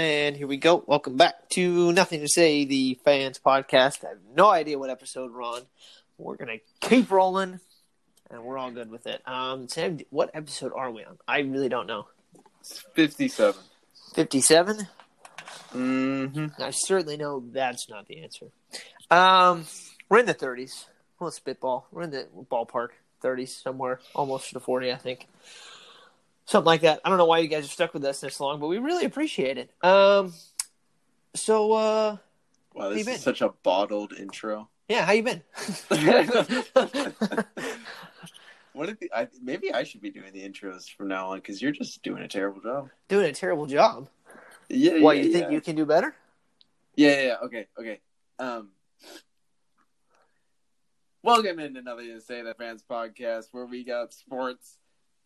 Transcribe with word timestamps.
And 0.00 0.34
here 0.34 0.46
we 0.46 0.56
go. 0.56 0.82
Welcome 0.86 1.18
back 1.18 1.50
to 1.50 1.92
Nothing 1.92 2.20
to 2.20 2.26
Say, 2.26 2.64
the 2.64 2.98
fans 3.04 3.38
podcast. 3.38 4.02
I 4.02 4.08
have 4.08 4.18
no 4.34 4.48
idea 4.48 4.78
what 4.78 4.88
episode 4.88 5.30
we're 5.30 5.42
on. 5.42 5.60
We're 6.16 6.36
gonna 6.36 6.56
keep 6.80 7.10
rolling, 7.10 7.60
and 8.30 8.42
we're 8.42 8.56
all 8.56 8.70
good 8.70 8.90
with 8.90 9.06
it. 9.06 9.20
Um, 9.28 9.68
Sam, 9.68 9.98
what 10.08 10.30
episode 10.32 10.72
are 10.74 10.90
we 10.90 11.04
on? 11.04 11.18
I 11.28 11.40
really 11.40 11.68
don't 11.68 11.86
know. 11.86 12.06
It's 12.62 12.82
57. 12.94 13.60
Fifty-seven. 14.14 14.88
Mm-hmm. 15.74 16.62
I 16.62 16.70
certainly 16.70 17.18
know 17.18 17.44
that's 17.52 17.86
not 17.90 18.06
the 18.06 18.22
answer. 18.22 18.46
Um, 19.10 19.66
we're 20.08 20.20
in 20.20 20.26
the 20.26 20.32
thirties. 20.32 20.86
Well, 21.18 21.30
spitball. 21.30 21.88
We're 21.92 22.04
in 22.04 22.10
the 22.10 22.26
ballpark, 22.50 22.88
thirties 23.20 23.60
somewhere, 23.62 24.00
almost 24.14 24.48
to 24.48 24.54
the 24.54 24.60
forty, 24.60 24.90
I 24.92 24.96
think. 24.96 25.28
Something 26.50 26.66
like 26.66 26.80
that. 26.80 27.00
I 27.04 27.08
don't 27.08 27.18
know 27.18 27.26
why 27.26 27.38
you 27.38 27.46
guys 27.46 27.64
are 27.64 27.68
stuck 27.68 27.94
with 27.94 28.04
us 28.04 28.20
this 28.20 28.40
long, 28.40 28.58
but 28.58 28.66
we 28.66 28.78
really 28.78 29.04
appreciate 29.04 29.56
it. 29.56 29.70
Um, 29.84 30.32
so 31.32 31.72
uh, 31.74 32.16
Wow, 32.74 32.88
this 32.88 33.04
been? 33.04 33.14
is 33.14 33.22
such 33.22 33.40
a 33.40 33.50
bottled 33.62 34.12
intro. 34.14 34.68
yeah, 34.88 35.06
how 35.06 35.12
you 35.12 35.22
been? 35.22 35.42
What 38.72 38.88
if 38.88 38.98
the, 38.98 39.12
I, 39.14 39.28
maybe 39.40 39.72
I 39.72 39.84
should 39.84 40.00
be 40.00 40.10
doing 40.10 40.32
the 40.32 40.48
intros 40.48 40.88
from 40.92 41.06
now 41.06 41.30
on 41.30 41.38
because 41.38 41.62
you're 41.62 41.70
just 41.70 42.02
doing 42.02 42.22
a 42.22 42.28
terrible 42.28 42.60
job. 42.60 42.88
Doing 43.08 43.26
a 43.26 43.32
terrible 43.32 43.66
job. 43.66 44.08
Yeah. 44.68 45.00
What 45.00 45.18
yeah, 45.18 45.22
you 45.22 45.32
think 45.32 45.44
yeah. 45.46 45.50
you 45.50 45.60
can 45.60 45.76
do 45.76 45.86
better? 45.86 46.16
Yeah, 46.96 47.10
yeah, 47.10 47.22
yeah. 47.22 47.36
Okay, 47.44 47.66
okay. 47.78 48.00
Um, 48.40 48.70
welcome 51.22 51.60
into 51.60 51.78
another 51.78 52.18
Say 52.20 52.42
That 52.42 52.58
Fans 52.58 52.82
podcast 52.88 53.48
where 53.52 53.66
we 53.66 53.84
got 53.84 54.12
sports, 54.14 54.78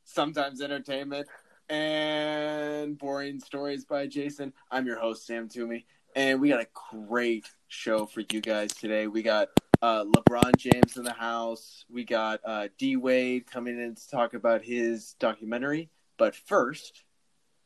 sometimes 0.05 0.61
entertainment, 0.61 1.27
and 1.69 2.99
boring 2.99 3.41
stories 3.41 3.85
by 3.85 4.07
Jason. 4.07 4.53
I'm 4.71 4.87
your 4.87 4.99
host, 4.99 5.27
Sam 5.27 5.49
Toomey, 5.49 5.87
and 6.15 6.41
we 6.41 6.49
got 6.51 6.61
a 6.61 6.69
great 7.07 7.51
show 7.69 8.07
for 8.07 8.21
you 8.21 8.41
guys 8.41 8.73
today. 8.73 9.07
We 9.07 9.23
got 9.23 9.49
uh, 9.83 10.05
LeBron 10.05 10.57
James 10.57 10.97
in 10.97 11.05
the 11.05 11.13
house. 11.13 11.85
We 11.91 12.05
got 12.05 12.41
uh, 12.45 12.69
D 12.79 12.97
Wade 12.97 13.47
coming 13.47 13.81
in 13.81 13.95
to 13.95 14.11
talk 14.11 14.35
about 14.35 14.63
his 14.63 15.15
documentary. 15.19 15.91
But 16.17 16.35
first, 16.37 17.03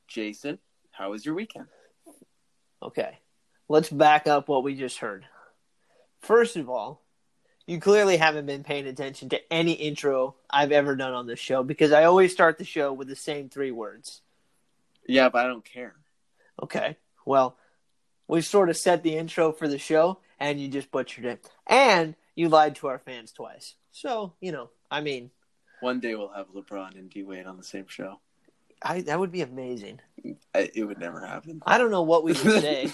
Jason, 0.06 0.58
how 0.90 1.10
was 1.10 1.26
your 1.26 1.34
weekend? 1.34 1.66
Okay, 2.82 3.18
let's 3.68 3.90
back 3.90 4.26
up 4.26 4.48
what 4.48 4.64
we 4.64 4.74
just 4.74 4.98
heard. 4.98 5.26
First 6.20 6.56
of 6.56 6.68
all, 6.68 7.02
you 7.68 7.78
clearly 7.80 8.16
haven't 8.16 8.46
been 8.46 8.64
paying 8.64 8.86
attention 8.86 9.28
to 9.28 9.52
any 9.52 9.72
intro 9.72 10.34
I've 10.48 10.72
ever 10.72 10.96
done 10.96 11.12
on 11.12 11.26
this 11.26 11.38
show 11.38 11.62
because 11.62 11.92
I 11.92 12.04
always 12.04 12.32
start 12.32 12.56
the 12.56 12.64
show 12.64 12.94
with 12.94 13.08
the 13.08 13.14
same 13.14 13.50
three 13.50 13.70
words. 13.70 14.22
Yeah, 15.06 15.28
but 15.28 15.44
I 15.44 15.48
don't 15.48 15.64
care. 15.64 15.94
Okay, 16.62 16.96
well, 17.26 17.58
we 18.26 18.40
sort 18.40 18.70
of 18.70 18.76
set 18.78 19.02
the 19.02 19.16
intro 19.16 19.52
for 19.52 19.68
the 19.68 19.76
show 19.78 20.18
and 20.40 20.58
you 20.58 20.68
just 20.68 20.90
butchered 20.90 21.26
it. 21.26 21.46
And 21.66 22.14
you 22.34 22.48
lied 22.48 22.76
to 22.76 22.86
our 22.86 22.98
fans 22.98 23.32
twice. 23.32 23.74
So, 23.92 24.32
you 24.40 24.50
know, 24.50 24.70
I 24.90 25.02
mean, 25.02 25.30
One 25.80 26.00
day 26.00 26.14
we'll 26.14 26.32
have 26.32 26.46
LeBron 26.54 26.98
and 26.98 27.10
D 27.10 27.22
Wade 27.22 27.46
on 27.46 27.58
the 27.58 27.62
same 27.64 27.86
show. 27.86 28.18
I, 28.82 29.02
that 29.02 29.20
would 29.20 29.30
be 29.32 29.42
amazing. 29.42 30.00
I, 30.54 30.70
it 30.74 30.84
would 30.84 30.98
never 30.98 31.20
happen. 31.20 31.62
I 31.66 31.76
don't 31.76 31.90
know 31.90 32.02
what 32.02 32.24
we 32.24 32.32
would 32.32 32.38
say. 32.62 32.90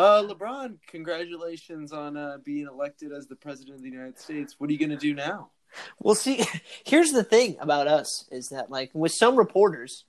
Uh, 0.00 0.22
LeBron, 0.22 0.78
congratulations 0.86 1.92
on 1.92 2.16
uh, 2.16 2.38
being 2.42 2.66
elected 2.66 3.12
as 3.12 3.26
the 3.26 3.36
president 3.36 3.76
of 3.76 3.82
the 3.82 3.90
United 3.90 4.18
States. 4.18 4.54
What 4.56 4.70
are 4.70 4.72
you 4.72 4.78
going 4.78 4.88
to 4.88 4.96
do 4.96 5.12
now? 5.12 5.50
Well, 5.98 6.14
see, 6.14 6.42
here's 6.86 7.12
the 7.12 7.22
thing 7.22 7.58
about 7.60 7.86
us 7.86 8.26
is 8.32 8.48
that 8.48 8.70
like 8.70 8.90
with 8.94 9.12
some 9.12 9.36
reporters, 9.36 10.06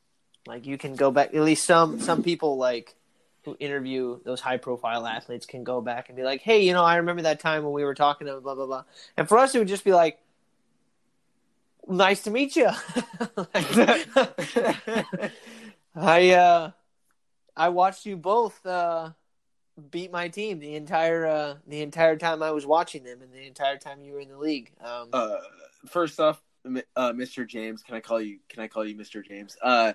like 0.47 0.65
you 0.65 0.77
can 0.77 0.95
go 0.95 1.11
back. 1.11 1.33
At 1.33 1.41
least 1.41 1.67
some 1.67 1.99
some 1.99 2.23
people 2.23 2.57
like 2.57 2.95
who 3.43 3.57
interview 3.59 4.21
those 4.23 4.39
high 4.39 4.55
profile 4.55 5.05
athletes 5.05 5.45
can 5.45 5.65
go 5.65 5.81
back 5.81 6.07
and 6.07 6.15
be 6.15 6.23
like, 6.23 6.39
hey, 6.39 6.61
you 6.61 6.71
know, 6.71 6.85
I 6.85 6.95
remember 6.95 7.23
that 7.23 7.41
time 7.41 7.65
when 7.65 7.73
we 7.73 7.83
were 7.83 7.93
talking 7.93 8.27
to 8.27 8.39
blah 8.39 8.55
blah 8.55 8.67
blah. 8.67 8.85
And 9.17 9.27
for 9.27 9.39
us, 9.39 9.53
it 9.53 9.59
would 9.59 9.67
just 9.67 9.83
be 9.83 9.91
like, 9.91 10.19
nice 11.85 12.23
to 12.23 12.31
meet 12.31 12.55
you. 12.55 12.69
I 15.95 16.31
uh, 16.31 16.71
I 17.57 17.67
watched 17.67 18.05
you 18.05 18.15
both 18.15 18.65
uh, 18.65 19.09
beat 19.89 20.11
my 20.11 20.27
team 20.27 20.59
the 20.59 20.75
entire 20.75 21.25
uh, 21.25 21.55
the 21.67 21.81
entire 21.81 22.15
time 22.17 22.43
I 22.43 22.51
was 22.51 22.65
watching 22.65 23.03
them, 23.03 23.21
and 23.21 23.31
the 23.33 23.47
entire 23.47 23.77
time 23.77 24.01
you 24.01 24.13
were 24.13 24.19
in 24.19 24.29
the 24.29 24.37
league. 24.37 24.71
Um, 24.83 25.09
Uh, 25.13 25.37
first 25.87 26.19
off, 26.19 26.41
uh, 26.65 27.11
Mr. 27.11 27.47
James, 27.47 27.81
can 27.83 27.95
I 27.95 27.99
call 27.99 28.21
you? 28.21 28.39
Can 28.49 28.61
I 28.61 28.67
call 28.67 28.85
you 28.85 28.95
Mr. 28.95 29.25
James? 29.25 29.57
Uh, 29.61 29.93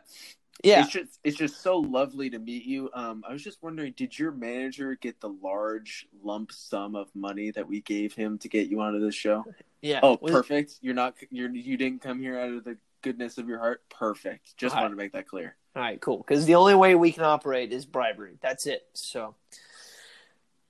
yeah, 0.64 0.80
it's 0.82 0.90
just 0.90 1.18
it's 1.22 1.36
just 1.36 1.62
so 1.62 1.78
lovely 1.78 2.30
to 2.30 2.38
meet 2.38 2.64
you. 2.64 2.90
Um, 2.94 3.22
I 3.28 3.32
was 3.32 3.44
just 3.44 3.62
wondering, 3.62 3.92
did 3.96 4.18
your 4.18 4.32
manager 4.32 4.94
get 4.94 5.20
the 5.20 5.28
large 5.28 6.06
lump 6.24 6.50
sum 6.50 6.96
of 6.96 7.14
money 7.14 7.50
that 7.50 7.68
we 7.68 7.82
gave 7.82 8.14
him 8.14 8.38
to 8.38 8.48
get 8.48 8.68
you 8.68 8.80
onto 8.80 8.98
this 9.00 9.14
show? 9.14 9.44
yeah. 9.82 10.00
Oh, 10.02 10.18
Was- 10.20 10.32
perfect. 10.32 10.78
You're 10.80 10.94
not 10.94 11.14
you're 11.30 11.50
you 11.50 11.76
didn't 11.76 12.00
come 12.00 12.20
here 12.20 12.38
out 12.38 12.50
of 12.50 12.64
the 12.64 12.78
goodness 13.02 13.38
of 13.38 13.48
your 13.48 13.58
heart. 13.58 13.82
Perfect. 13.90 14.56
Just 14.56 14.74
All 14.74 14.78
right. 14.78 14.84
wanted 14.84 14.94
to 14.96 15.02
make 15.02 15.12
that 15.12 15.28
clear. 15.28 15.56
All 15.76 15.82
right, 15.82 16.00
cool. 16.00 16.18
Because 16.18 16.46
the 16.46 16.54
only 16.54 16.74
way 16.74 16.94
we 16.94 17.12
can 17.12 17.22
operate 17.24 17.70
is 17.70 17.84
bribery. 17.84 18.38
That's 18.40 18.66
it. 18.66 18.86
So, 18.94 19.34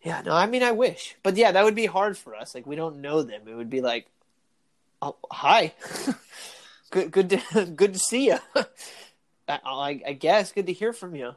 yeah, 0.06 0.22
no, 0.24 0.34
I 0.34 0.46
mean, 0.46 0.62
I 0.62 0.70
wish, 0.70 1.16
but 1.24 1.36
yeah, 1.36 1.50
that 1.50 1.64
would 1.64 1.74
be 1.74 1.86
hard 1.86 2.16
for 2.16 2.36
us. 2.36 2.54
Like, 2.54 2.64
we 2.64 2.76
don't 2.76 3.00
know 3.00 3.22
them. 3.22 3.42
It 3.48 3.54
would 3.56 3.68
be 3.68 3.80
like, 3.80 4.06
oh, 5.02 5.16
hi, 5.32 5.74
good, 6.90 7.10
good, 7.10 7.30
to, 7.30 7.66
good 7.76 7.94
to 7.94 7.98
see 7.98 8.26
you. 8.26 8.38
I, 9.48 9.58
I, 9.64 10.02
I 10.06 10.12
guess 10.12 10.52
good 10.52 10.66
to 10.66 10.72
hear 10.72 10.92
from 10.92 11.16
you. 11.16 11.34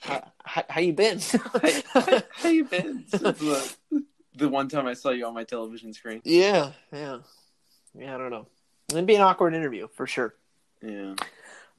How, 0.00 0.32
how, 0.42 0.64
how 0.70 0.80
you 0.80 0.94
been? 0.94 1.20
How 1.92 2.48
you 2.48 2.64
been? 2.64 3.04
The, 3.10 3.76
the 4.34 4.48
one 4.48 4.70
time 4.70 4.86
I 4.86 4.94
saw 4.94 5.10
you 5.10 5.26
on 5.26 5.34
my 5.34 5.44
television 5.44 5.92
screen. 5.92 6.22
yeah, 6.24 6.72
yeah, 6.90 7.18
yeah. 7.94 8.14
I 8.14 8.18
don't 8.18 8.30
know. 8.30 8.46
It'd 8.90 9.04
be 9.04 9.14
an 9.14 9.20
awkward 9.20 9.52
interview 9.52 9.88
for 9.88 10.06
sure. 10.06 10.34
Yeah. 10.82 11.16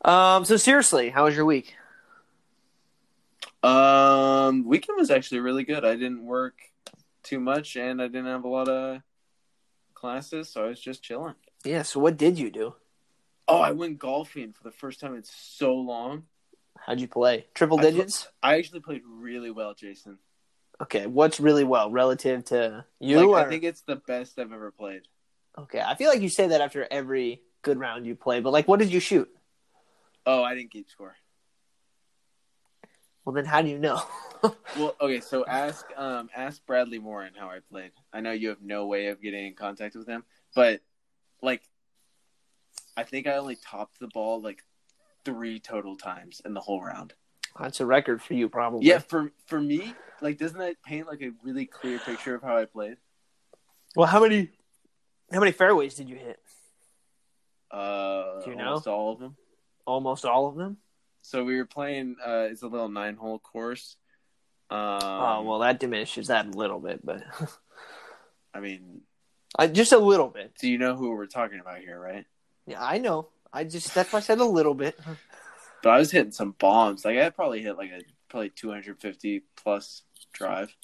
Um. 0.04 0.46
So 0.46 0.58
seriously, 0.58 1.10
how 1.10 1.26
was 1.26 1.36
your 1.36 1.46
week? 1.46 1.76
Um, 3.66 4.64
weekend 4.66 4.98
was 4.98 5.10
actually 5.10 5.40
really 5.40 5.64
good. 5.64 5.84
I 5.84 5.96
didn't 5.96 6.26
work 6.26 6.54
too 7.24 7.40
much, 7.40 7.76
and 7.76 8.02
I 8.02 8.08
didn't 8.08 8.28
have 8.28 8.44
a 8.44 8.48
lot 8.48 8.70
of 8.70 9.02
classes, 9.96 10.50
so 10.50 10.66
I 10.66 10.68
was 10.68 10.80
just 10.80 11.02
chilling. 11.02 11.34
Yeah. 11.64 11.82
So 11.82 12.00
what 12.00 12.18
did 12.18 12.38
you 12.38 12.52
do? 12.52 12.76
Oh, 13.48 13.60
I 13.60 13.72
went 13.72 13.98
golfing 13.98 14.54
for 14.54 14.64
the 14.64 14.72
first 14.72 15.00
time 15.00 15.16
in 15.16 15.24
so 15.24 15.74
long. 15.76 16.24
How'd 16.78 17.00
you 17.00 17.08
play? 17.08 17.48
Triple 17.56 17.80
I 17.80 17.82
pl- 17.82 17.92
digits? 17.92 18.28
I 18.44 18.58
actually 18.58 18.82
played 18.82 19.02
really 19.08 19.50
well, 19.50 19.74
Jason. 19.74 20.20
Okay, 20.82 21.08
what's 21.08 21.40
really 21.40 21.64
well 21.64 21.90
relative 21.90 22.44
to 22.46 22.86
you? 23.00 23.32
Like, 23.32 23.46
I 23.46 23.50
think 23.50 23.64
it's 23.64 23.82
the 23.82 23.96
best 23.96 24.38
I've 24.38 24.52
ever 24.52 24.72
played. 24.72 25.04
Okay, 25.58 25.80
I 25.80 25.96
feel 25.96 26.10
like 26.10 26.22
you 26.22 26.30
say 26.30 26.50
that 26.50 26.62
after 26.62 26.86
every 26.92 27.42
good 27.62 27.80
round 27.80 28.06
you 28.06 28.16
play, 28.16 28.42
but 28.42 28.52
like, 28.52 28.68
what 28.68 28.80
did 28.80 28.92
you 28.92 29.00
shoot? 29.00 29.30
Oh, 30.26 30.44
I 30.44 30.54
didn't 30.54 30.72
keep 30.72 30.90
score. 30.90 31.16
Well, 33.26 33.34
then 33.34 33.46
how 33.46 33.62
do 33.62 33.70
you 33.70 33.80
know? 33.80 34.02
Well, 34.78 34.96
okay, 35.02 35.22
so 35.22 35.44
ask 35.48 35.88
um 35.98 36.30
ask 36.36 36.64
Bradley 36.68 37.00
Morin 37.00 37.32
how 37.36 37.48
I 37.48 37.60
played. 37.68 37.94
I 38.14 38.20
know 38.20 38.32
you 38.32 38.50
have 38.50 38.62
no 38.62 38.86
way 38.86 39.08
of 39.08 39.20
getting 39.20 39.48
in 39.48 39.56
contact 39.56 39.96
with 39.96 40.06
him, 40.08 40.24
but 40.54 40.82
like 41.42 41.64
I 42.96 43.02
think 43.04 43.26
I 43.26 43.38
only 43.38 43.56
topped 43.56 44.00
the 44.00 44.08
ball 44.08 44.40
like 44.40 44.62
three 45.24 45.60
total 45.60 45.96
times 45.98 46.44
in 46.46 46.54
the 46.54 46.60
whole 46.60 46.80
round. 46.80 47.14
That's 47.60 47.80
a 47.80 47.88
record 47.88 48.22
for 48.22 48.36
you, 48.36 48.48
probably. 48.48 48.86
Yeah, 48.86 49.00
for 49.00 49.32
for 49.48 49.60
me, 49.60 49.96
like 50.22 50.38
doesn't 50.38 50.60
that 50.60 50.76
paint 50.86 51.08
like 51.08 51.24
a 51.24 51.32
really 51.42 51.66
clear 51.66 51.98
picture 51.98 52.36
of 52.36 52.44
how 52.44 52.58
I 52.58 52.66
played? 52.66 52.98
Well, 53.96 54.08
how 54.08 54.22
many, 54.22 54.50
how 55.32 55.40
many 55.40 55.54
fairways 55.54 55.96
did 55.96 56.08
you 56.08 56.18
hit? 56.18 56.40
Uh 57.72 58.44
Do 58.44 58.52
you 58.52 58.58
know? 58.58 58.80
all 58.86 59.14
of 59.14 59.20
them. 59.20 59.38
Almost 59.88 60.26
all 60.26 60.48
of 60.48 60.56
them. 60.56 60.78
So 61.26 61.44
we 61.44 61.58
were 61.58 61.66
playing 61.66 62.18
uh 62.26 62.48
it's 62.52 62.62
a 62.62 62.68
little 62.68 62.90
nine 62.90 63.16
hole 63.16 63.40
course. 63.40 63.98
Um 64.70 65.00
oh 65.02 65.44
well, 65.44 65.60
that 65.60 65.80
diminishes 65.80 66.28
that 66.28 66.46
a 66.46 66.50
little 66.50 66.80
bit, 66.80 67.04
but 67.04 67.24
I 68.54 68.60
mean, 68.60 69.02
uh, 69.58 69.68
just 69.68 69.92
a 69.92 69.98
little 69.98 70.30
bit. 70.30 70.54
do 70.60 70.70
you 70.70 70.78
know 70.78 70.96
who 70.96 71.12
we're 71.12 71.26
talking 71.26 71.60
about 71.60 71.80
here, 71.80 72.00
right? 72.00 72.26
Yeah, 72.68 72.84
I 72.84 73.00
know. 73.00 73.30
I 73.52 73.64
just 73.64 73.94
that's 73.94 74.14
why 74.14 74.20
I 74.20 74.22
said 74.22 74.40
a 74.40 74.46
little 74.46 74.74
bit. 74.74 74.98
But 75.84 75.92
I 75.92 76.00
was 76.00 76.10
hitting 76.10 76.32
some 76.32 76.56
bombs. 76.58 77.06
Like 77.06 77.20
I 77.20 77.30
probably 77.30 77.62
hit 77.62 77.78
like 77.78 77.92
a 77.92 78.02
probably 78.28 78.50
250 78.50 79.44
plus 79.56 80.02
drive. 80.34 80.76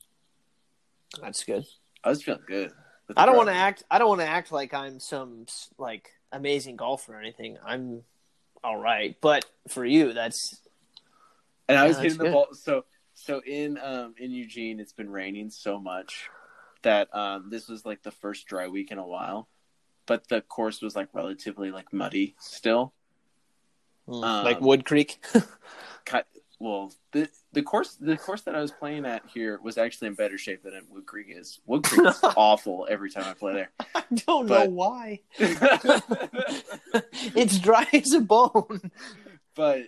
That's 1.19 1.43
good. 1.43 1.65
I 2.03 2.09
was 2.09 2.21
feeling 2.21 2.43
good. 2.47 2.71
I 3.17 3.25
don't 3.25 3.35
want 3.35 3.49
to 3.49 3.55
act. 3.55 3.81
I 3.89 3.97
don't 3.97 4.09
want 4.09 4.21
to 4.21 4.27
act 4.27 4.51
like 4.51 4.75
I'm 4.75 4.99
some 4.99 5.47
like 5.79 6.11
amazing 6.31 6.75
golfer 6.75 7.15
or 7.15 7.19
anything. 7.19 7.57
I'm 7.65 8.03
all 8.63 8.77
right, 8.77 9.15
but 9.21 9.45
for 9.67 9.85
you, 9.85 10.13
that's 10.13 10.61
And 11.67 11.77
I 11.77 11.87
was 11.87 11.97
Yeah, 11.97 12.03
hitting 12.03 12.17
the 12.19 12.29
ball. 12.31 12.47
So 12.53 12.85
so 13.13 13.41
in 13.45 13.77
um 13.77 14.15
in 14.17 14.31
Eugene, 14.31 14.79
it's 14.79 14.93
been 14.93 15.09
raining 15.09 15.49
so 15.49 15.79
much 15.79 16.29
that 16.83 17.13
um 17.15 17.49
this 17.49 17.67
was 17.67 17.85
like 17.85 18.03
the 18.03 18.11
first 18.11 18.47
dry 18.47 18.67
week 18.67 18.91
in 18.91 18.97
a 18.97 19.07
while. 19.07 19.47
But 20.07 20.27
the 20.29 20.41
course 20.41 20.81
was 20.81 20.95
like 20.95 21.09
relatively 21.13 21.71
like 21.71 21.93
muddy 21.93 22.35
still. 22.39 22.93
mm, 24.07 24.23
Um, 24.23 24.43
like 24.43 24.59
Wood 24.61 24.85
Creek. 24.85 25.23
Ki- 26.05 26.19
well, 26.61 26.93
the 27.11 27.27
the 27.53 27.63
course 27.63 27.95
the 27.99 28.15
course 28.17 28.41
that 28.43 28.55
I 28.55 28.61
was 28.61 28.71
playing 28.71 29.05
at 29.05 29.23
here 29.33 29.59
was 29.63 29.77
actually 29.79 30.09
in 30.09 30.13
better 30.13 30.37
shape 30.37 30.61
than 30.63 30.73
Wood 30.89 31.07
Creek 31.07 31.27
is. 31.29 31.59
Wood 31.65 31.83
Creek 31.83 32.07
is 32.07 32.19
awful 32.23 32.87
every 32.89 33.09
time 33.09 33.25
I 33.25 33.33
play 33.33 33.53
there. 33.53 33.69
I 33.95 34.03
don't 34.13 34.47
But- 34.47 34.65
know 34.65 34.69
why. 34.69 35.21
it's 37.35 37.57
dry 37.59 37.87
as 37.93 38.13
a 38.13 38.21
bone. 38.21 38.91
but 39.55 39.87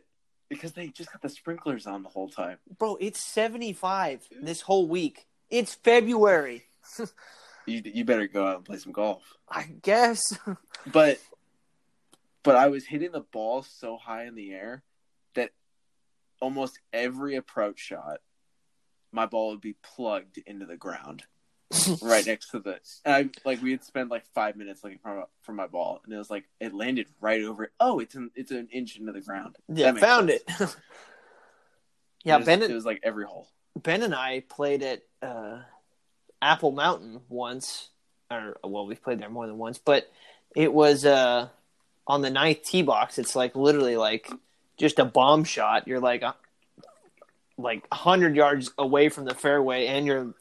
because 0.49 0.71
they 0.73 0.87
just 0.87 1.11
got 1.11 1.21
the 1.21 1.29
sprinklers 1.29 1.85
on 1.87 2.03
the 2.03 2.09
whole 2.09 2.29
time. 2.29 2.57
Bro, 2.77 2.97
it's 3.01 3.19
75 3.19 4.27
this 4.41 4.61
whole 4.61 4.87
week. 4.87 5.25
It's 5.49 5.73
February. 5.75 6.63
You 7.65 7.81
you 7.85 8.03
better 8.03 8.27
go 8.27 8.45
out 8.47 8.57
and 8.57 8.65
play 8.65 8.77
some 8.77 8.91
golf. 8.91 9.21
I 9.47 9.63
guess. 9.83 10.21
But 10.91 11.19
but 12.43 12.55
I 12.55 12.67
was 12.67 12.85
hitting 12.85 13.11
the 13.11 13.21
ball 13.21 13.61
so 13.63 13.97
high 13.97 14.25
in 14.25 14.35
the 14.35 14.51
air 14.53 14.83
almost 16.43 16.77
every 16.91 17.35
approach 17.37 17.79
shot, 17.79 18.19
my 19.13 19.25
ball 19.25 19.51
would 19.51 19.61
be 19.61 19.77
plugged 19.81 20.39
into 20.39 20.65
the 20.65 20.75
ground 20.75 21.23
right 22.01 22.25
next 22.25 22.51
to 22.51 22.59
the. 22.59 22.79
And 23.05 23.15
I 23.15 23.29
like 23.45 23.61
we 23.61 23.71
had 23.71 23.85
spent 23.85 24.11
like 24.11 24.25
five 24.35 24.57
minutes 24.57 24.83
looking 24.83 24.99
for 24.99 25.15
my, 25.15 25.23
for 25.41 25.53
my 25.53 25.67
ball, 25.67 26.01
and 26.03 26.13
it 26.13 26.17
was 26.17 26.29
like 26.29 26.43
it 26.59 26.73
landed 26.73 27.07
right 27.21 27.41
over. 27.41 27.71
Oh, 27.79 27.99
it's 27.99 28.15
an 28.15 28.29
it's 28.35 28.51
an 28.51 28.67
inch 28.73 28.97
into 28.97 29.13
the 29.13 29.21
ground. 29.21 29.55
yeah, 29.69 29.93
found 29.93 30.31
sense. 30.31 30.43
it. 30.49 30.59
yeah, 32.25 32.35
it 32.35 32.39
was, 32.39 32.45
Ben, 32.45 32.61
it 32.61 32.73
was 32.73 32.85
like 32.85 32.99
every 33.03 33.25
hole. 33.25 33.47
Ben 33.81 34.03
and 34.03 34.13
I 34.13 34.41
played 34.41 34.83
at 34.83 35.03
uh, 35.21 35.59
Apple 36.41 36.71
Mountain 36.71 37.21
once, 37.29 37.89
or 38.29 38.57
well, 38.65 38.85
we've 38.85 39.01
played 39.01 39.19
there 39.19 39.29
more 39.29 39.47
than 39.47 39.57
once, 39.57 39.77
but 39.77 40.11
it 40.57 40.73
was 40.73 41.05
uh, 41.05 41.47
on 42.05 42.21
the 42.21 42.29
ninth 42.29 42.63
tee 42.63 42.81
box. 42.81 43.17
It's 43.17 43.33
like 43.33 43.55
literally 43.55 43.95
like 43.95 44.29
just 44.77 44.99
a 44.99 45.05
bomb 45.05 45.43
shot. 45.43 45.87
You're 45.87 45.99
like 45.99 46.23
uh, 46.23 46.33
a, 46.33 47.61
like 47.61 47.85
hundred 47.91 48.35
yards 48.35 48.71
away 48.77 49.09
from 49.09 49.25
the 49.25 49.35
fairway, 49.35 49.87
and 49.87 50.05
you're 50.05 50.33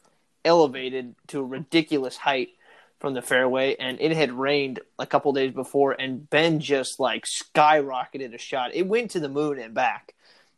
elevated 0.45 1.15
to 1.27 1.39
a 1.39 1.43
ridiculous 1.43 2.17
height 2.17 2.49
from 2.99 3.13
the 3.13 3.21
fairway. 3.21 3.75
And 3.75 3.99
it 4.01 4.11
had 4.11 4.31
rained 4.31 4.79
a 4.99 5.05
couple 5.05 5.33
days 5.33 5.53
before, 5.53 5.93
and 5.93 6.29
Ben 6.29 6.59
just 6.59 6.99
like 6.99 7.25
skyrocketed 7.25 8.33
a 8.33 8.37
shot. 8.37 8.73
It 8.73 8.87
went 8.87 9.11
to 9.11 9.19
the 9.19 9.29
moon 9.29 9.59
and 9.59 9.73
back, 9.73 10.13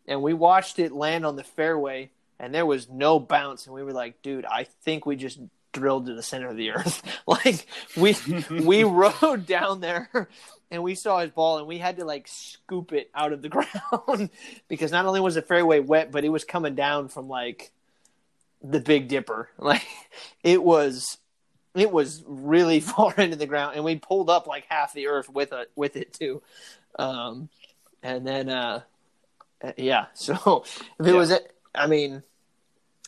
and 0.08 0.22
we 0.22 0.34
watched 0.34 0.80
it 0.80 0.92
land 0.92 1.26
on 1.26 1.36
the 1.36 1.44
fairway 1.44 2.12
and 2.40 2.54
there 2.54 2.66
was 2.66 2.90
no 2.90 3.20
bounce 3.20 3.66
and 3.66 3.76
we 3.76 3.84
were 3.84 3.94
like 3.94 4.22
dude 4.22 4.46
i 4.46 4.64
think 4.64 5.06
we 5.06 5.16
just 5.16 5.40
drilled 5.76 6.08
to 6.08 6.14
the 6.16 6.24
center 6.24 6.48
of 6.48 6.58
the 6.58 6.72
earth. 6.72 7.04
Like 7.28 7.68
we 7.98 8.16
we 8.50 8.84
rode 9.24 9.46
down 9.46 9.82
there 9.82 10.28
and 10.72 10.82
we 10.84 10.96
saw 10.96 11.20
his 11.20 11.32
ball 11.32 11.58
and 11.60 11.68
we 11.68 11.78
had 11.78 11.98
to 11.98 12.06
like 12.06 12.28
scoop 12.28 12.94
it 12.94 13.10
out 13.16 13.34
of 13.34 13.42
the 13.42 13.50
ground 13.56 14.30
because 14.68 14.92
not 14.92 15.06
only 15.06 15.20
was 15.20 15.36
the 15.36 15.42
fairway 15.42 15.80
wet 15.80 16.12
but 16.12 16.24
it 16.24 16.30
was 16.30 16.44
coming 16.44 16.76
down 16.76 17.08
from 17.10 17.28
like 17.28 17.72
the 18.64 18.80
big 18.80 19.08
dipper. 19.08 19.50
Like 19.58 19.86
it 20.44 20.62
was 20.64 21.18
it 21.74 21.92
was 21.92 22.24
really 22.28 22.80
far 22.80 23.14
into 23.18 23.36
the 23.36 23.48
ground 23.48 23.76
and 23.76 23.84
we 23.84 23.96
pulled 23.98 24.30
up 24.30 24.48
like 24.48 24.66
half 24.70 24.94
the 24.94 25.08
earth 25.08 25.30
with 25.30 25.52
it 25.54 25.72
with 25.76 25.96
it 25.96 26.14
too. 26.14 26.42
Um 26.98 27.50
and 28.04 28.26
then 28.26 28.50
uh 28.50 28.82
uh, 29.64 29.72
yeah. 29.78 30.06
So 30.14 30.64
if 31.00 31.08
it 31.08 31.08
Yeah. 31.08 31.14
was 31.14 31.34
i 31.74 31.88
mean 31.88 32.22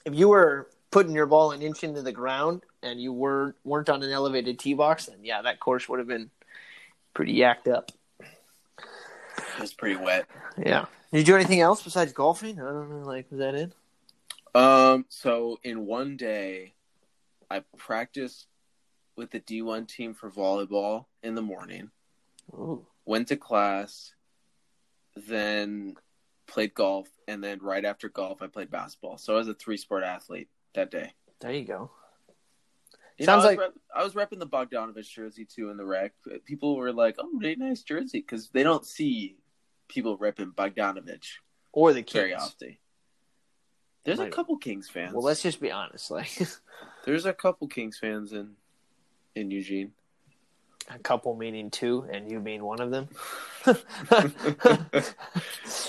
if 0.05 0.15
you 0.15 0.29
were 0.29 0.67
putting 0.97 1.13
your 1.13 1.27
ball 1.27 1.51
an 1.51 1.61
inch 1.61 1.83
into 1.83 2.01
the 2.01 2.11
ground 2.11 2.63
and 2.81 2.99
you 2.99 3.13
were 3.13 3.55
weren't 3.63 3.87
on 3.87 4.01
an 4.01 4.09
elevated 4.09 4.57
tee 4.57 4.73
box 4.73 5.05
then 5.05 5.17
yeah 5.21 5.43
that 5.43 5.59
course 5.59 5.87
would 5.87 5.99
have 5.99 6.07
been 6.07 6.31
pretty 7.13 7.35
yacked 7.35 7.67
up 7.67 7.91
It 8.19 9.61
was 9.61 9.73
pretty 9.75 9.95
wet. 9.95 10.25
yeah 10.57 10.85
did 11.11 11.19
you 11.19 11.23
do 11.23 11.35
anything 11.35 11.59
else 11.61 11.83
besides 11.83 12.13
golfing 12.13 12.59
i 12.59 12.63
don't 12.63 12.89
know 12.89 13.05
like 13.05 13.29
was 13.29 13.37
that 13.39 13.53
it 13.53 13.73
Um. 14.55 15.05
So 15.09 15.59
in 15.63 15.85
one 15.85 16.17
day, 16.17 16.73
I 17.51 17.61
practiced 17.77 18.47
with 19.15 19.29
the 19.29 19.39
D 19.39 19.61
one 19.61 19.85
team 19.85 20.15
for 20.15 20.31
volleyball 20.31 21.05
in 21.21 21.35
the 21.35 21.43
morning. 21.43 21.91
Ooh. 22.53 22.83
Went 23.05 23.27
to 23.27 23.35
class, 23.37 24.13
then 25.15 25.93
played 26.47 26.73
golf, 26.73 27.07
and 27.27 27.43
then 27.43 27.59
right 27.61 27.85
after 27.85 28.09
golf, 28.09 28.41
I 28.41 28.47
played 28.47 28.71
basketball. 28.71 29.19
So 29.19 29.35
I 29.35 29.37
was 29.37 29.47
a 29.47 29.53
three 29.53 29.77
sport 29.77 30.03
athlete 30.03 30.49
that 30.73 30.91
day. 30.91 31.13
there 31.39 31.51
you 31.53 31.65
go 31.65 31.89
You 33.17 33.25
Sounds 33.25 33.43
know, 33.43 33.49
I 33.49 33.51
was 33.51 33.57
like- 33.57 33.59
rep- 33.59 33.73
I 33.95 34.03
was 34.03 34.13
repping 34.13 34.39
the 34.39 34.47
Bogdanovich 34.47 35.09
jersey 35.11 35.45
too 35.45 35.69
in 35.71 35.77
the 35.77 35.85
rec. 35.85 36.13
People 36.45 36.75
were 36.75 36.93
like, 36.93 37.15
"Oh, 37.17 37.29
really 37.39 37.55
nice 37.55 37.81
jersey," 37.81 38.19
because 38.19 38.49
they 38.49 38.61
don't 38.63 38.85
see 38.85 39.37
people 39.87 40.17
repping 40.19 40.53
Bogdanovich 40.53 41.37
or 41.71 41.93
the 41.93 42.01
very 42.03 42.31
Kings. 42.31 42.41
often. 42.43 42.77
There's 44.03 44.19
a 44.19 44.23
Right. 44.23 44.31
couple 44.31 44.57
Kings 44.57 44.87
fans. 44.89 45.13
well 45.13 45.23
let's 45.23 45.41
just 45.41 45.59
be 45.59 45.71
honest 45.71 46.11
like 46.11 46.29
There's 47.05 47.25
a 47.25 47.33
couple 47.33 47.67
Kings 47.67 47.97
fans 47.97 48.33
in 48.33 48.55
in 49.35 49.49
Eugene. 49.51 49.93
a 50.89 50.99
couple 50.99 51.35
meaning 51.35 51.69
two 51.71 52.07
and 52.11 52.29
you 52.31 52.39
mean 52.39 52.63
one 52.63 52.79
of 52.79 52.91
them 52.91 53.09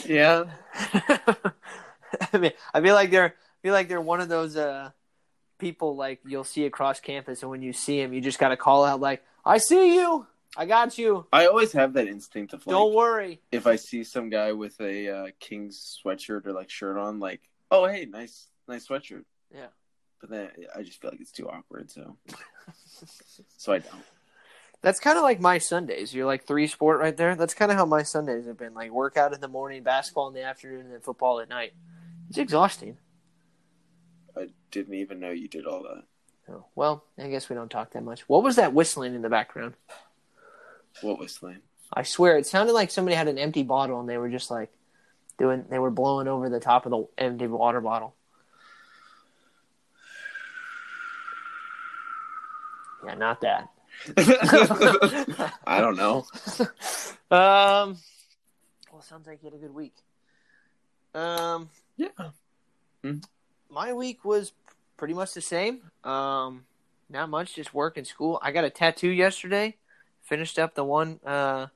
yeah. 0.07 0.45
I 2.33 2.39
mean, 2.39 2.53
I 2.75 2.81
feel 2.81 2.95
like 2.95 3.11
they're 3.11 3.35
I 3.35 3.48
feel 3.63 3.73
like 3.73 3.89
they're 3.89 4.01
one 4.01 4.21
of 4.21 4.29
those 4.29 4.57
uh, 4.57 4.91
people 5.59 5.97
like 5.97 6.21
you'll 6.25 6.45
see 6.45 6.65
across 6.65 7.01
campus, 7.01 7.43
and 7.43 7.51
when 7.51 7.63
you 7.63 7.73
see 7.73 8.01
them, 8.01 8.13
you 8.13 8.21
just 8.21 8.39
got 8.39 8.49
to 8.49 8.57
call 8.57 8.85
out 8.85 9.01
like, 9.01 9.23
"I 9.45 9.59
see 9.59 9.97
you, 9.97 10.27
I 10.57 10.67
got 10.67 10.99
you. 10.99 11.27
I 11.33 11.47
always 11.47 11.73
have 11.73 11.95
that 11.95 12.09
instinct 12.09 12.53
of 12.53 12.67
like, 12.67 12.75
Don't 12.75 12.95
worry." 12.95 13.41
if 13.53 13.67
I 13.67 13.77
see 13.77 14.05
some 14.05 14.31
guy 14.31 14.53
with 14.53 14.81
a 14.81 15.09
uh, 15.09 15.27
Kings 15.41 15.99
sweatshirt 16.05 16.47
or 16.47 16.53
like 16.53 16.71
shirt 16.71 16.97
on, 16.97 17.19
like, 17.19 17.41
oh 17.71 17.87
hey, 17.87 18.07
nice, 18.07 18.49
nice 18.67 18.87
sweatshirt. 18.87 19.25
Yeah. 19.55 19.67
But 20.21 20.31
then 20.31 20.51
I 20.75 20.83
just 20.83 21.01
feel 21.01 21.11
like 21.11 21.21
it's 21.21 21.31
too 21.31 21.49
awkward, 21.49 21.91
so 21.91 22.17
so 23.57 23.73
I 23.73 23.79
don't. 23.79 24.03
That's 24.81 25.01
kind 25.01 25.17
of 25.17 25.25
like 25.25 25.41
my 25.41 25.59
Sundays. 25.59 26.15
You're 26.15 26.27
like 26.27 26.47
three 26.47 26.69
sport 26.69 27.01
right 27.01 27.17
there. 27.17 27.35
That's 27.35 27.55
kind 27.55 27.73
of 27.73 27.79
how 27.79 27.85
my 27.85 28.05
Sundays 28.05 28.47
have 28.47 28.57
been. 28.57 28.75
Like 28.75 28.93
workout 28.93 29.33
in 29.33 29.41
the 29.41 29.49
morning, 29.49 29.83
basketball 29.83 30.29
in 30.29 30.35
the 30.35 30.45
afternoon, 30.45 30.83
and 30.83 30.93
then 30.93 31.01
football 31.01 31.41
at 31.41 31.49
night. 31.49 31.73
It's 32.29 32.39
exhausting. 32.39 32.97
I 34.39 34.49
didn't 34.71 34.95
even 34.95 35.21
know 35.21 35.31
you 35.31 35.49
did 35.49 35.67
all 35.67 35.83
that. 35.83 36.05
Oh, 36.51 36.65
well, 36.75 37.05
I 37.19 37.29
guess 37.29 37.49
we 37.49 37.55
don't 37.57 37.71
talk 37.71 37.93
that 37.93 38.05
much. 38.05 38.29
What 38.29 38.43
was 38.43 38.57
that 38.57 38.73
whistling 38.73 39.15
in 39.15 39.23
the 39.23 39.29
background? 39.29 39.75
What 41.03 41.19
whistling? 41.19 41.59
I 41.93 42.03
swear 42.03 42.39
it 42.39 42.47
sounded 42.47 42.73
like 42.73 42.91
somebody 42.91 43.17
had 43.17 43.29
an 43.29 43.39
empty 43.39 43.63
bottle 43.63 44.01
and 44.01 44.09
they 44.09 44.19
were 44.19 44.29
just 44.29 44.51
like 44.51 44.71
doing. 45.39 45.65
They 45.69 45.79
were 45.79 45.91
blowing 45.91 46.29
over 46.29 46.49
the 46.49 46.61
top 46.61 46.87
of 46.87 46.91
the 46.91 47.07
empty 47.19 47.47
water 47.47 47.81
bottle. 47.81 48.15
Yeah, 53.05 53.15
not 53.15 53.41
that. 53.43 53.69
I 55.67 55.81
don't 55.81 55.97
know. 55.97 56.27
Um. 57.31 57.99
Well, 58.91 59.03
sounds 59.03 59.27
like 59.27 59.43
you 59.43 59.51
had 59.51 59.59
a 59.59 59.61
good 59.61 59.75
week. 59.75 59.93
Um, 61.15 61.69
Yeah. 61.99 62.09
My 63.71 63.93
week 63.93 64.25
was 64.25 64.53
pretty 64.97 65.15
much 65.15 65.35
the 65.35 65.41
same. 65.41 65.91
Um, 66.05 66.65
not 67.11 67.29
much, 67.29 67.55
just 67.55 67.73
work 67.75 67.97
and 67.97 68.07
school. 68.07 68.39
I 68.43 68.53
got 68.53 68.65
a 68.65 68.71
tattoo 68.71 69.09
yesterday. 69.11 69.77
Finished 70.23 70.59
up 70.59 70.75
the 70.75 70.85
one 70.85 71.21
uh 71.25 71.69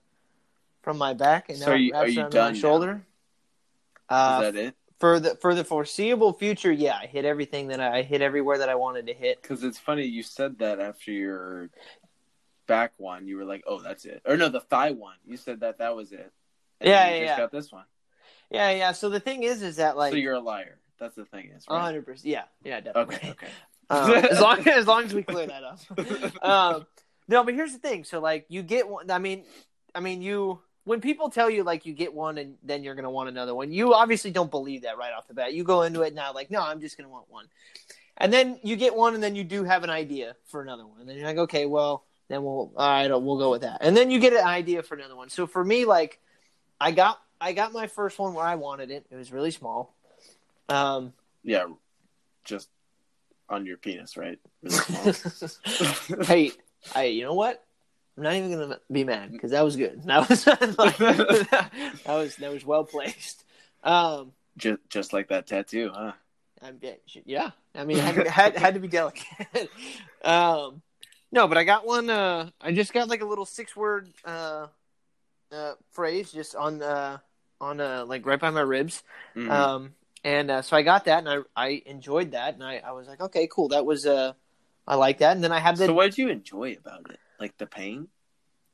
from 0.82 0.98
my 0.98 1.14
back, 1.14 1.48
and 1.48 1.58
So 1.58 1.66
now 1.66 1.72
are 1.72 1.76
you- 1.76 1.94
are 1.94 2.08
you 2.08 2.28
done 2.28 2.52
my 2.54 2.58
shoulder. 2.58 3.06
Uh, 4.08 4.40
Is 4.44 4.52
that 4.52 4.60
it? 4.60 4.74
for 4.98 5.18
the 5.20 5.36
for 5.36 5.54
the 5.54 5.64
foreseeable 5.64 6.32
future, 6.34 6.70
yeah, 6.70 6.98
I 7.00 7.06
hit 7.06 7.24
everything 7.24 7.68
that 7.68 7.80
I, 7.80 7.98
I 7.98 8.02
hit 8.02 8.20
everywhere 8.20 8.58
that 8.58 8.68
I 8.68 8.74
wanted 8.74 9.06
to 9.06 9.14
hit. 9.14 9.40
Because 9.40 9.64
it's 9.64 9.78
funny 9.78 10.04
you 10.04 10.22
said 10.22 10.58
that 10.58 10.80
after 10.80 11.10
your 11.12 11.70
back 12.66 12.92
one, 12.98 13.26
you 13.26 13.36
were 13.36 13.44
like, 13.44 13.62
"Oh, 13.66 13.80
that's 13.80 14.04
it," 14.04 14.20
or 14.26 14.36
no, 14.36 14.48
the 14.48 14.60
thigh 14.60 14.90
one. 14.90 15.16
You 15.24 15.36
said 15.36 15.60
that 15.60 15.78
that 15.78 15.96
was 15.96 16.12
it. 16.12 16.30
And 16.80 16.90
Yeah, 16.90 17.08
yeah, 17.08 17.18
just 17.20 17.28
yeah. 17.30 17.36
got 17.38 17.52
this 17.52 17.72
one. 17.72 17.84
Yeah, 18.50 18.70
yeah. 18.70 18.92
So 18.92 19.08
the 19.08 19.20
thing 19.20 19.44
is, 19.44 19.62
is 19.62 19.76
that 19.76 19.96
like 19.96 20.12
so 20.12 20.16
you're 20.18 20.34
a 20.34 20.40
liar. 20.40 20.78
That's 21.02 21.16
the 21.16 21.24
thing, 21.24 21.50
is 21.56 21.66
right? 21.68 21.80
hundred 21.80 22.06
percent. 22.06 22.26
Yeah, 22.26 22.44
yeah, 22.62 22.80
definitely. 22.80 23.16
Okay, 23.16 23.30
okay. 23.30 23.48
Um, 23.90 24.10
as 24.12 24.40
long 24.40 24.58
as 24.68 24.86
long 24.86 25.04
as 25.04 25.12
we 25.12 25.22
clear 25.22 25.48
that 25.48 25.64
up. 25.64 26.42
um, 26.42 26.86
no, 27.28 27.44
but 27.44 27.52
here's 27.52 27.72
the 27.72 27.78
thing. 27.78 28.04
So 28.04 28.20
like 28.20 28.46
you 28.48 28.62
get 28.62 28.88
one. 28.88 29.10
I 29.10 29.18
mean, 29.18 29.44
I 29.94 30.00
mean 30.00 30.22
you. 30.22 30.60
When 30.84 31.00
people 31.00 31.28
tell 31.28 31.50
you 31.50 31.62
like 31.62 31.84
you 31.84 31.92
get 31.92 32.14
one 32.14 32.38
and 32.38 32.56
then 32.62 32.84
you're 32.84 32.94
gonna 32.94 33.10
want 33.10 33.28
another 33.28 33.54
one, 33.54 33.70
you 33.70 33.92
obviously 33.92 34.30
don't 34.30 34.50
believe 34.50 34.82
that 34.82 34.96
right 34.96 35.12
off 35.12 35.26
the 35.26 35.34
bat. 35.34 35.52
You 35.52 35.62
go 35.64 35.82
into 35.82 36.02
it 36.02 36.14
now 36.14 36.32
like, 36.32 36.50
no, 36.50 36.62
I'm 36.62 36.80
just 36.80 36.96
gonna 36.96 37.10
want 37.10 37.28
one, 37.28 37.48
and 38.16 38.32
then 38.32 38.58
you 38.62 38.76
get 38.76 38.96
one, 38.96 39.14
and 39.14 39.22
then 39.22 39.34
you 39.34 39.44
do 39.44 39.64
have 39.64 39.84
an 39.84 39.90
idea 39.90 40.36
for 40.46 40.62
another 40.62 40.86
one, 40.86 41.00
and 41.00 41.08
then 41.08 41.16
you're 41.16 41.26
like, 41.26 41.38
okay, 41.38 41.66
well, 41.66 42.04
then 42.28 42.42
we'll 42.44 42.72
all 42.76 42.88
right, 42.88 43.08
we'll 43.08 43.38
go 43.38 43.50
with 43.50 43.62
that, 43.62 43.78
and 43.82 43.94
then 43.94 44.10
you 44.10 44.20
get 44.20 44.32
an 44.32 44.46
idea 44.46 44.82
for 44.82 44.94
another 44.94 45.16
one. 45.16 45.28
So 45.28 45.46
for 45.46 45.62
me, 45.62 45.84
like, 45.84 46.18
I 46.80 46.92
got 46.92 47.20
I 47.40 47.52
got 47.52 47.72
my 47.72 47.88
first 47.88 48.18
one 48.18 48.32
where 48.32 48.46
I 48.46 48.54
wanted 48.54 48.90
it. 48.90 49.04
It 49.10 49.16
was 49.16 49.32
really 49.32 49.50
small. 49.50 49.94
Um, 50.72 51.12
Yeah, 51.42 51.66
just 52.44 52.68
on 53.48 53.66
your 53.66 53.76
penis, 53.76 54.16
right? 54.16 54.38
Really 54.62 54.78
hey, 56.26 56.52
I 56.94 57.04
you 57.04 57.24
know 57.24 57.34
what? 57.34 57.62
I'm 58.16 58.24
not 58.24 58.34
even 58.34 58.52
gonna 58.52 58.78
be 58.90 59.04
mad 59.04 59.32
because 59.32 59.50
that 59.52 59.62
was 59.62 59.76
good. 59.76 60.02
That 60.04 60.28
was 60.28 60.44
that 60.44 62.02
was 62.06 62.36
that 62.36 62.52
was 62.52 62.64
well 62.64 62.84
placed. 62.84 63.44
Um, 63.82 64.32
Just 64.56 64.80
just 64.88 65.12
like 65.12 65.28
that 65.28 65.46
tattoo, 65.46 65.90
huh? 65.94 66.12
I, 66.62 66.72
yeah, 67.24 67.50
I 67.74 67.84
mean, 67.84 67.98
had, 67.98 68.26
had 68.28 68.56
had 68.56 68.74
to 68.74 68.80
be 68.80 68.86
delicate. 68.86 69.70
um, 70.24 70.82
no, 71.32 71.48
but 71.48 71.58
I 71.58 71.64
got 71.64 71.84
one. 71.86 72.08
Uh, 72.08 72.50
I 72.60 72.72
just 72.72 72.92
got 72.92 73.08
like 73.08 73.20
a 73.22 73.24
little 73.26 73.46
six 73.46 73.74
word 73.74 74.08
uh, 74.24 74.68
uh, 75.50 75.72
phrase 75.90 76.30
just 76.30 76.54
on 76.54 76.78
the 76.78 77.20
on 77.60 77.80
uh, 77.80 78.04
like 78.06 78.24
right 78.26 78.38
by 78.38 78.50
my 78.50 78.60
ribs. 78.60 79.02
Mhm. 79.34 79.50
Um, 79.50 79.94
and 80.24 80.50
uh, 80.50 80.62
so 80.62 80.76
I 80.76 80.82
got 80.82 81.04
that, 81.06 81.26
and 81.26 81.28
I 81.28 81.38
I 81.68 81.82
enjoyed 81.86 82.32
that, 82.32 82.54
and 82.54 82.62
I, 82.64 82.78
I 82.78 82.92
was 82.92 83.06
like, 83.08 83.20
okay, 83.20 83.48
cool, 83.50 83.68
that 83.68 83.84
was 83.86 84.06
uh, 84.06 84.32
I 84.86 84.94
like 84.96 85.18
that, 85.18 85.34
and 85.34 85.42
then 85.44 85.52
I 85.52 85.58
have 85.60 85.78
the 85.78 85.86
so 85.86 85.94
what 85.94 86.04
did 86.06 86.18
you 86.18 86.28
enjoy 86.28 86.76
about 86.78 87.10
it? 87.10 87.18
Like 87.40 87.56
the 87.58 87.66
pain? 87.66 88.08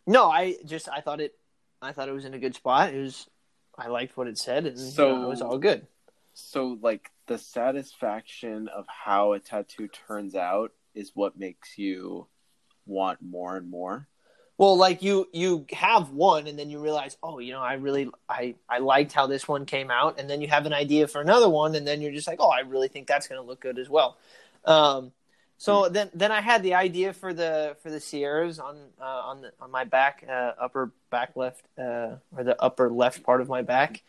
no, 0.07 0.31
I 0.31 0.57
just 0.65 0.89
I 0.89 1.01
thought 1.01 1.21
it, 1.21 1.35
I 1.83 1.93
thought 1.93 2.09
it 2.09 2.13
was 2.13 2.25
in 2.25 2.35
a 2.35 2.39
good 2.39 2.55
spot. 2.55 2.93
It 2.95 3.01
was, 3.01 3.29
I 3.79 3.89
liked 3.89 4.17
what 4.17 4.27
it 4.27 4.39
said, 4.39 4.67
and 4.67 4.79
so 4.79 4.91
So- 4.91 5.23
it 5.25 5.29
was 5.29 5.43
all 5.43 5.59
good. 5.59 5.87
So 6.35 6.79
like 6.81 7.11
the 7.27 7.37
satisfaction 7.39 8.69
of 8.69 8.87
how 8.87 9.33
a 9.33 9.41
tattoo 9.41 9.89
turns 9.89 10.35
out 10.37 10.73
is 10.95 11.11
what 11.15 11.37
makes 11.39 11.77
you 11.79 12.29
want 12.87 13.21
more 13.21 13.57
and 13.57 13.69
more. 13.69 14.07
Well, 14.59 14.77
like 14.77 15.03
you 15.03 15.29
you 15.33 15.67
have 15.73 16.11
one, 16.11 16.49
and 16.49 16.59
then 16.59 16.69
you 16.69 16.81
realize, 16.81 17.17
oh, 17.23 17.39
you 17.39 17.53
know, 17.53 17.61
I 17.61 17.75
really 17.75 18.11
I 18.29 18.57
I 18.69 18.79
liked 18.79 19.13
how 19.13 19.29
this 19.29 19.47
one 19.47 19.67
came 19.67 19.89
out, 19.91 20.19
and 20.19 20.29
then 20.29 20.41
you 20.41 20.49
have 20.49 20.67
an 20.67 20.73
idea 20.73 21.07
for 21.07 21.21
another 21.21 21.49
one, 21.49 21.77
and 21.77 21.87
then 21.87 22.03
you're 22.03 22.13
just 22.13 22.27
like, 22.27 22.41
oh, 22.41 22.51
I 22.51 22.61
really 22.61 22.89
think 22.89 23.07
that's 23.07 23.29
going 23.29 23.41
to 23.41 23.47
look 23.47 23.61
good 23.61 23.79
as 23.79 23.89
well. 23.89 24.19
Um, 24.65 25.13
so 25.59 25.89
then 25.89 26.11
then 26.13 26.33
I 26.33 26.41
had 26.41 26.65
the 26.65 26.75
idea 26.75 27.13
for 27.13 27.33
the 27.33 27.77
for 27.83 27.91
the 27.91 28.01
Sierras 28.01 28.59
on 28.59 28.77
uh, 29.01 29.05
on 29.05 29.43
the, 29.43 29.53
on 29.61 29.71
my 29.71 29.85
back 29.85 30.25
uh, 30.29 30.53
upper 30.61 30.93
back 31.11 31.37
left 31.37 31.65
uh, 31.79 32.17
or 32.37 32.43
the 32.43 32.61
upper 32.61 32.91
left 32.91 33.23
part 33.23 33.41
of 33.41 33.49
my 33.49 33.63
back, 33.63 34.03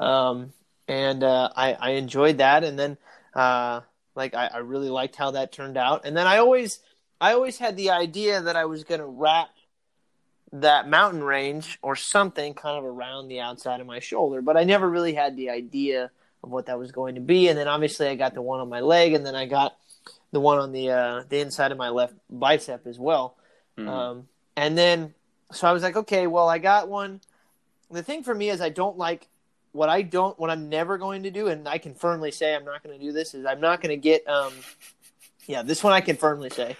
um, 0.00 0.52
and 0.88 1.22
uh, 1.22 1.50
I 1.54 1.74
I 1.74 1.90
enjoyed 1.90 2.38
that, 2.38 2.64
and 2.64 2.76
then 2.76 2.98
uh, 3.34 3.82
like 4.16 4.34
I, 4.34 4.48
I 4.48 4.58
really 4.58 4.90
liked 4.90 5.14
how 5.14 5.30
that 5.32 5.52
turned 5.52 5.76
out, 5.76 6.02
and 6.04 6.16
then 6.16 6.26
I 6.26 6.38
always 6.38 6.80
I 7.20 7.34
always 7.34 7.58
had 7.58 7.76
the 7.76 7.90
idea 7.90 8.42
that 8.42 8.56
I 8.56 8.64
was 8.64 8.82
going 8.82 9.00
to 9.00 9.06
wrap 9.06 9.50
that 10.52 10.88
mountain 10.88 11.24
range 11.24 11.78
or 11.82 11.96
something 11.96 12.54
kind 12.54 12.78
of 12.78 12.84
around 12.84 13.28
the 13.28 13.40
outside 13.40 13.80
of 13.80 13.86
my 13.86 14.00
shoulder, 14.00 14.42
but 14.42 14.56
I 14.56 14.64
never 14.64 14.88
really 14.88 15.14
had 15.14 15.36
the 15.36 15.50
idea 15.50 16.10
of 16.44 16.50
what 16.50 16.66
that 16.66 16.78
was 16.78 16.92
going 16.92 17.14
to 17.14 17.20
be. 17.20 17.48
And 17.48 17.58
then 17.58 17.68
obviously 17.68 18.08
I 18.08 18.16
got 18.16 18.34
the 18.34 18.42
one 18.42 18.60
on 18.60 18.68
my 18.68 18.80
leg, 18.80 19.14
and 19.14 19.24
then 19.24 19.34
I 19.34 19.46
got 19.46 19.76
the 20.32 20.40
one 20.40 20.58
on 20.58 20.72
the 20.72 20.90
uh, 20.90 21.22
the 21.28 21.40
inside 21.40 21.72
of 21.72 21.78
my 21.78 21.88
left 21.88 22.14
bicep 22.28 22.86
as 22.86 22.98
well. 22.98 23.36
Mhm. 23.78 23.88
Um, 23.88 24.28
and 24.56 24.76
then 24.76 25.14
so 25.52 25.66
I 25.66 25.72
was 25.72 25.82
like, 25.82 25.96
okay, 25.96 26.26
well 26.26 26.48
I 26.48 26.58
got 26.58 26.88
one. 26.88 27.20
The 27.90 28.02
thing 28.02 28.22
for 28.22 28.34
me 28.34 28.50
is 28.50 28.60
I 28.60 28.70
don't 28.70 28.98
like 28.98 29.28
what 29.72 29.88
I 29.88 30.02
don't 30.02 30.38
what 30.38 30.50
I'm 30.50 30.68
never 30.68 30.98
going 30.98 31.22
to 31.22 31.30
do, 31.30 31.48
and 31.48 31.66
I 31.66 31.78
can 31.78 31.94
firmly 31.94 32.30
say 32.30 32.54
I'm 32.54 32.64
not 32.64 32.82
going 32.82 32.98
to 32.98 33.04
do 33.04 33.12
this. 33.12 33.34
Is 33.34 33.46
I'm 33.46 33.60
not 33.60 33.80
going 33.80 33.90
to 33.90 33.96
get 33.96 34.26
um, 34.28 34.52
yeah, 35.46 35.62
this 35.62 35.82
one 35.82 35.92
I 35.92 36.00
can 36.00 36.16
firmly 36.16 36.50
say. 36.50 36.76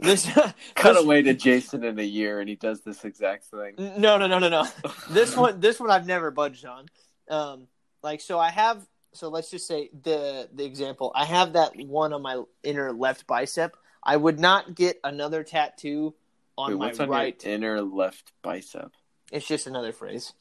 This 0.00 0.26
Cut 0.74 0.94
this- 0.94 1.04
away 1.04 1.22
to 1.22 1.34
Jason 1.34 1.84
in 1.84 1.98
a 1.98 2.02
year 2.02 2.40
and 2.40 2.48
he 2.48 2.56
does 2.56 2.80
this 2.80 3.04
exact 3.04 3.44
thing. 3.44 3.74
no, 3.98 4.18
no, 4.18 4.26
no, 4.26 4.38
no, 4.38 4.48
no. 4.48 4.66
this 5.10 5.36
one, 5.36 5.60
this 5.60 5.78
one, 5.78 5.90
I've 5.90 6.06
never 6.06 6.30
budged 6.30 6.64
on. 6.64 6.86
Um, 7.28 7.66
like, 8.02 8.20
so 8.20 8.38
I 8.38 8.50
have. 8.50 8.86
So 9.14 9.28
let's 9.28 9.50
just 9.50 9.66
say 9.66 9.90
the 10.02 10.48
the 10.54 10.64
example. 10.64 11.12
I 11.14 11.26
have 11.26 11.52
that 11.52 11.72
one 11.76 12.14
on 12.14 12.22
my 12.22 12.42
inner 12.62 12.92
left 12.92 13.26
bicep. 13.26 13.76
I 14.02 14.16
would 14.16 14.40
not 14.40 14.74
get 14.74 14.98
another 15.04 15.44
tattoo 15.44 16.14
on 16.56 16.78
Wait, 16.78 16.96
my 16.98 17.04
on 17.04 17.10
right. 17.10 17.44
inner 17.44 17.80
left 17.82 18.32
bicep? 18.42 18.92
It's 19.30 19.46
just 19.46 19.66
another 19.66 19.92
phrase. 19.92 20.32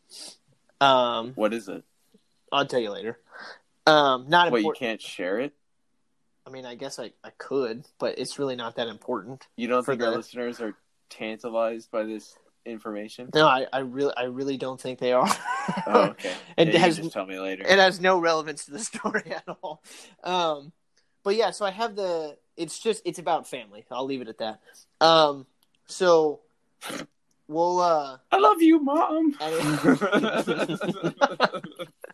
Um, 0.80 1.34
What 1.36 1.54
is 1.54 1.68
it? 1.68 1.84
I'll 2.52 2.66
tell 2.66 2.80
you 2.80 2.92
later. 2.92 3.20
Um, 3.86 4.28
not 4.30 4.52
Wait, 4.52 4.64
you 4.64 4.74
can't 4.78 5.02
share 5.02 5.40
it? 5.40 5.54
I 6.46 6.50
mean, 6.50 6.66
I 6.66 6.76
guess 6.76 6.98
I, 7.00 7.12
I 7.24 7.30
could, 7.38 7.86
but 8.00 8.18
it's 8.18 8.40
really 8.40 8.56
not 8.56 8.76
that 8.78 8.88
important. 8.88 9.48
You 9.56 9.68
don't 9.68 9.86
think 9.86 10.02
our 10.02 10.12
the- 10.12 10.18
listeners 10.18 10.60
are 10.62 10.76
tantalized 11.10 11.92
by 11.92 12.04
this 12.04 12.36
information? 12.66 13.30
No, 13.34 13.48
I, 13.48 13.66
I 13.74 13.80
really 13.80 14.14
I 14.18 14.24
really 14.24 14.58
don't 14.58 14.80
think 14.80 15.00
they 15.00 15.14
are. 15.14 15.28
Oh, 15.88 16.02
okay. 16.12 16.34
It 16.58 16.68
Yeah, 16.70 16.74
you 16.74 16.80
has 16.80 16.96
can 16.96 17.04
just 17.06 17.14
tell 17.14 17.26
me 17.26 17.40
later. 17.40 17.64
it 17.64 17.80
has 17.80 18.00
no 18.02 18.20
relevance 18.20 18.66
to 18.66 18.72
the 18.72 18.80
story 18.92 19.32
at 19.32 19.44
all. 19.62 19.82
Um, 20.24 20.72
but 21.24 21.36
yeah, 21.36 21.52
so 21.52 21.66
I 21.66 21.72
have 21.72 21.96
the. 21.96 22.38
It's 22.58 22.80
just 22.80 23.02
it's 23.06 23.20
about 23.20 23.48
family. 23.48 23.86
I'll 23.92 24.06
leave 24.06 24.22
it 24.22 24.28
at 24.28 24.38
that. 24.40 24.60
Um, 25.00 25.46
so 25.86 26.42
we'll. 27.48 27.80
uh 27.80 28.18
I 28.32 28.38
love 28.40 28.62
you, 28.62 28.80
mom. 28.80 29.36
I- 29.42 29.52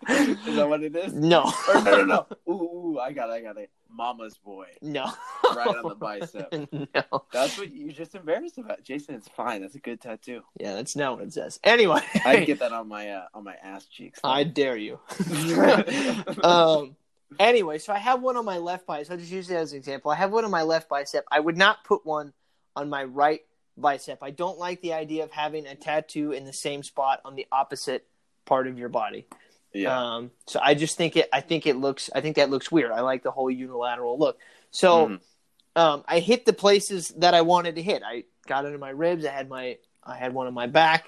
is 0.10 0.56
that 0.56 0.66
what 0.70 0.84
it 0.84 0.96
is? 0.96 1.14
No, 1.14 1.52
Or 1.70 1.82
no, 1.82 2.04
no, 2.04 2.06
no. 2.06 2.28
Ooh, 2.50 2.52
ooh, 2.96 3.00
I 3.00 3.12
got 3.12 3.30
it, 3.30 3.34
I 3.34 3.42
got 3.42 3.58
it. 3.58 3.70
Mama's 3.92 4.38
boy. 4.38 4.68
no, 4.82 5.12
Right 5.56 5.68
on 5.68 5.88
the 5.90 5.96
bicep. 6.00 6.54
no. 6.72 7.24
That's 7.32 7.58
what 7.58 7.74
you're 7.74 7.92
just 7.94 8.16
embarrassed 8.16 8.58
about. 8.58 8.84
Jason, 8.84 9.16
it's 9.16 9.28
fine. 9.30 9.62
That's 9.62 9.76
a 9.76 9.80
good 9.80 10.02
tattoo. 10.02 10.42
Yeah, 10.60 10.74
that's 10.76 10.96
not 10.96 11.18
what 11.18 11.28
it 11.28 11.34
says. 11.34 11.60
Anyway, 11.64 12.02
I'd 12.26 12.46
get 12.46 12.60
that 12.60 12.72
on 12.74 12.88
my 12.88 13.10
uh, 13.10 13.26
on 13.34 13.44
my 13.44 13.56
ass 13.64 13.86
cheeks. 13.86 14.20
I 14.24 14.44
dare 14.44 14.78
you. 14.78 15.00
um. 16.44 16.96
Anyway, 17.40 17.78
so 17.78 17.92
I 17.92 17.98
have 17.98 18.22
one 18.22 18.38
on 18.38 18.46
my 18.46 18.58
left 18.58 18.88
bicep. 18.88 19.12
I'll 19.12 19.18
just 19.18 19.32
use 19.32 19.50
it 19.52 19.56
as 19.56 19.74
an 19.74 19.78
example. 19.78 20.10
I 20.12 20.16
have 20.16 20.32
one 20.32 20.46
on 20.46 20.52
my 20.52 20.62
left 20.64 20.88
bicep. 20.88 21.26
I 21.30 21.40
would 21.42 21.58
not 21.58 21.84
put 21.84 22.06
one 22.06 22.32
on 22.76 22.90
my 22.90 23.04
right 23.04 23.42
bicep. 23.76 24.20
I 24.24 24.32
don't 24.32 24.58
like 24.58 24.82
the 24.82 24.94
idea 24.94 25.26
of 25.26 25.32
having 25.32 25.68
a 25.68 25.76
tattoo 25.76 26.32
in 26.32 26.46
the 26.46 26.54
same 26.54 26.84
spot 26.84 27.20
on 27.26 27.36
the 27.36 27.46
opposite 27.52 28.08
part 28.46 28.68
of 28.68 28.80
your 28.80 28.88
body. 28.88 29.28
Yeah. 29.74 30.16
Um, 30.16 30.32
so 30.46 30.60
I 30.62 30.74
just 30.74 30.98
think 30.98 31.16
it. 31.16 31.30
I 31.32 31.42
think 31.42 31.66
it 31.66 31.76
looks. 31.76 32.10
I 32.14 32.22
think 32.22 32.36
that 32.38 32.50
looks 32.50 32.72
weird. 32.72 32.92
I 32.92 33.02
like 33.02 33.24
the 33.24 33.32
whole 33.32 33.50
unilateral 33.52 34.18
look. 34.18 34.40
So 34.72 35.08
Mhm. 35.08 35.20
um, 35.76 36.04
I 36.08 36.20
hit 36.20 36.46
the 36.46 36.54
places 36.54 37.10
that 37.18 37.34
I 37.34 37.42
wanted 37.42 37.76
to 37.76 37.82
hit. 37.82 38.02
I 38.06 38.24
got 38.48 38.66
it 38.66 38.74
in 38.74 38.80
my 38.80 38.90
ribs. 38.90 39.26
I 39.26 39.32
had 39.32 39.50
my. 39.50 39.78
I 40.04 40.16
had 40.16 40.34
one 40.34 40.48
on 40.48 40.54
my 40.54 40.68
back. 40.68 41.06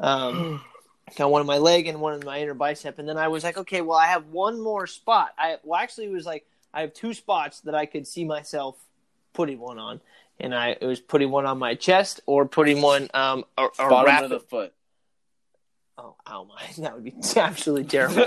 Um, 0.00 0.62
got 1.16 1.30
one 1.30 1.40
on 1.40 1.46
my 1.46 1.58
leg 1.58 1.86
and 1.86 2.00
one 2.00 2.14
on 2.14 2.20
my 2.24 2.40
inner 2.40 2.54
bicep. 2.54 2.98
And 2.98 3.08
then 3.08 3.16
I 3.18 3.28
was 3.28 3.44
like, 3.44 3.58
okay, 3.58 3.80
well, 3.80 3.98
I 3.98 4.06
have 4.06 4.26
one 4.26 4.60
more 4.60 4.86
spot. 4.86 5.34
I 5.38 5.58
well, 5.62 5.80
actually, 5.80 6.06
it 6.06 6.12
was 6.12 6.26
like 6.26 6.46
I 6.72 6.82
have 6.82 6.94
two 6.94 7.14
spots 7.14 7.60
that 7.60 7.74
I 7.74 7.86
could 7.86 8.06
see 8.06 8.24
myself 8.24 8.76
putting 9.32 9.58
one 9.58 9.78
on. 9.78 10.00
And 10.40 10.54
I 10.54 10.76
it 10.80 10.86
was 10.86 11.00
putting 11.00 11.30
one 11.30 11.46
on 11.46 11.58
my 11.58 11.74
chest 11.74 12.20
or 12.26 12.46
putting 12.46 12.80
one 12.80 13.08
um 13.14 13.44
or, 13.56 13.72
or 13.78 13.90
Bottom 13.90 14.06
wrap 14.06 14.22
of 14.24 14.30
the 14.30 14.40
foot. 14.40 14.72
Oh, 16.00 16.14
ow 16.28 16.44
my! 16.44 16.62
That 16.78 16.94
would 16.94 17.04
be 17.04 17.14
absolutely 17.36 17.84
terrible. 17.84 18.24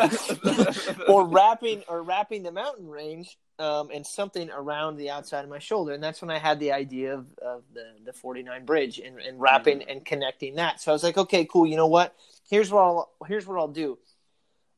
or 1.08 1.26
wrapping 1.26 1.84
or 1.88 2.04
wrapping 2.04 2.44
the 2.44 2.52
mountain 2.52 2.90
range 2.90 3.38
um, 3.60 3.90
and 3.94 4.06
something 4.06 4.50
around 4.50 4.98
the 4.98 5.10
outside 5.10 5.46
of 5.46 5.50
my 5.50 5.60
shoulder, 5.60 5.94
and 5.94 6.04
that's 6.04 6.22
when 6.22 6.30
I 6.30 6.38
had 6.38 6.60
the 6.60 6.74
idea 6.74 7.14
of, 7.14 7.28
of 7.42 7.64
the 7.74 7.86
the 8.06 8.12
49 8.14 8.66
bridge 8.66 9.00
and, 9.00 9.18
and 9.20 9.40
wrapping 9.40 9.80
Mm-hmm. 9.80 9.90
and 9.90 10.06
connecting 10.06 10.56
that. 10.56 10.82
So 10.82 10.92
I 10.92 10.94
was 10.94 11.04
like, 11.04 11.18
okay, 11.18 11.46
cool. 11.46 11.66
You 11.66 11.78
know 11.78 11.88
what? 11.88 12.14
Here's 12.50 12.70
what 12.72 12.82
I'll 12.82 13.10
here's 13.28 13.48
what 13.48 13.58
I'll 13.58 13.70
do. 13.70 13.98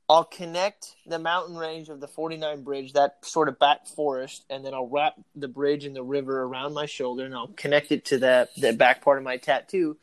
I'll 0.09 0.25
connect 0.25 0.95
the 1.07 1.17
mountain 1.17 1.55
range 1.55 1.88
of 1.89 2.00
the 2.01 2.09
49 2.09 2.62
bridge, 2.63 2.93
that 2.93 3.17
sort 3.23 3.47
of 3.47 3.57
back 3.57 3.88
forest, 3.88 4.43
and 4.50 4.63
then 4.63 4.73
I'll 4.73 4.88
wrap 4.88 5.15
the 5.33 5.47
bridge 5.47 5.85
and 5.85 5.95
the 5.95 6.03
river 6.03 6.43
around 6.43 6.73
my 6.73 6.85
shoulder, 6.85 7.25
and 7.25 7.33
I'll 7.33 7.47
connect 7.47 7.91
it 7.91 8.05
to 8.05 8.19
the 8.19 8.50
the 8.57 8.73
back 8.73 9.01
part 9.01 9.17
of 9.17 9.23
my 9.23 9.38
tattoo. 9.38 9.97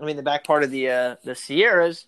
I 0.00 0.04
mean, 0.06 0.16
the 0.16 0.22
back 0.24 0.42
part 0.44 0.64
of 0.64 0.72
the 0.72 0.90
uh, 0.90 1.16
the 1.22 1.34
Sierras, 1.36 2.06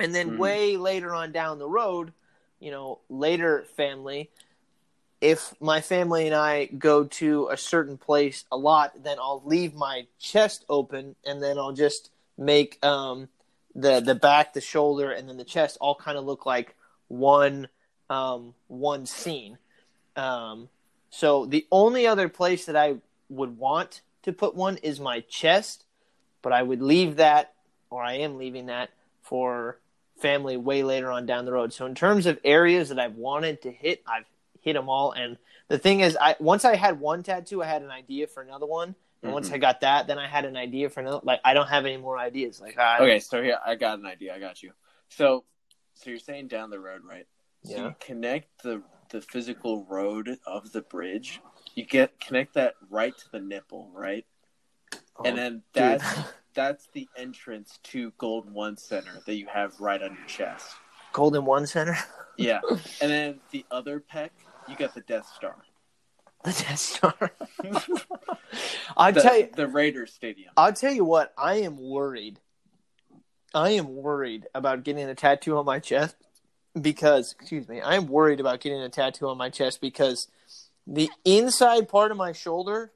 and 0.00 0.14
then 0.14 0.30
Mhm. 0.30 0.38
way 0.38 0.76
later 0.76 1.14
on 1.14 1.32
down 1.32 1.58
the 1.58 1.68
road, 1.68 2.12
you 2.60 2.70
know, 2.70 3.00
later 3.08 3.64
family. 3.76 4.30
If 5.20 5.54
my 5.60 5.80
family 5.80 6.26
and 6.26 6.34
I 6.34 6.66
go 6.66 7.04
to 7.04 7.48
a 7.48 7.56
certain 7.56 7.98
place 7.98 8.44
a 8.52 8.56
lot, 8.56 9.02
then 9.02 9.18
I'll 9.18 9.42
leave 9.44 9.74
my 9.74 10.06
chest 10.18 10.64
open, 10.68 11.16
and 11.24 11.42
then 11.42 11.58
I'll 11.58 11.72
just 11.72 12.10
make 12.36 12.84
um, 12.84 13.28
the 13.74 14.00
the 14.00 14.14
back, 14.14 14.52
the 14.52 14.60
shoulder, 14.60 15.10
and 15.10 15.28
then 15.28 15.36
the 15.36 15.44
chest 15.44 15.76
all 15.80 15.94
kind 15.96 16.16
of 16.16 16.24
look 16.24 16.46
like 16.46 16.76
one 17.08 17.68
um, 18.08 18.54
one 18.68 19.06
scene. 19.06 19.58
Um, 20.14 20.68
so 21.10 21.46
the 21.46 21.66
only 21.72 22.06
other 22.06 22.28
place 22.28 22.66
that 22.66 22.76
I 22.76 22.96
would 23.28 23.58
want 23.58 24.02
to 24.22 24.32
put 24.32 24.54
one 24.54 24.76
is 24.78 25.00
my 25.00 25.20
chest, 25.20 25.84
but 26.42 26.52
I 26.52 26.62
would 26.62 26.82
leave 26.82 27.16
that, 27.16 27.54
or 27.90 28.02
I 28.02 28.14
am 28.14 28.36
leaving 28.38 28.66
that 28.66 28.90
for 29.22 29.78
family 30.18 30.56
way 30.56 30.82
later 30.82 31.10
on 31.10 31.26
down 31.26 31.44
the 31.44 31.52
road. 31.52 31.72
So 31.72 31.86
in 31.86 31.94
terms 31.94 32.26
of 32.26 32.38
areas 32.44 32.88
that 32.90 32.98
I've 32.98 33.14
wanted 33.14 33.62
to 33.62 33.70
hit, 33.72 34.02
I've 34.06 34.24
hit 34.60 34.74
them 34.74 34.88
all. 34.88 35.12
And 35.12 35.38
the 35.68 35.78
thing 35.78 36.00
is, 36.00 36.16
I 36.20 36.36
once 36.40 36.64
I 36.64 36.76
had 36.76 37.00
one 37.00 37.22
tattoo, 37.22 37.62
I 37.62 37.66
had 37.66 37.82
an 37.82 37.90
idea 37.90 38.26
for 38.26 38.42
another 38.42 38.66
one. 38.66 38.94
And 39.22 39.32
once 39.32 39.48
Mhm. 39.50 39.54
I 39.54 39.58
got 39.58 39.80
that, 39.80 40.06
then 40.06 40.18
I 40.18 40.28
had 40.28 40.44
an 40.44 40.56
idea 40.56 40.88
for 40.90 41.00
another. 41.00 41.20
Like 41.22 41.40
I 41.44 41.54
don't 41.54 41.68
have 41.68 41.84
any 41.86 41.96
more 41.96 42.18
ideas. 42.18 42.60
Like 42.60 42.78
I, 42.78 43.00
Okay, 43.00 43.20
so 43.20 43.42
here 43.42 43.58
I 43.64 43.74
got 43.74 43.98
an 43.98 44.06
idea. 44.06 44.34
I 44.34 44.38
got 44.38 44.62
you. 44.62 44.72
So, 45.08 45.44
so 45.94 46.10
you're 46.10 46.18
saying 46.18 46.48
down 46.48 46.70
the 46.70 46.78
road, 46.80 47.02
right? 47.04 47.26
So 47.64 47.72
Yeah. 47.72 47.84
you 47.88 47.94
connect 48.00 48.62
the 48.62 48.82
the 49.10 49.20
physical 49.22 49.84
road 49.84 50.38
of 50.46 50.70
the 50.72 50.82
bridge. 50.82 51.40
You 51.74 51.84
get 51.84 52.20
connect 52.20 52.54
that 52.54 52.74
right 52.90 53.16
to 53.16 53.30
the 53.32 53.40
nipple, 53.40 53.90
right? 53.94 54.26
Oh, 55.16 55.24
and 55.24 55.36
then 55.38 55.62
that's 55.72 56.04
that's 56.58 56.88
the 56.92 57.08
entrance 57.16 57.78
to 57.84 58.12
Gold 58.18 58.50
One 58.52 58.76
Center 58.76 59.22
that 59.26 59.34
you 59.36 59.46
have 59.46 59.78
right 59.78 60.02
on 60.02 60.16
your 60.16 60.26
chest. 60.26 60.74
Golden 61.12 61.44
One 61.44 61.66
Center. 61.66 61.96
Yeah, 62.40 62.60
and 63.00 63.10
then 63.10 63.40
the 63.50 63.66
other 63.68 63.98
peck, 63.98 64.30
you 64.68 64.76
got 64.76 64.94
the 64.94 65.00
Death 65.00 65.28
Star. 65.34 65.56
The 66.44 66.52
Death 66.52 66.78
Star. 66.78 67.14
The, 68.96 69.20
tell 69.20 69.36
you. 69.36 69.48
the 69.56 69.66
Raiders 69.66 70.12
Stadium. 70.12 70.52
I'll 70.56 70.72
tell 70.72 70.92
you 70.92 71.04
what. 71.04 71.34
I 71.36 71.56
am 71.56 71.76
worried. 71.76 72.38
I 73.52 73.70
am 73.70 73.96
worried 73.96 74.46
about 74.54 74.84
getting 74.84 75.08
a 75.08 75.16
tattoo 75.16 75.58
on 75.58 75.64
my 75.66 75.80
chest 75.80 76.14
because, 76.80 77.34
excuse 77.40 77.68
me, 77.68 77.80
I 77.80 77.96
am 77.96 78.06
worried 78.06 78.38
about 78.38 78.60
getting 78.60 78.80
a 78.82 78.88
tattoo 78.88 79.28
on 79.28 79.36
my 79.36 79.50
chest 79.50 79.80
because 79.80 80.28
the 80.86 81.10
inside 81.24 81.88
part 81.88 82.12
of 82.12 82.16
my 82.16 82.30
shoulder 82.30 82.92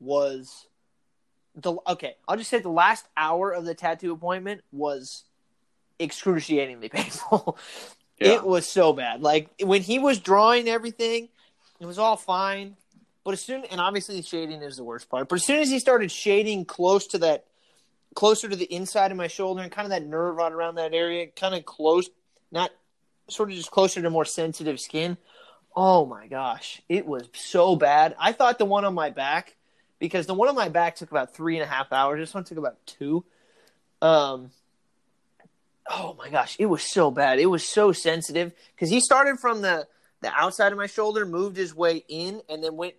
was 0.00 0.66
the 1.62 1.76
okay. 1.86 2.16
I'll 2.26 2.36
just 2.36 2.50
say 2.50 2.58
the 2.58 2.68
last 2.68 3.06
hour 3.16 3.52
of 3.52 3.64
the 3.64 3.74
tattoo 3.74 4.12
appointment 4.12 4.62
was 4.72 5.24
excruciatingly 5.98 6.88
painful. 6.92 7.58
It 8.18 8.44
was 8.44 8.68
so 8.68 8.92
bad. 8.92 9.22
Like 9.22 9.50
when 9.62 9.82
he 9.82 9.98
was 9.98 10.18
drawing 10.18 10.68
everything, 10.68 11.28
it 11.80 11.86
was 11.86 11.98
all 11.98 12.16
fine. 12.16 12.76
But 13.24 13.32
as 13.32 13.40
soon 13.40 13.64
and 13.64 13.80
obviously 13.80 14.20
shading 14.22 14.62
is 14.62 14.76
the 14.76 14.84
worst 14.84 15.08
part. 15.08 15.28
But 15.28 15.36
as 15.36 15.44
soon 15.44 15.60
as 15.60 15.70
he 15.70 15.78
started 15.78 16.10
shading 16.10 16.64
close 16.64 17.06
to 17.08 17.18
that 17.18 17.46
closer 18.14 18.48
to 18.48 18.56
the 18.56 18.72
inside 18.72 19.10
of 19.10 19.16
my 19.16 19.28
shoulder 19.28 19.62
and 19.62 19.70
kind 19.70 19.86
of 19.86 19.90
that 19.90 20.06
nerve 20.06 20.36
right 20.36 20.52
around 20.52 20.74
that 20.74 20.94
area, 20.94 21.28
kind 21.28 21.54
of 21.54 21.64
close 21.64 22.10
not 22.50 22.70
sort 23.28 23.50
of 23.50 23.56
just 23.56 23.70
closer 23.70 24.02
to 24.02 24.10
more 24.10 24.24
sensitive 24.24 24.80
skin. 24.80 25.16
Oh 25.74 26.04
my 26.04 26.26
gosh. 26.26 26.82
It 26.88 27.06
was 27.06 27.28
so 27.34 27.76
bad. 27.76 28.16
I 28.18 28.32
thought 28.32 28.58
the 28.58 28.64
one 28.64 28.84
on 28.84 28.94
my 28.94 29.10
back, 29.10 29.56
because 30.00 30.26
the 30.26 30.34
one 30.34 30.48
on 30.48 30.56
my 30.56 30.68
back 30.68 30.96
took 30.96 31.12
about 31.12 31.34
three 31.34 31.54
and 31.54 31.62
a 31.62 31.66
half 31.66 31.92
hours. 31.92 32.18
This 32.18 32.34
one 32.34 32.42
took 32.42 32.58
about 32.58 32.84
two. 32.86 33.24
Um 34.02 34.50
oh 35.88 36.16
my 36.18 36.30
gosh, 36.30 36.56
it 36.58 36.66
was 36.66 36.82
so 36.82 37.12
bad. 37.12 37.38
It 37.38 37.46
was 37.46 37.66
so 37.66 37.92
sensitive 37.92 38.52
because 38.74 38.90
he 38.90 38.98
started 38.98 39.38
from 39.38 39.62
the 39.62 39.86
the 40.22 40.32
outside 40.32 40.72
of 40.72 40.78
my 40.78 40.86
shoulder, 40.86 41.24
moved 41.24 41.56
his 41.56 41.74
way 41.74 42.04
in, 42.08 42.42
and 42.48 42.62
then 42.62 42.76
went 42.76 42.94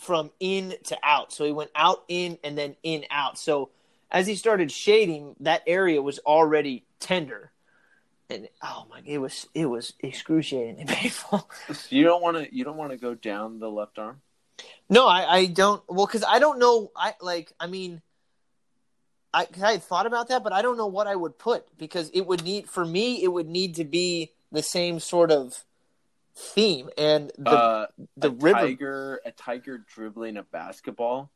from 0.00 0.30
in 0.40 0.74
to 0.84 0.98
out. 1.02 1.32
So 1.32 1.44
he 1.44 1.52
went 1.52 1.70
out, 1.74 2.04
in, 2.08 2.38
and 2.42 2.56
then 2.56 2.76
in, 2.82 3.04
out. 3.10 3.38
So 3.38 3.70
as 4.10 4.26
he 4.26 4.34
started 4.34 4.72
shading, 4.72 5.36
that 5.40 5.62
area 5.66 6.00
was 6.00 6.18
already 6.20 6.84
tender, 7.00 7.50
and 8.30 8.48
oh 8.62 8.86
my, 8.90 9.02
it 9.04 9.18
was 9.18 9.46
it 9.54 9.66
was 9.66 9.92
excruciatingly 10.02 10.84
painful. 10.88 11.48
You 11.90 12.04
don't 12.04 12.22
want 12.22 12.36
to. 12.36 12.54
You 12.54 12.64
don't 12.64 12.76
want 12.76 12.92
to 12.92 12.98
go 12.98 13.14
down 13.14 13.58
the 13.58 13.70
left 13.70 13.98
arm. 13.98 14.20
No, 14.88 15.06
I, 15.06 15.36
I 15.36 15.46
don't. 15.46 15.82
Well, 15.88 16.06
because 16.06 16.24
I 16.24 16.38
don't 16.38 16.58
know. 16.58 16.90
I 16.96 17.14
like. 17.20 17.52
I 17.58 17.66
mean, 17.66 18.02
I 19.32 19.46
I 19.62 19.72
had 19.72 19.82
thought 19.82 20.06
about 20.06 20.28
that, 20.28 20.44
but 20.44 20.52
I 20.52 20.62
don't 20.62 20.76
know 20.76 20.86
what 20.86 21.06
I 21.06 21.16
would 21.16 21.38
put 21.38 21.76
because 21.78 22.10
it 22.10 22.22
would 22.26 22.44
need 22.44 22.68
for 22.68 22.84
me. 22.84 23.22
It 23.22 23.28
would 23.28 23.48
need 23.48 23.74
to 23.76 23.84
be 23.84 24.32
the 24.52 24.62
same 24.62 25.00
sort 25.00 25.30
of 25.32 25.64
theme, 26.36 26.90
and 26.98 27.32
the 27.38 27.50
uh, 27.50 27.86
the 28.16 28.28
a 28.28 28.32
river. 28.32 28.60
tiger, 28.60 29.20
a 29.24 29.32
tiger 29.32 29.78
dribbling 29.78 30.36
a 30.36 30.42
basketball, 30.42 31.30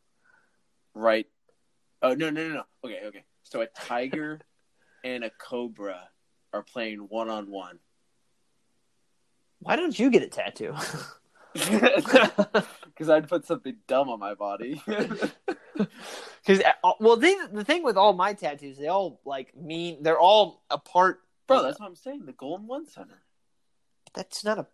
right? 0.95 1.27
Oh 2.03 2.15
no, 2.15 2.31
no, 2.31 2.49
no, 2.49 2.55
no. 2.55 2.63
Okay, 2.85 3.01
okay. 3.07 3.25
So 3.43 3.63
a 3.63 3.67
tiger 3.67 4.41
and 5.05 5.25
a 5.25 5.31
cobra 5.31 6.09
are 6.53 6.63
playing 6.63 7.01
one 7.09 7.29
on 7.29 7.51
one. 7.51 7.79
Why 9.61 9.75
don't 9.77 9.99
you 9.99 10.11
get 10.11 10.23
a 10.23 10.29
tattoo? 10.29 10.75
Because 12.99 13.11
I'd 13.11 13.29
put 13.29 13.47
something 13.47 13.77
dumb 13.87 14.09
on 14.09 14.19
my 14.19 14.35
body. 14.35 14.83
Because 16.45 16.63
well, 16.99 17.17
the 17.17 17.37
the 17.53 17.65
thing 17.65 17.85
with 17.85 17.97
all 17.97 18.13
my 18.13 18.33
tattoos, 18.33 18.79
they 18.79 18.89
all 18.89 19.21
like 19.25 19.55
mean 19.57 20.03
they're 20.03 20.19
all 20.19 20.63
a 20.71 20.79
part. 20.79 21.21
Bro, 21.47 21.63
that's 21.63 21.79
what 21.79 21.87
I'm 21.87 21.95
saying. 21.95 22.25
The 22.27 22.33
Golden 22.33 22.67
One 22.67 22.89
Center. 22.89 23.23
That's 24.15 24.45
not 24.45 24.59
a 24.59 24.67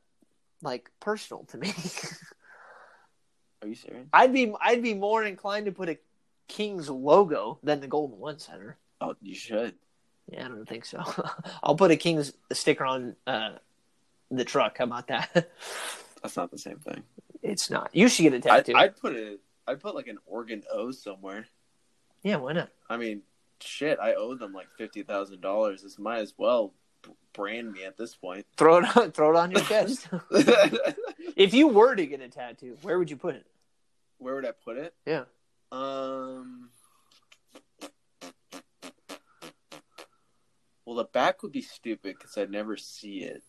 like 0.63 0.91
personal 1.01 1.45
to 1.47 1.59
me. 1.59 1.75
Are 3.63 3.69
you 3.69 3.75
serious? 3.75 4.07
I'd 4.13 4.33
be 4.33 4.55
I'd 4.61 4.83
be 4.83 4.95
more 4.95 5.25
inclined 5.25 5.67
to 5.67 5.73
put 5.73 5.89
a 5.89 5.99
King's 6.49 6.89
logo 6.89 7.59
than 7.63 7.81
the 7.81 7.89
Golden 7.89 8.19
One 8.19 8.39
Center. 8.39 8.79
Oh, 9.01 9.17
you 9.21 9.35
should. 9.35 9.75
Yeah, 10.31 10.47
I 10.47 10.49
don't 10.49 10.69
think 10.69 10.85
so. 10.85 11.03
I'll 11.63 11.77
put 11.77 11.91
a 11.91 11.97
King's 11.97 12.33
sticker 12.53 12.85
on 12.85 13.17
uh, 13.27 13.53
the 14.31 14.45
truck. 14.45 14.79
How 14.79 14.85
about 14.85 15.09
that? 15.09 15.51
That's 16.25 16.39
not 16.39 16.51
the 16.51 16.57
same 16.57 16.79
thing. 16.79 17.03
it's 17.43 17.69
not. 17.69 17.91
You 17.93 18.09
should 18.09 18.23
get 18.23 18.33
a 18.33 18.41
tattoo. 18.41 18.73
I'd 18.75 18.97
put 18.97 19.15
it. 19.15 19.41
I'd 19.67 19.79
put 19.79 19.95
like 19.95 20.07
an 20.07 20.17
Oregon 20.25 20.63
O 20.73 20.91
somewhere. 20.91 21.45
Yeah, 22.23 22.37
why 22.37 22.55
not? 22.55 22.71
I 22.89 22.97
mean, 22.97 23.21
shit. 23.61 23.99
I 24.01 24.15
owe 24.15 24.35
them 24.35 24.55
like 24.55 24.69
fifty 24.79 25.03
thousand 25.03 25.43
dollars. 25.43 25.83
This 25.83 25.99
might 25.99 26.21
as 26.21 26.33
well 26.39 26.73
brand 27.35 27.73
me 27.73 27.85
at 27.85 27.99
this 27.99 28.17
point. 28.17 28.47
Throw 28.57 28.79
it 28.79 28.97
on, 28.97 29.13
throw 29.13 29.33
it 29.33 29.37
on 29.37 29.51
your 29.51 29.61
chest. 29.61 30.09
if 31.37 31.53
you 31.53 31.69
were 31.69 31.95
to 31.95 32.07
get 32.07 32.23
a 32.23 32.29
tattoo, 32.29 32.79
where 32.81 32.99
would 32.99 33.11
you 33.11 33.19
put 33.19 33.35
it? 33.35 33.45
Where 34.17 34.35
would 34.35 34.47
I 34.47 34.53
put 34.53 34.79
it? 34.79 34.95
Yeah. 35.05 35.25
Um. 35.71 36.71
Well, 40.87 40.97
the 40.97 41.05
back 41.05 41.43
would 41.43 41.53
be 41.53 41.61
stupid 41.61 42.17
because 42.19 42.39
I'd 42.39 42.51
never 42.51 42.79
see 42.79 43.25
it. 43.25 43.43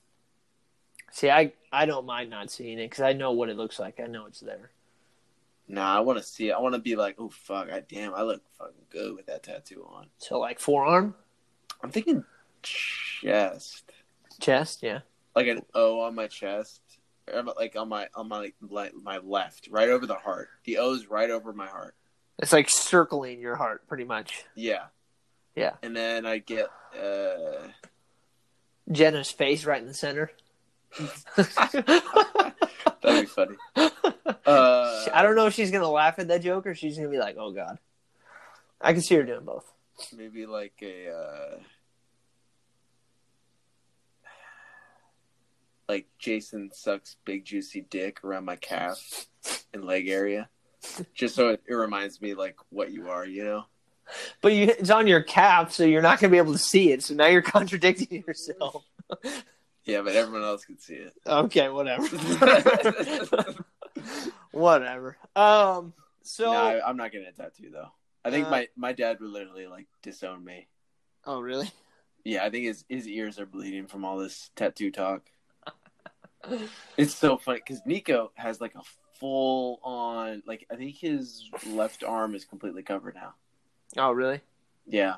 See, 1.11 1.29
I 1.29 1.53
I 1.71 1.85
don't 1.85 2.05
mind 2.05 2.29
not 2.29 2.51
seeing 2.51 2.79
it 2.79 2.89
because 2.89 3.03
I 3.03 3.13
know 3.13 3.31
what 3.31 3.49
it 3.49 3.57
looks 3.57 3.79
like. 3.79 3.99
I 3.99 4.07
know 4.07 4.25
it's 4.25 4.39
there. 4.41 4.71
Nah, 5.67 5.97
I 5.97 5.99
want 6.01 6.19
to 6.19 6.23
see 6.23 6.49
it. 6.49 6.53
I 6.53 6.59
want 6.59 6.75
to 6.75 6.81
be 6.81 6.95
like, 6.95 7.15
oh 7.17 7.29
fuck, 7.29 7.71
I 7.71 7.79
damn, 7.79 8.13
I 8.13 8.21
look 8.21 8.41
fucking 8.59 8.73
good 8.91 9.15
with 9.15 9.25
that 9.27 9.43
tattoo 9.43 9.87
on. 9.89 10.07
So 10.19 10.39
like 10.39 10.59
forearm, 10.59 11.15
I'm 11.81 11.89
thinking 11.91 12.23
chest, 12.61 13.91
chest, 14.39 14.83
yeah. 14.83 14.99
like 15.35 15.47
an 15.47 15.61
O 15.73 16.01
on 16.01 16.13
my 16.15 16.27
chest, 16.27 16.81
or 17.33 17.41
like 17.43 17.75
on 17.75 17.89
my 17.89 18.07
on 18.13 18.27
my 18.27 18.51
like 18.61 18.93
my 18.93 19.17
left, 19.19 19.67
right 19.71 19.89
over 19.89 20.05
the 20.05 20.15
heart. 20.15 20.49
The 20.65 20.77
O's 20.77 21.07
right 21.07 21.29
over 21.31 21.51
my 21.53 21.67
heart. 21.67 21.95
It's 22.39 22.51
like 22.53 22.69
circling 22.69 23.39
your 23.39 23.55
heart, 23.55 23.87
pretty 23.87 24.03
much. 24.03 24.43
Yeah, 24.55 24.87
Yeah. 25.55 25.75
and 25.81 25.95
then 25.95 26.25
I 26.25 26.39
get 26.39 26.67
uh 26.95 27.69
Jenna's 28.91 29.31
face 29.31 29.65
right 29.65 29.81
in 29.81 29.87
the 29.87 29.93
center. 29.93 30.31
that'd 31.35 31.85
be 33.03 33.25
funny. 33.25 33.55
Uh, 34.45 35.05
I 35.11 35.23
don't 35.23 35.35
know 35.35 35.47
if 35.47 35.53
she's 35.55 35.71
gonna 35.71 35.89
laugh 35.89 36.19
at 36.19 36.27
that 36.27 36.43
joke 36.43 36.67
or 36.67 36.75
she's 36.75 36.97
gonna 36.97 37.09
be 37.09 37.17
like, 37.17 37.35
"Oh 37.39 37.51
God." 37.51 37.79
I 38.79 38.93
can 38.93 39.01
see 39.01 39.15
her 39.15 39.23
doing 39.23 39.43
both. 39.43 39.65
maybe 40.15 40.45
like 40.45 40.73
a 40.83 41.09
uh 41.09 41.57
like 45.87 46.07
Jason 46.19 46.69
sucks 46.73 47.17
big 47.25 47.45
juicy 47.45 47.85
dick 47.89 48.23
around 48.23 48.45
my 48.45 48.55
calf 48.55 49.27
and 49.73 49.83
leg 49.83 50.07
area. 50.07 50.49
Just 51.15 51.35
so 51.35 51.49
it, 51.49 51.63
it 51.67 51.73
reminds 51.73 52.21
me 52.21 52.35
like 52.35 52.57
what 52.69 52.91
you 52.91 53.09
are, 53.09 53.25
you 53.25 53.43
know? 53.43 53.65
But 54.41 54.53
you, 54.53 54.65
it's 54.67 54.91
on 54.91 55.07
your 55.07 55.23
calf, 55.23 55.71
so 55.71 55.83
you're 55.83 56.01
not 56.03 56.19
gonna 56.19 56.31
be 56.31 56.37
able 56.37 56.53
to 56.53 56.59
see 56.59 56.91
it. 56.91 57.03
So 57.03 57.15
now 57.15 57.27
you're 57.27 57.41
contradicting 57.41 58.23
yourself. 58.27 58.83
Yeah, 59.85 60.01
but 60.01 60.15
everyone 60.15 60.43
else 60.43 60.65
can 60.65 60.79
see 60.79 60.95
it. 60.95 61.13
Okay, 61.27 61.69
whatever. 61.69 62.05
whatever. 64.51 65.17
Um. 65.35 65.93
So. 66.23 66.45
no, 66.45 66.57
I, 66.57 66.87
I'm 66.89 66.97
not 66.97 67.11
getting 67.11 67.27
a 67.27 67.31
tattoo 67.31 67.69
though. 67.71 67.89
I 68.23 68.31
think 68.31 68.47
Uh, 68.47 68.51
my 68.51 68.67
my 68.75 68.93
dad 68.93 69.19
would 69.21 69.29
literally 69.29 69.67
like 69.67 69.87
disown 70.01 70.43
me. 70.43 70.67
Oh 71.25 71.39
really? 71.39 71.69
Yeah, 72.23 72.43
I 72.43 72.49
think 72.49 72.65
his 72.65 72.83
his 72.89 73.07
ears 73.07 73.39
are 73.39 73.45
bleeding 73.45 73.85
from 73.85 74.03
all 74.03 74.17
this 74.17 74.49
tattoo 74.55 74.89
talk. 74.91 75.21
It's 76.97 77.13
so 77.15 77.37
funny 77.37 77.59
because 77.59 77.81
Nico 77.85 78.31
has 78.35 78.61
like 78.61 78.75
a 78.75 78.81
full 79.19 79.79
on 79.83 80.41
like 80.47 80.65
I 80.71 80.75
think 80.75 80.95
his 80.95 81.49
left 81.67 82.03
arm 82.03 82.33
is 82.35 82.45
completely 82.45 82.83
covered 82.83 83.15
now. 83.15 83.33
Oh 83.97 84.11
really? 84.11 84.41
Yeah, 84.87 85.15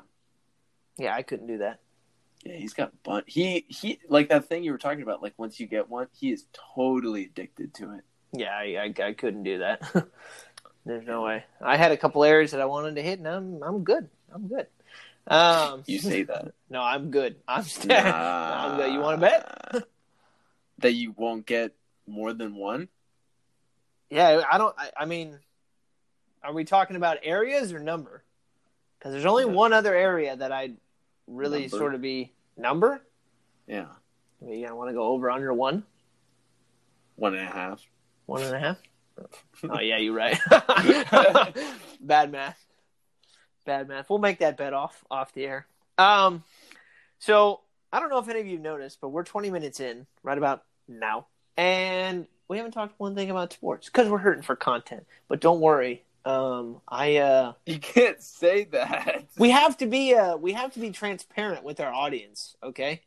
Yeah, 0.96 1.14
I 1.14 1.22
couldn't 1.22 1.46
do 1.46 1.58
that. 1.58 1.80
Yeah, 2.44 2.54
he's 2.54 2.72
got 2.74 3.02
bun. 3.02 3.22
He 3.26 3.64
he 3.68 3.98
like 4.08 4.28
that 4.30 4.46
thing 4.48 4.62
you 4.64 4.72
were 4.72 4.78
talking 4.78 5.02
about. 5.02 5.22
Like 5.22 5.34
once 5.36 5.58
you 5.60 5.66
get 5.66 5.88
one, 5.88 6.08
he 6.18 6.30
is 6.32 6.46
totally 6.74 7.24
addicted 7.24 7.74
to 7.74 7.94
it. 7.94 8.04
Yeah, 8.32 8.50
I, 8.54 8.92
I, 8.98 9.04
I 9.06 9.12
couldn't 9.14 9.42
do 9.44 9.58
that. 9.58 9.82
There's 10.86 11.06
no 11.06 11.22
way. 11.22 11.44
I 11.60 11.76
had 11.76 11.92
a 11.92 11.96
couple 11.96 12.24
areas 12.24 12.52
that 12.52 12.60
I 12.60 12.66
wanted 12.66 12.94
to 12.96 13.02
hit, 13.02 13.18
and 13.18 13.28
I'm 13.28 13.62
I'm 13.62 13.84
good. 13.84 14.08
I'm 14.32 14.46
good. 14.48 14.66
Um, 15.26 15.82
You 15.86 15.98
say 15.98 16.22
that. 16.24 16.52
no, 16.70 16.80
I'm 16.82 17.10
good. 17.10 17.36
I'm 17.46 17.62
st- 17.64 17.92
I'm 17.92 18.76
good. 18.78 18.92
You 18.92 19.00
want 19.00 19.20
to 19.20 19.26
bet? 19.26 19.84
that 20.78 20.92
you 20.92 21.12
won't 21.16 21.44
get 21.44 21.74
more 22.06 22.32
than 22.32 22.54
one? 22.54 22.88
Yeah, 24.10 24.42
I 24.50 24.56
don't. 24.58 24.74
I, 24.78 24.90
I 25.00 25.04
mean, 25.04 25.38
are 26.42 26.52
we 26.54 26.64
talking 26.64 26.96
about 26.96 27.18
areas 27.22 27.72
or 27.72 27.80
number? 27.80 28.22
Because 28.98 29.12
there's 29.12 29.26
only 29.26 29.44
Yeah. 29.44 29.50
one 29.52 29.72
other 29.72 29.94
area 29.94 30.36
that 30.36 30.52
I'd 30.52 30.76
really 31.28 31.62
Number. 31.62 31.76
sort 31.78 31.94
of 31.94 32.00
be 32.02 32.32
number. 32.56 33.00
Yeah, 33.66 33.86
You 34.44 34.62
gonna 34.64 34.76
want 34.76 34.88
to 34.90 34.94
go 34.94 35.04
over 35.04 35.30
under 35.30 35.52
one, 35.52 35.84
one 37.16 37.34
and 37.34 37.46
a 37.46 37.50
half. 37.52 37.80
one 38.26 38.42
and 38.42 38.54
a 38.54 38.58
half. 38.58 38.76
Oh 39.68 39.80
yeah, 39.80 39.96
you're 39.98 40.14
right. 40.14 40.38
Bad 42.00 42.30
math. 42.30 42.64
Bad 43.66 43.88
math. 43.88 44.08
We'll 44.08 44.20
make 44.20 44.38
that 44.38 44.56
bet 44.56 44.72
off 44.72 45.04
off 45.10 45.32
the 45.32 45.44
air. 45.44 45.66
Um, 45.98 46.44
so 47.18 47.60
I 47.92 47.98
don't 47.98 48.10
know 48.10 48.18
if 48.18 48.28
any 48.28 48.40
of 48.40 48.46
you 48.46 48.58
noticed, 48.58 49.00
but 49.00 49.08
we're 49.08 49.24
20 49.24 49.50
minutes 49.50 49.80
in 49.80 50.06
right 50.22 50.38
about 50.38 50.62
now, 50.86 51.26
and 51.56 52.26
we 52.46 52.56
haven't 52.58 52.72
talked 52.72 52.94
one 53.00 53.16
thing 53.16 53.30
about 53.30 53.52
sports 53.52 53.86
because 53.88 54.08
we're 54.08 54.18
hurting 54.18 54.42
for 54.44 54.54
content. 54.54 55.04
But 55.26 55.40
don't 55.40 55.60
worry, 55.60 56.04
um, 56.28 56.80
I 56.88 57.16
uh, 57.16 57.52
You 57.66 57.78
can't 57.78 58.22
say 58.22 58.64
that. 58.64 59.24
we 59.38 59.50
have 59.50 59.76
to 59.78 59.86
be 59.86 60.14
uh, 60.14 60.36
we 60.36 60.52
have 60.52 60.72
to 60.74 60.80
be 60.80 60.90
transparent 60.90 61.64
with 61.64 61.80
our 61.80 61.92
audience. 61.92 62.56
Okay, 62.62 63.02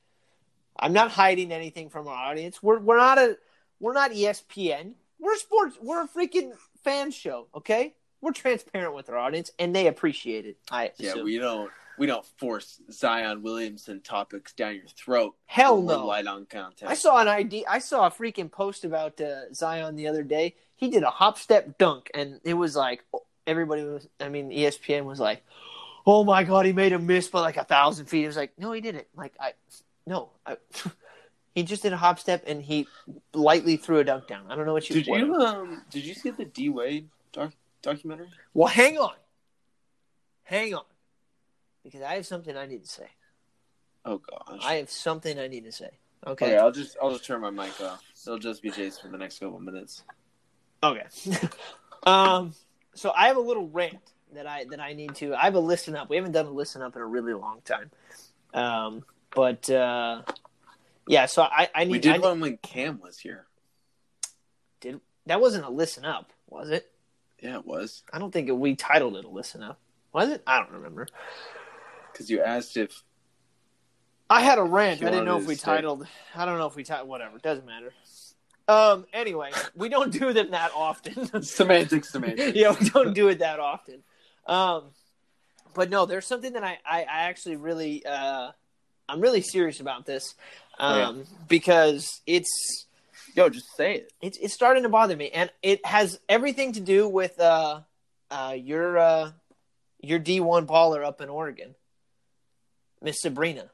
I'm 0.79 0.93
not 0.93 1.11
hiding 1.11 1.51
anything 1.51 1.89
from 1.89 2.07
our 2.07 2.15
audience. 2.31 2.61
We're 2.63 2.79
we're 2.79 2.97
not 2.97 3.17
a 3.17 3.37
we're 3.79 3.93
not 3.93 4.11
ESPN. 4.11 4.93
We're 5.19 5.37
sports. 5.37 5.77
We're 5.81 6.03
a 6.03 6.07
freaking 6.07 6.51
fan 6.83 7.11
show. 7.11 7.47
Okay, 7.55 7.93
we're 8.21 8.31
transparent 8.33 8.95
with 8.95 9.09
our 9.09 9.17
audience, 9.17 9.51
and 9.59 9.75
they 9.75 9.87
appreciate 9.87 10.45
it. 10.45 10.57
I 10.71 10.91
Yeah, 10.97 11.11
assume. 11.11 11.25
we 11.25 11.37
don't 11.37 11.69
we 11.97 12.07
don't 12.07 12.25
force 12.25 12.81
Zion 12.91 13.43
Williamson 13.43 14.01
topics 14.01 14.53
down 14.53 14.75
your 14.75 14.87
throat. 14.87 15.35
hell 15.45 15.81
no. 15.81 16.07
Light 16.07 16.25
on 16.25 16.45
content. 16.47 16.89
I 16.89 16.95
saw 16.95 17.19
an 17.21 17.27
ID. 17.27 17.65
I 17.67 17.77
saw 17.79 18.07
a 18.07 18.11
freaking 18.11 18.51
post 18.51 18.83
about 18.85 19.21
uh, 19.21 19.53
Zion 19.53 19.95
the 19.95 20.07
other 20.07 20.23
day. 20.23 20.55
He 20.81 20.89
did 20.89 21.03
a 21.03 21.11
hop 21.11 21.37
step 21.37 21.77
dunk, 21.77 22.09
and 22.15 22.41
it 22.43 22.55
was 22.55 22.75
like 22.75 23.03
everybody 23.45 23.83
was. 23.83 24.07
I 24.19 24.29
mean, 24.29 24.49
ESPN 24.49 25.05
was 25.05 25.19
like, 25.19 25.43
"Oh 26.07 26.23
my 26.23 26.43
god, 26.43 26.65
he 26.65 26.73
made 26.73 26.91
a 26.91 26.97
miss 26.97 27.29
by 27.29 27.39
like 27.39 27.57
a 27.57 27.63
thousand 27.63 28.07
feet." 28.07 28.23
It 28.23 28.27
was 28.27 28.35
like, 28.35 28.51
no, 28.57 28.71
he 28.71 28.81
didn't. 28.81 29.05
Like 29.15 29.33
I, 29.39 29.53
no, 30.07 30.31
I, 30.43 30.57
he 31.55 31.61
just 31.61 31.83
did 31.83 31.93
a 31.93 31.97
hop 31.97 32.17
step 32.17 32.45
and 32.47 32.63
he 32.63 32.87
lightly 33.31 33.77
threw 33.77 33.99
a 33.99 34.03
dunk 34.03 34.25
down. 34.27 34.45
I 34.49 34.55
don't 34.55 34.65
know 34.65 34.73
what 34.73 34.89
you. 34.89 34.95
Did 34.95 35.05
you 35.05 35.35
um 35.35 35.83
did 35.91 36.03
you 36.03 36.15
see 36.15 36.31
the 36.31 36.45
D 36.45 36.69
Wade 36.69 37.07
doc- 37.31 37.53
documentary? 37.83 38.29
Well, 38.55 38.67
hang 38.67 38.97
on, 38.97 39.13
hang 40.41 40.73
on, 40.73 40.85
because 41.83 42.01
I 42.01 42.15
have 42.15 42.25
something 42.25 42.57
I 42.57 42.65
need 42.65 42.83
to 42.83 42.89
say. 42.89 43.07
Oh 44.03 44.17
gosh. 44.17 44.61
I 44.65 44.77
have 44.77 44.89
something 44.89 45.37
I 45.37 45.47
need 45.47 45.65
to 45.65 45.71
say. 45.71 45.91
okay. 46.25 46.47
Okay. 46.47 46.57
I'll 46.57 46.71
just 46.71 46.97
I'll 46.99 47.11
just 47.11 47.23
turn 47.23 47.39
my 47.41 47.51
mic 47.51 47.79
off. 47.81 48.01
It'll 48.25 48.39
just 48.39 48.63
be 48.63 48.71
Jason 48.71 49.03
for 49.03 49.09
the 49.09 49.19
next 49.19 49.37
couple 49.37 49.59
minutes. 49.59 50.03
Okay. 50.83 51.05
um, 52.03 52.53
so 52.93 53.11
I 53.15 53.27
have 53.27 53.37
a 53.37 53.41
little 53.41 53.67
rant 53.69 53.99
that 54.33 54.47
I 54.47 54.65
that 54.65 54.79
I 54.79 54.93
need 54.93 55.15
to. 55.15 55.35
I 55.35 55.43
have 55.43 55.55
a 55.55 55.59
listen 55.59 55.95
up. 55.95 56.09
We 56.09 56.15
haven't 56.15 56.31
done 56.31 56.45
a 56.45 56.51
listen 56.51 56.81
up 56.81 56.95
in 56.95 57.01
a 57.01 57.05
really 57.05 57.33
long 57.33 57.61
time. 57.63 57.91
Um, 58.53 59.03
but 59.35 59.69
uh, 59.69 60.23
yeah. 61.07 61.25
So 61.27 61.43
I 61.43 61.69
I 61.73 61.83
need. 61.83 61.91
We 61.91 61.99
did 61.99 62.15
I, 62.15 62.17
one 62.19 62.39
when 62.39 62.57
Cam 62.57 62.99
was 63.01 63.19
here. 63.19 63.45
Did 64.79 64.99
that 65.27 65.39
wasn't 65.39 65.65
a 65.65 65.69
listen 65.69 66.05
up, 66.05 66.31
was 66.47 66.69
it? 66.69 66.91
Yeah, 67.41 67.57
it 67.57 67.65
was 67.65 68.03
I 68.11 68.19
don't 68.19 68.31
think 68.31 68.49
it, 68.49 68.57
we 68.57 68.75
titled 68.75 69.15
it 69.17 69.25
a 69.25 69.29
listen 69.29 69.63
up. 69.63 69.79
Was 70.13 70.29
it? 70.29 70.43
I 70.45 70.59
don't 70.59 70.71
remember. 70.71 71.07
because 72.11 72.29
you 72.29 72.41
asked 72.41 72.75
if 72.77 73.03
I 74.29 74.41
had 74.41 74.57
a 74.57 74.63
rant. 74.63 75.01
I 75.03 75.09
didn't 75.09 75.25
know 75.25 75.37
if 75.37 75.45
we 75.45 75.55
titled. 75.55 76.07
I 76.35 76.45
don't 76.45 76.57
know 76.57 76.67
if 76.67 76.75
we 76.75 76.83
titled. 76.83 77.09
Whatever. 77.09 77.37
Doesn't 77.37 77.65
matter. 77.65 77.93
Um. 78.71 79.05
Anyway, 79.13 79.51
we 79.75 79.89
don't 79.89 80.11
do 80.11 80.33
them 80.33 80.51
that 80.51 80.71
often. 80.75 81.43
semantics, 81.43 82.11
semantics. 82.11 82.55
yeah, 82.55 82.75
we 82.79 82.89
don't 82.89 83.13
do 83.13 83.27
it 83.27 83.39
that 83.39 83.59
often. 83.59 84.03
Um, 84.47 84.83
but 85.73 85.89
no, 85.89 86.05
there's 86.05 86.25
something 86.27 86.53
that 86.53 86.63
I, 86.63 86.79
I, 86.85 87.01
I 87.01 87.21
actually 87.23 87.55
really, 87.55 88.05
uh, 88.05 88.51
I'm 89.07 89.21
really 89.21 89.41
serious 89.41 89.79
about 89.79 90.05
this, 90.05 90.35
um, 90.79 91.23
because 91.47 92.21
it's, 92.25 92.85
Yo, 93.35 93.49
just 93.49 93.75
say 93.77 93.95
it. 93.95 94.13
it's, 94.21 94.37
it's 94.39 94.53
starting 94.53 94.83
to 94.83 94.89
bother 94.89 95.15
me, 95.15 95.29
and 95.29 95.49
it 95.61 95.85
has 95.85 96.19
everything 96.27 96.73
to 96.73 96.81
do 96.81 97.07
with, 97.07 97.39
uh, 97.39 97.81
uh, 98.29 98.55
your, 98.57 98.97
uh, 98.97 99.31
your 100.01 100.19
D1 100.19 100.65
baller 100.65 101.05
up 101.05 101.21
in 101.21 101.29
Oregon, 101.29 101.75
Miss 103.01 103.21
Sabrina. 103.21 103.69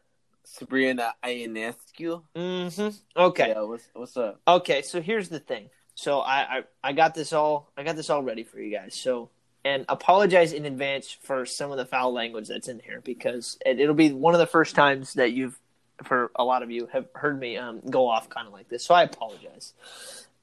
Sabrina 0.47 1.13
Ionescu. 1.23 2.23
Mm-hmm. 2.35 2.89
Okay. 3.15 3.49
Yeah, 3.49 3.61
what's 3.61 3.89
what's 3.93 4.17
up? 4.17 4.39
Okay, 4.47 4.81
so 4.81 5.01
here's 5.01 5.29
the 5.29 5.39
thing. 5.39 5.69
So 5.95 6.19
I, 6.19 6.57
I 6.57 6.63
I 6.83 6.93
got 6.93 7.13
this 7.13 7.33
all 7.33 7.71
I 7.77 7.83
got 7.83 7.95
this 7.95 8.09
all 8.09 8.23
ready 8.23 8.43
for 8.43 8.59
you 8.59 8.75
guys. 8.75 8.95
So 8.95 9.29
and 9.65 9.85
apologize 9.89 10.53
in 10.53 10.65
advance 10.65 11.11
for 11.11 11.45
some 11.45 11.71
of 11.71 11.77
the 11.77 11.85
foul 11.85 12.13
language 12.13 12.47
that's 12.47 12.67
in 12.67 12.79
here 12.79 13.01
because 13.01 13.57
it, 13.65 13.79
it'll 13.79 13.95
be 13.95 14.11
one 14.13 14.33
of 14.33 14.39
the 14.39 14.47
first 14.47 14.75
times 14.75 15.13
that 15.15 15.33
you've 15.33 15.59
for 16.03 16.31
a 16.35 16.43
lot 16.43 16.63
of 16.63 16.71
you 16.71 16.87
have 16.93 17.07
heard 17.13 17.39
me 17.39 17.57
um, 17.57 17.81
go 17.89 18.07
off 18.07 18.29
kind 18.29 18.47
of 18.47 18.53
like 18.53 18.69
this. 18.69 18.85
So 18.85 18.93
I 18.93 19.03
apologize 19.03 19.73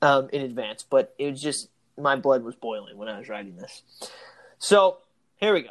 um, 0.03 0.29
in 0.33 0.43
advance, 0.43 0.85
but 0.89 1.15
it 1.19 1.31
was 1.31 1.41
just 1.41 1.69
my 1.97 2.17
blood 2.17 2.43
was 2.43 2.57
boiling 2.57 2.99
when 2.99 3.09
I 3.09 3.19
was 3.19 3.29
writing 3.29 3.57
this. 3.57 3.83
So 4.59 4.99
here 5.37 5.55
we 5.55 5.63
go. 5.63 5.71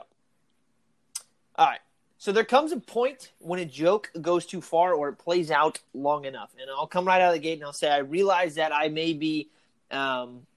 All 1.55 1.67
right. 1.67 1.79
So 2.23 2.31
there 2.31 2.45
comes 2.45 2.71
a 2.71 2.79
point 2.79 3.33
when 3.39 3.59
a 3.59 3.65
joke 3.65 4.09
goes 4.21 4.45
too 4.45 4.61
far 4.61 4.93
or 4.93 5.09
it 5.09 5.15
plays 5.17 5.51
out 5.51 5.81
long 5.93 6.23
enough, 6.23 6.51
and 6.57 6.69
I'll 6.71 6.87
come 6.87 7.03
right 7.03 7.19
out 7.19 7.27
of 7.27 7.33
the 7.33 7.39
gate 7.39 7.55
and 7.55 7.65
I'll 7.65 7.73
say 7.73 7.89
I 7.91 7.97
realize 7.97 8.55
that 8.55 8.73
I 8.73 8.87
may 8.87 9.11
be 9.11 9.49
um, 9.91 10.47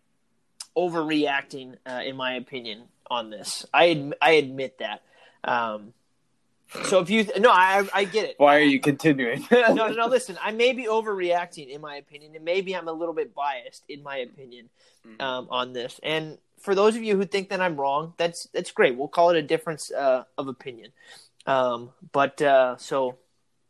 overreacting, 0.77 1.75
uh, 1.85 2.03
in 2.07 2.15
my 2.15 2.35
opinion, 2.35 2.85
on 3.11 3.31
this. 3.31 3.67
I 3.75 3.87
adm- 3.89 4.13
I 4.23 4.31
admit 4.35 4.79
that. 4.79 5.03
Um, 5.43 5.93
so 6.85 7.01
if 7.01 7.11
you 7.11 7.27
no, 7.37 7.51
I 7.51 7.85
I 7.93 8.05
get 8.05 8.27
it. 8.29 8.37
Why 8.39 8.59
are 8.59 8.61
you 8.61 8.79
continuing? 8.79 9.45
no, 9.51 9.67
no, 9.75 9.89
no. 9.89 10.07
Listen, 10.07 10.39
I 10.41 10.53
may 10.53 10.73
be 10.73 10.85
overreacting 10.87 11.69
in 11.69 11.81
my 11.81 11.97
opinion, 11.97 12.37
and 12.37 12.45
maybe 12.45 12.77
I'm 12.77 12.87
a 12.87 12.93
little 12.93 13.13
bit 13.13 13.35
biased 13.35 13.83
in 13.89 14.05
my 14.05 14.19
opinion 14.19 14.69
Mhm. 15.05 15.21
um, 15.21 15.49
on 15.51 15.73
this. 15.73 15.99
And 16.05 16.39
for 16.61 16.77
those 16.77 16.95
of 16.95 17.03
you 17.03 17.17
who 17.17 17.25
think 17.25 17.49
that 17.49 17.61
I'm 17.61 17.75
wrong, 17.77 18.15
that's 18.19 18.45
that's 18.55 18.71
great. 18.71 18.97
We'll 18.97 19.09
call 19.09 19.31
it 19.31 19.37
a 19.37 19.43
difference 19.43 19.91
uh, 19.91 20.23
of 20.39 20.47
opinion. 20.47 20.93
Um, 21.47 21.91
but 22.13 22.41
uh, 22.43 22.77
so 22.77 23.19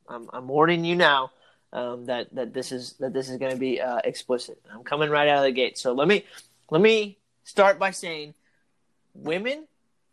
I'm, 0.09 0.29
I'm 0.33 0.49
warning 0.49 0.85
you 0.85 0.97
now 0.97 1.31
um, 1.73 2.07
that 2.07 2.35
that 2.35 2.55
this 2.55 2.73
is 2.73 2.95
that 3.01 3.13
this 3.13 3.29
is 3.29 3.37
going 3.39 3.53
to 3.53 3.59
be 3.59 3.81
uh, 3.81 4.01
explicit. 4.05 4.61
I'm 4.73 4.85
coming 4.85 5.11
right 5.11 5.29
out 5.29 5.39
of 5.39 5.45
the 5.45 5.53
gate. 5.53 5.79
So 5.79 5.93
let 5.93 6.09
me 6.09 6.25
let 6.71 6.81
me 6.81 7.19
start 7.45 7.79
by 7.79 7.91
saying, 7.91 8.35
women 9.15 9.67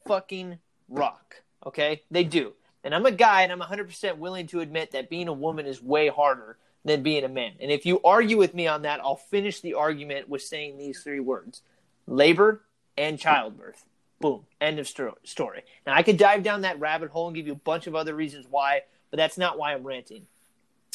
fucking 0.06 0.60
rock. 0.89 1.36
Okay, 1.65 2.02
they 2.12 2.23
do. 2.23 2.54
And 2.84 2.93
I'm 2.93 3.06
a 3.06 3.12
guy, 3.12 3.43
and 3.43 3.52
I'm 3.52 3.62
100% 3.62 4.17
willing 4.17 4.47
to 4.47 4.60
admit 4.60 4.91
that 4.91 5.10
being 5.10 5.30
a 5.30 5.34
woman 5.34 5.65
is 5.65 5.82
way 5.82 6.10
harder 6.10 6.58
than 6.84 7.02
being 7.02 7.23
a 7.23 7.30
man. 7.30 7.54
And 7.62 7.71
if 7.71 7.86
you 7.86 8.02
argue 8.04 8.38
with 8.38 8.54
me 8.54 8.67
on 8.67 8.82
that, 8.82 8.99
I'll 8.99 9.15
finish 9.15 9.62
the 9.62 9.76
argument 9.76 10.28
with 10.28 10.41
saying 10.41 10.78
these 10.78 11.02
three 11.02 11.21
words 11.21 11.62
labor 12.08 12.62
and 12.97 13.17
childbirth. 13.17 13.86
Boom. 14.23 14.45
End 14.62 14.79
of 14.79 14.88
story. 14.88 15.63
Now, 15.86 15.95
I 15.95 16.01
could 16.01 16.15
dive 16.15 16.43
down 16.43 16.62
that 16.62 16.79
rabbit 16.79 17.09
hole 17.09 17.27
and 17.27 17.36
give 17.36 17.45
you 17.45 17.51
a 17.51 17.57
bunch 17.57 17.88
of 17.88 17.93
other 17.93 18.15
reasons 18.15 18.45
why, 18.49 18.83
but 19.12 19.17
that's 19.17 19.38
not 19.38 19.59
why 19.59 19.73
I'm 19.73 19.83
ranting. 19.83 20.27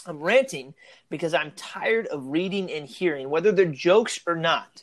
I'm 0.07 0.19
ranting 0.19 0.73
because 1.11 1.35
I'm 1.35 1.51
tired 1.51 2.07
of 2.07 2.29
reading 2.29 2.73
and 2.73 2.89
hearing, 2.89 3.29
whether 3.29 3.53
they're 3.53 3.67
jokes 3.67 4.19
or 4.27 4.35
not, 4.35 4.83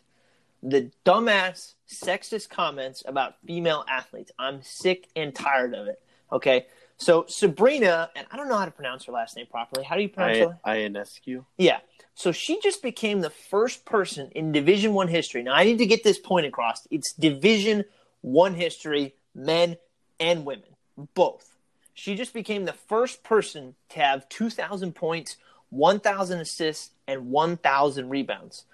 the 0.61 0.91
dumbass 1.03 1.73
sexist 1.89 2.49
comments 2.49 3.01
about 3.07 3.33
female 3.47 3.83
athletes. 3.89 4.31
I'm 4.37 4.61
sick 4.61 5.07
and 5.15 5.33
tired 5.33 5.73
of 5.73 5.87
it. 5.87 5.99
Okay. 6.31 6.67
So 6.97 7.25
Sabrina, 7.27 8.11
and 8.15 8.27
I 8.29 8.37
don't 8.37 8.47
know 8.47 8.57
how 8.57 8.65
to 8.65 8.71
pronounce 8.71 9.05
her 9.05 9.11
last 9.11 9.35
name 9.35 9.47
properly. 9.49 9.83
How 9.83 9.95
do 9.95 10.03
you 10.03 10.09
pronounce 10.09 10.37
her? 10.37 10.59
Ionescu. 10.67 11.45
Yeah. 11.57 11.79
So 12.13 12.31
she 12.31 12.61
just 12.61 12.83
became 12.83 13.21
the 13.21 13.31
first 13.31 13.85
person 13.85 14.29
in 14.35 14.51
Division 14.51 14.93
One 14.93 15.07
history. 15.07 15.41
Now 15.41 15.55
I 15.55 15.63
need 15.63 15.79
to 15.79 15.87
get 15.87 16.03
this 16.03 16.19
point 16.19 16.45
across. 16.45 16.87
It's 16.91 17.11
Division 17.13 17.85
One 18.25 18.55
history, 18.55 19.13
men 19.35 19.77
and 20.19 20.45
women, 20.45 20.69
both. 21.13 21.55
She 21.93 22.15
just 22.15 22.33
became 22.33 22.65
the 22.65 22.73
first 22.73 23.23
person 23.23 23.75
to 23.89 23.99
have 23.99 24.27
2,000 24.29 24.93
points, 24.95 25.37
1,000 25.69 26.39
assists, 26.39 26.89
and 27.07 27.29
1,000 27.29 28.09
rebounds. 28.09 28.65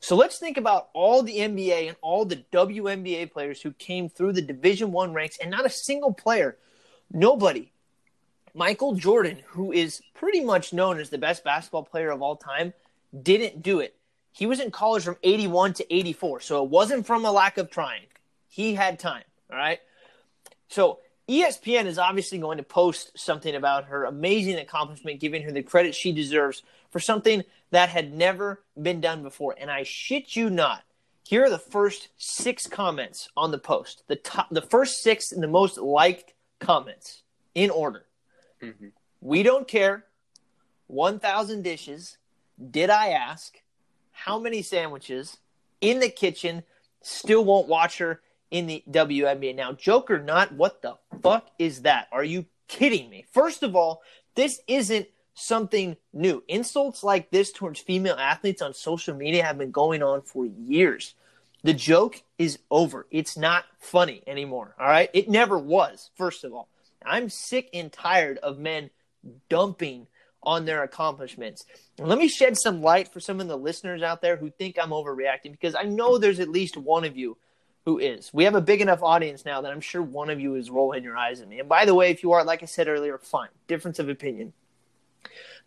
So 0.00 0.14
let's 0.14 0.38
think 0.38 0.58
about 0.58 0.90
all 0.92 1.22
the 1.22 1.38
NBA 1.38 1.88
and 1.88 1.96
all 2.02 2.26
the 2.26 2.44
WNBA 2.52 3.32
players 3.32 3.62
who 3.62 3.72
came 3.72 4.10
through 4.10 4.34
the 4.34 4.42
Division 4.42 4.92
One 4.92 5.14
ranks, 5.14 5.38
and 5.40 5.50
not 5.50 5.64
a 5.64 5.70
single 5.70 6.12
player, 6.12 6.58
nobody 7.10 7.72
Michael 8.54 8.94
Jordan, 8.94 9.38
who 9.46 9.72
is 9.72 10.02
pretty 10.14 10.40
much 10.40 10.72
known 10.72 10.98
as 10.98 11.10
the 11.10 11.18
best 11.18 11.44
basketball 11.44 11.84
player 11.84 12.10
of 12.10 12.22
all 12.22 12.36
time, 12.36 12.74
didn't 13.22 13.62
do 13.62 13.80
it. 13.80 13.94
He 14.32 14.46
was 14.46 14.60
in 14.60 14.70
college 14.70 15.04
from 15.04 15.16
81 15.22 15.74
to 15.74 15.94
84, 15.94 16.40
so 16.40 16.64
it 16.64 16.70
wasn't 16.70 17.06
from 17.06 17.24
a 17.24 17.30
lack 17.30 17.56
of 17.56 17.70
trying. 17.70 18.02
He 18.48 18.74
had 18.74 18.98
time, 18.98 19.24
all 19.50 19.56
right? 19.56 19.80
So 20.68 21.00
ESPN 21.28 21.84
is 21.84 21.98
obviously 21.98 22.38
going 22.38 22.56
to 22.56 22.64
post 22.64 23.18
something 23.18 23.54
about 23.54 23.84
her 23.86 24.04
amazing 24.04 24.56
accomplishment, 24.56 25.20
giving 25.20 25.42
her 25.42 25.52
the 25.52 25.62
credit 25.62 25.94
she 25.94 26.12
deserves 26.12 26.62
for 26.90 27.00
something 27.00 27.44
that 27.70 27.90
had 27.90 28.14
never 28.14 28.62
been 28.80 29.00
done 29.00 29.22
before. 29.22 29.54
And 29.58 29.70
I 29.70 29.82
shit 29.82 30.34
you 30.34 30.48
not. 30.48 30.82
Here 31.26 31.44
are 31.44 31.50
the 31.50 31.58
first 31.58 32.08
six 32.16 32.66
comments 32.66 33.28
on 33.36 33.50
the 33.50 33.58
post. 33.58 34.04
The 34.08 34.16
top, 34.16 34.48
the 34.50 34.62
first 34.62 35.02
six 35.02 35.30
and 35.30 35.42
the 35.42 35.48
most 35.48 35.76
liked 35.76 36.32
comments 36.58 37.22
in 37.54 37.68
order. 37.68 38.06
Mhm. 38.62 38.92
We 39.20 39.42
don't 39.42 39.68
care. 39.68 40.06
1,000 40.86 41.62
dishes. 41.62 42.16
Did 42.70 42.88
I 42.88 43.10
ask? 43.10 43.60
How 44.12 44.38
many 44.38 44.62
sandwiches? 44.62 45.36
In 45.82 46.00
the 46.00 46.08
kitchen. 46.08 46.64
Still 47.02 47.44
won't 47.44 47.68
watch 47.68 47.98
her 47.98 48.22
in 48.50 48.66
the 48.66 48.82
WNBA. 48.90 49.54
Now, 49.54 49.72
Joker, 49.72 50.22
not, 50.22 50.52
what 50.52 50.82
the 50.82 50.96
fuck 51.22 51.48
is 51.58 51.82
that? 51.82 52.08
Are 52.12 52.24
you 52.24 52.46
kidding 52.66 53.10
me? 53.10 53.26
First 53.32 53.62
of 53.62 53.76
all, 53.76 54.02
this 54.34 54.60
isn't 54.66 55.08
something 55.34 55.96
new. 56.12 56.42
Insults 56.48 57.04
like 57.04 57.30
this 57.30 57.52
towards 57.52 57.80
female 57.80 58.16
athletes 58.18 58.62
on 58.62 58.74
social 58.74 59.14
media 59.14 59.44
have 59.44 59.58
been 59.58 59.70
going 59.70 60.02
on 60.02 60.22
for 60.22 60.46
years. 60.46 61.14
The 61.62 61.74
joke 61.74 62.22
is 62.38 62.58
over. 62.70 63.06
It's 63.10 63.36
not 63.36 63.64
funny 63.78 64.22
anymore. 64.26 64.74
All 64.78 64.86
right. 64.86 65.10
It 65.12 65.28
never 65.28 65.58
was, 65.58 66.10
first 66.16 66.44
of 66.44 66.52
all. 66.52 66.68
I'm 67.04 67.28
sick 67.28 67.68
and 67.72 67.92
tired 67.92 68.38
of 68.38 68.58
men 68.58 68.90
dumping 69.48 70.06
on 70.42 70.64
their 70.64 70.82
accomplishments. 70.82 71.64
Let 71.98 72.18
me 72.18 72.28
shed 72.28 72.56
some 72.56 72.82
light 72.82 73.12
for 73.12 73.20
some 73.20 73.40
of 73.40 73.48
the 73.48 73.56
listeners 73.56 74.02
out 74.02 74.22
there 74.22 74.36
who 74.36 74.50
think 74.50 74.76
I'm 74.80 74.90
overreacting 74.90 75.52
because 75.52 75.74
I 75.74 75.82
know 75.82 76.18
there's 76.18 76.40
at 76.40 76.48
least 76.48 76.76
one 76.76 77.04
of 77.04 77.16
you 77.16 77.36
who 77.88 77.98
is. 77.98 78.34
We 78.34 78.44
have 78.44 78.54
a 78.54 78.60
big 78.60 78.82
enough 78.82 79.02
audience 79.02 79.46
now 79.46 79.62
that 79.62 79.72
I'm 79.72 79.80
sure 79.80 80.02
one 80.02 80.28
of 80.28 80.38
you 80.38 80.56
is 80.56 80.68
rolling 80.68 81.02
your 81.02 81.16
eyes 81.16 81.40
at 81.40 81.48
me. 81.48 81.58
And 81.58 81.70
by 81.70 81.86
the 81.86 81.94
way, 81.94 82.10
if 82.10 82.22
you 82.22 82.32
are, 82.32 82.44
like 82.44 82.62
I 82.62 82.66
said 82.66 82.86
earlier, 82.86 83.16
fine. 83.16 83.48
Difference 83.66 83.98
of 83.98 84.10
opinion. 84.10 84.52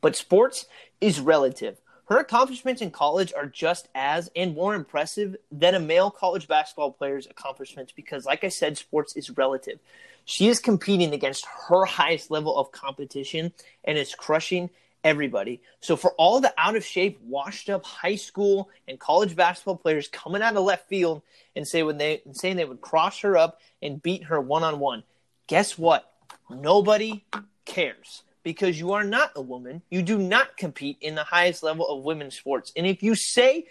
But 0.01 0.15
sports 0.15 0.67
is 1.01 1.19
relative. 1.19 1.81
Her 2.05 2.19
accomplishments 2.19 2.79
in 2.79 2.91
college 2.91 3.33
are 3.35 3.47
just 3.47 3.87
as 3.95 4.29
and 4.35 4.53
more 4.53 4.75
impressive 4.75 5.35
than 5.51 5.73
a 5.73 5.79
male 5.79 6.11
college 6.11 6.47
basketball 6.47 6.91
player's 6.91 7.25
accomplishments 7.25 7.91
because, 7.91 8.23
like 8.23 8.43
I 8.43 8.49
said, 8.49 8.77
sports 8.77 9.15
is 9.15 9.31
relative. 9.31 9.79
She 10.23 10.47
is 10.47 10.59
competing 10.59 11.15
against 11.15 11.47
her 11.69 11.85
highest 11.85 12.29
level 12.29 12.55
of 12.55 12.71
competition 12.71 13.51
and 13.83 13.97
is 13.97 14.13
crushing 14.13 14.69
everybody. 15.03 15.61
So, 15.79 15.95
for 15.95 16.11
all 16.13 16.41
the 16.41 16.53
out 16.57 16.75
of 16.75 16.85
shape, 16.85 17.19
washed 17.23 17.69
up 17.69 17.85
high 17.85 18.15
school 18.15 18.69
and 18.87 18.99
college 18.99 19.35
basketball 19.35 19.77
players 19.77 20.07
coming 20.07 20.41
out 20.41 20.55
of 20.55 20.63
left 20.63 20.87
field 20.87 21.21
and 21.55 21.67
say 21.67 21.83
when 21.83 21.97
they 21.97 22.21
saying 22.33 22.57
they 22.57 22.65
would 22.65 22.81
cross 22.81 23.19
her 23.21 23.37
up 23.37 23.59
and 23.81 24.01
beat 24.01 24.25
her 24.25 24.39
one 24.39 24.63
on 24.63 24.79
one, 24.79 25.03
guess 25.47 25.77
what? 25.77 26.11
Nobody 26.49 27.23
cares 27.65 28.23
because 28.43 28.79
you 28.79 28.93
are 28.93 29.03
not 29.03 29.31
a 29.35 29.41
woman. 29.41 29.81
You 29.89 30.01
do 30.01 30.17
not 30.17 30.57
compete 30.57 30.97
in 31.01 31.15
the 31.15 31.23
highest 31.23 31.63
level 31.63 31.87
of 31.87 32.03
women's 32.03 32.35
sports. 32.35 32.71
And 32.75 32.85
if 32.87 33.03
you 33.03 33.15
say, 33.15 33.67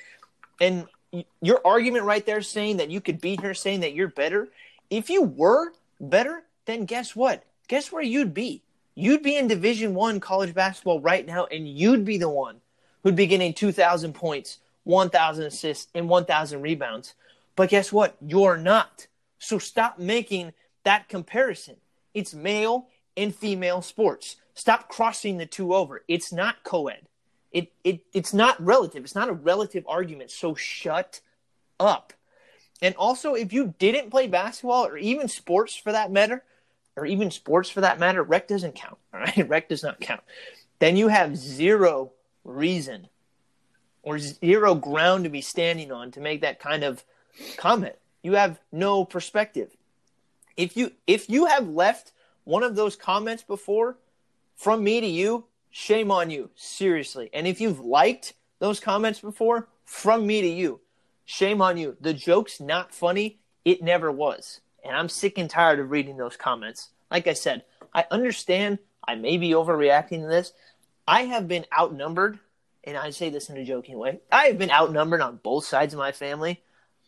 and 0.61 0.87
your 1.40 1.61
argument 1.64 2.05
right 2.05 2.25
there 2.25 2.43
saying 2.43 2.79
that 2.79 2.90
you 2.90 3.01
could 3.01 3.21
beat 3.21 3.40
her, 3.40 3.55
saying 3.55 3.81
that 3.81 3.95
you're 3.95 4.09
better, 4.09 4.49
if 4.90 5.11
you 5.11 5.23
were 5.23 5.73
better, 6.01 6.43
then 6.66 6.85
guess 6.85 7.16
what? 7.16 7.45
Guess 7.69 7.90
where 7.93 8.03
you'd 8.03 8.35
be? 8.35 8.62
You'd 8.94 9.22
be 9.22 9.37
in 9.37 9.48
Division 9.48 9.94
One 9.94 10.20
college 10.20 10.55
basketball 10.55 11.00
right 11.00 11.26
now, 11.26 11.46
and 11.46 11.68
you'd 11.68 12.05
be 12.05 12.18
the 12.18 12.29
one 12.29 12.61
who'd 13.03 13.16
be 13.16 13.26
getting 13.26 13.55
2,000 13.55 14.14
points, 14.14 14.59
1,000 14.85 15.44
assists, 15.44 15.88
and 15.94 16.09
1,000 16.09 16.61
rebounds. 16.61 17.14
But 17.57 17.70
guess 17.70 17.92
what? 17.92 18.16
You're 18.20 18.57
not. 18.57 19.07
So 19.38 19.59
stop 19.59 19.98
making 19.98 20.53
that 20.85 21.09
comparison. 21.09 21.76
It's 22.14 22.35
male 22.35 22.88
and 23.16 23.35
female 23.35 23.83
sports. 23.83 24.37
Stop 24.55 24.88
crossing 24.88 25.38
the 25.38 25.46
two 25.46 25.74
over. 25.74 26.03
It's 26.09 26.33
not 26.33 26.62
co-ed. 26.64 27.07
It, 27.53 27.72
it 27.83 28.00
it's 28.12 28.33
not 28.33 28.62
relative. 28.64 29.05
It's 29.05 29.14
not 29.14 29.29
a 29.29 29.33
relative 29.33 29.85
argument. 29.88 30.31
So 30.31 30.55
shut 30.55 31.20
up. 31.81 32.12
And 32.83 32.94
also, 32.94 33.35
if 33.35 33.53
you 33.53 33.74
didn't 33.79 34.11
play 34.11 34.26
basketball 34.26 34.87
or 34.87 34.96
even 34.96 35.29
sports 35.29 35.74
for 35.74 35.92
that 35.92 36.12
matter, 36.12 36.44
or 36.96 37.07
even 37.07 37.31
sports 37.31 37.70
for 37.70 37.81
that 37.81 37.98
matter, 37.98 38.22
rec 38.22 38.48
doesn't 38.48 38.74
count. 38.74 38.98
All 39.12 39.20
right, 39.20 39.48
rec 39.48 39.68
does 39.68 39.83
not 39.83 40.00
count. 40.00 40.22
Then 40.79 40.96
you 40.96 41.09
have 41.09 41.37
zero 41.37 42.12
reason 42.44 43.09
or 44.03 44.18
zero 44.18 44.74
ground 44.74 45.24
to 45.24 45.31
be 45.31 45.40
standing 45.40 45.92
on 45.92 46.11
to 46.12 46.20
make 46.20 46.40
that 46.40 46.59
kind 46.59 46.85
of 46.85 47.05
comment. 47.57 47.96
You 48.22 48.35
have 48.35 48.59
no 48.72 49.05
perspective. 49.05 49.70
If 50.57 50.76
you 50.76 50.92
if 51.07 51.29
you 51.31 51.46
have 51.46 51.68
left 51.68 52.12
one 52.44 52.62
of 52.62 52.76
those 52.76 52.96
comments 52.96 53.42
before 53.42 53.96
from 54.57 54.85
me 54.85 55.00
to 55.00 55.07
you, 55.07 55.44
shame 55.70 56.11
on 56.11 56.31
you, 56.31 56.50
seriously. 56.55 57.31
And 57.33 57.46
if 57.46 57.61
you've 57.61 57.81
liked 57.81 58.35
those 58.59 58.81
comments 58.81 59.20
before, 59.20 59.68
from 59.85 60.26
me 60.26 60.40
to 60.42 60.48
you, 60.48 60.81
shame 61.24 61.62
on 61.62 61.76
you. 61.76 61.96
The 62.00 62.12
joke's 62.12 62.61
not 62.61 62.94
funny. 62.94 63.38
It 63.64 63.83
never 63.83 64.11
was. 64.11 64.61
And 64.85 64.97
I'm 64.97 65.09
sick 65.09 65.38
and 65.38 65.51
tired 65.51 65.81
of 65.81 65.90
reading 65.90 66.16
those 66.16 66.37
comments. 66.37 66.88
Like 67.11 67.27
I 67.27 67.35
said, 67.35 67.64
I 67.93 68.07
understand 68.11 68.79
I 69.07 69.14
may 69.14 69.37
be 69.37 69.51
overreacting 69.51 70.23
to 70.23 70.29
this. 70.29 70.53
I 71.07 71.23
have 71.23 71.49
been 71.49 71.66
outnumbered, 71.77 72.38
and 72.85 72.97
I 72.97 73.11
say 73.11 73.31
this 73.31 73.51
in 73.51 73.57
a 73.57 73.64
joking 73.64 73.99
way. 73.99 74.21
I 74.31 74.47
have 74.47 74.59
been 74.59 74.71
outnumbered 74.71 75.21
on 75.21 75.40
both 75.43 75.64
sides 75.64 75.93
of 75.93 75.99
my 75.99 76.12
family 76.12 76.62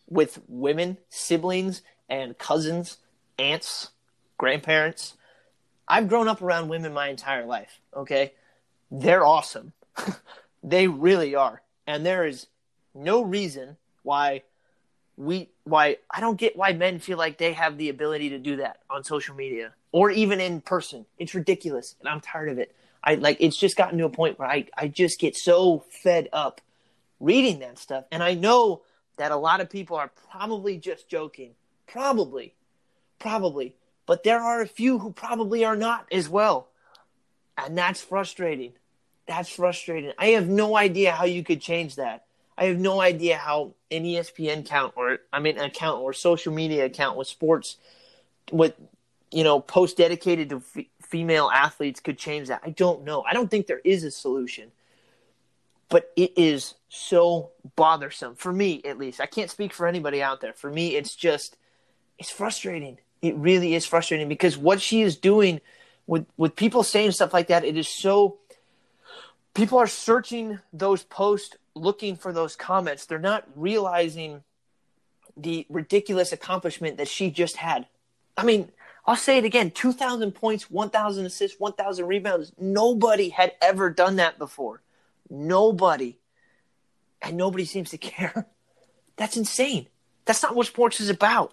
with 0.09 0.41
women, 0.49 0.99
siblings, 1.09 1.83
and 2.09 2.37
cousins, 2.37 2.99
aunts, 3.39 3.91
grandparents. 4.39 5.15
I've 5.87 6.09
grown 6.09 6.29
up 6.29 6.43
around 6.43 6.69
women 6.69 6.93
my 6.93 7.09
entire 7.09 7.45
life, 7.47 7.81
okay? 7.95 8.33
They're 8.91 9.25
awesome. 9.25 9.73
they 10.63 10.89
really 10.89 11.35
are. 11.35 11.63
And 11.87 12.05
there 12.05 12.27
is 12.27 12.47
no 12.95 13.23
reason 13.23 13.77
why 14.03 14.43
we 15.17 15.49
why 15.65 15.99
I 16.11 16.21
don't 16.21 16.39
get 16.39 16.57
why 16.57 16.73
men 16.73 16.99
feel 16.99 17.19
like 17.19 17.39
they 17.39 17.53
have 17.53 17.79
the 17.79 17.89
ability 17.89 18.31
to 18.31 18.39
do 18.39 18.57
that 18.57 18.81
on 18.89 19.05
social 19.05 19.35
media 19.35 19.73
or 19.93 20.11
even 20.11 20.41
in 20.41 20.61
person. 20.61 21.07
It's 21.19 21.35
ridiculous 21.35 21.95
and 22.01 22.09
I'm 22.09 22.21
tired 22.21 22.49
of 22.49 22.59
it. 22.59 22.75
I 23.05 23.17
like 23.17 23.37
it's 23.41 23.57
just 23.57 23.77
gotten 23.77 23.99
to 23.99 24.05
a 24.05 24.11
point 24.11 24.39
where 24.39 24.49
I 24.49 24.67
I 24.77 24.89
just 24.89 25.21
get 25.21 25.37
so 25.37 25.85
fed 26.03 26.29
up 26.33 26.61
reading 27.21 27.61
that 27.61 27.79
stuff 27.79 28.05
and 28.11 28.23
I 28.23 28.35
know 28.35 28.83
that 29.19 29.33
a 29.33 29.37
lot 29.37 29.61
of 29.61 29.71
people 29.71 29.97
are 29.97 30.11
probably 30.31 30.79
just 30.79 31.09
joking. 31.09 31.53
Probably. 31.87 32.55
Probably. 33.19 33.75
But 34.07 34.25
there 34.25 34.41
are 34.41 34.63
a 34.63 34.67
few 34.67 34.99
who 34.99 35.13
probably 35.13 35.65
are 35.65 35.77
not 35.77 36.07
as 36.11 36.29
well. 36.29 36.69
And 37.57 37.77
that's 37.77 38.01
frustrating. 38.01 38.73
That's 39.27 39.49
frustrating. 39.49 40.13
I 40.19 40.29
have 40.29 40.49
no 40.49 40.77
idea 40.77 41.13
how 41.13 41.25
you 41.25 41.45
could 41.45 41.61
change 41.61 41.97
that. 41.97 42.25
I 42.57 42.67
have 42.67 42.79
no 42.79 43.01
idea 43.01 43.37
how 43.37 43.75
an 43.91 44.05
ESPN 44.05 44.61
account 44.61 44.95
or 44.97 45.19
I 45.33 45.41
mean 45.41 45.59
an 45.59 45.65
account 45.65 46.01
or 46.03 46.13
social 46.13 46.53
media 46.53 46.85
account 46.85 47.17
with 47.17 47.29
sports 47.29 47.77
with 48.51 48.75
you 49.31 49.45
know 49.45 49.61
post 49.61 49.97
dedicated 49.97 50.51
to 50.51 50.63
f- 50.77 50.85
female 51.03 51.51
athletes 51.53 52.01
could 52.01 52.19
change 52.19 52.49
that. 52.49 52.61
I 52.65 52.71
don't 52.71 53.05
know. 53.05 53.23
I 53.23 53.33
don't 53.33 53.51
think 53.51 53.67
there 53.67 53.81
is 53.85 54.05
a 54.05 54.11
solution. 54.11 54.73
But 55.89 56.11
it 56.17 56.33
is 56.37 56.75
so 56.89 57.51
bothersome 57.77 58.35
for 58.35 58.53
me 58.53 58.81
at 58.85 58.99
least. 58.99 59.21
I 59.21 59.27
can't 59.27 59.51
speak 59.51 59.73
for 59.73 59.87
anybody 59.87 60.23
out 60.23 60.41
there. 60.41 60.53
For 60.53 60.71
me 60.71 60.97
it's 60.97 61.15
just 61.15 61.57
it's 62.19 62.31
frustrating. 62.31 62.99
It 63.21 63.35
really 63.37 63.75
is 63.75 63.87
frustrating 63.87 64.29
because 64.29 64.59
what 64.59 64.81
she 64.81 65.03
is 65.03 65.17
doing 65.17 65.61
with 66.07 66.27
with 66.37 66.57
people 66.57 66.83
saying 66.83 67.13
stuff 67.13 67.33
like 67.33 67.49
that, 67.49 67.65
it 67.65 67.77
is 67.77 67.89
so 67.89 68.39
people 69.55 69.79
are 69.79 69.87
searching 69.87 70.59
those 70.73 71.03
posts 71.05 71.57
looking 71.75 72.17
for 72.17 72.33
those 72.33 72.57
comments. 72.57 73.07
They're 73.07 73.19
not 73.19 73.47
realizing 73.55 74.43
the 75.37 75.67
ridiculous 75.69 76.33
accomplishment 76.33 76.99
that 76.99 77.09
she 77.09 77.31
just 77.31 77.57
had. 77.57 77.87
I 78.37 78.45
mean, 78.45 78.71
I'll 79.07 79.17
say 79.17 79.39
it 79.39 79.45
again 79.45 79.71
2,000 79.71 80.33
points, 80.33 80.71
1,000 80.71 81.27
assists, 81.27 81.59
1,000 81.59 82.07
rebounds. 82.07 82.53
Nobody 82.59 83.31
had 83.31 83.53
ever 83.61 83.91
done 83.91 84.17
that 84.17 84.39
before. 84.39 84.83
Nobody. 85.29 86.19
And 87.21 87.37
nobody 87.37 87.65
seems 87.65 87.91
to 87.91 87.99
care. 87.99 88.47
That's 89.17 89.37
insane. 89.37 89.89
That's 90.25 90.43
not 90.43 90.55
what 90.55 90.67
sports 90.67 91.01
is 91.01 91.09
about 91.09 91.53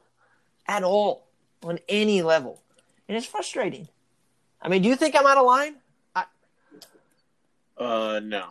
at 0.67 0.83
all 0.83 1.27
on 1.63 1.79
any 1.89 2.21
level. 2.21 2.61
And 3.07 3.17
it's 3.17 3.25
frustrating. 3.25 3.87
I 4.61 4.69
mean, 4.69 4.81
do 4.81 4.89
you 4.89 4.95
think 4.95 5.15
I'm 5.15 5.25
out 5.25 5.37
of 5.37 5.45
line? 5.45 5.75
I, 6.15 6.25
uh, 7.77 8.19
no. 8.21 8.49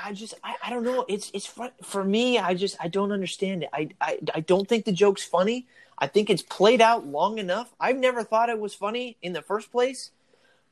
I 0.00 0.12
just 0.12 0.34
I, 0.42 0.54
I 0.64 0.70
don't 0.70 0.84
know. 0.84 1.04
It's 1.08 1.30
it's 1.34 1.50
for 1.82 2.04
me. 2.04 2.38
I 2.38 2.54
just 2.54 2.76
I 2.80 2.88
don't 2.88 3.12
understand 3.12 3.64
it. 3.64 3.70
I, 3.72 3.88
I 4.00 4.18
I 4.34 4.40
don't 4.40 4.68
think 4.68 4.84
the 4.84 4.92
joke's 4.92 5.24
funny. 5.24 5.66
I 5.98 6.06
think 6.06 6.28
it's 6.30 6.42
played 6.42 6.80
out 6.80 7.06
long 7.06 7.38
enough. 7.38 7.72
I've 7.80 7.96
never 7.96 8.22
thought 8.22 8.48
it 8.48 8.58
was 8.58 8.74
funny 8.74 9.16
in 9.22 9.32
the 9.32 9.42
first 9.42 9.72
place, 9.72 10.10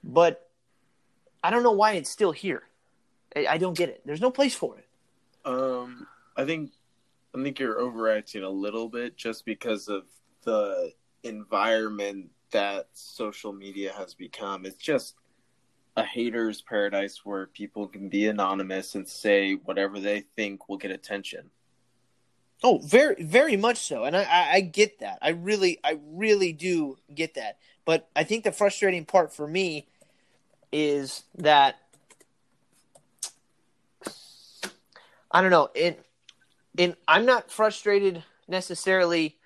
but 0.03 0.49
I 1.43 1.51
don't 1.51 1.63
know 1.63 1.73
why 1.73 1.93
it's 1.93 2.11
still 2.11 2.33
here. 2.33 2.63
I, 3.35 3.47
I 3.47 3.59
don't 3.59 3.77
get 3.77 3.89
it. 3.89 4.03
There's 4.05 4.21
no 4.21 4.31
place 4.31 4.55
for 4.55 4.77
it. 4.79 4.87
Um, 5.45 6.07
I 6.37 6.45
think 6.45 6.73
I 7.35 7.43
think 7.43 7.59
you're 7.59 7.81
overacting 7.81 8.43
a 8.43 8.51
little 8.51 8.89
bit 8.89 9.17
just 9.17 9.45
because 9.45 9.89
of 9.89 10.05
the 10.43 10.93
environment 11.23 12.31
that 12.51 12.89
social 12.93 13.53
media 13.53 13.93
has 13.97 14.15
become. 14.15 14.65
It's 14.65 14.77
just 14.77 15.17
a 15.97 16.05
hater's 16.05 16.61
paradise 16.61 17.25
where 17.25 17.47
people 17.47 17.87
can 17.87 18.09
be 18.09 18.27
anonymous 18.27 18.95
and 18.95 19.09
say 19.09 19.55
whatever 19.55 20.01
they 20.01 20.25
think 20.37 20.69
will 20.69 20.77
get 20.77 20.91
attention. 20.91 21.51
Oh, 22.63 22.79
very, 22.79 23.23
very 23.23 23.57
much 23.57 23.79
so, 23.79 24.05
and 24.05 24.17
I, 24.17 24.23
I, 24.23 24.51
I, 24.55 24.61
get 24.61 25.01
that. 25.01 25.19
I 25.21 25.31
really, 25.31 25.79
I 25.85 25.99
really 26.03 26.53
do 26.53 26.99
get 27.15 27.35
that. 27.35 27.59
But 27.85 28.09
I 28.17 28.25
think 28.25 28.45
the 28.45 28.53
frustrating 28.53 29.05
part 29.05 29.35
for 29.35 29.47
me 29.47 29.87
is 30.73 31.25
that 31.37 31.77
I 35.31 35.43
don't 35.43 35.51
know. 35.51 35.69
In, 35.75 35.97
in, 36.79 36.97
I'm 37.07 37.27
not 37.27 37.51
frustrated 37.51 38.23
necessarily. 38.49 39.37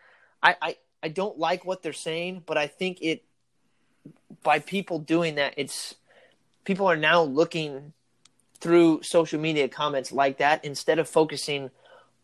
I, 0.43 0.57
I, 0.63 0.77
I 1.03 1.09
don't 1.09 1.39
like 1.39 1.65
what 1.65 1.83
they're 1.83 1.93
saying, 1.93 2.45
but 2.47 2.57
I 2.57 2.67
think 2.69 2.99
it 3.01 3.25
by 4.43 4.59
people 4.59 4.99
doing 4.99 5.37
that, 5.37 5.55
it's 5.57 5.95
people 6.69 6.87
are 6.87 6.99
now 6.99 7.23
looking 7.23 7.95
through 8.61 9.03
social 9.03 9.41
media 9.41 9.71
comments 9.71 10.13
like 10.13 10.37
that 10.37 10.63
instead 10.67 10.99
of 10.99 11.09
focusing 11.09 11.71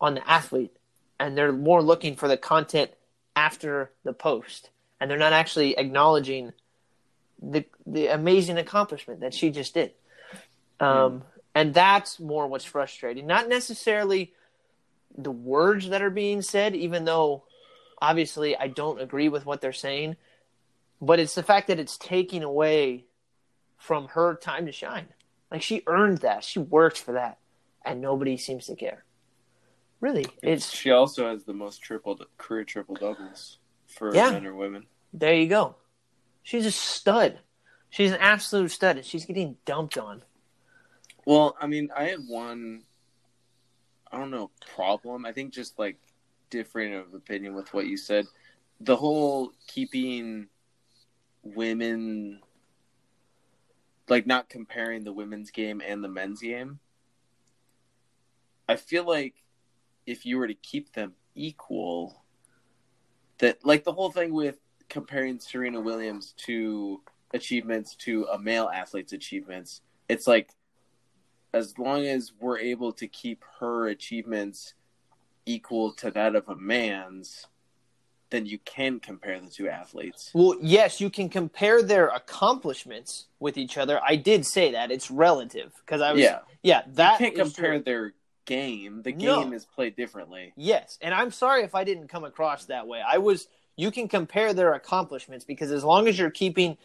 on 0.02 0.12
the 0.12 0.30
athlete. 0.30 0.76
And 1.18 1.34
they're 1.34 1.50
more 1.50 1.80
looking 1.80 2.14
for 2.14 2.28
the 2.28 2.36
content 2.36 2.90
after 3.34 3.90
the 4.04 4.12
post. 4.12 4.68
And 5.00 5.10
they're 5.10 5.16
not 5.16 5.32
actually 5.32 5.78
acknowledging 5.78 6.52
the 7.40 7.64
the 7.86 8.08
amazing 8.08 8.58
accomplishment 8.58 9.20
that 9.20 9.32
she 9.32 9.48
just 9.48 9.72
did. 9.72 9.92
Um, 10.78 11.22
and 11.54 11.72
that's 11.72 12.20
more 12.20 12.46
what's 12.46 12.66
frustrating. 12.66 13.26
Not 13.26 13.48
necessarily 13.48 14.34
the 15.16 15.30
words 15.30 15.88
that 15.88 16.02
are 16.02 16.10
being 16.10 16.42
said 16.42 16.74
even 16.74 17.04
though 17.04 17.44
obviously 18.02 18.56
i 18.56 18.66
don't 18.66 19.00
agree 19.00 19.28
with 19.28 19.46
what 19.46 19.60
they're 19.60 19.72
saying 19.72 20.16
but 21.00 21.20
it's 21.20 21.36
the 21.36 21.42
fact 21.44 21.68
that 21.68 21.78
it's 21.78 21.96
taking 21.96 22.42
away 22.42 23.04
from 23.84 24.08
her 24.08 24.34
time 24.34 24.64
to 24.66 24.72
shine 24.72 25.06
like 25.50 25.60
she 25.62 25.82
earned 25.86 26.18
that 26.18 26.42
she 26.42 26.58
worked 26.58 26.98
for 26.98 27.12
that 27.12 27.38
and 27.84 28.00
nobody 28.00 28.36
seems 28.36 28.66
to 28.66 28.74
care 28.74 29.04
really 30.00 30.24
it's 30.42 30.70
She 30.70 30.90
also 30.90 31.28
has 31.28 31.44
the 31.44 31.52
most 31.52 31.82
triple 31.82 32.18
career 32.38 32.64
triple 32.64 32.94
doubles 32.94 33.58
for 33.86 34.14
Yeah. 34.14 34.30
men 34.30 34.46
or 34.46 34.54
women. 34.54 34.86
There 35.12 35.34
you 35.34 35.46
go. 35.46 35.76
She's 36.42 36.66
a 36.66 36.72
stud. 36.72 37.38
She's 37.90 38.10
an 38.10 38.18
absolute 38.20 38.70
stud, 38.72 38.96
and 38.96 39.06
she's 39.06 39.24
getting 39.24 39.56
dumped 39.64 39.96
on. 39.96 40.22
Well, 41.24 41.56
I 41.60 41.66
mean, 41.68 41.90
I 41.96 42.04
had 42.04 42.18
one. 42.26 42.82
I 44.10 44.18
don't 44.18 44.30
know 44.32 44.50
problem. 44.74 45.24
I 45.24 45.32
think 45.32 45.54
just 45.54 45.78
like 45.78 45.96
different 46.50 46.94
of 46.94 47.14
opinion 47.14 47.54
with 47.54 47.72
what 47.72 47.86
you 47.86 47.96
said. 47.96 48.26
The 48.80 48.96
whole 48.96 49.52
keeping 49.68 50.48
women 51.44 52.40
like 54.08 54.26
not 54.26 54.48
comparing 54.48 55.04
the 55.04 55.12
women's 55.12 55.50
game 55.50 55.82
and 55.84 56.02
the 56.02 56.08
men's 56.08 56.40
game. 56.40 56.78
I 58.68 58.76
feel 58.76 59.06
like 59.06 59.34
if 60.06 60.26
you 60.26 60.38
were 60.38 60.48
to 60.48 60.54
keep 60.54 60.92
them 60.92 61.12
equal, 61.34 62.22
that 63.38 63.64
like 63.64 63.84
the 63.84 63.92
whole 63.92 64.10
thing 64.10 64.32
with 64.32 64.58
comparing 64.88 65.40
Serena 65.40 65.80
Williams 65.80 66.34
to 66.38 67.02
achievements 67.32 67.94
to 67.96 68.24
a 68.32 68.38
male 68.38 68.70
athlete's 68.72 69.12
achievements, 69.12 69.80
it's 70.08 70.26
like 70.26 70.50
as 71.52 71.78
long 71.78 72.04
as 72.04 72.32
we're 72.40 72.58
able 72.58 72.92
to 72.92 73.06
keep 73.06 73.44
her 73.60 73.88
achievements 73.88 74.74
equal 75.46 75.92
to 75.92 76.10
that 76.10 76.34
of 76.34 76.48
a 76.48 76.56
man's, 76.56 77.46
then 78.34 78.46
you 78.46 78.58
can 78.58 78.98
compare 79.00 79.38
the 79.40 79.48
two 79.48 79.68
athletes. 79.68 80.30
Well, 80.34 80.56
yes, 80.60 81.00
you 81.00 81.08
can 81.08 81.28
compare 81.28 81.82
their 81.82 82.08
accomplishments 82.08 83.26
with 83.38 83.56
each 83.56 83.78
other. 83.78 84.00
I 84.06 84.16
did 84.16 84.44
say 84.44 84.72
that 84.72 84.90
it's 84.90 85.10
relative 85.10 85.72
because 85.84 86.00
I 86.00 86.12
was 86.12 86.20
Yeah. 86.22 86.40
yeah 86.62 86.82
that 86.88 87.20
you 87.20 87.26
can't 87.26 87.36
compare 87.36 87.74
true. 87.74 87.78
their 87.80 88.14
game. 88.46 89.02
The 89.02 89.12
No. 89.12 89.42
game 89.42 89.52
is 89.52 89.64
played 89.64 89.96
differently. 89.96 90.52
Yes, 90.56 90.98
and 91.00 91.14
I'm 91.14 91.30
sorry 91.30 91.62
if 91.62 91.74
I 91.74 91.84
didn't 91.84 92.08
come 92.08 92.24
across 92.24 92.66
that 92.66 92.86
way. 92.86 93.00
I 93.06 93.18
was 93.18 93.46
you 93.76 93.90
can 93.90 94.06
compare 94.06 94.52
their 94.54 94.74
accomplishments 94.74 95.44
because 95.44 95.72
as 95.72 95.82
long 95.82 96.06
as 96.06 96.18
you're 96.18 96.30
keeping 96.30 96.76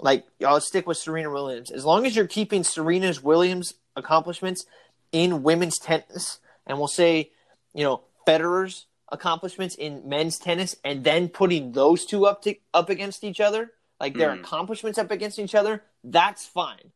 like 0.00 0.24
I'll 0.46 0.60
stick 0.60 0.86
with 0.86 0.96
Serena 0.96 1.30
Williams. 1.30 1.70
As 1.70 1.84
long 1.84 2.06
as 2.06 2.16
you're 2.16 2.26
keeping 2.26 2.64
Serena's 2.64 3.22
Williams 3.22 3.74
accomplishments 3.96 4.64
in 5.12 5.42
women's 5.42 5.78
tennis 5.78 6.38
and 6.66 6.78
we'll 6.78 6.88
say, 6.88 7.30
you 7.74 7.84
know, 7.84 8.02
Federer's 8.26 8.86
accomplishments 9.12 9.74
in 9.74 10.08
men's 10.08 10.38
tennis 10.38 10.76
and 10.84 11.04
then 11.04 11.28
putting 11.28 11.72
those 11.72 12.04
two 12.06 12.26
up 12.26 12.42
to 12.42 12.54
up 12.72 12.88
against 12.90 13.24
each 13.24 13.40
other, 13.40 13.72
like 13.98 14.14
their 14.14 14.30
Mhm. 14.30 14.40
accomplishments 14.40 14.98
up 14.98 15.10
against 15.10 15.38
each 15.38 15.54
other, 15.54 15.84
that's 16.04 16.46
fine. 16.46 16.92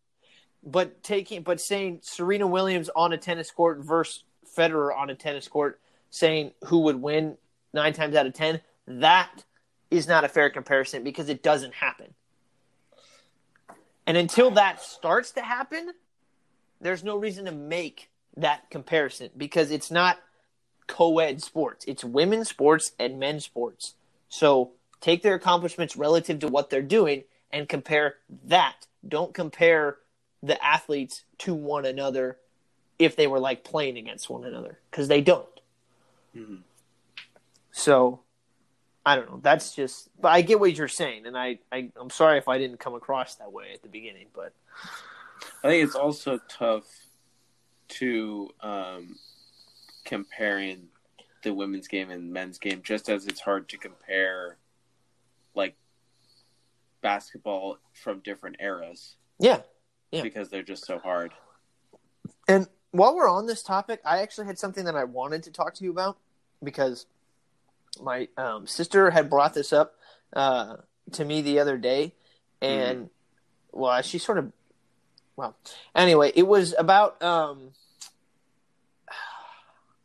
But 0.62 1.02
taking 1.02 1.42
but 1.42 1.60
saying 1.60 2.00
Serena 2.02 2.46
Williams 2.46 2.88
on 2.94 3.12
a 3.12 3.18
tennis 3.18 3.50
court 3.50 3.78
versus 3.78 4.24
Federer 4.56 4.96
on 4.96 5.10
a 5.10 5.14
tennis 5.14 5.48
court, 5.48 5.80
saying 6.10 6.52
who 6.66 6.80
would 6.80 7.02
win 7.02 7.36
nine 7.72 7.92
times 7.92 8.14
out 8.14 8.26
of 8.26 8.32
ten, 8.34 8.60
that 8.86 9.44
is 9.90 10.06
not 10.06 10.24
a 10.24 10.28
fair 10.28 10.48
comparison 10.50 11.02
because 11.02 11.28
it 11.28 11.42
doesn't 11.42 11.74
happen. 11.74 12.14
And 14.06 14.16
until 14.16 14.50
that 14.52 14.80
starts 14.80 15.32
to 15.32 15.42
happen, 15.42 15.92
there's 16.80 17.02
no 17.02 17.16
reason 17.16 17.46
to 17.46 17.52
make 17.52 18.10
that 18.36 18.70
comparison 18.70 19.30
because 19.36 19.70
it's 19.70 19.90
not 19.90 20.18
co-ed 20.86 21.42
sports. 21.42 21.84
It's 21.86 22.04
women's 22.04 22.48
sports 22.48 22.92
and 22.98 23.18
men's 23.18 23.44
sports. 23.44 23.94
So 24.28 24.72
take 25.00 25.22
their 25.22 25.34
accomplishments 25.34 25.96
relative 25.96 26.40
to 26.40 26.48
what 26.48 26.70
they're 26.70 26.82
doing 26.82 27.24
and 27.52 27.68
compare 27.68 28.16
that. 28.46 28.86
Don't 29.06 29.34
compare 29.34 29.98
the 30.42 30.62
athletes 30.64 31.24
to 31.38 31.54
one 31.54 31.84
another 31.86 32.38
if 32.98 33.16
they 33.16 33.26
were 33.26 33.40
like 33.40 33.64
playing 33.64 33.96
against 33.96 34.28
one 34.28 34.44
another 34.44 34.78
because 34.90 35.08
they 35.08 35.20
don't. 35.20 35.60
Mhm. 36.36 36.62
So 37.72 38.20
I 39.06 39.16
don't 39.16 39.30
know. 39.30 39.40
That's 39.42 39.74
just, 39.74 40.08
but 40.20 40.28
I 40.28 40.40
get 40.40 40.60
what 40.60 40.74
you're 40.74 40.88
saying, 40.88 41.26
and 41.26 41.36
I, 41.36 41.58
I 41.70 41.90
I'm 42.00 42.10
sorry 42.10 42.38
if 42.38 42.48
I 42.48 42.56
didn't 42.58 42.80
come 42.80 42.94
across 42.94 43.34
that 43.36 43.52
way 43.52 43.72
at 43.74 43.82
the 43.82 43.88
beginning, 43.88 44.26
but 44.34 44.52
I 45.62 45.68
think 45.68 45.84
it's 45.84 45.94
also 45.94 46.40
tough 46.48 46.84
to 47.88 48.50
um, 48.62 49.16
comparing 50.04 50.88
the 51.42 51.52
women's 51.52 51.88
game 51.88 52.10
and 52.10 52.32
men's 52.32 52.58
game, 52.58 52.80
just 52.82 53.08
as 53.08 53.26
it's 53.26 53.40
hard 53.40 53.68
to 53.68 53.76
compare 53.76 54.56
like 55.54 55.76
basketball 57.02 57.78
from 57.92 58.20
different 58.20 58.56
eras 58.60 59.16
yeah. 59.38 59.60
Yeah. 60.10 60.22
because 60.22 60.48
they're 60.48 60.62
just 60.62 60.86
so 60.86 60.98
hard. 60.98 61.32
And 62.48 62.66
while 62.90 63.14
we're 63.14 63.28
on 63.28 63.46
this 63.46 63.62
topic, 63.62 64.00
I 64.04 64.18
actually 64.18 64.46
had 64.46 64.58
something 64.58 64.84
that 64.84 64.96
I 64.96 65.04
wanted 65.04 65.42
to 65.44 65.50
talk 65.50 65.74
to 65.74 65.84
you 65.84 65.90
about 65.90 66.16
because 66.62 67.06
my 68.00 68.28
um, 68.36 68.66
sister 68.66 69.10
had 69.10 69.28
brought 69.28 69.54
this 69.54 69.72
up 69.72 69.94
uh, 70.34 70.76
to 71.12 71.24
me 71.24 71.42
the 71.42 71.58
other 71.58 71.76
day, 71.76 72.14
and 72.60 73.10
well, 73.72 74.00
she 74.02 74.18
sort 74.18 74.38
of 74.38 74.52
well, 75.36 75.56
anyway, 75.94 76.32
it 76.34 76.46
was 76.46 76.74
about 76.78 77.20
um, 77.22 77.72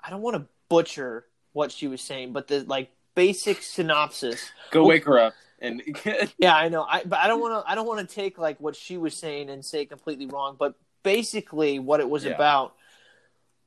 I 0.09 0.11
don't 0.11 0.21
want 0.23 0.37
to 0.37 0.47
butcher 0.69 1.23
what 1.53 1.71
she 1.71 1.87
was 1.87 2.01
saying, 2.01 2.33
but 2.33 2.47
the 2.47 2.61
like 2.61 2.89
basic 3.13 3.61
synopsis 3.61 4.49
Go 4.71 4.85
wake 4.85 5.05
her 5.05 5.19
up 5.19 5.35
and 5.61 5.83
yeah, 6.39 6.55
I 6.55 6.67
know. 6.69 6.81
I 6.81 7.03
but 7.05 7.19
I 7.19 7.27
don't 7.27 7.39
want 7.39 7.63
to. 7.63 7.71
I 7.71 7.75
don't 7.75 7.85
want 7.85 8.09
to 8.09 8.15
take 8.15 8.39
like 8.39 8.59
what 8.59 8.75
she 8.75 8.97
was 8.97 9.15
saying 9.15 9.51
and 9.51 9.63
say 9.63 9.85
completely 9.85 10.25
wrong. 10.25 10.55
But 10.57 10.73
basically, 11.03 11.77
what 11.77 11.99
it 11.99 12.09
was 12.09 12.25
Yeah. 12.25 12.31
about 12.31 12.73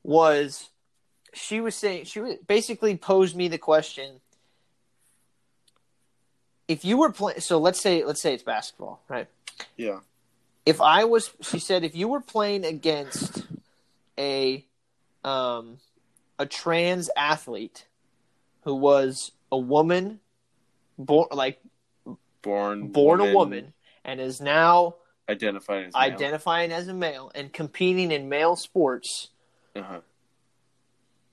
was 0.03 0.71
she 1.33 1.61
was 1.61 1.77
saying 1.77 2.07
she 2.07 2.19
was 2.19 2.39
basically 2.45 2.97
posed 2.97 3.37
me 3.37 3.47
the 3.47 3.59
question: 3.59 4.21
If 6.67 6.85
you 6.85 6.97
were 6.97 7.13
playing, 7.13 7.39
so 7.39 7.59
let's 7.59 7.81
say 7.81 8.05
let's 8.05 8.21
say 8.21 8.35
it's 8.35 8.43
basketball, 8.43 9.01
right? 9.09 9.29
yeah, 9.77 10.01
If 10.67 10.81
I 10.81 11.05
was, 11.05 11.31
she 11.41 11.61
said, 11.61 11.85
if 11.85 11.95
you 11.95 12.09
were 12.09 12.21
playing 12.21 12.65
against 12.65 13.45
a 14.19 14.65
um 15.23 15.79
a 16.43 16.47
trans 16.47 17.09
athlete 17.17 17.87
who 18.63 18.75
was 18.75 19.31
a 19.53 19.57
woman, 19.57 20.19
born 20.99 21.29
like 21.31 21.61
born 22.43 22.89
born 22.89 23.21
a 23.21 23.33
woman 23.33 23.73
and 24.05 24.21
is 24.21 24.41
now 24.41 24.97
identified 25.29 25.87
as 25.87 25.95
male. 25.95 26.03
identifying 26.03 26.73
as 26.73 26.89
a 26.89 26.95
male 26.95 27.31
and 27.37 27.53
competing 27.53 28.11
in 28.11 28.29
male 28.29 28.57
sports, 28.57 29.29
uh-huh. 29.77 30.01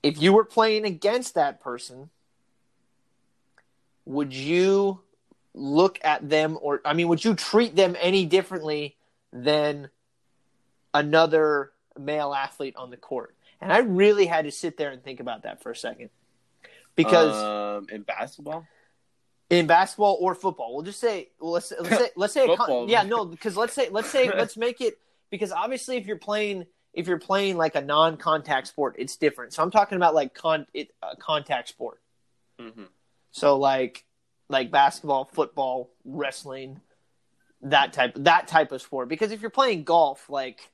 if 0.04 0.22
you 0.22 0.32
were 0.32 0.44
playing 0.44 0.84
against 0.84 1.34
that 1.34 1.60
person, 1.60 2.08
would 4.04 4.32
you 4.32 5.00
look 5.54 5.98
at 6.04 6.28
them 6.28 6.56
or 6.62 6.80
I 6.84 6.94
mean 6.94 7.08
would 7.08 7.24
you 7.24 7.34
treat 7.34 7.74
them 7.74 7.96
any 8.00 8.26
differently 8.26 8.96
than 9.32 9.90
another 10.94 11.72
male 11.98 12.32
athlete 12.32 12.76
on 12.76 12.90
the 12.90 12.96
court? 12.96 13.34
And 13.60 13.72
I 13.72 13.78
really 13.78 14.26
had 14.26 14.46
to 14.46 14.50
sit 14.50 14.76
there 14.76 14.90
and 14.90 15.02
think 15.02 15.20
about 15.20 15.42
that 15.42 15.62
for 15.62 15.70
a 15.70 15.76
second. 15.76 16.10
Because 16.96 17.34
um, 17.78 17.86
in 17.90 18.02
basketball, 18.02 18.66
in 19.50 19.66
basketball 19.66 20.16
or 20.20 20.34
football. 20.34 20.74
We'll 20.74 20.84
just 20.84 21.00
say 21.00 21.28
well, 21.40 21.52
let's 21.52 21.72
let's 21.78 21.96
say 21.96 22.10
let's 22.16 22.32
say 22.32 22.56
con- 22.56 22.88
yeah 22.88 23.02
no 23.02 23.24
because 23.24 23.56
let's 23.56 23.74
say 23.74 23.88
let's 23.90 24.08
say 24.08 24.28
let's 24.28 24.56
make 24.56 24.80
it 24.80 24.98
because 25.30 25.52
obviously 25.52 25.96
if 25.96 26.06
you're 26.06 26.16
playing 26.16 26.66
if 26.94 27.06
you're 27.06 27.18
playing 27.18 27.56
like 27.56 27.74
a 27.74 27.80
non-contact 27.80 28.68
sport 28.68 28.96
it's 28.98 29.16
different. 29.16 29.52
So 29.52 29.62
I'm 29.62 29.70
talking 29.70 29.96
about 29.96 30.14
like 30.14 30.34
con 30.34 30.66
it, 30.72 30.90
uh, 31.02 31.14
contact 31.18 31.68
sport. 31.68 32.00
hmm 32.58 32.84
So 33.32 33.58
like 33.58 34.04
like 34.48 34.70
basketball, 34.70 35.26
football, 35.32 35.90
wrestling, 36.04 36.80
that 37.62 37.92
type 37.92 38.14
that 38.16 38.48
type 38.48 38.72
of 38.72 38.82
sport. 38.82 39.08
Because 39.08 39.32
if 39.32 39.40
you're 39.40 39.50
playing 39.50 39.84
golf, 39.84 40.28
like 40.30 40.70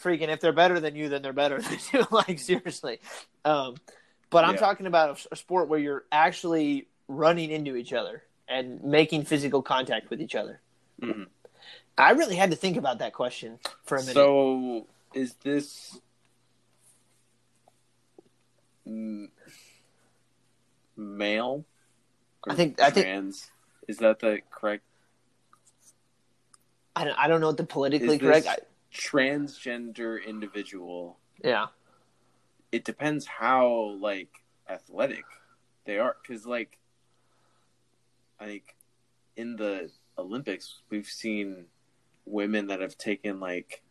freaking 0.00 0.28
if 0.28 0.40
they're 0.40 0.52
better 0.52 0.78
than 0.80 0.94
you, 0.96 1.08
then 1.08 1.22
they're 1.22 1.32
better 1.32 1.60
than 1.62 1.78
you. 1.92 2.06
like 2.10 2.38
seriously. 2.38 3.00
Um, 3.44 3.76
but 4.30 4.44
I'm 4.44 4.54
Yeah. 4.54 4.60
talking 4.60 4.86
about 4.86 5.24
a, 5.30 5.34
a 5.34 5.36
sport 5.36 5.68
where 5.68 5.78
you're 5.78 6.04
actually 6.12 6.88
running 7.08 7.50
into 7.50 7.76
each 7.76 7.92
other 7.92 8.22
and 8.48 8.82
making 8.82 9.24
physical 9.24 9.62
contact 9.62 10.10
with 10.10 10.20
each 10.20 10.34
other. 10.34 10.60
hmm 11.00 11.24
I 11.98 12.12
really 12.12 12.36
had 12.36 12.50
to 12.50 12.56
think 12.56 12.78
about 12.78 13.00
that 13.00 13.12
question 13.12 13.58
for 13.84 13.96
a 13.96 14.00
minute. 14.00 14.14
So 14.14 14.86
is 15.12 15.34
this 15.44 16.00
male? 20.96 21.64
I 22.48 22.54
think- 22.54 22.80
I 22.80 22.90
think- 22.90 23.34
Is 23.88 23.98
that 23.98 24.20
the 24.20 24.40
correct 24.50 24.84
I 26.94 27.04
don't, 27.04 27.18
I 27.18 27.26
don't 27.26 27.40
know 27.40 27.46
what 27.46 27.56
the 27.56 27.64
politically 27.64 28.16
Is 28.16 28.20
correct. 28.20 28.46
Transgender 28.92 30.24
individual? 30.24 31.18
yeah, 31.42 31.66
It 32.70 32.84
depends 32.84 33.26
how 33.26 33.96
like 34.00 34.30
athletic 34.68 35.24
they 35.84 35.98
are, 35.98 36.16
because 36.22 36.46
like 36.46 36.78
I 38.38 38.46
think 38.46 38.76
in 39.36 39.56
the 39.56 39.90
Olympics 40.18 40.82
we've 40.90 41.06
seen 41.06 41.66
women 42.24 42.68
that 42.68 42.80
have 42.80 42.96
taken 42.98 43.40
like 43.40 43.82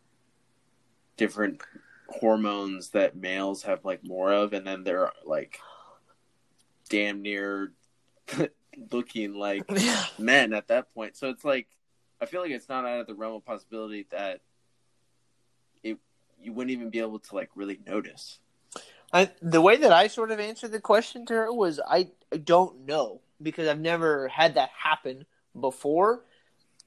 different 1.16 1.60
hormones 2.08 2.90
that 2.90 3.16
males 3.16 3.62
have 3.64 3.84
like 3.84 4.04
more 4.04 4.32
of, 4.32 4.52
and 4.52 4.66
then 4.66 4.84
they're 4.84 5.12
like 5.24 5.58
damn 6.88 7.22
near 7.22 7.72
looking 8.92 9.34
like 9.34 9.64
men 10.18 10.52
at 10.52 10.68
that 10.68 10.92
point. 10.94 11.16
So 11.16 11.28
it's 11.28 11.44
like 11.44 11.68
I 12.20 12.26
feel 12.26 12.40
like 12.40 12.52
it's 12.52 12.68
not 12.68 12.84
out 12.84 13.00
of 13.00 13.06
the 13.06 13.14
realm 13.14 13.34
of 13.34 13.44
possibility 13.44 14.06
that 14.10 14.40
you 16.42 16.52
wouldn't 16.52 16.70
even 16.72 16.90
be 16.90 16.98
able 17.00 17.18
to 17.18 17.34
like 17.34 17.50
really 17.54 17.78
notice. 17.86 18.38
I, 19.12 19.30
the 19.42 19.60
way 19.60 19.76
that 19.76 19.92
I 19.92 20.06
sort 20.08 20.30
of 20.30 20.40
answered 20.40 20.72
the 20.72 20.80
question 20.80 21.26
to 21.26 21.34
her 21.34 21.52
was 21.52 21.80
I 21.86 22.08
don't 22.44 22.86
know 22.86 23.20
because 23.42 23.68
I've 23.68 23.80
never 23.80 24.28
had 24.28 24.54
that 24.54 24.70
happen 24.70 25.26
before. 25.58 26.24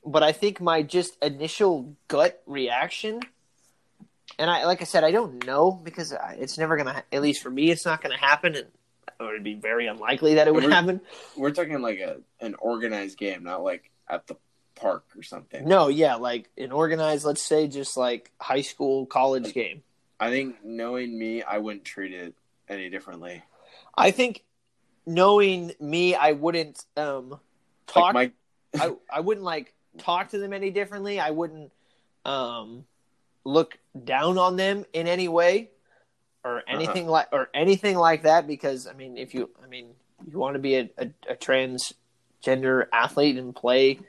But 0.03 0.21
I 0.23 0.31
think 0.31 0.61
my 0.61 0.83
just 0.83 1.17
initial 1.23 1.95
gut 2.07 2.41
reaction, 2.45 3.21
and 4.37 4.49
I 4.49 4.65
like 4.65 4.81
I 4.81 4.85
said, 4.85 5.03
I 5.03 5.11
don't 5.11 5.45
know 5.47 5.71
because 5.71 6.13
I- 6.13 6.37
it's 6.39 6.57
never 6.57 6.77
gonna. 6.77 7.03
At 7.11 7.21
least 7.21 7.41
for 7.41 7.49
me, 7.49 7.71
it's 7.71 7.85
not 7.85 8.01
gonna 8.01 8.17
happen, 8.17 8.55
and 8.55 8.67
it 9.19 9.23
would 9.23 9.43
be 9.43 9.55
very 9.55 9.87
unlikely 9.87 10.35
that 10.35 10.47
it 10.47 10.53
would 10.53 10.63
We're- 10.63 10.75
happen. 10.75 11.01
We're 11.35 11.51
talking 11.51 11.81
like 11.81 11.99
a 11.99 12.21
an 12.39 12.55
organized 12.59 13.17
game, 13.17 13.43
not 13.43 13.63
like 13.63 13.89
at 14.07 14.27
the 14.27 14.35
park 14.75 15.05
or 15.17 15.23
something. 15.23 15.67
No, 15.67 15.87
yeah, 15.87 16.15
like 16.15 16.49
an 16.57 16.71
organized, 16.71 17.25
let's 17.25 17.41
say, 17.41 17.67
just 17.67 17.97
like 17.97 18.31
high 18.39 18.61
school, 18.61 19.05
college 19.05 19.53
game. 19.53 19.83
I 20.19 20.29
think 20.29 20.63
knowing 20.63 21.17
me, 21.17 21.43
I 21.43 21.57
wouldn't 21.57 21.85
treat 21.85 22.13
it 22.13 22.35
any 22.69 22.89
differently. 22.89 23.43
I 23.97 24.11
think 24.11 24.43
knowing 25.05 25.73
me, 25.79 26.15
I 26.15 26.33
wouldn't 26.33 26.83
um 26.97 27.39
talk. 27.87 28.13
Like 28.13 28.33
my 28.73 28.81
I 28.85 28.95
I 29.11 29.19
wouldn't 29.19 29.45
like 29.45 29.73
talk 29.97 30.29
to 30.29 30.37
them 30.39 30.53
any 30.53 30.71
differently. 30.71 31.19
I 31.19 31.31
wouldn't 31.31 31.71
um 32.23 32.85
look 33.43 33.77
down 34.03 34.37
on 34.37 34.55
them 34.55 34.85
in 34.93 35.07
any 35.07 35.27
way 35.27 35.69
or 36.43 36.63
anything 36.67 37.07
like 37.07 37.27
or 37.31 37.49
anything 37.53 37.97
like 37.97 38.23
that 38.23 38.47
because 38.47 38.87
I 38.87 38.93
mean 38.93 39.17
if 39.17 39.33
you 39.33 39.49
I 39.63 39.67
mean 39.67 39.89
you 40.29 40.37
want 40.37 40.55
to 40.55 40.59
be 40.59 40.75
a, 40.75 40.89
a, 40.97 41.09
a 41.29 41.35
transgender 41.35 42.87
athlete 42.91 43.37
and 43.37 43.55
play 43.55 43.99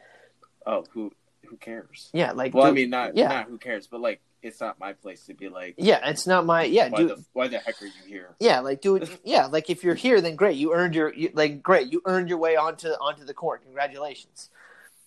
oh 0.67 0.85
who 0.93 1.13
who 1.47 1.57
cares? 1.57 2.11
yeah 2.13 2.33
like 2.33 2.55
Well, 2.55 2.67
I 2.67 2.73
mean 2.73 2.91
not 2.91 3.17
yeah. 3.17 3.29
not 3.29 3.47
who 3.49 3.59
cares, 3.59 3.87
but 3.87 4.01
like 4.01 4.21
it's 4.47 4.61
not 4.61 4.79
my 4.79 4.93
place 4.93 5.25
to 5.27 5.35
be 5.35 5.49
like 5.49 5.75
yeah 5.77 6.09
it's 6.09 6.27
not 6.27 6.47
my 6.47 6.65
yeah 6.65 6.89
why 6.89 6.99
do 6.99 7.09
the 7.09 7.25
why 7.33 7.49
the 7.49 7.59
heck 7.59 7.81
are 7.83 7.87
you 7.87 7.93
here? 8.07 8.35
yeah 8.39 8.61
like 8.61 8.81
do 8.81 8.97
it 8.97 9.21
yeah 9.25 9.47
like 9.47 9.69
if 9.69 9.83
you're 9.83 9.95
here 9.95 10.21
then 10.21 10.37
great 10.37 10.57
you 10.57 10.73
earned 10.73 10.95
your 10.95 11.13
you, 11.13 11.31
like 11.35 11.63
great 11.63 11.93
you 11.93 12.01
earned 12.05 12.29
your 12.29 12.39
way 12.39 12.57
onto 12.57 12.89
onto 12.89 13.25
the 13.25 13.35
court 13.35 13.63
congratulations 13.63 14.51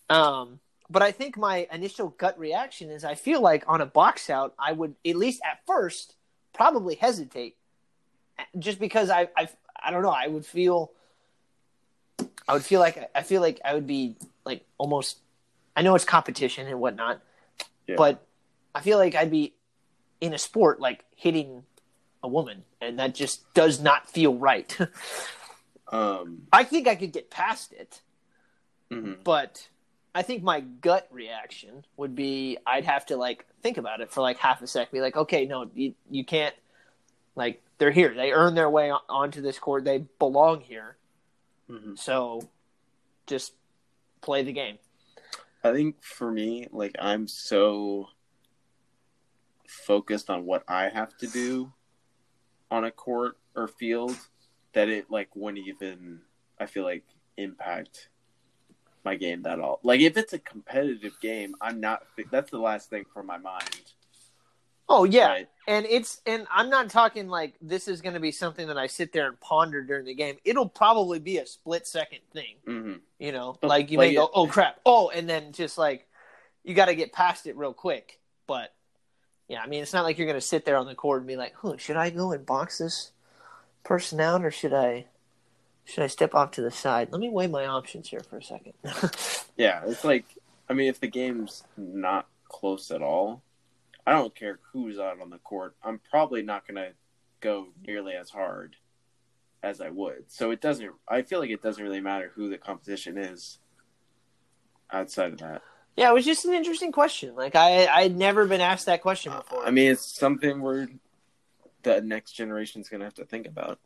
um 0.09 0.59
but 0.89 1.01
i 1.01 1.11
think 1.11 1.37
my 1.37 1.67
initial 1.71 2.09
gut 2.09 2.37
reaction 2.37 2.89
is 2.89 3.03
i 3.03 3.15
feel 3.15 3.41
like 3.41 3.63
on 3.67 3.81
a 3.81 3.85
box 3.85 4.29
out 4.29 4.53
i 4.59 4.71
would 4.71 4.95
at 5.05 5.15
least 5.15 5.41
at 5.43 5.59
first 5.65 6.15
probably 6.53 6.95
hesitate 6.95 7.55
just 8.57 8.79
because 8.79 9.09
i 9.09 9.27
i, 9.37 9.47
I 9.81 9.91
don't 9.91 10.03
know 10.03 10.09
i 10.09 10.27
would 10.27 10.45
feel 10.45 10.91
i 12.47 12.53
would 12.53 12.63
feel 12.63 12.79
like 12.79 13.09
i 13.15 13.21
feel 13.21 13.41
like 13.41 13.61
i 13.63 13.73
would 13.73 13.87
be 13.87 14.15
like 14.43 14.65
almost 14.77 15.17
i 15.79 15.81
know 15.81 15.95
it's 15.95 16.03
competition 16.05 16.67
and 16.67 16.79
whatnot 16.79 17.21
Yeah. 17.87 17.95
but 17.97 18.25
i 18.75 18.81
feel 18.81 18.97
like 18.97 19.15
i'd 19.15 19.31
be 19.31 19.53
in 20.19 20.33
a 20.33 20.37
sport 20.37 20.79
like 20.81 21.05
hitting 21.15 21.63
a 22.21 22.27
woman 22.27 22.63
and 22.81 22.99
that 22.99 23.15
just 23.15 23.51
does 23.53 23.79
not 23.79 24.09
feel 24.09 24.35
right 24.35 24.77
Um 25.91 26.43
i 26.53 26.63
think 26.65 26.87
i 26.87 26.95
could 26.95 27.11
get 27.13 27.31
past 27.31 27.71
it 27.73 28.01
mhm. 28.91 29.23
but 29.23 29.67
I 30.15 30.23
think 30.23 30.41
my 30.41 30.59
gut 30.61 31.07
reaction 31.11 31.85
would 31.95 32.15
be 32.15 32.57
I'd 32.65 32.83
have 32.83 33.05
to 33.07 33.15
like 33.15 33.45
think 33.61 33.77
about 33.77 34.01
it 34.01 34.11
for 34.11 34.21
like 34.21 34.37
half 34.39 34.59
a 34.63 34.67
sec, 34.67 34.91
be 34.91 35.01
like, 35.01 35.15
okay, 35.15 35.45
no, 35.45 35.69
you, 35.75 35.93
you 36.09 36.25
can't. 36.25 36.55
Like 37.35 37.61
they're 37.77 37.91
here, 37.91 38.11
they 38.15 38.31
earn 38.31 38.55
their 38.55 38.71
way 38.71 38.89
on, 38.89 39.01
onto 39.07 39.39
this 39.39 39.59
court, 39.59 39.83
they 39.85 39.99
belong 40.17 40.61
here, 40.61 40.97
Mhm. 41.69 41.97
so 41.97 42.41
just 43.27 43.53
play 44.21 44.41
the 44.41 44.51
game. 44.51 44.79
I 45.63 45.73
think 45.73 46.01
for 46.01 46.31
me, 46.31 46.67
like 46.71 46.95
I'm 46.99 47.27
so 47.27 48.07
focused 49.67 50.29
on 50.29 50.45
what 50.45 50.63
I 50.67 50.89
have 50.89 51.15
to 51.17 51.27
do 51.27 51.71
on 52.71 52.85
a 52.85 52.91
court 52.91 53.37
or 53.55 53.67
field 53.67 54.15
that 54.73 54.89
it 54.89 55.11
like 55.11 55.35
wouldn't 55.35 55.67
even 55.67 56.21
I 56.59 56.65
feel 56.65 56.83
like 56.83 57.03
impact 57.37 58.09
my 59.03 59.15
game 59.15 59.43
that 59.43 59.59
all. 59.59 59.79
Like 59.83 60.01
if 60.01 60.17
it's 60.17 60.33
a 60.33 60.39
competitive 60.39 61.19
game, 61.21 61.55
I'm 61.61 61.79
not 61.79 62.03
that's 62.31 62.51
the 62.51 62.59
last 62.59 62.89
thing 62.89 63.05
from 63.13 63.25
my 63.25 63.37
mind. 63.37 63.93
Oh 64.91 65.03
yeah, 65.03 65.27
Right? 65.27 65.49
and 65.67 65.85
it's 65.85 66.19
and 66.25 66.47
I'm 66.51 66.69
not 66.69 66.89
talking 66.89 67.27
like 67.27 67.53
this 67.61 67.87
is 67.87 68.01
going 68.01 68.15
to 68.15 68.19
be 68.19 68.31
something 68.31 68.67
that 68.67 68.77
I 68.77 68.87
sit 68.87 69.13
there 69.13 69.27
and 69.27 69.39
ponder 69.39 69.83
during 69.83 70.05
the 70.05 70.15
game. 70.15 70.37
It'll 70.43 70.67
probably 70.67 71.19
be 71.19 71.37
a 71.37 71.45
split 71.45 71.85
second 71.85 72.19
thing. 72.33 72.55
hmm 72.65 72.93
You 73.19 73.31
know, 73.31 73.57
like 73.61 73.91
you 73.91 73.97
like, 73.99 74.09
may 74.09 74.15
go, 74.15 74.29
"Oh 74.33 74.47
crap!" 74.47 74.79
Oh, 74.85 75.09
and 75.09 75.29
then 75.29 75.51
just 75.51 75.77
like 75.77 76.07
you 76.63 76.73
got 76.73 76.85
to 76.85 76.95
get 76.95 77.13
past 77.13 77.45
it 77.45 77.55
real 77.55 77.73
quick. 77.73 78.19
But 78.47 78.73
yeah, 79.47 79.61
I 79.61 79.67
mean, 79.67 79.81
it's 79.83 79.93
not 79.93 80.03
like 80.03 80.17
you're 80.17 80.27
going 80.27 80.39
to 80.39 80.45
sit 80.45 80.65
there 80.65 80.77
on 80.77 80.87
the 80.87 80.95
court 80.95 81.19
and 81.19 81.27
be 81.27 81.35
like, 81.37 81.53
"Huh, 81.55 81.77
should 81.77 81.95
I 81.97 82.09
go 82.09 82.31
and 82.31 82.45
box 82.45 82.79
this 82.79 83.11
person 83.83 84.19
out, 84.19 84.43
or 84.43 84.51
should 84.51 84.73
I 84.73 85.05
should 85.85 86.03
I 86.03 86.07
step 86.07 86.33
off 86.33 86.51
to 86.51 86.61
the 86.61 86.71
side?" 86.71 87.09
Let 87.11 87.21
me 87.21 87.29
weigh 87.29 87.47
my 87.47 87.65
options 87.67 88.09
here 88.09 88.21
for 88.21 88.37
a 88.37 88.43
second. 88.43 88.73
Yeah, 89.55 89.81
it's 89.85 90.03
like 90.05 90.23
I 90.69 90.73
mean 90.73 90.87
if 90.87 90.99
the 91.01 91.07
game's 91.07 91.63
not 91.75 92.27
close 92.47 92.91
at 92.91 93.01
all, 93.01 93.41
I 94.09 94.13
don't 94.13 94.33
care 94.33 94.57
who's 94.73 94.97
out 94.97 95.21
on 95.21 95.29
the 95.29 95.37
court. 95.37 95.75
I'm 95.83 95.99
probably 96.09 96.41
not 96.41 96.67
going 96.67 96.77
to 96.77 96.93
go 97.41 97.67
nearly 97.85 98.13
as 98.13 98.31
hard 98.31 98.75
as 99.61 99.81
I 99.81 99.89
would. 99.89 100.23
So 100.29 100.49
it 100.49 100.61
doesn't 100.61 100.89
I 101.07 101.21
feel 101.21 101.39
like 101.39 101.51
it 101.51 101.61
doesn't 101.61 101.83
really 101.83 102.01
matter 102.01 102.31
who 102.33 102.49
the 102.49 102.57
competition 102.57 103.19
is 103.19 103.59
outside 104.91 105.33
of 105.33 105.39
that. 105.39 105.61
yeah, 105.95 106.09
it 106.09 106.13
was 106.15 106.25
just 106.25 106.45
an 106.45 106.55
interesting 106.55 106.91
question. 106.91 107.35
Like 107.35 107.55
I 107.55 107.85
I'd 107.85 108.17
never 108.17 108.47
been 108.47 108.61
asked 108.61 108.87
that 108.87 109.03
question 109.03 109.31
uh, 109.31 109.41
before. 109.41 109.63
I 109.63 109.69
mean, 109.69 109.91
it's 109.91 110.17
something 110.17 110.59
where 110.59 110.89
the 111.83 112.01
next 112.01 112.31
generation's 112.31 112.89
going 112.89 113.01
to 113.01 113.05
have 113.05 113.13
to 113.15 113.25
think 113.25 113.45
about. 113.45 113.77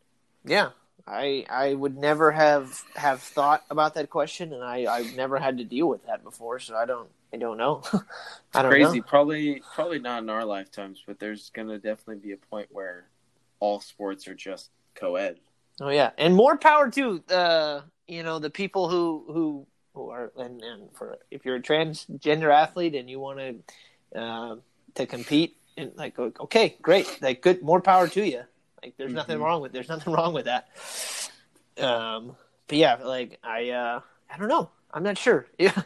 Yeah, 0.45 0.69
I 1.05 1.45
I 1.49 1.73
would 1.73 1.97
never 1.97 2.31
have 2.31 2.81
have 2.95 3.21
thought 3.21 3.65
about 3.69 3.95
that 3.95 4.09
question, 4.09 4.53
and 4.53 4.63
I 4.63 4.85
I've 4.85 5.17
never 5.17 5.37
had 5.37 5.57
to 5.57 5.65
deal 5.65 5.89
with 5.89 6.05
that 6.05 6.23
before, 6.23 6.59
so 6.59 6.77
I 6.77 6.85
don't 6.85 7.09
I 7.33 7.37
don't 7.37 7.57
know. 7.57 7.81
I 8.53 8.61
don't 8.61 8.71
Crazy, 8.71 8.99
know. 8.99 9.03
probably 9.03 9.61
probably 9.73 9.99
not 9.99 10.21
in 10.23 10.29
our 10.29 10.45
lifetimes, 10.45 11.03
but 11.05 11.19
there's 11.19 11.49
going 11.49 11.67
to 11.69 11.79
definitely 11.79 12.17
be 12.17 12.31
a 12.33 12.37
point 12.37 12.67
where 12.71 13.07
all 13.59 13.79
sports 13.79 14.27
are 14.27 14.35
just 14.35 14.69
co-ed. 14.95 15.37
Oh 15.81 15.89
yeah, 15.89 16.11
and 16.17 16.35
more 16.35 16.57
power 16.57 16.89
to 16.91 17.23
uh 17.29 17.81
you 18.07 18.21
know 18.23 18.37
the 18.39 18.49
people 18.51 18.89
who 18.89 19.23
who 19.27 19.67
who 19.95 20.09
are 20.09 20.31
and, 20.37 20.61
and 20.61 20.89
for 20.95 21.17
if 21.31 21.45
you're 21.45 21.55
a 21.55 21.61
transgender 21.61 22.53
athlete 22.53 22.93
and 22.95 23.09
you 23.09 23.19
want 23.19 23.39
to 23.39 24.19
uh, 24.19 24.55
to 24.95 25.05
compete 25.07 25.57
and 25.75 25.91
like 25.95 26.19
okay 26.19 26.77
great. 26.81 27.19
Like 27.21 27.41
good 27.41 27.63
more 27.63 27.81
power 27.81 28.07
to 28.09 28.23
you. 28.23 28.43
Like 28.83 28.95
there's 28.97 29.13
nothing 29.13 29.39
Mhm. 29.39 29.43
wrong 29.43 29.61
with 29.61 29.71
there's 29.71 29.89
nothing 29.89 30.13
wrong 30.13 30.33
with 30.33 30.45
that. 30.45 30.67
Um 31.79 32.35
but 32.67 32.77
yeah 32.77 32.95
like 32.95 33.39
I 33.43 33.69
uh 33.71 34.01
I 34.31 34.37
don't 34.37 34.47
know. 34.47 34.69
I'm 34.93 35.03
not 35.03 35.17
sure. 35.17 35.47
Yeah 35.57 35.81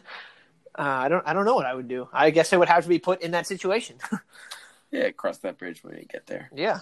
uh, 0.78 0.82
I 0.82 1.08
don't 1.08 1.26
I 1.26 1.32
don't 1.32 1.44
know 1.44 1.54
what 1.56 1.66
I 1.66 1.74
would 1.74 1.88
do 1.88 2.08
I 2.12 2.30
guess 2.30 2.52
I 2.52 2.56
would 2.56 2.68
have 2.68 2.84
to 2.84 2.88
be 2.88 2.98
put 2.98 3.20
in 3.22 3.32
that 3.32 3.46
situation 3.46 3.96
Yeah, 4.90 5.10
cross 5.10 5.38
that 5.38 5.58
bridge 5.58 5.84
when 5.84 5.96
you 5.98 6.04
get 6.06 6.26
there. 6.26 6.50
yeah 6.54 6.80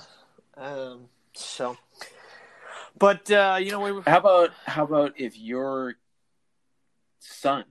um 0.57 1.09
so 1.35 1.77
but 2.99 3.31
uh 3.31 3.59
you 3.61 3.71
know 3.71 3.81
we 3.81 3.93
were 3.93 4.03
How 4.07 4.19
about 4.19 4.51
how 4.67 4.85
about 4.85 5.15
if 5.19 5.37
your 5.39 5.95
son 7.19 7.65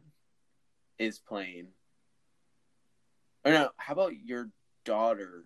is 0.99 1.19
playing 1.19 1.67
or 3.45 3.51
no, 3.51 3.69
how 3.77 3.93
about 3.93 4.13
your 4.17 4.49
daughter 4.85 5.45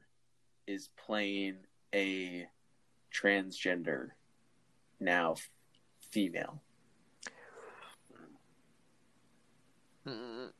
is 0.65 0.89
playing 1.05 1.57
a 1.93 2.47
transgender 3.13 4.09
now 5.01 5.35
female? 6.11 6.61
Mm. 10.07 10.51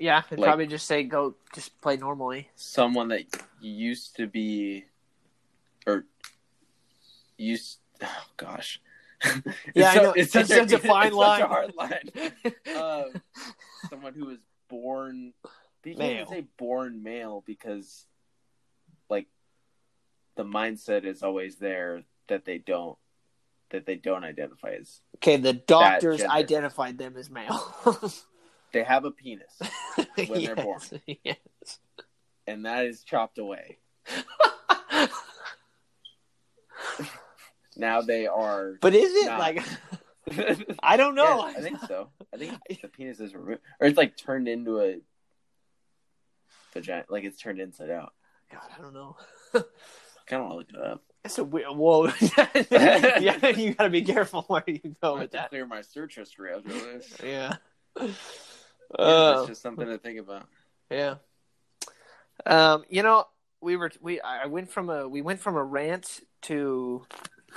Yeah, 0.00 0.22
and 0.30 0.38
Like- 0.40 0.48
probably 0.48 0.66
just 0.66 0.86
say 0.86 1.04
go, 1.04 1.36
just 1.54 1.78
play 1.82 1.96
normally. 1.98 2.48
someone 2.56 3.08
that 3.08 3.24
used 3.60 4.16
to 4.16 4.26
be 4.26 4.86
or 5.86 6.04
used 7.36 7.78
oh 8.02 8.24
gosh 8.36 8.80
Yeah, 9.74 9.90
I 9.90 9.94
know. 9.96 10.12
it's 10.12 10.34
It's 10.34 10.48
such, 10.48 10.72
a, 10.72 10.76
a 10.76 10.78
fine 10.78 11.12
line. 11.12 11.40
such 11.40 11.44
a 11.44 11.48
hard 11.48 11.74
line 11.74 12.10
um, 12.76 13.22
someone 13.90 14.14
who 14.14 14.26
was 14.26 14.38
born 14.68 15.32
you 15.84 15.94
can't 15.94 16.28
say 16.28 16.46
born 16.58 17.02
male 17.02 17.42
because 17.46 18.06
like 19.08 19.26
the 20.36 20.44
mindset 20.44 21.04
is 21.04 21.22
always 21.22 21.56
there 21.56 22.02
that 22.28 22.44
they 22.44 22.58
don't 22.58 22.96
that 23.70 23.86
they 23.86 23.96
don't 23.96 24.24
identify 24.24 24.70
as 24.80 25.00
okay, 25.16 25.36
the 25.36 25.52
doctors 25.52 26.22
identified 26.22 26.98
them 26.98 27.16
as 27.16 27.30
male. 27.30 27.72
they 28.72 28.82
have 28.84 29.04
a 29.04 29.10
penis 29.10 29.58
When 30.28 30.42
they're 30.44 30.56
born. 30.56 30.80
Yes, 31.06 31.16
yes. 31.24 31.78
and 32.46 32.64
that 32.66 32.84
is 32.86 33.02
chopped 33.04 33.38
away 33.38 33.78
now 37.76 38.00
they 38.02 38.26
are 38.26 38.74
But 38.80 38.94
is 38.94 39.12
it 39.14 39.26
Nah. 39.26 39.38
like? 39.38 39.62
I 40.82 40.96
don't 40.96 41.14
know. 41.14 41.40
I 41.42 41.54
think 41.54 41.80
so. 41.88 42.08
I 42.32 42.36
think 42.36 42.56
the 42.82 42.88
penis 42.88 43.18
is 43.20 43.34
removed, 43.34 43.60
or 43.80 43.86
it's 43.88 43.96
like 43.98 44.16
turned 44.16 44.48
into 44.48 44.80
a 44.80 45.00
vagina, 46.72 47.04
like 47.08 47.24
it's 47.24 47.40
turned 47.40 47.60
inside 47.60 47.90
out. 47.90 48.12
God, 48.52 48.62
I 48.76 48.80
don't 48.80 48.94
know. 48.94 49.16
Kind 50.26 50.42
of 50.42 50.48
want 50.48 50.52
to 50.52 50.56
look 50.56 50.68
it 50.70 50.76
up. 50.92 51.02
That's 51.24 51.38
a 51.38 51.44
weird. 51.44 51.68
Whoa. 51.70 52.10
yeah, 52.70 53.48
you 53.48 53.74
got 53.74 53.84
to 53.84 53.90
be 53.90 54.02
careful 54.02 54.42
where 54.42 54.62
you 54.66 54.94
go 55.02 55.16
I 55.16 55.20
with 55.20 55.30
to 55.32 55.36
that. 55.38 55.48
clear 55.50 55.66
my 55.66 55.82
search 55.82 56.14
history 56.16 56.52
after 56.54 56.68
this. 56.68 57.12
Yeah. 57.24 57.56
Yeah, 58.98 59.04
Uh, 59.04 59.36
it's 59.40 59.48
just 59.48 59.62
something 59.62 59.86
to 59.86 59.98
think 59.98 60.18
about. 60.18 60.46
yeah. 60.90 61.16
Um, 62.46 62.84
you 62.88 63.02
know, 63.02 63.26
we 63.60 63.76
were 63.76 63.90
we 64.00 64.20
I 64.20 64.46
went 64.46 64.70
from 64.70 64.88
a 64.88 65.06
we 65.08 65.20
went 65.22 65.40
from 65.40 65.56
a 65.56 65.62
rant 65.62 66.20
to 66.42 67.04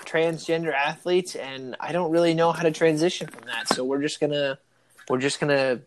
transgender 0.05 0.73
athletes, 0.73 1.35
and 1.35 1.75
I 1.79 1.91
don't 1.93 2.11
really 2.11 2.33
know 2.33 2.51
how 2.51 2.63
to 2.63 2.71
transition 2.71 3.27
from 3.27 3.45
that. 3.45 3.69
So 3.69 3.85
we're 3.85 4.01
just 4.01 4.19
gonna 4.19 4.59
we're 5.09 5.19
just 5.19 5.39
gonna 5.39 5.79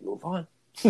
move 0.00 0.24
on. 0.24 0.46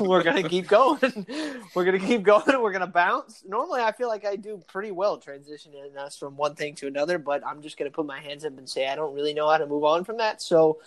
we're 0.00 0.22
gonna 0.22 0.48
keep 0.48 0.66
going. 0.68 1.26
We're 1.74 1.84
gonna 1.84 1.98
keep 1.98 2.22
going. 2.22 2.60
We're 2.62 2.72
gonna 2.72 2.86
bounce. 2.86 3.42
Normally, 3.46 3.82
I 3.82 3.92
feel 3.92 4.08
like 4.08 4.24
I 4.24 4.36
do 4.36 4.62
pretty 4.66 4.90
well 4.90 5.20
transitioning 5.20 5.96
us 5.96 6.16
from 6.16 6.36
one 6.36 6.54
thing 6.54 6.74
to 6.76 6.86
another, 6.86 7.18
but 7.18 7.46
I'm 7.46 7.62
just 7.62 7.76
gonna 7.78 7.90
put 7.90 8.06
my 8.06 8.20
hands 8.20 8.44
up 8.44 8.56
and 8.58 8.68
say 8.68 8.88
I 8.88 8.96
don't 8.96 9.14
really 9.14 9.34
know 9.34 9.48
how 9.48 9.58
to 9.58 9.66
move 9.66 9.84
on 9.84 10.04
from 10.04 10.16
that. 10.18 10.40
So 10.42 10.78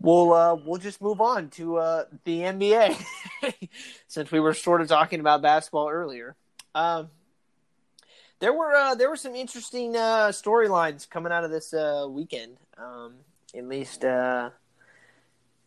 we'll 0.00 0.32
uh, 0.32 0.54
we'll 0.54 0.80
just 0.80 1.00
move 1.00 1.20
on 1.20 1.50
to 1.50 1.78
uh, 1.78 2.04
the 2.24 2.40
NBA 2.40 3.00
since 4.08 4.30
we 4.30 4.40
were 4.40 4.54
sort 4.54 4.80
of 4.80 4.88
talking 4.88 5.20
about 5.20 5.42
basketball 5.42 5.88
earlier. 5.88 6.36
Um, 6.74 7.10
there 8.40 8.52
were 8.52 8.74
uh, 8.74 8.94
there 8.94 9.08
were 9.08 9.16
some 9.16 9.34
interesting 9.34 9.96
uh, 9.96 10.28
storylines 10.28 11.08
coming 11.08 11.32
out 11.32 11.44
of 11.44 11.50
this 11.50 11.74
uh, 11.74 12.06
weekend. 12.08 12.56
Um, 12.76 13.14
at 13.56 13.66
least 13.66 14.04
uh, 14.04 14.50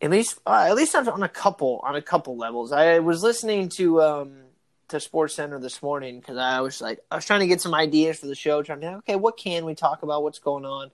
at 0.00 0.10
least 0.10 0.38
at 0.46 0.74
least 0.74 0.94
on 0.94 1.22
a 1.22 1.28
couple 1.28 1.80
on 1.84 1.96
a 1.96 2.02
couple 2.02 2.36
levels. 2.36 2.72
I 2.72 3.00
was 3.00 3.22
listening 3.22 3.68
to 3.70 4.02
um, 4.02 4.42
to 4.88 5.00
Sports 5.00 5.34
Center 5.34 5.58
this 5.58 5.82
morning 5.82 6.20
because 6.20 6.38
I 6.38 6.60
was 6.60 6.80
like 6.80 7.00
I 7.10 7.16
was 7.16 7.24
trying 7.24 7.40
to 7.40 7.46
get 7.46 7.60
some 7.60 7.74
ideas 7.74 8.18
for 8.18 8.26
the 8.26 8.34
show, 8.34 8.62
trying 8.62 8.80
to 8.80 8.94
okay, 8.96 9.16
what 9.16 9.36
can 9.36 9.64
we 9.64 9.74
talk 9.74 10.02
about? 10.02 10.22
What's 10.22 10.38
going 10.38 10.64
on? 10.64 10.90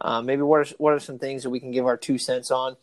Uh, 0.00 0.20
maybe 0.20 0.42
what 0.42 0.60
are, 0.60 0.74
what 0.78 0.92
are 0.92 1.00
some 1.00 1.18
things 1.18 1.42
that 1.42 1.50
we 1.50 1.60
can 1.60 1.70
give 1.70 1.86
our 1.86 1.96
two 1.96 2.18
cents 2.18 2.50
on? 2.50 2.76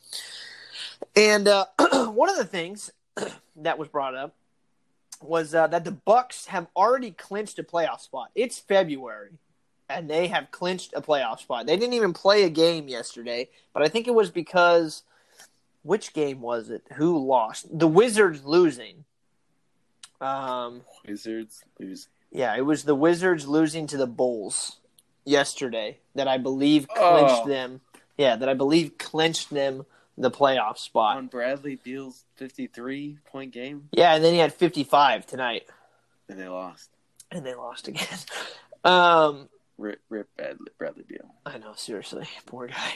And 1.15 1.47
uh, 1.47 1.65
one 2.07 2.29
of 2.29 2.37
the 2.37 2.45
things 2.45 2.91
that 3.57 3.77
was 3.77 3.87
brought 3.87 4.15
up 4.15 4.35
was 5.21 5.55
uh, 5.55 5.67
that 5.67 5.83
the 5.83 5.91
Bucks 5.91 6.47
have 6.47 6.67
already 6.75 7.11
clinched 7.11 7.59
a 7.59 7.63
playoff 7.63 8.01
spot. 8.01 8.29
It's 8.35 8.59
February, 8.59 9.31
and 9.89 10.09
they 10.09 10.27
have 10.27 10.51
clinched 10.51 10.93
a 10.95 11.01
playoff 11.01 11.39
spot. 11.39 11.65
They 11.65 11.77
didn't 11.77 11.93
even 11.93 12.13
play 12.13 12.43
a 12.43 12.49
game 12.49 12.87
yesterday, 12.87 13.49
but 13.73 13.83
I 13.83 13.87
think 13.87 14.07
it 14.07 14.13
was 14.13 14.31
because 14.31 15.03
which 15.83 16.13
game 16.13 16.41
was 16.41 16.69
it? 16.69 16.83
Who 16.93 17.25
lost? 17.25 17.67
The 17.77 17.87
Wizards 17.87 18.43
losing. 18.43 19.05
Um, 20.19 20.81
Wizards 21.05 21.63
lose. 21.79 22.07
yeah, 22.31 22.55
it 22.55 22.65
was 22.65 22.83
the 22.83 22.95
Wizards 22.95 23.47
losing 23.47 23.87
to 23.87 23.97
the 23.97 24.07
Bulls 24.07 24.77
yesterday 25.25 25.97
that 26.15 26.27
I 26.27 26.37
believe 26.37 26.87
clinched 26.87 27.41
Oh. 27.43 27.47
them. 27.47 27.81
Yeah, 28.17 28.35
that 28.35 28.47
I 28.49 28.53
believe 28.53 28.97
clinched 28.97 29.49
them 29.49 29.85
the 30.17 30.29
playoff 30.29 30.77
spot. 30.77 31.17
On 31.17 31.27
Bradley 31.27 31.75
Beal's 31.75 32.25
fifty-three 32.35 33.17
point 33.25 33.51
game, 33.51 33.89
Yeah, 33.91 34.13
and 34.15 34.23
then 34.23 34.33
he 34.33 34.39
had 34.39 34.53
55 34.53 35.25
tonight, 35.25 35.63
and 36.29 36.39
they 36.39 36.47
lost. 36.47 36.89
and 37.31 37.45
they 37.45 37.55
lost 37.55 37.87
again. 37.87 38.07
Um, 38.85 39.47
Rip, 39.77 40.01
rip 40.09 40.27
Bradley, 40.35 40.67
Bradley 40.77 41.03
Beal. 41.07 41.33
I 41.45 41.57
know, 41.57 41.71
seriously, 41.75 42.27
poor 42.45 42.67
guy. 42.67 42.95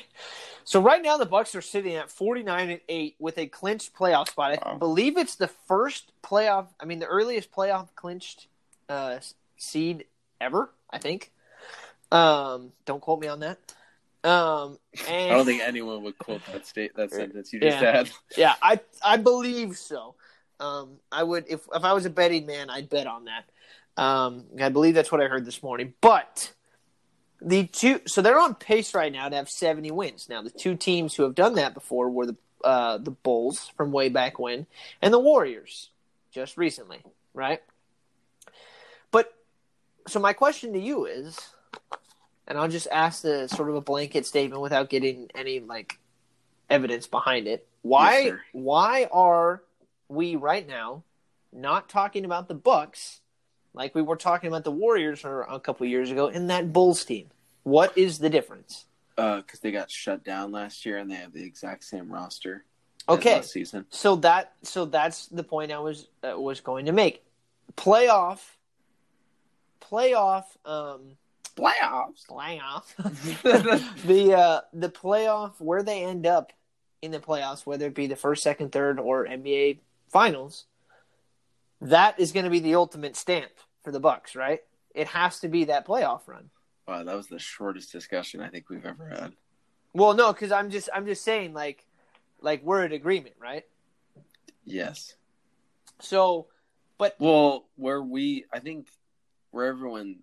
So 0.66 0.82
right 0.82 1.02
now 1.02 1.16
the 1.16 1.26
Bucks 1.26 1.56
are 1.56 1.62
sitting 1.62 1.96
at 1.96 2.12
49 2.12 2.70
and 2.70 2.82
8 2.90 3.16
with 3.20 3.38
a 3.38 3.48
clinched 3.48 3.96
playoff 3.96 4.28
spot. 4.28 4.60
I 4.62 4.76
believe 4.76 5.18
it's 5.18 5.36
the 5.36 5.48
first 5.48 6.12
playoff, 6.22 6.68
I 6.78 6.84
mean 6.84 7.00
the 7.00 7.06
earliest 7.08 7.52
playoff 7.54 7.88
clinched 7.96 8.48
uh, 8.90 9.20
seed 9.56 10.06
ever, 10.42 10.72
I 10.90 10.98
think. 10.98 11.32
Um, 12.12 12.72
don't 12.86 13.02
quote 13.02 13.20
me 13.20 13.28
on 13.28 13.42
that. 13.42 13.58
Um, 14.24 14.78
and 15.08 15.32
I 15.32 15.36
don't 15.36 15.46
think 15.46 15.62
anyone 15.62 16.04
would 16.04 16.18
quote 16.18 16.42
that 16.52 16.66
state 16.66 16.96
that 16.96 17.12
sentence 17.12 17.54
you 17.54 17.60
just 17.60 17.82
Yeah. 17.82 17.92
had. 17.92 18.12
Yeah, 18.36 18.56
I 18.62 18.80
I 19.04 19.18
believe 19.18 19.78
so. 19.78 20.16
Um, 20.60 20.98
I 21.12 21.24
would 21.24 21.46
if 21.48 21.62
if 21.74 21.84
I 21.84 21.94
was 21.94 22.06
a 22.06 22.10
betting 22.10 22.46
man, 22.46 22.70
I'd 22.70 22.90
bet 22.90 23.08
on 23.08 23.26
that. 23.26 23.46
Um, 24.02 24.46
I 24.62 24.70
believe 24.70 24.96
that's 24.96 25.12
what 25.12 25.22
I 25.22 25.26
heard 25.26 25.46
this 25.46 25.62
morning. 25.64 25.94
But 26.02 26.54
the 27.42 27.68
two, 27.68 28.02
so 28.08 28.22
they're 28.22 28.40
on 28.40 28.56
pace 28.56 28.94
right 28.94 29.12
now 29.12 29.30
to 29.30 29.36
have 29.36 29.50
seventy 29.50 29.92
wins. 29.92 30.28
Now 30.30 30.42
the 30.42 30.50
two 30.50 30.76
teams 30.76 31.16
who 31.16 31.24
have 31.24 31.36
done 31.36 31.56
that 31.56 31.74
before 31.74 32.10
were 32.10 32.26
the 32.28 32.38
uh, 32.64 32.98
the 32.98 33.12
Bulls 33.12 33.72
from 33.78 33.92
way 33.92 34.10
back 34.10 34.40
when, 34.40 34.66
and 35.02 35.14
the 35.14 35.20
Warriors 35.20 35.92
just 36.32 36.58
recently, 36.58 37.02
right? 37.34 37.62
But 39.12 39.34
so 40.08 40.20
my 40.20 40.34
question 40.34 40.74
to 40.74 40.80
you 40.80 41.06
is, 41.06 41.38
and 42.48 42.58
I'll 42.58 42.70
just 42.70 42.88
ask 42.92 43.22
the 43.22 43.48
sort 43.48 43.70
of 43.70 43.76
a 43.76 43.82
blanket 43.82 44.26
statement 44.26 44.62
without 44.62 44.90
getting 44.90 45.30
any 45.36 45.60
like 45.60 46.00
evidence 46.70 47.08
behind 47.08 47.48
it. 47.48 47.68
Why 47.82 48.20
Yes, 48.20 48.38
why 48.54 49.08
are 49.12 49.62
we 50.10 50.36
right 50.36 50.68
now 50.68 51.04
not 51.52 51.90
talking 51.90 52.26
about 52.26 52.48
the 52.48 52.54
Bucks 52.56 53.22
like 53.74 53.94
we 53.94 54.02
were 54.02 54.16
talking 54.16 54.48
about 54.48 54.64
the 54.64 54.72
Warriors 54.72 55.24
a 55.24 55.60
couple 55.60 55.86
years 55.86 56.12
ago 56.12 56.28
in 56.28 56.48
that 56.48 56.74
Bulls 56.74 57.06
team? 57.06 57.30
What 57.64 57.98
is 57.98 58.20
the 58.20 58.30
difference? 58.30 58.86
because 59.16 59.44
Uh, 59.56 59.58
they 59.64 59.72
got 59.72 59.90
shut 59.90 60.24
down 60.24 60.52
last 60.52 60.86
year, 60.86 61.00
and 61.00 61.10
they 61.10 61.16
have 61.16 61.34
the 61.34 61.44
exact 61.44 61.84
same 61.84 62.10
roster. 62.12 62.64
Okay, 63.10 63.36
last 63.36 63.52
season. 63.52 63.86
so 63.90 64.16
that 64.18 64.54
so 64.64 64.86
that's 64.86 65.28
the 65.28 65.44
point 65.44 65.72
I 65.72 65.80
was 65.80 66.08
uh, 66.24 66.40
was 66.40 66.60
going 66.62 66.86
to 66.86 66.92
make. 66.92 67.24
Playoff, 67.76 68.40
playoff, 69.82 70.44
um, 70.66 71.18
Playoffs. 71.58 72.26
playoff. 72.30 72.84
the 74.06 74.34
uh, 74.34 74.62
the 74.74 74.90
playoff 74.90 75.54
where 75.60 75.84
they 75.84 76.04
end 76.04 76.28
up 76.28 76.54
in 77.02 77.12
the 77.12 77.20
playoffs, 77.20 77.66
whether 77.66 77.88
it 77.88 77.96
be 77.96 78.08
the 78.08 78.16
first, 78.16 78.44
second, 78.44 78.72
third, 78.72 79.00
or 79.00 79.26
NBA 79.26 79.80
Finals, 80.10 80.66
that 81.82 82.20
is 82.20 82.32
going 82.32 82.46
to 82.46 82.50
be 82.50 82.60
the 82.60 82.76
ultimate 82.76 83.16
stamp 83.16 83.52
for 83.84 83.92
the 83.92 84.00
Bucks, 84.00 84.36
right? 84.36 84.62
It 84.94 85.08
has 85.08 85.40
to 85.42 85.48
be 85.48 85.66
that 85.66 85.86
playoff 85.86 86.22
run. 86.28 86.50
Wow, 86.88 87.04
that 87.04 87.16
was 87.16 87.28
the 87.28 87.40
shortest 87.40 87.92
discussion 87.92 88.42
I 88.42 88.50
think 88.50 88.70
we've 88.70 88.86
ever 88.86 89.08
had. 89.08 89.34
Well, 89.94 90.14
no, 90.14 90.32
because 90.32 90.52
I'm 90.52 90.70
just 90.70 90.90
I'm 90.94 91.06
just 91.06 91.24
saying 91.24 91.54
like 91.54 91.86
like 92.42 92.64
we're 92.64 92.86
in 92.86 92.92
agreement, 92.92 93.36
right? 93.40 93.66
Yes. 94.66 95.16
So, 96.00 96.48
but 96.98 97.16
Well, 97.20 97.66
where 97.76 98.02
we, 98.02 98.46
I 98.54 98.60
think, 98.60 98.88
where 99.52 99.66
everyone 99.66 100.18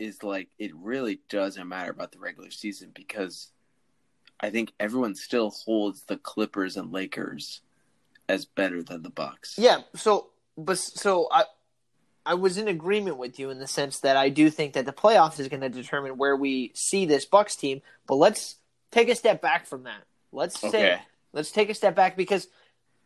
is 0.00 0.22
like, 0.22 0.48
it 0.58 0.74
really 0.74 1.20
doesn't 1.28 1.68
matter 1.68 1.90
about 1.90 2.12
the 2.12 2.18
regular 2.18 2.50
season 2.50 2.90
because 2.94 3.52
I 4.40 4.50
think 4.50 4.72
everyone 4.80 5.14
still 5.14 5.50
holds 5.50 6.02
the 6.04 6.16
Clippers 6.16 6.76
and 6.76 6.90
Lakers 6.92 7.60
as 8.28 8.44
better 8.46 8.82
than 8.82 9.02
the 9.02 9.10
Bucks. 9.10 9.54
yeah, 9.58 9.80
so 9.94 10.28
but 10.56 10.78
so 10.78 11.28
I 11.30 11.44
I 12.24 12.34
was 12.34 12.58
in 12.58 12.68
agreement 12.68 13.16
with 13.16 13.38
you 13.38 13.50
in 13.50 13.58
the 13.58 13.66
sense 13.66 14.00
that 14.00 14.16
I 14.16 14.28
do 14.28 14.50
think 14.50 14.74
that 14.74 14.86
the 14.86 14.92
playoffs 14.92 15.40
is 15.40 15.48
going 15.48 15.62
to 15.62 15.68
determine 15.68 16.16
where 16.16 16.36
we 16.36 16.70
see 16.74 17.06
this 17.06 17.24
Bucks 17.24 17.56
team. 17.56 17.82
But 18.06 18.16
let's 18.16 18.56
take 18.90 19.08
a 19.08 19.14
step 19.14 19.40
back 19.42 19.66
from 19.66 19.82
that. 19.84 20.02
Let's 20.32 20.58
say 20.60 20.68
Okay. 20.68 21.00
let's 21.32 21.50
take 21.50 21.70
a 21.70 21.74
step 21.74 21.94
back 21.96 22.16
because 22.16 22.46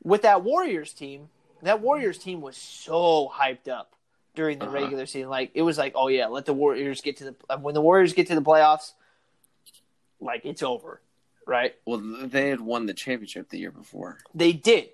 with 0.02 0.22
that 0.22 0.42
Warriors 0.44 0.92
team, 0.92 1.28
that 1.62 1.80
Warriors 1.80 2.18
team 2.18 2.40
was 2.42 2.56
so 2.56 3.32
hyped 3.34 3.68
up 3.68 3.94
during 4.34 4.58
the 4.58 4.66
Uh-huh. 4.66 4.74
regular 4.74 5.06
season. 5.06 5.28
Like 5.30 5.50
it 5.54 5.62
was 5.62 5.78
like, 5.78 5.92
oh 5.94 6.08
yeah, 6.08 6.26
let 6.26 6.44
the 6.46 6.52
Warriors 6.54 7.00
get 7.00 7.16
to 7.18 7.24
the 7.48 7.56
when 7.58 7.74
the 7.74 7.80
Warriors 7.80 8.12
get 8.12 8.26
to 8.28 8.34
the 8.34 8.42
playoffs, 8.42 8.92
like 10.20 10.44
it's 10.44 10.62
over. 10.62 11.00
right? 11.46 11.74
Well, 11.86 11.98
they 12.26 12.48
had 12.48 12.60
won 12.60 12.86
the 12.86 12.94
championship 12.94 13.50
the 13.50 13.58
year 13.58 13.70
before, 13.70 14.18
They 14.34 14.52
did, 14.52 14.88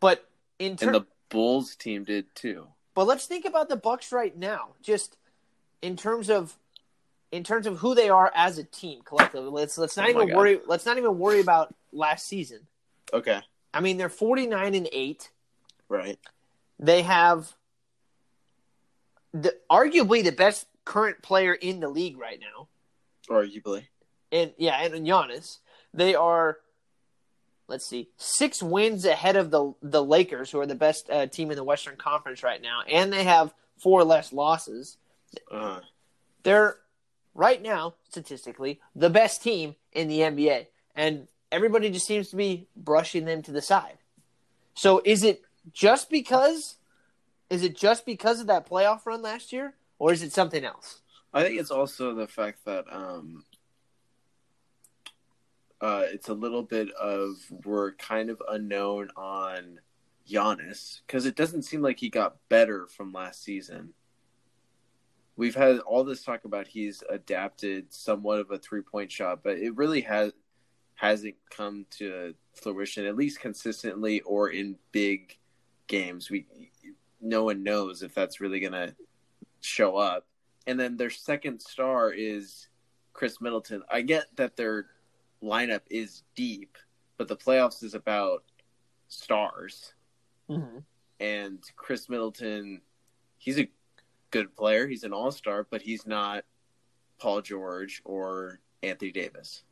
but 0.00 0.28
in 0.58 0.76
terms, 0.76 0.82
and 0.82 0.94
the 0.96 1.06
Bulls 1.28 1.76
team 1.76 2.04
did 2.04 2.34
too. 2.34 2.66
but 2.94 3.06
let's 3.06 3.26
think 3.26 3.44
about 3.44 3.68
the 3.68 3.76
Bucks 3.76 4.12
right 4.12 4.36
now, 4.36 4.70
just 4.82 5.16
in 5.80 5.96
terms 5.96 6.28
of 6.30 6.56
in 7.30 7.42
terms 7.44 7.66
of 7.66 7.78
who 7.78 7.94
they 7.94 8.10
are 8.10 8.30
as 8.34 8.58
a 8.58 8.64
team 8.64 9.00
collectively. 9.04 9.48
Let's 9.50 9.78
let's 9.78 9.96
not 9.96 10.06
Oh 10.06 10.10
even 10.10 10.28
God. 10.28 10.36
worry. 10.36 10.60
Let's 10.66 10.84
not 10.84 10.98
even 10.98 11.18
worry 11.18 11.40
about 11.40 11.74
last 11.92 12.26
season. 12.26 12.66
Okay, 13.14 13.40
I 13.72 13.80
mean, 13.80 13.96
they're 13.96 14.08
forty 14.10 14.46
nine 14.46 14.74
and 14.74 14.88
eight. 14.92 15.30
right. 15.88 16.18
They 16.78 17.02
have 17.02 17.54
the 19.32 19.56
arguably 19.70 20.22
the 20.24 20.32
best 20.32 20.66
current 20.84 21.22
player 21.22 21.54
in 21.54 21.80
the 21.80 21.88
league 21.88 22.18
right 22.18 22.40
now. 22.40 22.68
Arguably, 23.28 23.84
and 24.30 24.52
yeah, 24.58 24.82
and 24.82 25.06
Giannis, 25.06 25.58
they 25.94 26.14
are. 26.14 26.58
Let's 27.68 27.86
see, 27.86 28.08
six 28.18 28.62
wins 28.62 29.04
ahead 29.06 29.36
of 29.36 29.50
the 29.50 29.72
the 29.82 30.04
Lakers, 30.04 30.50
who 30.50 30.60
are 30.60 30.66
the 30.66 30.74
best 30.74 31.08
uh, 31.08 31.26
team 31.26 31.50
in 31.50 31.56
the 31.56 31.64
Western 31.64 31.96
Conference 31.96 32.42
right 32.42 32.60
now, 32.60 32.82
and 32.88 33.12
they 33.12 33.24
have 33.24 33.54
four 33.78 34.04
less 34.04 34.32
losses. 34.32 34.98
uh, 35.50 35.80
They're 36.42 36.76
right 37.34 37.62
now 37.62 37.94
statistically 38.10 38.80
the 38.94 39.08
best 39.08 39.42
team 39.42 39.76
in 39.92 40.08
the 40.08 40.18
NBA, 40.18 40.66
and 40.94 41.28
everybody 41.50 41.88
just 41.90 42.06
seems 42.06 42.28
to 42.30 42.36
be 42.36 42.66
brushing 42.76 43.24
them 43.24 43.40
to 43.42 43.52
the 43.52 43.62
side. 43.62 43.96
So, 44.74 45.00
is 45.04 45.22
it 45.22 45.42
just 45.72 46.10
because? 46.10 46.76
Is 47.52 47.62
it 47.62 47.76
just 47.76 48.06
because 48.06 48.40
of 48.40 48.46
that 48.46 48.66
playoff 48.66 49.04
run 49.04 49.20
last 49.20 49.52
year, 49.52 49.74
or 49.98 50.10
is 50.10 50.22
it 50.22 50.32
something 50.32 50.64
else? 50.64 51.02
I 51.34 51.42
think 51.42 51.60
it's 51.60 51.70
also 51.70 52.14
the 52.14 52.26
fact 52.26 52.64
that 52.64 52.86
um, 52.90 53.44
uh, 55.78 56.04
it's 56.06 56.30
a 56.30 56.34
little 56.34 56.62
bit 56.62 56.90
of 56.92 57.34
we're 57.66 57.92
kind 57.96 58.30
of 58.30 58.42
unknown 58.48 59.10
on 59.18 59.80
Giannis 60.26 61.02
because 61.06 61.26
it 61.26 61.36
doesn't 61.36 61.64
seem 61.64 61.82
like 61.82 62.00
he 62.00 62.08
got 62.08 62.36
better 62.48 62.86
from 62.86 63.12
last 63.12 63.44
season. 63.44 63.92
We've 65.36 65.54
had 65.54 65.80
all 65.80 66.04
this 66.04 66.24
talk 66.24 66.46
about 66.46 66.68
he's 66.68 67.02
adapted 67.10 67.92
somewhat 67.92 68.38
of 68.38 68.50
a 68.50 68.58
three 68.58 68.80
point 68.80 69.12
shot, 69.12 69.40
but 69.42 69.58
it 69.58 69.76
really 69.76 70.00
has 70.00 70.32
hasn't 70.94 71.34
come 71.50 71.84
to 71.98 72.32
fruition 72.54 73.04
at 73.04 73.14
least 73.14 73.40
consistently 73.40 74.22
or 74.22 74.48
in 74.48 74.76
big 74.90 75.36
games. 75.86 76.30
We 76.30 76.46
no 77.22 77.44
one 77.44 77.62
knows 77.62 78.02
if 78.02 78.14
that's 78.14 78.40
really 78.40 78.60
gonna 78.60 78.94
show 79.60 79.96
up 79.96 80.26
and 80.66 80.78
then 80.78 80.96
their 80.96 81.10
second 81.10 81.60
star 81.60 82.12
is 82.12 82.68
Khris 83.12 83.40
Middleton. 83.40 83.82
I 83.90 84.02
get 84.02 84.26
that 84.36 84.56
their 84.56 84.86
lineup 85.42 85.82
is 85.90 86.22
deep, 86.34 86.78
but 87.16 87.28
the 87.28 87.36
playoffs 87.36 87.82
is 87.82 87.94
about 87.94 88.44
stars. 89.08 89.94
Mm-hmm. 90.48 90.78
And 91.20 91.58
Khris 91.76 92.08
Middleton, 92.08 92.80
he's 93.38 93.58
a 93.58 93.68
good 94.30 94.54
player. 94.56 94.86
He's 94.86 95.04
an 95.04 95.12
all 95.12 95.30
star, 95.30 95.66
but 95.68 95.82
he's 95.82 96.06
not 96.06 96.44
Paul 97.18 97.42
George 97.42 98.02
or 98.04 98.60
Anthony 98.82 99.12
Davis. 99.12 99.62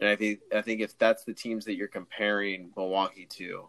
And 0.00 0.08
I 0.08 0.16
think 0.16 0.40
I 0.54 0.62
think 0.62 0.80
if 0.80 0.98
that's 0.98 1.24
the 1.24 1.34
teams 1.34 1.64
that 1.66 1.76
you're 1.76 1.88
comparing 1.88 2.72
Milwaukee 2.76 3.26
to, 3.26 3.68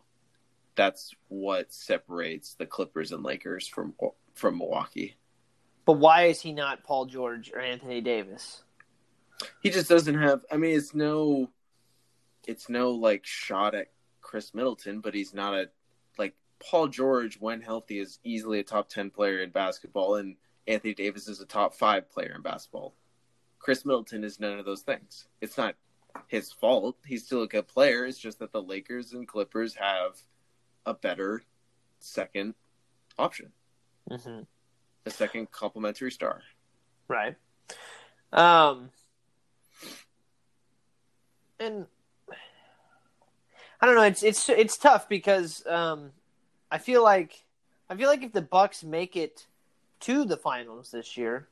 that's 0.76 1.14
what 1.28 1.74
separates 1.74 2.56
the 2.56 2.66
Clippers 2.66 3.12
and 3.12 3.24
Lakers 3.24 3.68
from 3.68 3.94
from 4.34 4.58
Milwaukee. 4.58 5.16
But 5.86 5.94
why 5.94 6.24
is 6.24 6.42
he 6.42 6.54
not 6.54 6.84
Paul 6.84 7.06
George 7.06 7.52
or 7.52 7.60
Anthony 7.60 8.02
Davis? 8.02 8.64
he 9.62 9.70
just 9.70 9.90
doesn't 9.90 10.16
have 10.16 10.46
i 10.52 10.58
mean 10.58 10.76
it's 10.76 10.94
no 10.94 11.50
it's 12.48 12.70
no 12.70 12.92
like 12.92 13.26
shot 13.26 13.76
at 13.76 13.88
khris 14.22 14.54
middleton 14.54 15.00
but 15.00 15.14
he's 15.14 15.34
not 15.34 15.54
a 15.54 15.70
like 16.18 16.34
paul 16.60 16.88
george 16.88 17.38
when 17.40 17.62
healthy 17.62 18.00
is 18.00 18.20
easily 18.24 18.60
a 18.60 18.64
top 18.64 18.90
10 18.90 19.10
player 19.10 19.40
in 19.40 19.50
basketball 19.50 20.16
and 20.16 20.36
anthony 20.68 20.94
davis 20.94 21.28
is 21.28 21.42
a 21.42 21.46
top 21.46 21.74
5 21.74 22.10
player 22.10 22.34
in 22.36 22.42
basketball 22.42 22.96
khris 23.60 23.86
middleton 23.86 24.24
is 24.24 24.40
none 24.40 24.60
of 24.60 24.66
those 24.66 24.82
things 24.82 25.28
it's 25.42 25.58
not 25.58 25.76
his 26.28 26.52
fault 26.52 26.98
he's 27.06 27.26
still 27.26 27.42
a 27.42 27.48
good 27.48 27.68
player 27.68 28.06
it's 28.06 28.20
just 28.20 28.40
that 28.40 28.52
the 28.52 28.62
lakers 28.62 29.14
and 29.14 29.28
clippers 29.28 29.76
have 29.76 30.18
a 30.86 30.94
better 30.94 31.44
second 32.00 32.54
option 33.18 33.52
Mm-hmm. 34.10 34.42
a 35.06 35.10
second 35.10 35.50
complementary 35.52 36.12
star 36.12 36.42
Right. 37.08 37.36
Um, 38.32 38.90
and 41.60 41.86
I 43.80 43.86
don't 43.86 43.96
know. 43.96 44.04
It's 44.04 44.24
it's 44.24 44.48
it's 44.50 44.78
tough 44.78 45.08
because 45.10 45.66
um, 45.68 46.12
I 46.72 46.78
feel 46.78 47.04
like 47.04 47.44
I 47.90 47.96
feel 47.96 48.08
like 48.08 48.24
if 48.24 48.32
the 48.32 48.42
Bucks 48.42 48.84
make 48.84 49.16
it 49.16 49.46
to 50.02 50.26
the 50.26 50.38
finals 50.38 50.92
this 50.92 51.18
year, 51.18 51.48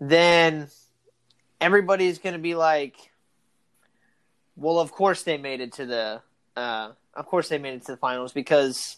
then 0.00 0.68
everybody's 1.60 2.18
going 2.18 2.34
to 2.34 2.38
be 2.40 2.54
like, 2.54 2.96
"Well, 4.56 4.78
of 4.78 4.92
course 4.92 5.24
they 5.24 5.36
made 5.36 5.60
it 5.60 5.72
to 5.74 5.86
the 5.86 6.22
uh, 6.56 6.92
of 7.16 7.26
course 7.26 7.48
they 7.48 7.58
made 7.58 7.74
it 7.74 7.86
to 7.86 7.92
the 7.92 7.98
finals 7.98 8.32
because." 8.32 8.96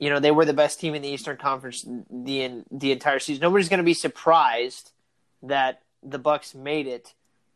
You 0.00 0.10
know 0.10 0.18
they 0.18 0.32
were 0.32 0.44
the 0.44 0.52
best 0.52 0.80
team 0.80 0.96
in 0.96 1.02
the 1.02 1.08
Eastern 1.08 1.36
Conference 1.36 1.82
the 2.10 2.64
the 2.72 2.90
entire 2.90 3.20
season. 3.20 3.40
Nobody's 3.40 3.68
going 3.68 3.78
to 3.78 3.84
be 3.84 3.94
surprised 3.94 4.90
that 5.44 5.82
the 6.02 6.18
Bucks 6.18 6.54
made 6.54 6.86
it 6.86 7.14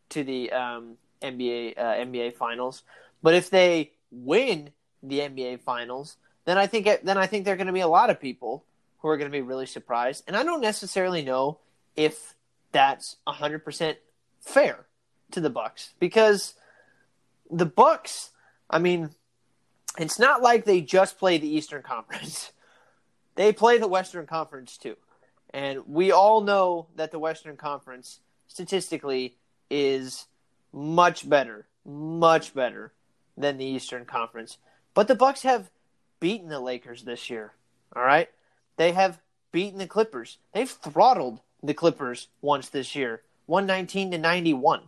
to 0.09 0.23
the 0.23 0.51
um, 0.51 0.97
NBA 1.21 1.77
uh, 1.77 1.81
NBA 1.81 2.35
Finals. 2.35 2.83
But 3.21 3.35
if 3.35 3.49
they 3.49 3.91
win 4.11 4.71
the 5.03 5.19
NBA 5.19 5.61
Finals, 5.61 6.17
then 6.45 6.57
I 6.57 6.67
think 6.67 6.87
then 7.03 7.17
I 7.17 7.27
think 7.27 7.45
there 7.45 7.53
are 7.53 7.57
going 7.57 7.67
to 7.67 7.73
be 7.73 7.79
a 7.79 7.87
lot 7.87 8.09
of 8.09 8.19
people 8.19 8.65
who 8.99 9.07
are 9.07 9.17
going 9.17 9.31
to 9.31 9.37
be 9.37 9.41
really 9.41 9.65
surprised. 9.65 10.23
And 10.27 10.35
I 10.35 10.43
don't 10.43 10.61
necessarily 10.61 11.21
know 11.21 11.59
if 11.95 12.35
that's 12.71 13.17
hundred 13.27 13.63
percent 13.63 13.97
fair 14.41 14.85
to 15.31 15.41
the 15.41 15.49
Bucks 15.49 15.93
because 15.99 16.55
the 17.51 17.65
Bucks, 17.65 18.31
I 18.69 18.79
mean, 18.79 19.11
it's 19.97 20.19
not 20.19 20.41
like 20.41 20.65
they 20.65 20.81
just 20.81 21.17
play 21.17 21.37
the 21.37 21.47
Eastern 21.47 21.81
Conference. 21.81 22.51
they 23.35 23.51
play 23.51 23.77
the 23.77 23.87
Western 23.87 24.27
Conference 24.27 24.77
too. 24.77 24.95
And 25.51 25.87
we 25.87 26.11
all 26.11 26.41
know 26.41 26.87
that 26.95 27.11
the 27.11 27.19
Western 27.19 27.57
Conference 27.57 28.19
statistically 28.47 29.35
is 29.69 30.27
much 30.71 31.27
better, 31.27 31.67
much 31.85 32.53
better 32.53 32.93
than 33.37 33.57
the 33.57 33.65
Eastern 33.65 34.05
Conference. 34.05 34.57
But 34.93 35.07
the 35.07 35.15
Bucks 35.15 35.41
have 35.43 35.71
beaten 36.19 36.49
the 36.49 36.59
Lakers 36.59 37.03
this 37.03 37.29
year. 37.29 37.53
All 37.95 38.03
right? 38.03 38.29
They 38.77 38.91
have 38.91 39.19
beaten 39.51 39.79
the 39.79 39.87
Clippers. 39.87 40.37
They've 40.53 40.69
throttled 40.69 41.39
the 41.63 41.73
Clippers 41.73 42.27
once 42.41 42.69
this 42.69 42.95
year, 42.95 43.23
119 43.47 44.11
to 44.11 44.17
91. 44.17 44.83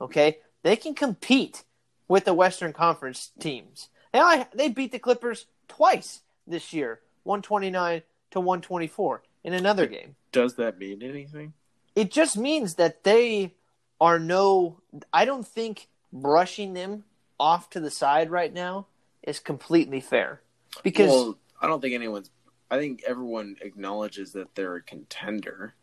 Okay? 0.00 0.38
They 0.62 0.76
can 0.76 0.94
compete 0.94 1.64
with 2.06 2.24
the 2.24 2.34
Western 2.34 2.72
Conference 2.72 3.30
teams. 3.38 3.88
They 4.12 4.20
only- 4.20 4.46
they 4.54 4.68
beat 4.68 4.92
the 4.92 4.98
Clippers 4.98 5.46
twice 5.68 6.22
this 6.46 6.72
year, 6.72 7.00
129 7.24 8.02
to 8.30 8.40
124 8.40 9.22
in 9.44 9.52
another 9.52 9.86
game. 9.86 10.16
does 10.32 10.54
that 10.56 10.78
mean 10.78 11.02
anything 11.02 11.52
It 11.94 12.10
just 12.10 12.36
means 12.36 12.74
that 12.74 13.04
they 13.04 13.54
are 14.00 14.18
no. 14.18 14.80
I 15.12 15.24
don't 15.24 15.46
think 15.46 15.88
brushing 16.12 16.74
them 16.74 17.04
off 17.40 17.70
to 17.70 17.80
the 17.80 17.90
side 17.90 18.30
right 18.30 18.52
now 18.52 18.86
is 19.22 19.40
completely 19.40 20.00
fair 20.00 20.40
because 20.82 21.10
well, 21.10 21.38
I 21.60 21.66
don't 21.66 21.80
think 21.80 21.94
anyone's. 21.94 22.30
I 22.70 22.78
think 22.78 23.02
everyone 23.06 23.56
acknowledges 23.62 24.32
that 24.32 24.54
they're 24.54 24.76
a 24.76 24.82
contender. 24.82 25.74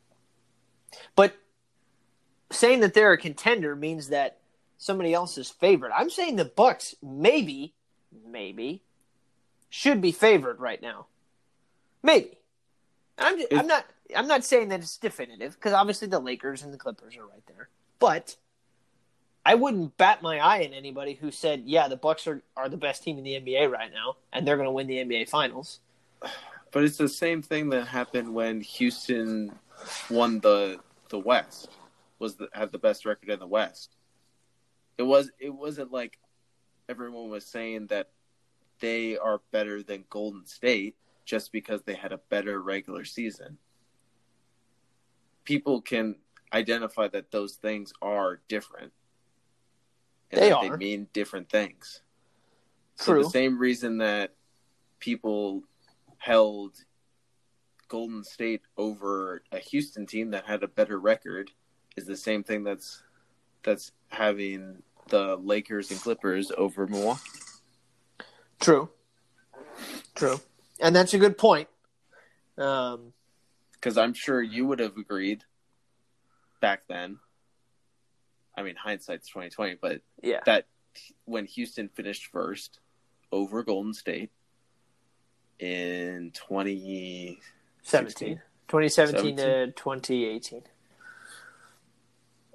But 1.15 1.35
saying 2.51 2.79
that 2.81 2.93
they're 2.93 3.11
a 3.11 3.17
contender 3.17 3.75
means 3.75 4.09
that 4.09 4.39
somebody 4.77 5.13
else 5.13 5.37
is 5.37 5.49
favored. 5.49 5.91
I'm 5.91 6.09
saying 6.09 6.35
the 6.35 6.45
Bucks 6.45 6.95
maybe, 7.01 7.73
maybe 8.25 8.81
should 9.69 10.01
be 10.01 10.11
favored 10.11 10.59
right 10.59 10.81
now. 10.81 11.07
Maybe. 12.03 12.37
I'm 13.17 13.37
just, 13.37 13.53
I'm 13.53 13.67
not 13.67 13.85
I'm 14.15 14.27
not 14.27 14.43
saying 14.43 14.69
that 14.69 14.81
it's 14.81 14.97
definitive 14.97 15.55
because 15.55 15.73
obviously 15.73 16.07
the 16.07 16.19
Lakers 16.19 16.63
and 16.63 16.73
the 16.73 16.77
Clippers 16.77 17.17
are 17.17 17.25
right 17.25 17.45
there. 17.47 17.69
But 17.99 18.35
I 19.45 19.55
wouldn't 19.55 19.97
bat 19.97 20.21
my 20.21 20.39
eye 20.39 20.61
at 20.61 20.73
anybody 20.73 21.13
who 21.13 21.31
said, 21.31 21.63
"Yeah, 21.65 21.87
the 21.87 21.95
Bucks 21.95 22.27
are, 22.27 22.41
are 22.57 22.69
the 22.69 22.77
best 22.77 23.03
team 23.03 23.17
in 23.17 23.23
the 23.23 23.39
NBA 23.39 23.71
right 23.71 23.91
now, 23.93 24.17
and 24.33 24.47
they're 24.47 24.57
going 24.57 24.67
to 24.67 24.71
win 24.71 24.87
the 24.87 24.97
NBA 24.97 25.29
Finals." 25.29 25.79
But 26.71 26.83
it's 26.83 26.97
the 26.97 27.07
same 27.07 27.41
thing 27.41 27.69
that 27.69 27.87
happened 27.87 28.33
when 28.33 28.59
Houston 28.59 29.57
won 30.09 30.41
the 30.41 30.81
the 31.07 31.17
West. 31.17 31.69
Was 32.19 32.35
the, 32.35 32.49
had 32.51 32.73
the 32.73 32.77
best 32.77 33.05
record 33.05 33.29
in 33.29 33.39
the 33.39 33.47
West. 33.47 33.91
It 34.97 35.03
was 35.03 35.31
it 35.39 35.51
wasn't 35.51 35.93
like 35.93 36.17
everyone 36.89 37.29
was 37.29 37.45
saying 37.45 37.87
that 37.87 38.09
they 38.79 39.17
are 39.17 39.41
better 39.51 39.81
than 39.81 40.05
Golden 40.09 40.45
State 40.45 40.95
just 41.25 41.51
because 41.51 41.81
they 41.83 41.95
had 41.95 42.11
a 42.11 42.19
better 42.29 42.61
regular 42.61 43.05
season. 43.05 43.57
People 45.43 45.81
can 45.81 46.15
identify 46.53 47.07
that 47.07 47.31
those 47.31 47.55
things 47.55 47.93
are 48.01 48.41
different. 48.47 48.91
And 50.31 50.41
They 50.41 50.49
that 50.49 50.55
are. 50.55 50.69
They 50.69 50.77
mean 50.77 51.07
different 51.13 51.49
things. 51.49 52.01
True. 52.99 53.21
So 53.21 53.23
the 53.23 53.29
same 53.29 53.57
reason 53.59 53.97
that 53.99 54.33
people 54.99 55.63
held 56.17 56.73
Golden 57.87 58.23
State 58.23 58.61
over 58.77 59.43
a 59.51 59.59
Houston 59.59 60.05
team 60.05 60.31
that 60.31 60.45
had 60.45 60.63
a 60.63 60.67
better 60.67 60.99
record 60.99 61.51
is 61.95 62.05
the 62.05 62.17
same 62.17 62.43
thing 62.43 62.63
that's 62.63 63.03
that's 63.63 63.91
having 64.09 64.81
the 65.09 65.35
Lakers 65.37 65.91
and 65.91 65.99
Clippers 65.99 66.51
over 66.57 66.87
Milwaukee. 66.87 67.21
True. 68.59 68.89
True. 70.15 70.39
And 70.79 70.95
that's 70.95 71.13
a 71.13 71.17
good 71.17 71.37
point. 71.37 71.67
Um, 72.57 73.13
Because 73.73 73.97
I'm 73.97 74.13
sure 74.13 74.41
you 74.41 74.65
would 74.65 74.79
have 74.79 74.97
agreed 74.97 75.43
back 76.61 76.83
then. 76.87 77.19
I 78.57 78.63
mean, 78.63 78.75
hindsight's 78.75 79.27
twenty 79.27 79.49
twenty, 79.49 79.75
but 79.79 80.01
yeah. 80.23 80.39
that 80.45 80.67
when 81.25 81.45
Houston 81.45 81.89
finished 81.89 82.27
first 82.31 82.79
over 83.31 83.63
Golden 83.63 83.93
State 83.93 84.31
in 85.59 86.31
twenty 86.33 87.39
17. 87.83 88.41
2017 88.67 89.37
to 89.37 89.67
2018. 89.71 90.63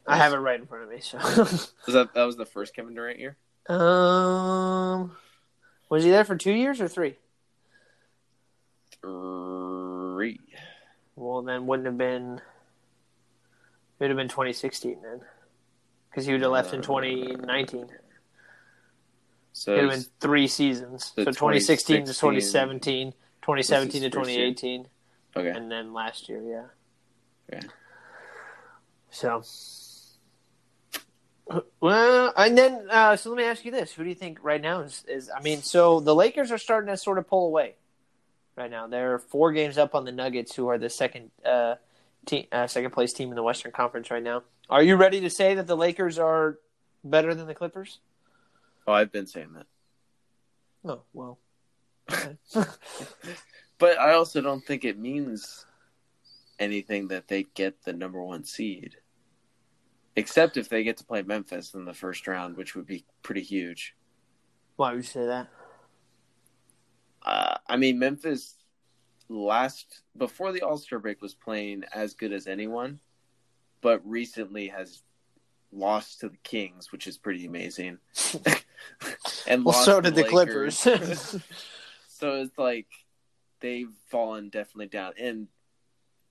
I 0.07 0.17
have 0.17 0.33
it 0.33 0.39
right 0.39 0.59
in 0.59 0.67
front 0.67 0.85
of 0.85 0.91
me. 0.91 1.01
So, 1.01 1.19
was 1.19 1.73
that 1.89 2.15
that 2.15 2.25
was 2.25 2.37
the 2.37 2.47
first 2.47 2.75
Kevin 2.75 2.95
Durant 2.95 3.19
year? 3.19 3.37
um, 3.69 5.13
was 5.89 6.03
he 6.05 6.11
there 6.11 6.25
for 6.25 6.37
two 6.37 6.53
years 6.53 6.81
or 6.81 6.89
three? 6.89 7.17
Three. 9.03 10.41
Well, 11.17 11.43
then 11.43 11.67
wouldn't 11.67 11.87
have 11.87 11.99
been. 11.99 12.41
It 13.99 14.05
would 14.05 14.11
have 14.11 14.17
been 14.17 14.29
2016 14.29 15.03
then, 15.03 15.21
because 16.11 16.25
he 16.25 16.33
would 16.33 16.41
have 16.41 16.51
left 16.51 16.73
in 16.73 16.81
2019. 16.81 17.87
So 19.53 19.73
It 19.73 19.77
would 19.77 19.83
have 19.83 20.01
been 20.01 20.11
three 20.21 20.47
seasons. 20.47 21.13
So 21.15 21.25
2016 21.25 22.07
to 22.07 22.15
2016 22.15 23.13
2017, 23.13 23.13
2017 23.43 23.91
to 24.03 24.09
This 24.09 24.09
is 24.09 24.15
first 24.15 24.31
year. 24.31 24.49
2018, 24.55 24.87
okay. 25.37 25.51
and 25.51 25.71
then 25.71 25.93
last 25.93 26.29
year, 26.29 26.43
yeah. 26.43 26.67
Yeah. 27.53 27.69
So, 29.11 29.43
well, 31.81 32.33
and 32.37 32.57
then 32.57 32.87
uh, 32.91 33.17
so 33.17 33.31
let 33.31 33.37
me 33.37 33.45
ask 33.45 33.65
you 33.65 33.71
this: 33.71 33.93
Who 33.93 34.03
do 34.03 34.09
you 34.09 34.15
think 34.15 34.39
right 34.43 34.61
now 34.61 34.81
is? 34.81 35.05
is 35.09 35.31
I 35.35 35.41
mean, 35.41 35.63
so 35.63 36.01
the 36.01 36.15
Lakers 36.15 36.53
are 36.53 36.59
starting 36.59 36.89
to 36.89 36.97
sort 36.97 37.19
of 37.19 37.29
pull 37.29 37.47
away 37.47 37.75
right 38.57 38.71
now. 38.71 38.87
They're 38.87 39.19
four 39.19 39.53
games 39.53 39.79
up 39.79 39.95
on 39.95 40.05
the 40.05 40.13
Nuggets, 40.13 40.55
who 40.55 40.69
are 40.69 40.79
the 40.79 40.91
second 40.91 41.31
uh, 41.45 41.77
team, 42.27 42.47
uh, 42.53 42.67
second 42.67 42.93
place 42.93 43.13
team 43.13 43.31
in 43.31 43.37
the 43.37 43.43
Western 43.43 43.73
Conference 43.73 44.11
right 44.11 44.23
now. 44.23 44.43
Are 44.69 44.83
you 44.83 44.97
ready 44.97 45.21
to 45.23 45.31
say 45.31 45.55
that 45.55 45.67
the 45.67 45.77
Lakers 45.77 46.19
are 46.19 46.59
better 47.03 47.35
than 47.35 47.47
the 47.47 47.55
Clippers? 47.55 47.99
Oh, 48.87 48.93
I've 48.93 49.13
been 49.13 49.27
saying 49.27 49.53
that, 49.55 49.67
Oh 50.85 51.03
well. 51.13 51.39
but 53.79 53.99
I 53.99 54.15
also 54.15 54.41
don't 54.41 54.65
think 54.65 54.85
it 54.85 54.99
means 54.99 55.67
anything 56.59 57.09
that 57.09 57.29
they 57.29 57.45
get 57.55 57.83
the 57.85 57.93
number 57.93 58.23
one 58.23 58.45
seed, 58.45 58.97
except 60.17 60.57
if 60.57 60.69
they 60.69 60.83
get 60.83 60.97
to 60.99 61.05
play 61.05 61.23
Memphis 61.23 61.75
in 61.75 61.85
the 61.85 61.95
first 61.95 62.27
round, 62.27 62.57
which 62.57 62.75
would 62.75 62.87
be 62.87 63.05
pretty 63.23 63.43
huge. 63.43 63.95
Why 64.77 64.91
would 64.93 64.99
you 64.99 65.03
say 65.03 65.27
that? 65.27 65.49
Uh, 67.23 67.57
I 67.69 67.77
mean, 67.77 67.99
Memphis 67.99 68.57
last 69.29 70.03
before 70.17 70.53
the 70.53 70.63
All 70.63 70.79
Star 70.79 70.99
break 70.99 71.23
was 71.23 71.35
playing 71.35 71.85
as 71.93 72.15
good 72.15 72.33
as 72.33 72.47
anyone, 72.47 72.99
but 73.81 74.01
recently 74.09 74.69
has 74.69 75.03
lost 75.73 76.21
to 76.21 76.29
the 76.29 76.37
Kings, 76.39 76.91
which 76.93 77.07
is 77.07 77.17
pretty 77.17 77.47
amazing. 77.47 77.99
and 79.47 79.65
Well, 79.65 79.75
lost 79.75 79.85
so 79.85 80.01
did 80.01 80.15
the 80.15 80.23
Lakers. 80.25 80.83
Clippers. 80.83 81.37
so 82.09 82.35
it's 82.37 82.59
like 82.59 82.89
they've 83.61 83.93
fallen 84.09 84.49
definitely 84.49 84.89
down. 84.89 85.13
And 85.19 85.49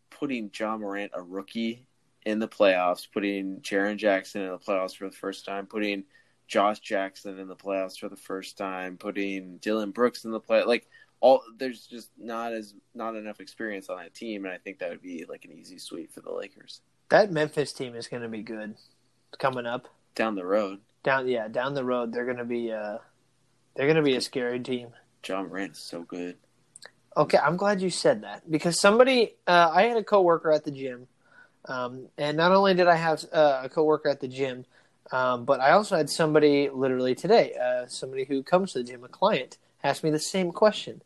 putting 0.10 0.52
Ja 0.58 0.78
Morant, 0.78 1.12
a 1.14 1.22
rookie, 1.22 1.88
in 2.30 2.40
the 2.40 2.48
playoffs, 2.48 3.08
putting 3.12 3.62
Jaren 3.62 3.98
Jackson 3.98 4.42
in 4.44 4.50
the 4.50 4.58
playoffs 4.58 4.96
for 4.96 5.06
the 5.06 5.16
first 5.16 5.46
time, 5.46 5.66
putting 5.66 6.04
Josh 6.48 6.80
Jackson 6.80 7.38
in 7.40 7.48
the 7.48 7.56
playoffs 7.56 7.98
for 7.98 8.10
the 8.10 8.16
first 8.16 8.58
time, 8.58 8.98
putting 8.98 9.58
Dillon 9.58 9.92
Brooks 9.92 10.26
in 10.26 10.32
the 10.32 10.40
play 10.40 10.64
like 10.64 10.88
all 11.22 11.42
there's 11.58 11.86
just 11.86 12.10
not 12.18 12.54
as 12.54 12.74
not 12.96 13.16
enough 13.16 13.42
experience 13.42 13.90
on 13.90 13.98
that 13.98 14.14
team, 14.14 14.46
and 14.46 14.54
I 14.54 14.58
think 14.58 14.80
that 14.80 14.90
would 14.90 15.02
be 15.02 15.26
like 15.28 15.44
an 15.46 15.52
easy 15.52 15.78
sweep 15.78 16.14
for 16.14 16.22
the 16.22 16.32
Lakers 16.32 16.82
that 17.10 17.32
Memphis 17.32 17.74
team 17.74 17.96
is 17.96 18.08
going 18.08 18.24
to 18.24 18.30
be 18.30 18.42
good 18.42 18.76
coming 19.38 19.66
up. 19.66 19.88
down 20.16 20.36
the 20.36 20.46
road. 20.46 20.80
Down, 21.04 21.28
yeah, 21.28 21.48
down 21.48 21.74
the 21.74 21.84
road, 21.84 22.14
they're 22.14 22.26
going 22.26 22.38
to 22.38 22.46
be. 22.46 22.72
Uh, 22.72 22.98
they're 23.76 23.88
going 23.88 23.98
to 23.98 24.04
be 24.04 24.16
a 24.16 24.22
scary 24.22 24.60
team. 24.60 24.90
Ja 25.28 25.42
Morant 25.42 25.74
is 25.74 25.80
so 25.80 26.02
good. 26.04 26.38
Okay, 27.16 27.38
I'm 27.38 27.58
glad 27.58 27.82
you 27.82 27.90
said 27.90 28.24
that 28.24 28.50
because 28.50 28.80
somebody, 28.80 29.36
uh, 29.48 29.72
I 29.74 29.84
had 29.84 29.98
a 29.98 30.04
coworker 30.04 30.52
at 30.52 30.64
the 30.64 30.72
gym, 30.72 31.08
um, 31.66 32.08
and 32.18 32.38
not 32.38 32.52
only 32.52 32.74
did 32.74 32.88
I 32.88 32.96
have 32.96 33.26
uh, 33.32 33.62
a 33.64 33.70
coworker 33.70 34.10
at 34.10 34.20
the 34.20 34.28
gym, 34.28 34.66
um, 35.12 35.46
but 35.46 35.60
I 35.60 35.72
also 35.72 35.98
had 35.98 36.10
somebody 36.10 36.70
literally 36.70 37.16
today, 37.16 37.54
uh, 37.56 37.88
somebody 37.88 38.26
who 38.26 38.44
comes 38.44 38.74
to 38.74 38.80
the 38.80 38.84
gym, 38.84 39.04
a 39.04 39.08
client, 39.08 39.58
asked 39.84 40.04
me 40.04 40.10
the 40.12 40.20
same 40.20 40.52
question. 40.52 41.02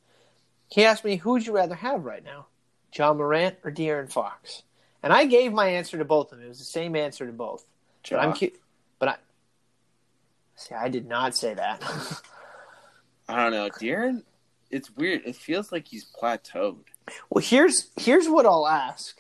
He 0.68 0.84
asked 0.84 1.06
me, 1.06 1.18
"Who 1.18 1.32
would 1.32 1.46
you 1.46 1.54
rather 1.54 1.76
have 1.76 2.04
right 2.04 2.24
now, 2.24 2.48
Ja 2.94 3.14
Morant 3.14 3.58
or 3.64 3.72
De'Aaron 3.72 4.12
Fox?" 4.12 4.64
And 5.02 5.12
I 5.12 5.26
gave 5.26 5.52
my 5.52 5.68
answer 5.68 5.98
to 5.98 6.06
both 6.06 6.32
of 6.32 6.38
them. 6.38 6.46
It 6.46 6.50
was 6.50 6.60
the 6.60 6.66
same 6.66 6.96
answer 6.96 7.26
to 7.26 7.34
both. 7.34 7.66
But 8.10 8.20
I'm 8.20 8.34
cute. 8.34 8.60
But 9.00 9.10
I 9.10 9.16
see. 10.56 10.76
I 10.76 10.90
did 10.90 11.08
not 11.08 11.36
say 11.36 11.54
that. 11.54 11.82
I 13.28 13.44
don't 13.44 13.52
know, 13.52 13.70
De'Aaron. 13.70 14.24
It's 14.70 14.90
weird. 14.96 15.22
It 15.26 15.36
feels 15.36 15.72
like 15.72 15.88
he's 15.88 16.06
plateaued. 16.06 16.80
Well, 17.30 17.44
here's 17.44 17.92
here's 17.98 18.28
what 18.28 18.46
I'll 18.46 18.68
ask, 18.68 19.18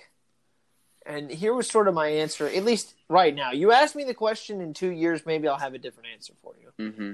and 1.06 1.30
here 1.30 1.54
was 1.54 1.70
sort 1.70 1.88
of 1.88 1.94
my 1.94 2.08
answer. 2.08 2.48
At 2.48 2.64
least 2.64 2.96
right 3.10 3.34
now, 3.34 3.52
you 3.52 3.72
ask 3.72 3.96
me 3.96 4.04
the 4.04 4.14
question 4.14 4.62
in 4.62 4.74
two 4.74 4.90
years, 4.92 5.26
maybe 5.26 5.48
I'll 5.48 5.58
have 5.58 5.74
a 5.74 5.78
different 5.78 6.10
answer 6.14 6.34
for 6.42 6.54
you. 6.62 6.86
Mm-hmm. 6.92 7.14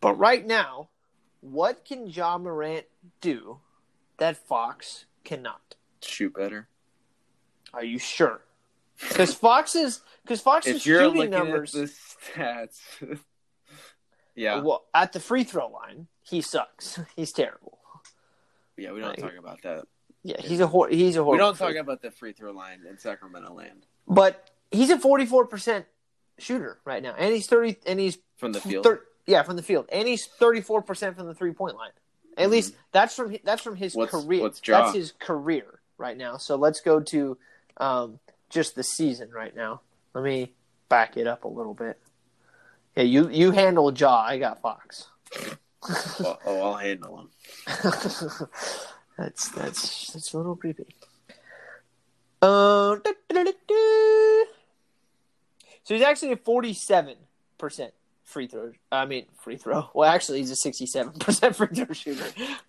But 0.00 0.14
right 0.14 0.46
now, 0.46 0.88
what 1.40 1.84
can 1.84 2.06
Ja 2.06 2.38
Morant 2.38 2.86
do 3.20 3.58
that 4.18 4.36
Fox 4.36 5.06
cannot? 5.24 5.76
Shoot 6.02 6.34
better. 6.34 6.68
Are 7.72 7.84
you 7.84 7.98
sure? 7.98 8.40
Because 9.08 9.32
Fox's 9.34 10.00
because 10.22 10.40
Fox's 10.40 10.76
if 10.76 10.86
you're 10.86 11.00
shooting 11.02 11.30
numbers 11.30 11.74
at 11.74 11.88
the 11.88 11.92
stats, 12.34 12.80
yeah, 14.34 14.60
well 14.60 14.84
at 14.94 15.12
the 15.12 15.20
free 15.20 15.44
throw 15.44 15.68
line, 15.68 16.06
he 16.22 16.42
sucks. 16.42 17.00
He's 17.16 17.32
terrible. 17.32 17.78
yeah, 18.76 18.92
we 18.92 19.00
don't 19.00 19.10
Like- 19.10 19.20
talk 19.20 19.38
about 19.38 19.62
that. 19.62 19.84
Yeah, 20.22 20.40
he's 20.40 20.60
a 20.60 20.66
hor- 20.66 20.88
he's 20.88 21.16
a 21.16 21.20
We 21.22 21.24
horrible. 21.24 21.46
don't 21.46 21.56
talk 21.58 21.70
free- 21.70 21.78
about 21.78 22.02
the 22.02 22.10
free 22.10 22.32
throw 22.32 22.52
line 22.52 22.80
in 22.88 22.98
Sacramento 22.98 23.54
land 23.54 23.86
But 24.06 24.50
he's 24.70 24.90
a 24.90 24.98
forty 24.98 25.24
four 25.26 25.46
percent 25.46 25.86
shooter 26.38 26.78
right 26.84 27.02
now, 27.02 27.14
and 27.16 27.32
he's 27.34 27.46
thirty 27.46 27.76
and 27.86 27.98
he's 27.98 28.18
from 28.36 28.52
the 28.52 28.60
field. 28.60 28.84
Thir- 28.84 29.02
yeah, 29.26 29.42
from 29.42 29.56
the 29.56 29.62
field, 29.62 29.86
and 29.90 30.06
he's 30.06 30.26
thirty 30.26 30.60
four 30.60 30.82
percent 30.82 31.16
from 31.16 31.26
the 31.26 31.34
three 31.34 31.52
point 31.52 31.76
line. 31.76 31.92
At 32.36 32.48
Mhm. 32.48 32.50
least 32.52 32.74
that's 32.92 33.14
from 33.14 33.34
that's 33.44 33.62
from 33.62 33.76
his 33.76 33.94
What's- 33.94 34.10
career. 34.12 34.42
what's 34.42 34.60
Ja? 34.66 34.82
That's 34.84 34.94
his 34.96 35.12
career 35.12 35.80
right 35.98 36.16
now. 36.16 36.36
So 36.36 36.56
let's 36.56 36.80
go 36.80 37.00
to 37.00 37.38
um, 37.78 38.20
just 38.50 38.74
the 38.74 38.82
season 38.82 39.30
right 39.30 39.54
now. 39.56 39.80
Let 40.14 40.24
me 40.24 40.52
back 40.90 41.16
it 41.16 41.26
up 41.26 41.44
a 41.44 41.48
little 41.48 41.72
bit. 41.74 41.98
Yeah, 42.96 43.04
you 43.04 43.28
you 43.30 43.52
handle 43.52 43.90
Ja. 43.92 44.20
I 44.22 44.38
got 44.38 44.60
Fox. 44.60 45.06
oh, 45.88 46.38
oh, 46.44 46.60
I'll 46.62 46.74
handle 46.76 47.20
him. 47.20 47.30
that's 49.20 49.48
that's 49.50 50.12
that's 50.12 50.32
a 50.32 50.36
little 50.38 50.56
creepy. 50.56 50.86
Uh, 52.42 52.96
da-da-da-da. 52.96 54.44
so 55.84 55.94
he's 55.94 56.02
actually 56.02 56.32
a 56.32 56.36
forty-seven 56.36 57.16
percent 57.58 57.92
free 58.24 58.46
throw. 58.46 58.72
I 58.90 59.04
mean, 59.04 59.26
free 59.42 59.56
throw. 59.56 59.90
Well, 59.92 60.08
actually, 60.10 60.38
he's 60.38 60.50
a 60.50 60.56
sixty-seven 60.56 61.12
percent 61.14 61.54
free 61.56 61.68
throw 61.68 61.92
shooter. 61.92 62.24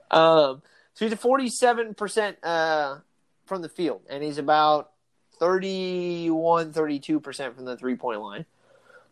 Um, 0.10 0.62
so 0.94 1.06
he's 1.06 1.14
a 1.14 1.18
forty-seven 1.18 1.94
percent 1.94 2.38
uh, 2.44 2.98
from 3.46 3.62
the 3.62 3.70
field, 3.70 4.02
and 4.10 4.22
he's 4.22 4.38
about 4.38 4.92
31, 5.40 6.74
32 6.74 7.20
percent 7.22 7.56
from 7.56 7.66
the 7.66 7.78
three-point 7.78 8.22
line. 8.22 8.46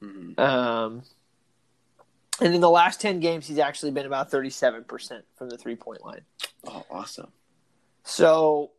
Mhm. 0.04 0.38
Um, 0.40 1.04
and 2.42 2.54
in 2.54 2.62
the 2.62 2.70
last 2.70 3.02
10 3.02 3.20
games, 3.20 3.48
he's 3.48 3.60
actually 3.60 3.92
been 3.92 4.06
about 4.06 4.32
37% 4.32 5.22
from 5.36 5.50
the 5.50 5.58
three 5.58 5.76
point 5.76 6.04
line. 6.04 6.22
Oh, 6.68 6.86
awesome. 6.90 7.32
So 8.04 8.72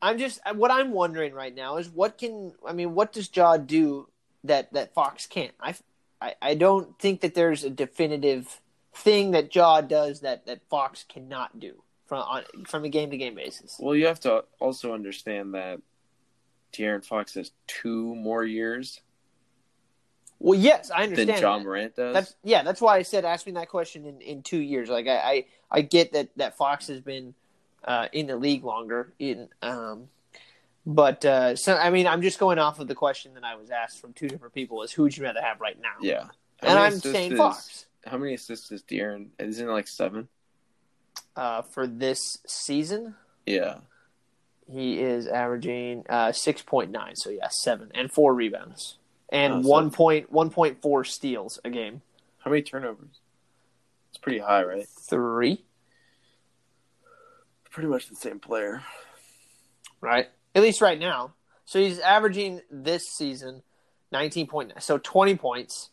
I'm 0.00 0.18
just, 0.18 0.40
what 0.54 0.70
I'm 0.70 0.92
wondering 0.92 1.34
right 1.34 1.54
now 1.54 1.76
is 1.76 1.88
what 1.88 2.18
can, 2.18 2.52
I 2.66 2.72
mean, 2.72 2.94
what 2.94 3.12
does 3.12 3.30
Ja 3.34 3.56
do 3.56 4.08
that, 4.44 4.72
that 4.72 4.94
Fox 4.94 5.26
can't? 5.26 5.54
I, 5.60 5.74
I, 6.20 6.34
I 6.40 6.54
don't 6.54 6.98
think 6.98 7.20
that 7.22 7.34
there's 7.34 7.64
a 7.64 7.70
definitive 7.70 8.60
thing 8.94 9.32
that 9.32 9.54
Ja 9.54 9.80
does 9.80 10.20
that, 10.20 10.46
that 10.46 10.60
Fox 10.68 11.04
cannot 11.08 11.58
do 11.58 11.82
from, 12.06 12.18
on, 12.18 12.42
from 12.66 12.84
a 12.84 12.88
game 12.88 13.10
to 13.10 13.16
game 13.16 13.34
basis. 13.34 13.76
Well, 13.78 13.96
you 13.96 14.06
have 14.06 14.20
to 14.20 14.44
also 14.60 14.92
understand 14.94 15.54
that 15.54 15.80
De'Aaron 16.72 17.04
Fox 17.04 17.34
has 17.34 17.52
two 17.66 18.14
more 18.14 18.44
years 18.44 19.00
Well, 20.38 20.58
yes, 20.58 20.90
I 20.90 21.02
than 21.02 21.10
understand. 21.10 21.40
Ja 21.40 21.58
that. 21.58 21.64
Morant 21.64 21.96
does. 21.96 22.14
That's 22.14 22.34
yeah. 22.42 22.62
That's 22.62 22.80
why 22.80 22.96
I 22.96 23.02
said 23.02 23.24
ask 23.24 23.46
me 23.46 23.52
that 23.52 23.68
question 23.68 24.04
in, 24.04 24.20
in 24.20 24.42
two 24.42 24.58
years. 24.58 24.88
Like 24.88 25.06
I, 25.06 25.16
I, 25.16 25.44
I 25.70 25.80
get 25.80 26.12
that 26.12 26.28
that 26.36 26.56
Fox 26.56 26.88
has 26.88 27.00
been 27.00 27.34
uh, 27.84 28.08
in 28.12 28.26
the 28.26 28.36
league 28.36 28.64
longer. 28.64 29.12
In 29.18 29.48
um, 29.62 30.08
but 30.84 31.24
uh, 31.24 31.56
so 31.56 31.76
I 31.76 31.90
mean, 31.90 32.06
I'm 32.06 32.22
just 32.22 32.38
going 32.38 32.58
off 32.58 32.78
of 32.80 32.88
the 32.88 32.94
question 32.94 33.34
that 33.34 33.44
I 33.44 33.54
was 33.56 33.70
asked 33.70 34.00
from 34.00 34.12
two 34.12 34.28
different 34.28 34.54
people: 34.54 34.82
is 34.82 34.92
who 34.92 35.04
would 35.04 35.16
you 35.16 35.24
rather 35.24 35.40
have 35.40 35.60
right 35.60 35.80
now? 35.80 35.94
yeah. 36.00 36.24
How 36.62 36.68
and 36.68 36.78
I'm 36.78 36.98
saying 36.98 37.36
Fox 37.36 37.86
How 38.06 38.16
many 38.16 38.34
assists 38.34 38.70
is 38.70 38.82
De'Aaron? 38.82 39.28
Isn't 39.38 39.68
it 39.68 39.72
like 39.72 39.88
seven? 39.88 40.28
uh, 41.36 41.62
for 41.62 41.86
this 41.86 42.38
season. 42.46 43.14
Yeah. 43.46 43.78
He 44.70 45.00
is 45.00 45.26
averaging 45.26 46.04
uh, 46.08 46.32
six 46.32 46.62
point 46.62 46.90
nine. 46.90 47.16
So 47.16 47.30
yeah, 47.30 47.48
seven 47.50 47.90
and 47.94 48.10
four 48.10 48.34
rebounds 48.34 48.96
and 49.34 49.52
Oh, 49.54 49.62
so- 49.62 49.68
one 49.68 49.90
point 49.90 50.32
one 50.32 50.48
point 50.50 50.80
four 50.80 51.04
steals 51.04 51.58
a 51.64 51.70
game. 51.70 52.00
How 52.38 52.50
many 52.50 52.62
turnovers? 52.62 53.20
It's 54.10 54.18
pretty 54.18 54.38
high, 54.38 54.62
right? 54.62 54.86
Three, 54.88 55.64
Pretty 57.70 57.88
much 57.88 58.08
the 58.08 58.14
same 58.16 58.38
player. 58.38 58.82
right? 60.00 60.28
At 60.54 60.62
least 60.62 60.80
right 60.80 60.98
now. 60.98 61.34
So 61.64 61.80
he's 61.80 61.98
averaging 61.98 62.60
this 62.70 63.08
season 63.08 63.62
nineteen 64.12 64.46
point 64.46 64.68
nine. 64.68 64.80
So 64.80 64.98
twenty 64.98 65.34
points. 65.36 65.90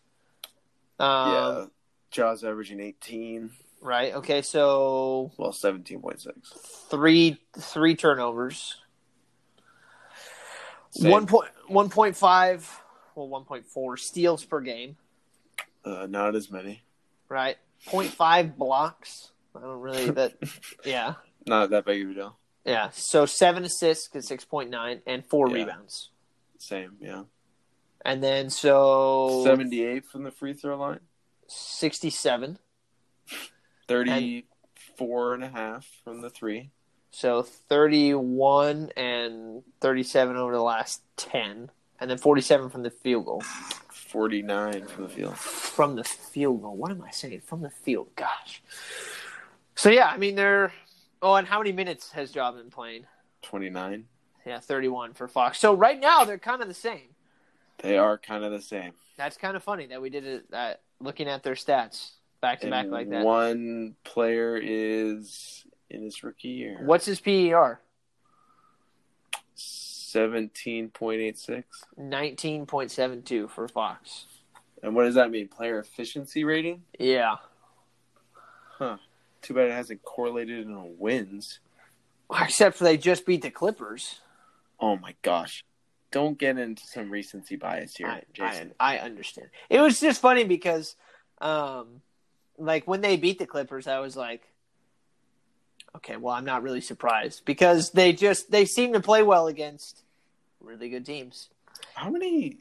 Um, 1.00 1.32
yeah. 1.34 1.66
Ja's 2.12 2.44
averaging 2.44 2.80
18. 2.80 3.50
Right. 3.80 4.14
Okay. 4.14 4.44
So 4.44 5.32
Well, 5.38 5.52
17.6. 5.52 6.28
three 6.92 7.42
three 7.58 7.96
turnovers. 7.96 8.76
Same. 10.92 11.10
One 11.12 11.26
point 11.26 11.50
one 11.68 11.89
point 11.89 12.16
five. 12.18 12.80
Well, 13.16 13.28
one 13.28 13.45
point 13.45 13.66
four 13.68 13.97
steals 13.97 14.43
per 14.45 14.62
game. 14.62 14.97
Uh, 15.84 16.07
not 16.09 16.36
as 16.36 16.49
many. 16.51 16.84
Right. 17.30 17.57
0.5 17.88 18.55
blocks. 18.57 19.32
I 19.55 19.62
don't 19.62 19.80
really 19.82 20.12
that. 20.12 20.34
Yeah. 20.86 21.16
Not 21.47 21.72
that 21.72 21.86
big 21.86 22.03
of 22.03 22.12
a 22.12 22.14
deal. 22.14 22.38
Yeah. 22.66 22.89
So 22.93 23.26
seven 23.26 23.64
assists 23.64 24.09
point 24.45 24.70
nine 24.70 25.01
and 25.07 25.26
four 25.26 25.47
Yeah. 25.49 25.53
rebounds. 25.55 26.09
Same, 26.59 26.97
yeah. 27.01 27.24
And 28.05 28.24
then 28.24 28.49
so 28.49 29.43
78 29.43 30.05
from 30.05 30.24
the 30.24 30.32
free 30.32 30.53
throw 30.53 30.78
line. 30.78 30.99
sixty 31.47 32.09
seven. 32.12 32.59
34 33.88 35.34
and 35.34 35.43
a 35.43 35.49
half 35.49 35.88
from 36.03 36.22
the 36.22 36.30
three. 36.30 36.70
So 37.12 37.41
31 37.41 38.91
and 38.95 39.64
37 39.82 40.38
over 40.38 40.53
the 40.53 40.62
last 40.62 41.01
10. 41.18 41.70
And 42.02 42.10
then 42.10 42.18
47 42.18 42.70
from 42.70 42.82
the 42.84 42.89
field 42.89 43.26
goal. 43.26 43.41
49 43.91 44.88
from 44.88 45.04
the 45.04 45.10
field. 45.10 45.38
From 45.38 45.95
the 45.95 46.04
field 46.04 46.62
goal. 46.62 46.76
What 46.76 46.91
am 46.91 47.02
I 47.02 47.12
saying? 47.12 47.41
From 47.45 47.62
the 47.62 47.70
field. 47.70 48.10
Gosh. 48.16 48.62
So, 49.76 49.89
yeah, 49.89 50.08
I 50.08 50.18
mean, 50.18 50.36
they're. 50.36 50.74
Oh, 51.22 51.36
and 51.36 51.47
how 51.47 51.60
many 51.60 51.72
minutes 51.72 52.12
has 52.12 52.32
Job 52.32 52.58
been 52.58 52.72
playing? 52.72 53.06
29. 53.43 54.06
Yeah, 54.45 54.60
31 54.60 55.14
for 55.14 55.28
Fox. 55.28 55.60
So, 55.60 55.76
right 55.76 55.99
now, 55.99 56.26
they're 56.26 56.39
kind 56.39 56.62
of 56.62 56.68
the 56.68 56.74
same. 56.74 57.16
They 57.78 57.97
are 57.97 58.18
kind 58.18 58.43
of 58.43 58.52
the 58.52 58.62
same. 58.62 58.93
That's 59.18 59.38
kind 59.38 59.56
of 59.56 59.64
funny 59.64 59.86
that 59.88 60.02
we 60.02 60.10
did 60.10 60.26
it 60.26 60.45
uh, 60.52 60.74
looking 60.99 61.28
at 61.28 61.43
their 61.43 61.56
stats 61.56 62.12
back 62.41 62.62
to 62.62 62.70
back 62.70 62.88
like 62.88 63.10
that. 63.12 63.24
One 63.24 63.95
player 64.04 64.60
is 64.62 65.64
in 65.89 66.02
his 66.04 66.24
rookie 66.24 66.49
year. 66.49 66.80
What's 66.84 67.06
his 67.06 67.20
PER? 67.20 67.80
17.86. 70.14 71.64
19.72 71.99 73.49
for 73.49 73.68
Fox. 73.68 74.26
And 74.84 74.95
what 74.95 75.05
does 75.05 75.16
that 75.16 75.32
mean? 75.32 75.47
Player 75.47 75.80
efficiency 75.80 76.43
rating? 76.43 76.84
Yeah. 76.99 77.36
Huh. 78.78 78.97
Too 79.41 79.53
bad 79.53 79.68
it 79.68 79.74
hasn't 79.74 80.03
correlated 80.03 80.66
in 80.66 80.97
wins. 80.97 81.59
Except 82.39 82.78
for 82.78 82.84
they 82.84 82.97
just 82.97 83.26
beat 83.26 83.41
the 83.41 83.51
Clippers. 83.51 84.22
Oh 84.80 84.97
my 84.97 85.16
gosh. 85.22 85.64
Don't 86.12 86.38
get 86.38 86.57
into 86.57 86.86
some 86.86 87.09
recency 87.09 87.55
bias 87.55 87.95
here, 87.95 88.07
I, 88.07 88.24
Jason. 88.34 88.74
I, 88.80 88.97
I 88.97 89.01
understand. 89.01 89.49
It 89.70 89.80
was 89.80 89.99
just 89.99 90.20
funny 90.20 90.43
because, 90.43 90.95
um, 91.39 92.01
like 92.57 92.86
when 92.86 93.01
they 93.01 93.16
beat 93.16 93.39
the 93.39 93.45
Clippers, 93.45 93.88
I 93.88 93.99
was 93.99 94.18
like, 94.18 94.51
okay, 95.96 96.18
well, 96.18 96.34
I'm 96.34 96.46
not 96.46 96.64
really 96.64 96.82
surprised 96.82 97.46
because 97.46 97.92
they 97.92 98.14
just 98.14 98.52
they 98.52 98.66
seem 98.66 98.94
to 98.94 99.00
play 99.00 99.24
well 99.24 99.48
against 99.48 100.04
really 100.60 100.89
good 100.89 101.06
teams. 101.06 101.50
How 101.96 102.10
many 102.10 102.58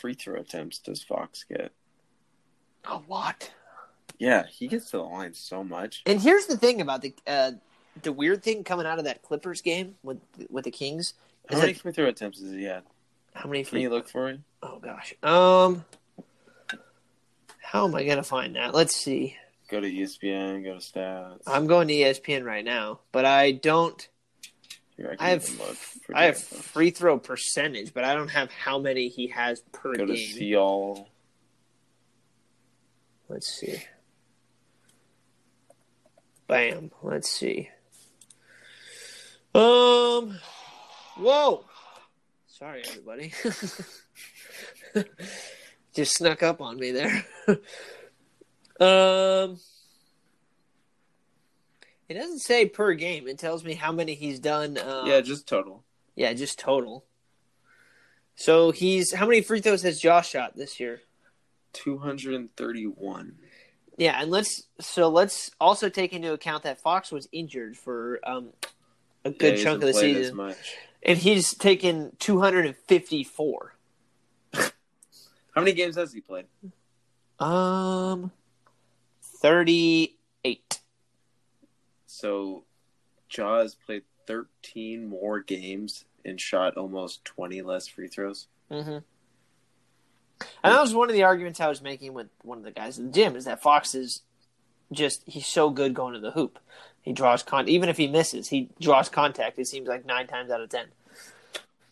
free 0.00 0.14
throw 0.14 0.40
attempts 0.40 0.78
does 0.78 1.02
Fox 1.02 1.44
get? 1.44 1.72
A 2.84 3.00
lot. 3.08 3.50
Yeah, 4.18 4.44
he 4.46 4.68
gets 4.68 4.90
to 4.90 4.98
the 4.98 5.02
line 5.02 5.34
so 5.34 5.64
much. 5.64 6.02
And 6.06 6.20
here's 6.20 6.46
the 6.46 6.56
thing 6.56 6.80
about 6.80 7.02
the 7.02 7.14
uh, 7.26 7.52
the 8.02 8.12
weird 8.12 8.42
thing 8.42 8.64
coming 8.64 8.86
out 8.86 8.98
of 8.98 9.04
that 9.04 9.22
Clippers 9.22 9.60
game 9.60 9.96
with 10.02 10.18
with 10.50 10.64
the 10.64 10.70
Kings 10.70 11.14
How 11.48 11.58
many 11.58 11.72
that 11.72 11.80
free 11.80 11.92
throw 11.92 12.06
attempts 12.06 12.40
has 12.40 12.50
he 12.52 12.64
had? 12.64 12.82
how 13.34 13.48
many 13.48 13.64
Can 13.64 13.70
free 13.70 13.82
you 13.82 13.90
look 13.90 14.08
for 14.08 14.30
it? 14.30 14.40
Oh 14.62 14.78
gosh. 14.78 15.14
Um 15.22 15.84
how 17.60 17.86
am 17.86 17.94
I 17.94 18.04
gonna 18.04 18.22
find 18.22 18.54
that? 18.56 18.74
Let's 18.74 18.94
see. 18.94 19.36
Go 19.70 19.80
to 19.80 19.90
ESPN, 19.90 20.62
go 20.62 20.74
to 20.74 20.80
stats. 20.80 21.40
I'm 21.46 21.66
going 21.66 21.88
to 21.88 21.94
ESPN 21.94 22.44
right 22.44 22.64
now, 22.64 23.00
but 23.12 23.24
I 23.24 23.52
don't 23.52 24.06
Here, 24.96 25.16
can 25.16 25.16
I 25.20 25.30
have 25.30 25.50
I 26.14 26.24
have 26.24 26.38
free 26.38 26.90
throw 26.90 27.18
percentage, 27.18 27.94
but 27.94 28.04
I 28.04 28.14
don't 28.14 28.28
have 28.28 28.50
how 28.50 28.78
many 28.78 29.08
he 29.08 29.28
has 29.28 29.62
per 29.72 29.94
Go 29.94 30.06
to 30.06 30.14
game. 30.14 30.28
see 30.28 30.54
all. 30.56 31.08
Let's 33.28 33.48
see. 33.48 33.82
Bam. 36.46 36.90
Let's 37.02 37.30
see. 37.30 37.70
Um. 39.54 40.38
Whoa. 41.16 41.64
Sorry, 42.48 42.82
everybody. 42.86 43.32
Just 45.94 46.16
snuck 46.16 46.42
up 46.42 46.60
on 46.60 46.76
me 46.76 46.90
there. 46.90 47.24
um. 48.84 49.58
It 52.08 52.14
doesn't 52.14 52.40
say 52.40 52.66
per 52.66 52.92
game. 52.92 53.26
It 53.26 53.38
tells 53.38 53.64
me 53.64 53.74
how 53.74 53.90
many 53.90 54.14
he's 54.14 54.38
done. 54.38 54.78
Um, 54.78 55.06
yeah, 55.06 55.20
just 55.20 55.48
total. 55.48 55.82
yeah, 56.14 56.32
just 56.34 56.58
total. 56.58 57.04
So 58.36 58.72
he's 58.72 59.12
how 59.12 59.26
many 59.26 59.40
free 59.40 59.60
throws 59.60 59.82
has 59.82 60.00
Josh 60.00 60.30
shot 60.30 60.56
this 60.56 60.80
year? 60.80 61.00
231. 61.72 63.36
Yeah, 63.96 64.20
and 64.20 64.30
let's 64.30 64.64
so 64.80 65.08
let's 65.08 65.50
also 65.60 65.88
take 65.88 66.12
into 66.12 66.32
account 66.32 66.64
that 66.64 66.80
Fox 66.80 67.12
was 67.12 67.28
injured 67.32 67.76
for 67.76 68.20
um, 68.24 68.50
a 69.24 69.30
good 69.30 69.58
he 69.58 69.62
chunk 69.62 69.82
of 69.82 69.88
the 69.88 69.94
season, 69.94 70.36
much. 70.36 70.76
and 71.02 71.16
he's 71.16 71.54
taken 71.54 72.12
254. 72.18 73.74
How 74.54 74.70
many 75.56 75.72
games 75.72 75.96
has 75.96 76.12
he 76.12 76.20
played? 76.20 76.46
Um, 77.38 78.32
38. 79.44 80.80
So, 82.06 82.64
Ja's 83.28 83.74
played 83.74 84.04
13 84.26 85.06
more 85.06 85.40
games 85.40 86.06
and 86.24 86.40
shot 86.40 86.78
almost 86.78 87.26
20 87.26 87.60
less 87.60 87.86
free 87.86 88.08
throws. 88.08 88.46
Mm-hmm. 88.70 88.90
And 88.90 89.04
that 90.62 90.80
was 90.80 90.94
one 90.94 91.10
of 91.10 91.14
the 91.14 91.24
arguments 91.24 91.60
I 91.60 91.68
was 91.68 91.82
making 91.82 92.14
with 92.14 92.28
one 92.40 92.56
of 92.56 92.64
the 92.64 92.70
guys 92.70 92.98
in 92.98 93.08
the 93.08 93.12
gym 93.12 93.36
is 93.36 93.44
that 93.44 93.60
Fox 93.60 93.94
is 93.94 94.22
just 94.90 95.22
he's 95.26 95.46
so 95.46 95.68
good 95.68 95.92
going 95.92 96.14
to 96.14 96.20
the 96.20 96.30
hoop. 96.30 96.58
He 97.02 97.12
draws 97.12 97.42
con 97.42 97.68
even 97.68 97.90
if 97.90 97.98
he 97.98 98.06
misses, 98.06 98.48
he 98.48 98.70
draws 98.80 99.10
contact. 99.10 99.58
It 99.58 99.66
seems 99.66 99.88
like 99.88 100.06
nine 100.06 100.26
times 100.26 100.50
out 100.50 100.62
of 100.62 100.70
ten. 100.70 100.86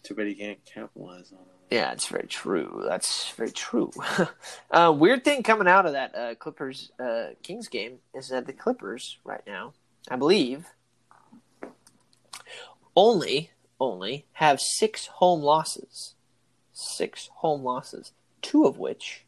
Too 0.03 0.15
bad 0.15 0.27
he 0.27 0.35
can't 0.35 0.65
capitalize 0.65 1.33
on 1.33 1.41
it. 1.41 1.62
Yeah, 1.73 1.93
it's 1.93 2.07
very 2.07 2.27
true. 2.27 2.85
That's 2.87 3.31
very 3.31 3.51
true. 3.51 3.91
uh, 4.71 4.95
weird 4.95 5.25
thing 5.25 5.43
coming 5.43 5.67
out 5.67 5.87
of 5.87 5.93
that 5.93 6.15
uh, 6.15 6.35
Clippers 6.35 6.93
uh, 7.01 7.29
Kings 7.43 7.69
game 7.69 8.01
is 8.15 8.29
that 8.29 8.45
the 8.45 8.53
Clippers 8.53 9.17
right 9.25 9.41
now, 9.47 9.73
I 10.11 10.17
believe, 10.17 10.67
only 12.95 13.53
only 13.81 14.27
have 14.33 14.61
six 14.61 15.07
home 15.07 15.41
losses. 15.41 16.15
Six 16.75 17.31
home 17.37 17.63
losses, 17.63 18.13
two 18.43 18.67
of 18.67 18.77
which, 18.77 19.25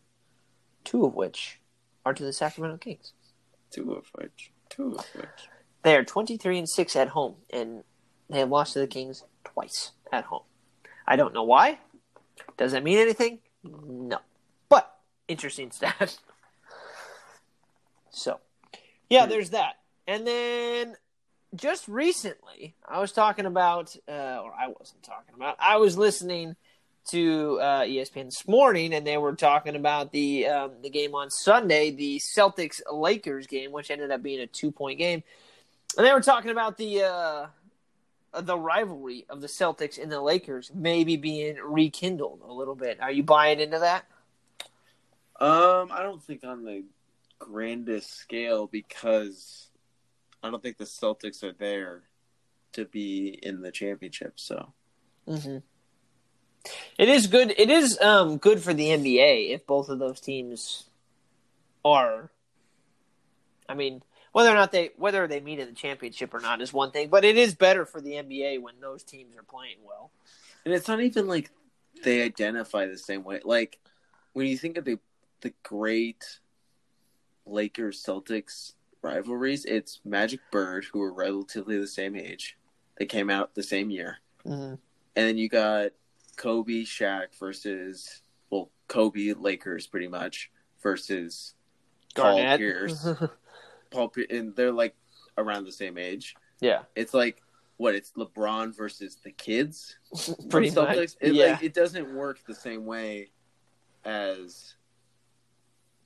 two 0.85 1.07
of 1.07 1.15
which, 1.15 1.61
are 2.05 2.13
to 2.13 2.25
the 2.25 2.33
Sacramento 2.35 2.77
Kings. 2.77 3.15
Two 3.71 3.93
of 3.93 4.11
which. 4.17 4.51
Two 4.69 4.97
of 4.97 5.07
which. 5.15 5.49
They 5.83 5.97
are 5.97 6.05
twenty 6.05 6.37
three 6.37 6.59
and 6.59 6.69
six 6.69 6.95
at 6.95 7.09
home, 7.09 7.37
and 7.51 7.85
they 8.29 8.41
have 8.41 8.51
lost 8.51 8.75
to 8.75 8.81
the 8.81 8.87
Kings 8.87 9.25
twice 9.45 9.93
at 10.13 10.25
home. 10.25 10.43
I 11.07 11.17
don't 11.17 11.33
know 11.33 11.43
why. 11.43 11.79
Does 12.57 12.73
that 12.73 12.85
mean 12.85 12.99
anything? 12.99 13.39
No. 13.63 14.19
But 14.69 14.95
interesting 15.29 15.71
stat. 15.71 16.19
So, 18.17 18.39
yeah, 19.11 19.27
there's 19.27 19.51
that. 19.51 19.81
And 20.07 20.25
then 20.25 20.95
just 21.55 21.89
recently, 21.89 22.75
I 22.87 23.01
was 23.01 23.13
talking 23.13 23.47
about, 23.47 23.95
uh, 24.09 24.41
or 24.41 24.53
I 24.53 24.69
wasn't 24.69 25.03
talking 25.03 25.35
about. 25.35 25.57
I 25.59 25.79
was 25.79 25.99
listening 25.99 26.57
to 27.11 27.59
uh, 27.61 27.81
ESPN 27.83 28.27
this 28.27 28.47
morning, 28.49 28.95
and 28.95 29.07
they 29.07 29.19
were 29.19 29.35
talking 29.35 29.77
about 29.77 30.13
the 30.13 30.47
um, 30.47 30.73
the 30.83 30.91
game 30.91 31.15
on 31.15 31.31
Sunday, 31.31 31.91
the 31.91 32.19
Celtics 32.19 32.81
Lakers 32.91 33.47
game, 33.47 33.73
which 33.73 33.91
ended 33.91 34.11
up 34.11 34.23
being 34.23 34.41
a 34.41 34.47
two 34.47 34.71
point 34.71 34.99
game, 34.99 35.23
and 35.97 36.07
they 36.07 36.13
were 36.13 36.23
talking 36.23 36.51
about 36.51 36.77
the 36.77 37.03
uh, 37.03 37.47
the 38.41 38.59
rivalry 38.59 39.27
of 39.29 39.41
the 39.41 39.47
Celtics 39.47 40.03
and 40.03 40.11
the 40.11 40.21
Lakers 40.21 40.71
maybe 40.75 41.17
being 41.17 41.57
rekindled 41.57 42.41
a 42.47 42.53
little 42.53 42.75
bit. 42.75 43.01
Are 43.01 43.13
you 43.13 43.23
buying 43.23 43.61
into 43.61 43.79
that? 43.79 44.07
Um, 45.41 45.91
I 45.93 46.03
don't 46.03 46.23
think 46.23 46.45
on 46.45 46.65
the 46.65 46.85
grandest 47.39 48.15
scale 48.15 48.67
because 48.67 49.69
I 50.43 50.51
don't 50.51 50.63
think 50.63 50.79
the 50.79 50.85
Celtics 50.85 51.43
are 51.43 51.53
there 51.53 52.03
to 52.73 52.85
be 52.85 53.29
in 53.29 53.63
the 53.63 53.71
championship. 53.71 54.35
So 54.37 54.73
Mm-hmm. 55.29 55.59
It 56.99 57.09
is 57.09 57.27
good. 57.27 57.55
It 57.57 57.71
is 57.71 57.99
um, 58.01 58.39
good 58.39 58.61
for 58.63 58.73
the 58.73 58.89
NBA 58.89 59.55
if 59.55 59.67
both 59.67 59.89
of 59.89 59.99
those 59.99 60.21
teams 60.21 60.85
are. 61.85 62.31
I 63.69 63.75
mean, 63.75 64.03
whether 64.35 64.51
or 64.51 64.55
not 64.55 64.73
they 64.73 64.91
whether 64.97 65.29
they 65.29 65.39
meet 65.39 65.61
in 65.61 65.69
the 65.69 65.75
championship 65.75 66.35
or 66.35 66.41
not 66.41 66.61
is 66.61 66.73
one 66.73 66.91
thing, 66.91 67.09
but 67.09 67.25
it 67.25 67.39
is 67.39 67.55
better 67.55 67.87
for 67.87 68.01
the 68.01 68.15
NBA 68.15 68.61
when 68.61 68.75
those 68.81 69.05
teams 69.05 69.37
are 69.37 69.45
playing 69.45 69.77
well. 69.87 70.11
And 70.65 70.75
it's 70.75 70.89
not 70.89 71.01
even 71.01 71.29
like 71.29 71.53
they 72.03 72.21
identify 72.21 72.87
the 72.87 72.99
same 72.99 73.23
way. 73.23 73.41
Like 73.45 73.79
when 74.33 74.49
you 74.49 74.59
think 74.59 74.77
of 74.77 74.85
the 74.85 74.99
the 75.43 75.55
great 75.63 76.41
Lakers 77.47 78.03
Celtics 78.03 78.73
rivalries, 79.03 79.65
it's 79.67 80.01
Magic 80.05 80.41
Bird, 80.51 80.85
who 80.93 81.01
are 81.01 81.13
relatively 81.13 81.79
the 81.79 81.87
same 81.87 82.17
age. 82.17 82.59
They 82.99 83.07
came 83.07 83.31
out 83.31 83.55
the 83.55 83.63
same 83.63 83.89
year. 83.89 84.19
Mm-hmm. 84.45 84.75
And 84.75 85.29
then 85.29 85.39
you 85.39 85.49
got 85.49 85.93
Kobe 86.37 86.83
Shaq 86.83 87.39
versus 87.39 88.23
well, 88.51 88.73
Kobe 88.89 89.33
Lakers 89.33 89.87
pretty 89.87 90.09
much 90.09 90.51
versus 90.83 91.55
Paul 92.17 92.39
Garnett. 92.39 92.59
Pierce. 92.59 93.07
Paul 93.95 94.13
and 94.31 94.55
they're 94.57 94.73
like 94.73 94.95
around 95.39 95.65
the 95.65 95.73
same 95.73 95.97
age. 95.99 96.35
yeah, 96.61 96.83
It's 96.95 97.15
like 97.15 97.41
what 97.77 97.95
it's 97.95 98.13
LeBron 98.13 98.77
versus 98.77 99.17
the 99.23 99.31
kids. 99.33 99.97
pretty 100.51 100.71
much. 100.71 101.17
It, 101.21 101.35
yeah, 101.35 101.53
like, 101.53 101.63
it 101.63 101.75
doesn't 101.75 102.15
work 102.15 102.39
the 102.47 102.55
same 102.55 102.85
way 102.87 103.31
as 104.05 104.75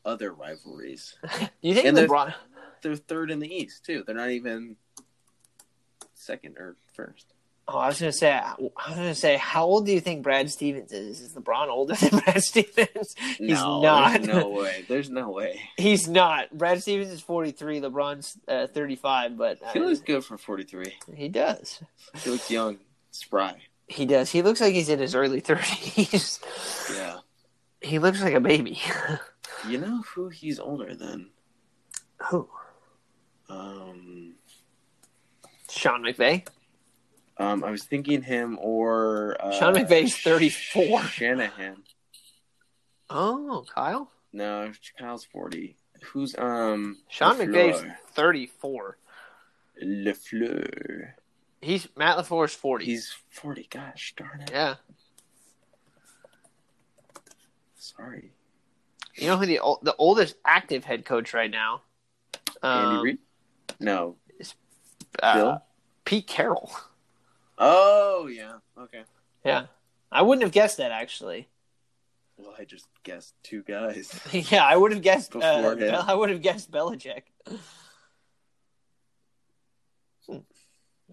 other 0.04 0.32
rivalries. 0.32 1.16
Do 1.22 1.48
you 1.62 1.74
think 1.74 1.86
and 1.86 1.96
LeBron? 1.96 2.34
They're 2.82 2.96
third 2.96 3.30
in 3.30 3.38
the 3.38 3.52
East 3.52 3.84
too. 3.84 4.04
They're 4.06 4.14
not 4.14 4.30
even 4.30 4.76
second 6.14 6.56
or 6.58 6.76
first. 6.94 7.34
Oh, 7.70 7.76
I 7.76 7.88
was 7.88 8.00
gonna 8.00 8.12
say. 8.12 8.32
I 8.32 8.54
was 8.58 8.96
gonna 8.96 9.14
say, 9.14 9.36
how 9.36 9.66
old 9.66 9.84
do 9.84 9.92
you 9.92 10.00
think 10.00 10.22
Brad 10.22 10.50
Stevens 10.50 10.90
is? 10.90 11.20
Is 11.20 11.34
LeBron 11.34 11.68
older 11.68 11.94
than 11.94 12.18
Brad 12.24 12.42
Stevens? 12.42 13.14
He's 13.36 13.50
no, 13.60 13.82
not. 13.82 14.22
No 14.22 14.48
way. 14.62 14.86
There's 14.88 15.10
no 15.10 15.28
way. 15.30 15.60
He's 15.76 16.08
not. 16.08 16.56
Brad 16.56 16.80
Stevens 16.80 17.10
is 17.10 17.20
forty 17.20 17.50
three. 17.50 17.80
LeBron's 17.82 18.38
uh, 18.48 18.68
thirty 18.68 18.96
five, 18.96 19.36
but 19.36 19.62
uh, 19.62 19.72
He 19.72 19.80
looks 19.80 20.00
good 20.00 20.24
for 20.24 20.38
43. 20.38 20.94
he 21.14 21.28
does. 21.28 21.82
He 22.22 22.30
looks 22.30 22.50
young, 22.50 22.78
spry. 23.10 23.56
He 23.86 24.06
does. 24.06 24.30
He 24.30 24.40
looks 24.40 24.62
like 24.62 24.72
he's 24.72 24.88
in 24.88 24.98
his 24.98 25.14
early 25.14 25.40
thirties. 25.40 26.40
Yeah. 26.96 27.18
he 27.82 27.98
looks 27.98 28.22
like 28.22 28.34
a 28.34 28.40
baby. 28.40 28.80
You 29.68 29.78
know 29.78 30.02
who 30.14 30.28
he's 30.28 30.60
older 30.60 30.94
than? 30.94 31.30
Who? 32.30 32.48
Um, 33.48 34.34
Sean 35.68 36.02
McVay. 36.02 36.46
Um, 37.38 37.62
I 37.64 37.70
was 37.70 37.84
thinking 37.84 38.22
him 38.22 38.58
or 38.60 39.36
uh, 39.40 39.52
Sean 39.58 39.74
McVay's 39.74 40.16
34. 40.16 41.02
Shanahan. 41.04 41.82
Oh, 43.10 43.64
Kyle. 43.74 44.10
No, 44.32 44.70
Kyle's 44.98 45.24
40. 45.24 45.76
Who's 46.12 46.34
um? 46.38 46.98
Sean 47.08 47.36
LaFleur. 47.36 47.48
McVay's 47.48 47.84
thirty 48.12 48.46
four. 48.46 48.98
Lafleur. 49.82 51.12
He's 51.60 51.88
Matt 51.96 52.18
Lafleur's 52.18 52.54
forty. 52.54 52.84
He's 52.84 53.12
40. 53.30 53.66
Gosh 53.68 54.14
darn 54.16 54.42
it. 54.42 54.50
yeah. 54.52 54.74
Sorry. 57.76 58.30
You 59.16 59.26
know 59.26 59.36
who 59.36 59.46
the 59.46 59.58
the 59.82 59.94
oldest 59.98 60.36
active 60.44 60.84
head 60.84 61.04
coach 61.04 61.34
right 61.34 61.50
now? 61.50 61.82
Andy 62.62 62.96
Um, 62.98 63.02
Reid? 63.02 63.18
No. 63.80 64.16
uh, 65.22 65.34
Bill? 65.34 65.62
Pete 66.04 66.26
Carroll. 66.26 66.70
Oh, 67.58 68.28
yeah. 68.28 68.54
Okay. 68.78 69.02
Yeah, 69.44 69.66
I 70.10 70.22
wouldn't 70.22 70.42
have 70.42 70.52
guessed 70.52 70.78
that 70.78 70.92
actually. 70.92 71.48
Well, 72.36 72.54
I 72.58 72.64
just 72.64 72.86
guessed 73.02 73.34
two 73.42 73.62
guys. 73.62 74.18
yeah, 74.50 74.64
I 74.64 74.76
would 74.76 74.92
have 74.92 75.02
guessed. 75.02 75.34
Uh, 75.34 75.74
Bel- 75.74 76.04
I 76.06 76.14
would 76.14 76.30
have 76.30 76.40
guessed 76.42 76.70
Belichick. 76.70 77.22
Hmm. 80.26 80.38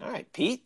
All 0.02 0.10
right, 0.10 0.30
Pete. 0.32 0.64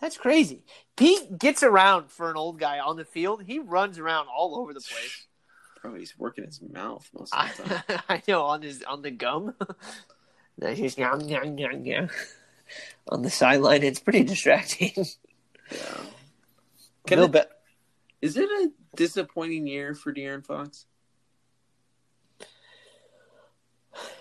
That's 0.00 0.18
crazy. 0.18 0.64
Pete 0.96 1.38
gets 1.38 1.62
around 1.62 2.10
for 2.10 2.28
an 2.28 2.36
old 2.36 2.58
guy 2.58 2.80
on 2.80 2.96
the 2.96 3.04
field. 3.04 3.44
He 3.44 3.60
runs 3.60 3.98
around 3.98 4.26
all 4.26 4.58
over 4.58 4.74
the 4.74 4.80
place. 4.80 5.26
Bro, 5.80 5.94
he's 5.94 6.18
working 6.18 6.44
his 6.44 6.60
mouth 6.60 7.08
most 7.16 7.34
of 7.34 7.56
the 7.56 7.74
time. 7.86 8.00
I 8.08 8.22
know 8.28 8.42
on 8.42 8.62
his 8.62 8.82
on 8.82 9.02
the 9.02 9.10
gum. 9.10 9.54
That's 10.58 10.78
just 10.78 10.98
yum, 10.98 11.20
yum, 11.20 11.56
yum, 11.56 11.84
yum. 11.84 12.08
On 13.08 13.22
the 13.22 13.30
sideline. 13.30 13.82
It's 13.82 14.00
pretty 14.00 14.24
distracting. 14.24 14.92
yeah. 14.96 15.76
Can 17.06 17.18
Bill 17.18 17.24
it- 17.24 17.32
Be- 17.32 18.26
Is 18.26 18.36
it 18.36 18.48
a 18.48 18.70
disappointing 18.96 19.66
year 19.66 19.94
for 19.94 20.12
De'Aaron 20.14 20.44
Fox? 20.44 20.86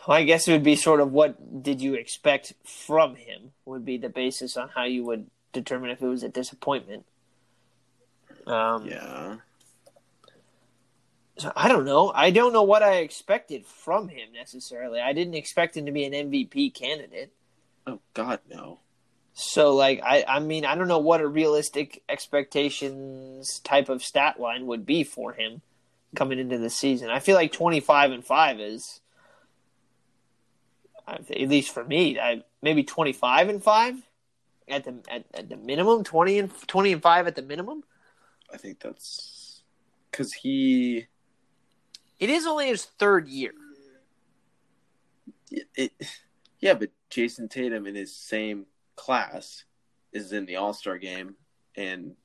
Well, 0.08 0.18
I 0.18 0.24
guess 0.24 0.48
it 0.48 0.52
would 0.52 0.64
be 0.64 0.76
sort 0.76 1.00
of 1.00 1.12
what 1.12 1.64
did 1.64 1.82
you 1.82 1.94
expect 1.94 2.54
from 2.66 3.16
him 3.16 3.52
would 3.66 3.86
be 3.86 3.98
the 3.98 4.10
basis 4.10 4.58
on 4.58 4.70
how 4.70 4.84
you 4.84 5.04
would 5.06 5.28
determine 5.54 5.92
if 5.92 6.02
it 6.02 6.08
was 6.08 6.24
a 6.24 6.30
disappointment. 6.30 7.06
Um, 8.48 8.88
Yeah. 8.88 9.38
so 11.38 11.52
I 11.56 11.68
don't 11.68 11.86
know. 11.86 12.12
I 12.14 12.32
don't 12.32 12.52
know 12.52 12.64
what 12.64 12.82
I 12.84 12.96
expected 12.98 13.66
from 13.66 14.08
him 14.10 14.32
necessarily. 14.34 15.00
I 15.00 15.14
didn't 15.14 15.36
expect 15.36 15.78
him 15.78 15.86
to 15.86 15.92
be 15.92 16.04
an 16.06 16.14
MVP 16.14 16.74
candidate. 16.74 17.32
Oh 17.88 18.00
God, 18.14 18.40
no. 18.50 18.80
So, 19.34 19.74
like, 19.76 20.02
I, 20.04 20.26
I 20.28 20.40
mean, 20.40 20.66
I 20.66 20.76
don't 20.76 20.88
know 20.88 21.00
what 21.00 21.22
a 21.22 21.28
realistic 21.28 22.04
expectations 22.10 23.60
type 23.60 23.90
of 23.90 24.04
stat 24.04 24.40
line 24.40 24.68
would 24.68 24.86
be 24.86 25.04
for 25.04 25.34
him 25.34 25.62
coming 26.16 26.38
into 26.38 26.58
the 26.58 26.70
season. 26.70 27.10
I 27.10 27.20
feel 27.20 27.36
like 27.36 27.52
twenty 27.52 27.80
five 27.80 28.12
and 28.12 28.26
five 28.26 28.60
is, 28.60 29.00
at 31.08 31.30
least 31.30 31.74
for 31.74 31.84
me, 31.84 32.20
I 32.20 32.44
maybe 32.62 32.84
twenty 32.84 33.14
five 33.14 33.50
and 33.50 33.64
five 33.64 33.96
at 34.68 34.84
the 34.84 34.96
at, 35.10 35.26
at 35.34 35.50
the 35.50 35.58
minimum, 35.58 36.04
twenty 36.04 36.38
and 36.38 36.52
twenty 36.68 36.92
and 36.92 37.02
five 37.02 37.26
at 37.26 37.36
the 37.36 37.42
minimum. 37.42 37.84
I 38.54 38.58
think 38.58 38.82
that's 38.82 39.64
because 40.12 40.34
he. 40.34 41.08
It 42.20 42.30
is 42.30 42.46
only 42.46 42.68
his 42.68 42.84
third 42.84 43.28
year. 43.28 43.54
It, 45.50 45.68
it, 45.76 45.92
yeah, 46.60 46.76
but 46.76 46.90
Jayson 47.12 47.50
Tatum 47.50 47.86
in 47.88 47.96
his 47.96 48.16
same 48.16 48.66
class 48.96 49.64
is 50.14 50.32
in 50.34 50.46
the 50.46 50.56
All 50.58 50.74
Star 50.74 50.98
game 50.98 51.36
and 51.76 52.16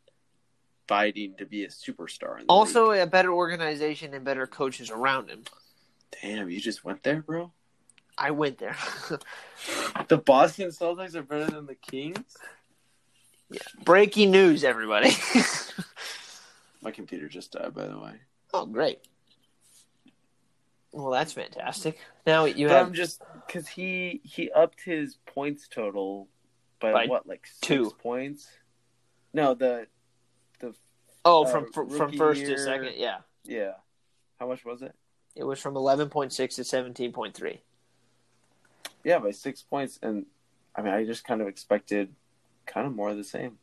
fighting 0.89 1.35
to 1.39 1.45
be 1.47 1.65
a 1.65 1.69
superstar. 1.69 2.41
In 2.41 2.47
the 2.47 2.53
Also, 2.53 2.91
league. 2.93 3.01
a 3.01 3.07
better 3.07 3.33
organization 3.33 4.15
and 4.15 4.25
better 4.25 4.47
coaches 4.47 4.91
around 4.91 5.29
him. 5.29 5.43
damn, 6.23 6.49
you 6.49 6.61
just 6.61 6.85
went 6.85 7.03
there, 7.03 7.23
bro. 7.23 7.53
I 8.19 8.31
went 8.31 8.59
there. 8.59 8.77
The 10.09 10.19
Boston 10.19 10.69
Celtics 10.69 11.15
are 11.17 11.23
better 11.23 11.47
than 11.47 11.67
the 11.67 11.75
Kings. 11.75 12.37
Yeah. 13.51 13.59
Breaking 13.85 14.31
news, 14.31 14.63
everybody. 14.65 15.11
My 16.83 16.91
computer 16.93 17.29
just 17.29 17.53
died, 17.53 17.75
by 17.75 17.87
the 17.87 17.99
way. 17.99 18.13
oh, 18.55 18.67
great. 18.67 19.01
Well, 20.97 21.11
that's 21.11 21.35
fantastic. 21.35 21.99
Now 22.27 22.47
you 22.47 22.69
but 22.69 22.75
have 22.75 22.87
I'm 22.87 22.95
just 22.95 23.21
because 23.47 23.69
he 23.69 24.23
he 24.25 24.51
upped 24.51 24.81
his 24.83 25.19
points 25.27 25.69
total 25.69 26.27
by, 26.81 26.91
By 26.93 27.07
what, 27.07 27.27
like 27.27 27.47
six 27.47 27.59
two. 27.61 27.91
points? 27.99 28.49
No, 29.35 29.53
the 29.53 29.89
the 30.61 30.75
oh 31.27 31.45
uh, 31.45 31.49
from 31.51 31.71
from, 31.71 31.91
from 31.91 32.17
first 32.17 32.41
year- 32.41 32.57
to 32.57 32.59
second. 32.59 32.95
Yeah, 32.97 33.19
yeah. 33.45 33.73
How 34.41 34.49
much 34.49 34.65
was 34.65 34.81
it? 34.81 34.95
it 35.35 35.45
was 35.45 35.61
from 35.61 35.77
eleven 35.77 36.09
point 36.09 36.33
six 36.33 36.55
to 36.57 36.65
seventeen 36.65 37.13
point 37.13 37.35
three. 37.35 37.61
Yeah, 39.05 39.19
by 39.19 39.33
six 39.33 39.61
points, 39.63 39.99
and 40.03 40.25
I 40.75 40.81
mean, 40.81 40.95
I 40.95 41.05
just 41.05 41.25
kind 41.27 41.43
of 41.43 41.47
expected 41.47 42.09
kind 42.65 42.87
of 42.87 42.95
more 42.95 43.11
of 43.11 43.19
the 43.19 43.25
same. 43.25 43.59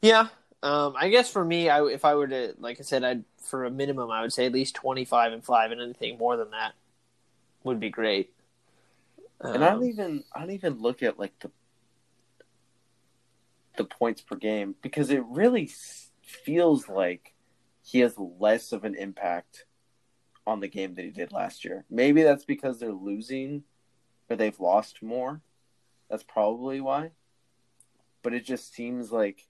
Yeah, 0.00 0.28
um, 0.62 0.94
I 0.96 1.08
guess 1.08 1.30
for 1.30 1.44
me, 1.44 1.68
I 1.70 1.84
if 1.86 2.04
I 2.04 2.14
were 2.14 2.28
to 2.28 2.54
like 2.58 2.80
I 2.80 2.82
said, 2.82 3.04
I'd 3.04 3.24
for 3.42 3.64
a 3.64 3.70
minimum, 3.70 4.10
I 4.10 4.22
would 4.22 4.32
say 4.32 4.46
at 4.46 4.52
least 4.52 4.74
twenty 4.74 5.04
five 5.04 5.32
and 5.32 5.44
five, 5.44 5.72
and 5.72 5.80
anything 5.80 6.18
more 6.18 6.36
than 6.36 6.50
that 6.50 6.74
would 7.64 7.80
be 7.80 7.90
great. 7.90 8.32
And 9.52 9.64
I 9.64 9.70
don't 9.70 9.82
Um, 9.82 9.84
even 9.84 10.24
I 10.34 10.40
don't 10.40 10.50
even 10.50 10.80
look 10.80 11.02
at 11.02 11.18
like 11.18 11.38
the 11.40 11.50
the 13.76 13.84
points 13.84 14.20
per 14.22 14.36
game 14.36 14.74
because 14.82 15.10
it 15.10 15.24
really 15.26 15.70
feels 16.22 16.88
like 16.88 17.34
he 17.82 18.00
has 18.00 18.18
less 18.18 18.72
of 18.72 18.84
an 18.84 18.94
impact 18.94 19.64
on 20.46 20.60
the 20.60 20.68
game 20.68 20.94
than 20.94 21.06
he 21.06 21.10
did 21.10 21.32
last 21.32 21.64
year. 21.64 21.84
Maybe 21.90 22.22
that's 22.22 22.44
because 22.44 22.78
they're 22.78 22.92
losing 22.92 23.64
or 24.28 24.36
they've 24.36 24.60
lost 24.60 25.02
more. 25.02 25.42
That's 26.10 26.24
probably 26.24 26.80
why. 26.80 27.12
But 28.22 28.34
it 28.34 28.44
just 28.44 28.74
seems 28.74 29.12
like 29.12 29.46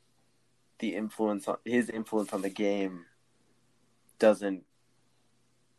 the 0.81 0.97
influence 0.97 1.47
on 1.47 1.59
his 1.65 1.89
influence 1.89 2.33
on 2.33 2.43
the 2.43 2.51
game 2.51 3.05
doesn't 4.19 4.65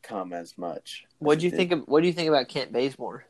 come 0.03 0.33
as 0.33 0.57
much. 0.57 1.05
what 1.19 1.37
do 1.39 1.45
you 1.45 1.51
think 1.51 1.71
of 1.71 1.81
what 1.87 2.01
do 2.01 2.07
you 2.07 2.13
think 2.13 2.27
about 2.29 2.47
Kent 2.47 2.71
Bazemore? 2.71 3.25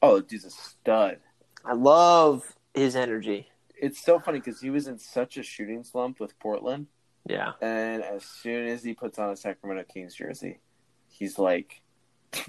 Oh, 0.00 0.20
dude's 0.20 0.44
a 0.44 0.50
stud. 0.50 1.18
I 1.64 1.74
love 1.74 2.56
his 2.74 2.96
energy. 2.96 3.48
it's 3.76 4.02
so 4.04 4.18
funny 4.18 4.38
because 4.40 4.60
he 4.60 4.70
was 4.70 4.88
in 4.88 4.98
such 4.98 5.36
a 5.36 5.42
shooting 5.42 5.84
slump 5.84 6.18
with 6.18 6.36
Portland, 6.40 6.86
Yeah. 7.28 7.52
and 7.60 8.02
as 8.02 8.24
soon 8.24 8.66
as 8.68 8.82
he 8.82 8.94
puts 8.94 9.18
on 9.18 9.30
a 9.30 9.36
Sacramento 9.36 9.84
Kings 9.92 10.14
jersey, 10.14 10.58
he's 11.08 11.38
like, 11.38 11.82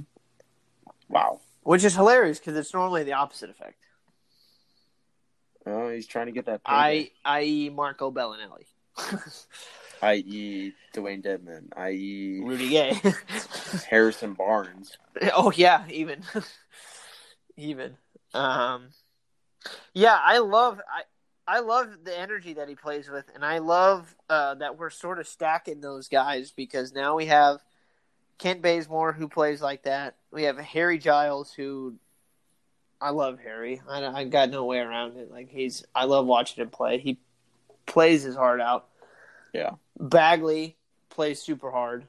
"Wow!" 1.10 1.42
Which 1.62 1.84
is 1.84 1.96
hilarious 1.96 2.40
because 2.40 2.58
it's 2.58 2.74
normally 2.74 3.04
the 3.04 3.14
opposite 3.14 3.50
effect. 3.52 3.78
Oh, 5.66 5.90
he's 5.90 6.08
trying 6.08 6.26
to 6.28 6.32
get 6.32 6.46
that. 6.46 6.62
I, 6.66 7.12
i.e., 7.26 7.70
Marco 7.70 8.12
Belinelli, 8.12 8.66
i.e., 10.02 10.74
Dewayne 10.94 11.24
Dedmon, 11.24 11.68
i.e., 11.76 12.42
Rudy 12.44 12.70
Gay. 12.70 13.02
Harrison 13.90 14.34
Barnes. 14.34 14.98
oh 15.34 15.52
yeah, 15.56 15.86
even, 15.90 16.24
even. 17.58 17.98
Um, 18.34 18.90
yeah, 19.94 20.20
I 20.22 20.40
love 20.40 20.82
I 20.88 21.04
I 21.48 21.60
love 21.60 21.90
the 22.04 22.18
energy 22.18 22.54
that 22.54 22.70
he 22.70 22.76
plays 22.76 23.10
with, 23.10 23.26
and 23.34 23.46
I 23.46 23.60
love 23.60 24.16
uh, 24.30 24.56
that 24.56 24.78
we're 24.78 24.90
sort 24.90 25.20
of 25.20 25.28
stacking 25.28 25.82
those 25.82 26.08
guys 26.08 26.52
because 26.52 26.94
now 26.94 27.16
we 27.16 27.28
have 27.28 27.60
Kent 28.38 28.62
Bazemore 28.62 29.14
who 29.14 29.28
plays 29.28 29.62
like 29.62 29.84
that. 29.84 30.16
We 30.32 30.44
have 30.44 30.58
Harry 30.58 30.98
Giles 30.98 31.54
who 31.54 31.96
I 33.04 33.10
love 33.10 33.40
Harry. 33.44 33.82
I, 33.90 34.06
I 34.06 34.24
got 34.24 34.50
no 34.50 34.66
way 34.66 34.80
around 34.80 35.18
it. 35.18 35.32
Like 35.32 35.50
he's 35.50 35.84
I 35.94 36.06
love 36.06 36.26
watching 36.26 36.62
him 36.62 36.70
play. 36.70 37.00
He 37.00 37.20
plays 37.86 38.24
his 38.24 38.36
heart 38.36 38.62
out. 38.62 38.88
Yeah, 39.54 39.72
Bagley 40.00 40.78
plays 41.10 41.42
super 41.42 41.70
hard, 41.70 42.06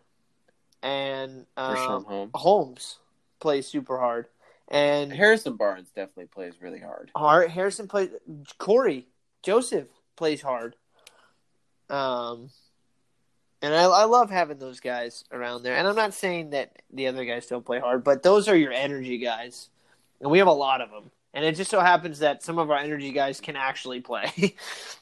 and 0.83 1.47
um, 1.57 2.05
Holmes. 2.05 2.31
Holmes 2.35 2.99
plays 3.41 3.67
super 3.67 3.99
hard, 3.99 4.27
and 4.69 5.13
Harrison 5.13 5.57
Barnes 5.57 5.89
definitely 5.95 6.27
plays 6.27 6.55
really 6.61 6.81
hard. 6.81 7.11
Hart, 7.15 7.51
Harrison 7.51 7.89
plays. 7.89 8.11
Corey 8.59 9.07
Joseph 9.43 9.89
plays 10.17 10.41
hard. 10.43 10.75
Um, 11.91 12.51
and 13.63 13.75
I, 13.75 13.85
I 13.85 14.05
love 14.05 14.31
having 14.31 14.59
those 14.59 14.81
guys 14.81 15.25
around 15.31 15.63
there. 15.63 15.77
And 15.77 15.87
I'm 15.87 15.95
not 15.95 16.15
saying 16.15 16.51
that 16.51 16.83
the 16.93 17.07
other 17.07 17.25
guys 17.25 17.47
don't 17.47 17.65
play 17.65 17.79
hard, 17.79 18.05
but 18.05 18.23
those 18.23 18.49
are 18.49 18.57
your 18.57 18.73
energy 18.73 19.19
guys, 19.19 19.69
and 20.25 20.31
we 20.31 20.39
have 20.39 20.49
a 20.49 20.53
lot 20.53 20.81
of 20.81 20.91
them. 20.91 21.11
And 21.35 21.45
it 21.45 21.55
just 21.55 21.71
so 21.71 21.81
happens 21.81 22.21
that 22.21 22.43
some 22.43 22.59
of 22.59 22.71
our 22.71 22.79
energy 22.79 23.13
guys 23.13 23.41
can 23.41 23.57
actually 23.57 24.01
play, 24.01 24.55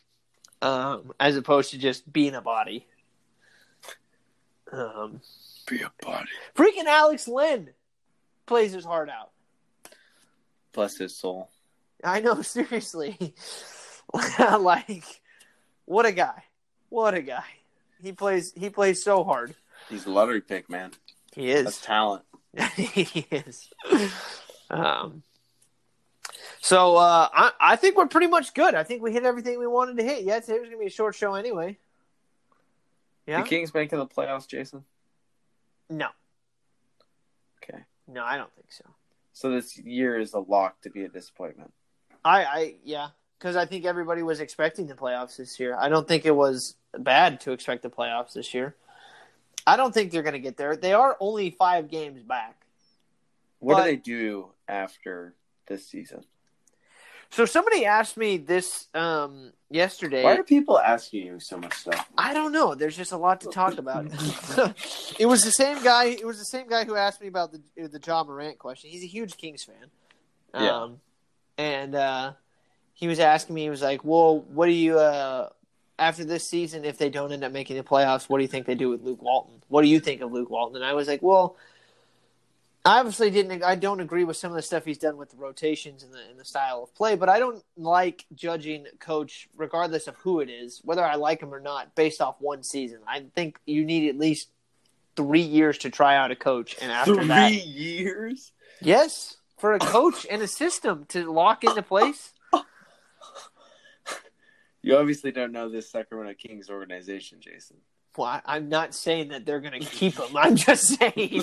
um, 0.62 1.12
as 1.20 1.36
opposed 1.36 1.70
to 1.70 1.78
just 1.78 2.10
being 2.12 2.34
a 2.34 2.40
body. 2.40 2.86
Um, 4.72 5.20
Be 5.68 5.82
a 5.82 5.92
body. 6.04 6.28
freaking 6.56 6.86
Alex 6.86 7.28
Len 7.28 7.70
plays 8.46 8.72
his 8.72 8.84
heart 8.84 9.08
out. 9.10 9.30
Bless 10.72 10.96
his 10.96 11.16
soul. 11.16 11.50
I 12.02 12.20
know, 12.20 12.42
seriously. 12.42 13.34
like, 14.38 15.04
what 15.84 16.04
a 16.04 16.12
guy! 16.12 16.44
What 16.88 17.14
a 17.14 17.22
guy! 17.22 17.44
He 18.02 18.12
plays. 18.12 18.52
He 18.56 18.70
plays 18.70 19.04
so 19.04 19.22
hard. 19.22 19.54
He's 19.88 20.06
a 20.06 20.10
lottery 20.10 20.40
pick, 20.40 20.68
man. 20.68 20.92
He 21.34 21.50
is. 21.50 21.64
That's 21.64 21.80
talent. 21.80 22.24
he 22.76 23.26
is. 23.30 23.70
Um. 24.72 25.22
So 26.60 26.96
uh, 26.96 27.28
I 27.32 27.52
I 27.60 27.76
think 27.76 27.96
we're 27.96 28.06
pretty 28.06 28.28
much 28.28 28.54
good. 28.54 28.74
I 28.74 28.82
think 28.82 29.02
we 29.02 29.12
hit 29.12 29.24
everything 29.24 29.58
we 29.58 29.66
wanted 29.66 29.98
to 29.98 30.04
hit. 30.04 30.24
Yeah, 30.24 30.40
today 30.40 30.58
was 30.58 30.68
gonna 30.68 30.78
be 30.78 30.86
a 30.86 30.90
short 30.90 31.14
show 31.14 31.34
anyway. 31.34 31.76
Yeah. 33.26 33.42
The 33.42 33.48
Kings 33.48 33.72
making 33.72 33.98
the 33.98 34.06
playoffs, 34.06 34.48
Jason. 34.48 34.84
No. 35.88 36.08
Okay. 37.62 37.82
No, 38.08 38.24
I 38.24 38.36
don't 38.36 38.52
think 38.54 38.72
so. 38.72 38.84
So 39.32 39.50
this 39.50 39.78
year 39.78 40.18
is 40.18 40.34
a 40.34 40.40
lock 40.40 40.80
to 40.82 40.90
be 40.90 41.04
a 41.04 41.08
disappointment. 41.08 41.72
I 42.24 42.44
I 42.44 42.74
yeah, 42.84 43.08
because 43.38 43.56
I 43.56 43.66
think 43.66 43.84
everybody 43.84 44.22
was 44.22 44.40
expecting 44.40 44.86
the 44.86 44.94
playoffs 44.94 45.36
this 45.36 45.58
year. 45.58 45.76
I 45.78 45.88
don't 45.88 46.06
think 46.06 46.24
it 46.24 46.34
was 46.34 46.76
bad 46.96 47.40
to 47.40 47.52
expect 47.52 47.82
the 47.82 47.90
playoffs 47.90 48.34
this 48.34 48.54
year. 48.54 48.76
I 49.66 49.76
don't 49.76 49.92
think 49.92 50.10
they're 50.10 50.22
going 50.22 50.34
to 50.34 50.40
get 50.40 50.56
there. 50.56 50.76
They 50.76 50.92
are 50.92 51.16
only 51.20 51.50
five 51.50 51.88
games 51.88 52.22
back. 52.22 52.61
What 53.62 53.74
But- 53.74 53.84
do 53.84 53.90
they 53.90 53.96
do 53.96 54.46
after 54.66 55.34
this 55.66 55.86
season? 55.86 56.24
So 57.30 57.46
somebody 57.46 57.86
asked 57.86 58.18
me 58.18 58.36
this 58.36 58.88
um, 58.92 59.52
yesterday. 59.70 60.22
Why 60.22 60.36
are 60.36 60.42
people 60.42 60.78
asking 60.78 61.26
you 61.26 61.40
so 61.40 61.56
much 61.56 61.72
stuff? 61.72 62.06
I 62.18 62.34
don't 62.34 62.52
know. 62.52 62.74
There's 62.74 62.94
just 62.94 63.12
a 63.12 63.16
lot 63.16 63.40
to 63.40 63.48
talk 63.48 63.78
about. 63.78 64.04
it 65.18 65.24
was 65.24 65.42
the 65.42 65.50
same 65.50 65.82
guy. 65.82 66.08
It 66.08 66.26
was 66.26 66.38
the 66.38 66.44
same 66.44 66.68
guy 66.68 66.84
who 66.84 66.94
asked 66.94 67.22
me 67.22 67.28
about 67.28 67.52
the 67.52 67.62
the 67.88 67.98
Ja 68.04 68.22
Morant 68.24 68.58
question. 68.58 68.90
He's 68.90 69.02
a 69.02 69.06
huge 69.06 69.38
Kings 69.38 69.64
fan. 69.64 69.90
Um, 70.52 70.62
Yeah. 70.62 70.88
And 71.64 71.94
uh, 71.94 72.32
he 72.92 73.06
was 73.06 73.18
asking 73.18 73.54
me. 73.54 73.62
He 73.62 73.70
was 73.70 73.80
like, 73.80 74.04
"Well, 74.04 74.40
what 74.40 74.66
do 74.66 74.72
you 74.72 74.98
uh, 74.98 75.48
after 75.98 76.24
this 76.24 76.50
season? 76.50 76.84
If 76.84 76.98
they 76.98 77.08
don't 77.08 77.32
end 77.32 77.44
up 77.44 77.52
making 77.52 77.76
the 77.78 77.82
playoffs, 77.84 78.28
what 78.28 78.38
do 78.38 78.42
you 78.42 78.48
think 78.48 78.66
they 78.66 78.74
do 78.74 78.90
with 78.90 79.02
Luke 79.02 79.22
Walton? 79.22 79.62
What 79.68 79.82
do 79.82 79.88
you 79.88 80.00
think 80.00 80.20
of 80.20 80.32
Luke 80.32 80.50
Walton?" 80.50 80.76
And 80.76 80.84
I 80.84 80.92
was 80.92 81.08
like, 81.08 81.22
"Well." 81.22 81.56
I 82.84 82.98
obviously 82.98 83.30
didn't. 83.30 83.62
I 83.62 83.76
don't 83.76 84.00
agree 84.00 84.24
with 84.24 84.36
some 84.36 84.50
of 84.50 84.56
the 84.56 84.62
stuff 84.62 84.84
he's 84.84 84.98
done 84.98 85.16
with 85.16 85.30
the 85.30 85.36
rotations 85.36 86.02
and 86.02 86.12
the, 86.12 86.18
and 86.30 86.38
the 86.38 86.44
style 86.44 86.82
of 86.82 86.92
play, 86.96 87.14
but 87.14 87.28
I 87.28 87.38
don't 87.38 87.62
like 87.76 88.24
judging 88.34 88.86
coach, 88.98 89.48
regardless 89.56 90.08
of 90.08 90.16
who 90.16 90.40
it 90.40 90.50
is, 90.50 90.80
whether 90.82 91.04
I 91.04 91.14
like 91.14 91.40
him 91.40 91.54
or 91.54 91.60
not, 91.60 91.94
based 91.94 92.20
off 92.20 92.36
one 92.40 92.64
season. 92.64 92.98
I 93.06 93.24
think 93.36 93.60
you 93.66 93.84
need 93.84 94.08
at 94.08 94.18
least 94.18 94.48
three 95.14 95.42
years 95.42 95.78
to 95.78 95.90
try 95.90 96.16
out 96.16 96.32
a 96.32 96.36
coach, 96.36 96.76
and 96.80 96.90
after 96.90 97.14
Three 97.14 97.26
that, 97.28 97.52
years? 97.52 98.50
yes, 98.80 99.36
for 99.58 99.74
a 99.74 99.78
coach 99.78 100.26
and 100.28 100.42
a 100.42 100.48
system 100.48 101.04
to 101.10 101.30
lock 101.30 101.62
into 101.64 101.82
place. 101.82 102.32
You 104.84 104.96
obviously 104.96 105.30
don't 105.30 105.52
know 105.52 105.68
this 105.68 105.88
Sacramento 105.88 106.34
Kings 106.34 106.68
organization, 106.68 107.38
Jason. 107.40 107.76
Well, 108.16 108.28
I, 108.28 108.42
I'm 108.44 108.68
not 108.68 108.94
saying 108.94 109.28
that 109.28 109.46
they're 109.46 109.60
going 109.60 109.80
to 109.80 109.86
keep 109.86 110.18
him. 110.18 110.36
I'm 110.36 110.56
just 110.56 110.86
saying 110.98 111.42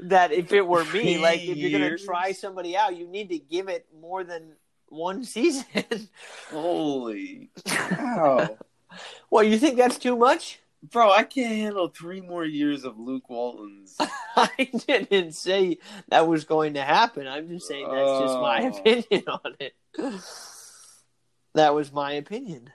that 0.00 0.32
if 0.32 0.52
it 0.52 0.66
were 0.66 0.84
me, 0.86 1.18
like 1.18 1.40
if 1.42 1.56
you're 1.58 1.70
going 1.78 1.96
to 1.96 2.02
try 2.02 2.32
somebody 2.32 2.76
out, 2.76 2.96
you 2.96 3.06
need 3.06 3.28
to 3.30 3.38
give 3.38 3.68
it 3.68 3.86
more 4.00 4.24
than 4.24 4.52
one 4.88 5.24
season. 5.24 5.64
Holy 6.50 7.50
cow. 7.66 8.56
well, 9.30 9.42
you 9.42 9.58
think 9.58 9.76
that's 9.76 9.98
too 9.98 10.16
much? 10.16 10.58
Bro, 10.90 11.10
I 11.10 11.24
can't 11.24 11.56
handle 11.56 11.88
three 11.88 12.20
more 12.20 12.44
years 12.44 12.84
of 12.84 12.98
Luke 12.98 13.28
Walton's. 13.28 13.96
I 14.36 14.70
didn't 14.86 15.32
say 15.34 15.78
that 16.08 16.28
was 16.28 16.44
going 16.44 16.74
to 16.74 16.82
happen. 16.82 17.26
I'm 17.26 17.48
just 17.48 17.66
saying 17.66 17.88
that's 17.90 18.18
just 18.18 18.38
my 18.40 18.62
Oh. 18.62 18.68
opinion 18.68 19.24
on 19.28 19.56
it. 19.58 19.74
That 21.54 21.74
was 21.74 21.92
my 21.92 22.12
opinion. 22.12 22.70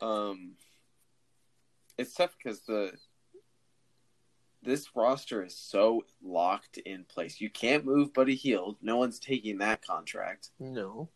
Um, 0.00 0.52
it's 2.02 2.14
tough 2.14 2.34
because 2.36 2.60
the 2.62 2.92
this 4.62 4.90
roster 4.94 5.42
is 5.44 5.56
so 5.56 6.04
locked 6.22 6.78
in 6.78 7.04
place. 7.04 7.40
You 7.40 7.50
can't 7.50 7.84
move 7.84 8.12
Buddy 8.14 8.36
Hield. 8.36 8.76
No 8.80 8.96
one's 8.96 9.18
taking 9.18 9.58
that 9.58 9.84
contract. 9.84 10.50
No, 10.60 11.08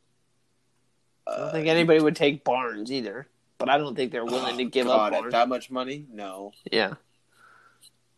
I 1.27 1.31
Uh, 1.31 1.39
don't 1.45 1.53
think 1.53 1.69
anybody 1.69 2.01
would 2.01 2.17
take 2.17 2.43
Barnes 2.43 2.91
either. 2.91 3.29
But 3.59 3.69
I 3.71 3.79
don't 3.79 3.95
think 3.95 4.13
they're 4.13 4.25
willing 4.25 4.59
to 4.59 4.65
oh, 4.65 4.69
give 4.71 4.87
God, 4.87 5.13
up 5.13 5.21
Barnes. 5.21 5.33
that 5.33 5.49
much 5.49 5.71
money. 5.71 6.07
No, 6.11 6.53
Yeah, 6.73 6.95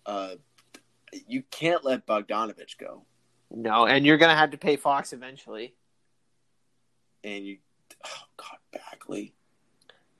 uh, 0.06 0.36
you 1.26 1.42
can't 1.50 1.84
let 1.84 2.06
Bogdanovich 2.06 2.76
go, 2.78 3.04
no, 3.50 3.86
and 3.86 4.04
you're 4.06 4.16
gonna 4.18 4.34
have 4.34 4.50
to 4.52 4.58
pay 4.58 4.76
Fox 4.76 5.12
eventually. 5.12 5.74
and 7.24 7.44
you. 7.46 7.58
Oh 8.04 8.22
God, 8.36 8.58
Bagley. 8.72 9.34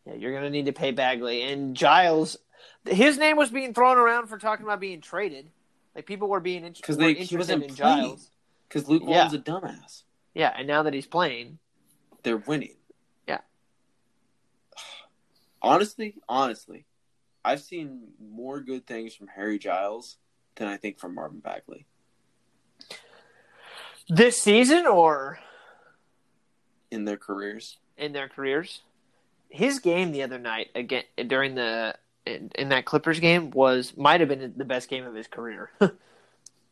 Yeah, 0.09 0.15
you're 0.15 0.33
gonna 0.33 0.51
need 0.51 0.67
to 0.67 0.73
pay 0.73 0.91
Bagley 0.91 1.43
and 1.43 1.77
Giles. 1.77 2.39
His 2.87 3.19
name 3.19 3.37
was 3.37 3.51
being 3.51 3.75
thrown 3.75 3.99
around 3.99 4.29
for 4.29 4.39
talking 4.39 4.65
about 4.65 4.81
being 4.81 5.01
traded. 5.03 5.51
Like 5.95 6.07
people 6.07 6.29
were 6.29 6.41
being 6.41 6.65
int- 6.65 6.81
'Cause 6.83 6.97
they- 6.97 7.15
he 7.15 7.21
interested 7.21 7.39
wasn't 7.39 7.63
in 7.65 7.75
playing. 7.75 8.01
Giles. 8.05 8.31
Because 8.69 8.89
Luke 8.89 9.03
Yeah. 9.05 9.25
Walton's 9.25 9.35
a 9.35 9.39
dumbass. 9.39 10.03
Yeah, 10.35 10.55
and 10.57 10.67
now 10.67 10.83
that 10.85 10.95
he's 10.95 11.07
playing, 11.07 11.59
They're 12.23 12.37
winning. 12.37 12.77
Yeah. 13.27 13.41
Honestly, 15.63 16.17
honestly, 16.29 16.85
I've 17.45 17.61
seen 17.61 18.13
more 18.21 18.61
good 18.61 18.87
things 18.87 19.15
from 19.15 19.29
Harry 19.29 19.59
Giles 19.59 20.19
than 20.57 20.69
I 20.69 20.77
think 20.77 20.99
from 20.99 21.15
Marvin 21.15 21.41
Bagley. 21.41 21.87
This 24.09 24.41
season 24.41 24.87
or 24.87 25.39
in 26.91 27.05
their 27.05 27.17
careers. 27.19 27.79
in 27.97 28.13
their 28.13 28.29
careers. 28.29 28.83
His 29.51 29.79
game 29.79 30.13
the 30.13 30.23
other 30.23 30.39
night 30.39 30.69
again 30.75 31.05
during 31.27 31.55
the 31.55 31.95
in, 32.27 32.51
in 32.55 32.69
that 32.71 32.85
Clippers 32.85 33.21
game 33.21 33.51
was 33.51 33.97
might 33.97 34.21
have 34.21 34.29
been 34.29 34.55
the 34.57 34.65
best 34.65 34.89
game 34.89 35.05
of 35.05 35.15
his 35.15 35.27
career. 35.27 35.71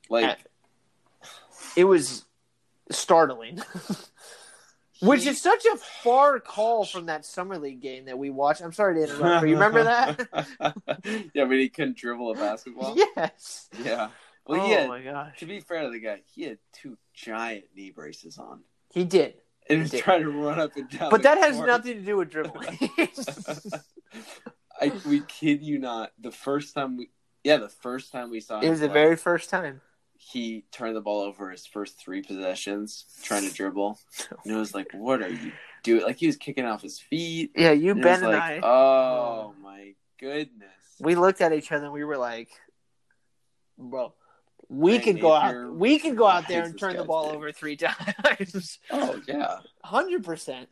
Like 0.08 0.38
it 1.76 1.82
was 1.84 2.24
startling. 2.90 3.60
Which 5.02 5.26
is 5.26 5.42
such 5.42 5.64
a 5.66 5.76
far 5.76 6.40
call 6.40 6.86
from 6.86 7.06
that 7.06 7.26
summer 7.26 7.58
league 7.58 7.82
game 7.82 8.06
that 8.06 8.16
we 8.16 8.30
watched. 8.30 8.62
I'm 8.62 8.72
sorry 8.72 8.94
to 8.94 9.02
interrupt, 9.02 9.42
but 9.42 9.48
you 9.48 9.54
remember 9.54 9.84
that? 9.84 10.26
yeah, 11.34 11.44
but 11.44 11.58
he 11.58 11.68
couldn't 11.68 11.98
dribble 11.98 12.30
a 12.30 12.34
basketball. 12.34 12.94
yes. 12.96 13.68
Yeah. 13.82 14.08
Well, 14.46 14.62
oh 14.62 14.64
he 14.64 14.72
had, 14.72 14.88
my 14.88 15.02
gosh, 15.02 15.38
to 15.40 15.46
be 15.46 15.60
fair 15.60 15.82
to 15.82 15.90
the 15.90 15.98
guy, 15.98 16.20
he 16.32 16.44
had 16.44 16.58
two 16.72 16.96
giant 17.12 17.64
knee 17.74 17.90
braces 17.90 18.38
on. 18.38 18.60
he 18.90 19.04
did. 19.04 19.34
And 19.68 19.82
was 19.82 19.92
trying 19.92 20.22
to 20.22 20.30
run 20.30 20.60
up 20.60 20.76
and 20.76 20.88
down. 20.88 21.10
But 21.10 21.22
that 21.24 21.38
has 21.38 21.56
court. 21.56 21.68
nothing 21.68 21.94
to 21.94 22.00
do 22.00 22.16
with 22.16 22.30
dribbling. 22.30 22.78
I 24.80 24.92
we 25.06 25.20
kid 25.20 25.62
you 25.62 25.78
not. 25.78 26.12
The 26.18 26.30
first 26.30 26.74
time 26.74 26.96
we, 26.98 27.10
yeah, 27.44 27.56
the 27.56 27.68
first 27.68 28.12
time 28.12 28.30
we 28.30 28.40
saw 28.40 28.58
him 28.58 28.64
it 28.66 28.70
was 28.70 28.80
the 28.80 28.88
very 28.88 29.16
first 29.16 29.50
time. 29.50 29.80
he 30.18 30.64
turned 30.70 30.94
the 30.96 31.00
ball 31.00 31.20
over 31.22 31.50
his 31.50 31.66
first 31.66 31.98
three 31.98 32.22
possessions 32.22 33.06
trying 33.22 33.48
to 33.48 33.54
dribble, 33.54 33.98
and 34.44 34.54
it 34.54 34.58
was 34.58 34.74
like, 34.74 34.88
what 34.92 35.22
are 35.22 35.28
you 35.28 35.52
doing? 35.82 36.02
Like 36.02 36.16
he 36.16 36.26
was 36.26 36.36
kicking 36.36 36.64
off 36.64 36.82
his 36.82 36.98
feet. 36.98 37.52
Yeah, 37.56 37.72
you, 37.72 37.92
and 37.92 38.02
Ben, 38.02 38.22
and 38.22 38.32
like, 38.32 38.42
I. 38.42 38.60
oh 38.62 39.54
my 39.62 39.94
goodness. 40.20 40.68
we 41.00 41.14
looked 41.14 41.40
at 41.40 41.52
each 41.52 41.72
other 41.72 41.84
and 41.84 41.92
we 41.92 42.04
were 42.04 42.18
like, 42.18 42.50
"Bro, 43.78 44.12
we 44.68 44.98
could 44.98 45.20
go 45.20 45.32
out. 45.32 45.72
We 45.74 45.98
could 45.98 46.16
go 46.16 46.26
out 46.26 46.48
there 46.48 46.64
and 46.64 46.78
turn 46.78 46.96
the 46.96 47.04
ball 47.04 47.26
over 47.26 47.52
three 47.52 47.76
times, 47.76 48.78
oh 48.90 49.20
yeah. 49.26 49.58
hundred 49.82 50.24
percent." 50.24 50.68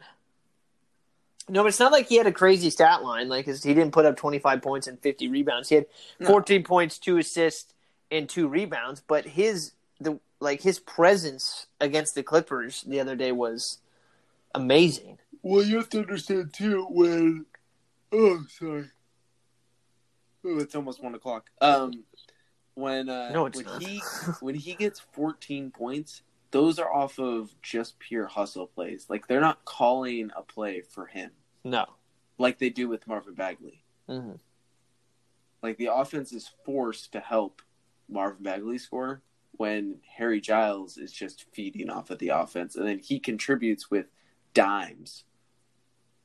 No, 1.48 1.62
but 1.62 1.68
it's 1.68 1.80
not 1.80 1.92
like 1.92 2.08
he 2.08 2.16
had 2.16 2.26
a 2.26 2.32
crazy 2.32 2.70
stat 2.70 3.02
line. 3.02 3.28
Like 3.28 3.44
he 3.46 3.52
didn't 3.52 3.92
put 3.92 4.06
up 4.06 4.16
twenty 4.16 4.38
five 4.38 4.62
points 4.62 4.86
and 4.86 4.98
fifty 5.00 5.28
rebounds. 5.28 5.68
He 5.68 5.74
had 5.76 5.86
No. 6.18 6.26
fourteen 6.28 6.62
points, 6.64 6.98
two 6.98 7.18
assists, 7.18 7.72
and 8.10 8.28
two 8.28 8.48
rebounds. 8.48 9.02
But 9.06 9.26
his 9.26 9.72
the 10.00 10.18
like 10.40 10.62
his 10.62 10.78
presence 10.78 11.66
against 11.80 12.14
the 12.14 12.22
Clippers 12.22 12.82
the 12.82 12.98
other 13.00 13.14
day 13.14 13.30
was 13.32 13.78
amazing. 14.54 15.18
Well, 15.42 15.62
you 15.62 15.76
have 15.76 15.90
to 15.90 15.98
understand 16.00 16.52
too 16.54 16.86
when. 16.88 17.44
Oh, 18.10 18.44
sorry. 18.48 18.86
Oh, 20.46 20.58
it's 20.58 20.74
almost 20.74 21.02
one 21.02 21.14
o'clock. 21.14 21.50
Um, 21.60 22.04
when 22.74 23.08
uh, 23.08 23.30
No, 23.32 23.44
when 23.44 23.64
not. 23.64 23.82
he 23.82 24.02
when 24.40 24.54
he 24.54 24.74
gets 24.74 25.00
fourteen 25.12 25.70
points, 25.70 26.22
those 26.50 26.78
are 26.78 26.92
off 26.92 27.18
of 27.18 27.54
just 27.62 27.98
pure 27.98 28.26
hustle 28.26 28.66
plays. 28.66 29.06
Like 29.08 29.26
they're 29.26 29.40
not 29.40 29.64
calling 29.64 30.30
a 30.36 30.42
play 30.42 30.80
for 30.82 31.06
him 31.06 31.30
No. 31.64 31.86
like 32.38 32.58
they 32.58 32.70
do 32.70 32.88
with 32.88 33.06
Marvin 33.06 33.34
Bagley. 33.34 33.82
hmm 34.08 34.32
Like 35.62 35.76
the 35.78 35.92
offense 35.94 36.32
is 36.32 36.50
forced 36.64 37.12
to 37.12 37.20
help 37.20 37.62
Marvin 38.08 38.42
Bagley 38.42 38.78
score 38.78 39.22
when 39.52 39.96
Harry 40.16 40.40
Giles 40.40 40.96
is 40.98 41.12
just 41.12 41.46
feeding 41.52 41.88
off 41.88 42.10
of 42.10 42.18
the 42.18 42.30
offense, 42.30 42.74
and 42.76 42.86
then 42.86 42.98
he 42.98 43.20
contributes 43.20 43.88
with 43.90 44.06
dimes. 44.52 45.24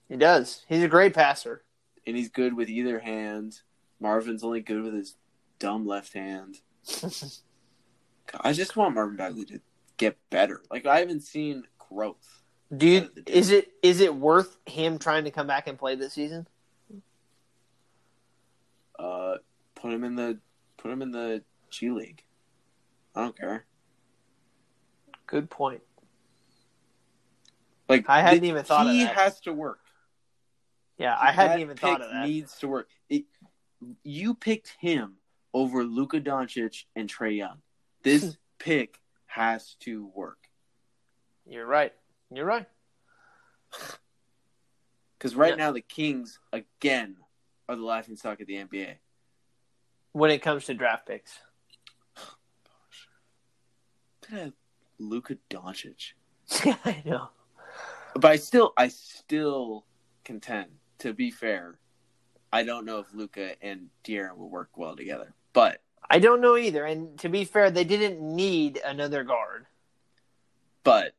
He 0.10 0.16
does. 0.18 0.66
He's 0.68 0.84
a 0.84 0.88
great 0.88 1.14
passer. 1.14 1.64
and 2.08 2.18
he's 2.18 2.30
good 2.30 2.56
with 2.56 2.70
either 2.70 2.98
hand. 3.00 3.62
Marvin's 4.00 4.44
only 4.44 4.62
good 4.62 4.82
with 4.82 4.94
his 4.96 5.16
dumb 5.60 5.86
left 5.86 6.14
hand. 6.14 6.58
God, 7.02 8.42
I 8.42 8.54
just 8.54 8.76
want 8.76 8.96
Marvin 8.96 9.16
Bagley 9.18 9.46
to 9.46 9.62
get 9.98 10.18
better. 10.30 10.62
Like 10.72 10.86
I 10.86 11.00
haven't 11.00 11.22
seen 11.22 11.64
growth. 11.78 12.42
Do 12.76 12.88
you 12.88 13.00
Out 13.02 13.06
of 13.08 13.16
the 13.16 13.22
day. 13.22 13.34
is 13.34 13.50
it 13.52 13.72
is 13.82 14.00
it 14.00 14.16
worth 14.16 14.58
him 14.66 15.00
trying 15.00 15.24
to 15.26 15.32
come 15.32 15.48
back 15.48 15.68
and 15.68 15.78
play 15.78 15.96
this 15.96 16.14
season? 16.14 16.48
Uh, 18.98 19.36
put 19.76 19.94
him 19.94 20.04
in 20.04 20.16
the 20.16 20.40
put 20.78 20.92
him 20.92 21.02
in 21.02 21.12
the 21.12 21.44
G 21.70 21.90
League. 21.90 22.24
I 23.16 23.24
don't 23.24 23.38
care. 23.38 23.66
Good 25.26 25.50
point. 25.50 25.82
Like 27.88 28.06
I 28.08 28.22
hadn't 28.22 28.42
th- 28.42 28.52
even 28.52 28.64
thought 28.64 28.86
of 28.86 28.92
he 28.92 29.00
has 29.02 29.40
to 29.42 29.54
work. 29.54 29.80
Yeah, 30.98 31.18
I 31.20 31.32
hadn't 31.32 31.58
That 31.58 31.62
even 31.62 31.78
thought 31.78 32.02
of 32.02 32.12
that. 32.12 32.28
Needs 32.28 32.58
to 32.60 32.68
work. 32.68 32.90
It, 33.10 33.24
you 34.04 34.36
picked 34.36 34.76
him 34.80 35.16
over 35.54 35.84
Luka 35.84 36.20
Doncic 36.22 36.86
and 36.96 37.10
Trae 37.10 37.38
Young. 37.38 37.58
This 38.04 38.38
pick 38.60 39.00
has 39.26 39.76
to 39.82 40.08
work 40.16 40.38
You're 41.48 41.66
right. 41.66 41.94
You're 42.32 42.46
right. 42.46 42.66
because 45.18 45.36
right 45.36 45.52
Yeah. 45.52 45.56
now 45.66 45.72
the 45.72 45.82
Kings 45.82 46.40
again 46.54 47.16
are 47.68 47.76
the 47.76 47.84
laughing 47.84 48.16
stock 48.16 48.40
of 48.42 48.48
the 48.48 48.56
NBA. 48.56 48.96
When 50.14 50.32
it 50.32 50.42
comes 50.42 50.66
to 50.66 50.74
draft 50.74 51.08
picks. 51.08 51.40
Luka 55.00 55.38
Doncic. 55.50 56.14
I 56.86 57.02
know. 57.06 57.30
But 58.16 58.32
I 58.32 58.36
still, 58.38 58.74
I 58.78 58.88
still 58.90 59.86
contend. 60.24 60.70
To 61.00 61.14
be 61.14 61.32
fair, 61.32 61.80
I 62.52 62.64
don't 62.64 62.86
know 62.86 63.00
if 63.00 63.14
Luka 63.14 63.54
and 63.64 63.88
De'Aaron 64.04 64.36
will 64.36 64.50
work 64.50 64.78
well 64.78 64.96
together. 64.96 65.34
But, 65.54 65.82
I 66.10 66.20
don't 66.20 66.42
know 66.42 66.58
either. 66.58 66.86
And 66.86 67.18
to 67.20 67.30
be 67.30 67.46
fair, 67.46 67.72
they 67.72 67.84
didn't 67.84 68.22
need 68.22 68.80
another 68.84 69.24
guard. 69.24 69.66
but 70.84 71.14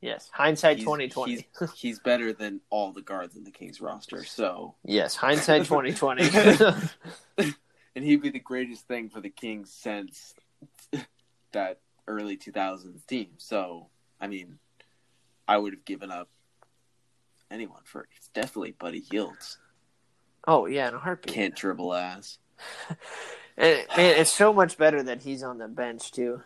Yes. 0.00 0.28
Hindsight 0.32 0.78
he's, 0.78 0.84
twenty 0.84 1.08
twenty. 1.08 1.46
he's, 1.58 1.72
he's 1.76 1.98
better 2.00 2.32
than 2.32 2.60
all 2.70 2.92
the 2.92 3.02
guards 3.02 3.36
in 3.36 3.44
the 3.44 3.52
Kings 3.52 3.80
roster. 3.80 4.24
So, 4.24 4.74
Yes, 4.84 5.14
hindsight 5.14 5.64
twenty 5.66 5.94
twenty. 5.94 6.28
and 7.38 8.04
he'd 8.04 8.20
be 8.20 8.30
the 8.30 8.40
greatest 8.40 8.88
thing 8.88 9.10
for 9.10 9.20
the 9.20 9.30
Kings 9.30 9.72
since 9.72 10.34
that 11.52 11.78
early 12.08 12.36
2000s 12.36 13.06
team. 13.06 13.28
So, 13.36 13.88
I 14.20 14.26
mean, 14.26 14.58
I 15.46 15.56
would 15.56 15.72
have 15.72 15.84
given 15.84 16.10
up 16.10 16.28
anyone 17.48 17.82
for 17.84 18.08
it's 18.16 18.28
definitely 18.28 18.72
Buddy 18.72 19.04
Yields. 19.12 19.58
oh 20.48 20.66
yeah, 20.66 20.88
in 20.88 20.94
a 20.94 20.98
heartbeat. 20.98 21.32
Can't 21.32 21.54
dribble 21.54 21.94
ass. 21.94 22.38
And, 23.56 23.86
man, 23.96 24.18
it's 24.18 24.32
so 24.32 24.52
much 24.52 24.78
better 24.78 25.02
that 25.02 25.22
he's 25.22 25.42
on 25.42 25.58
the 25.58 25.68
bench 25.68 26.10
too. 26.10 26.42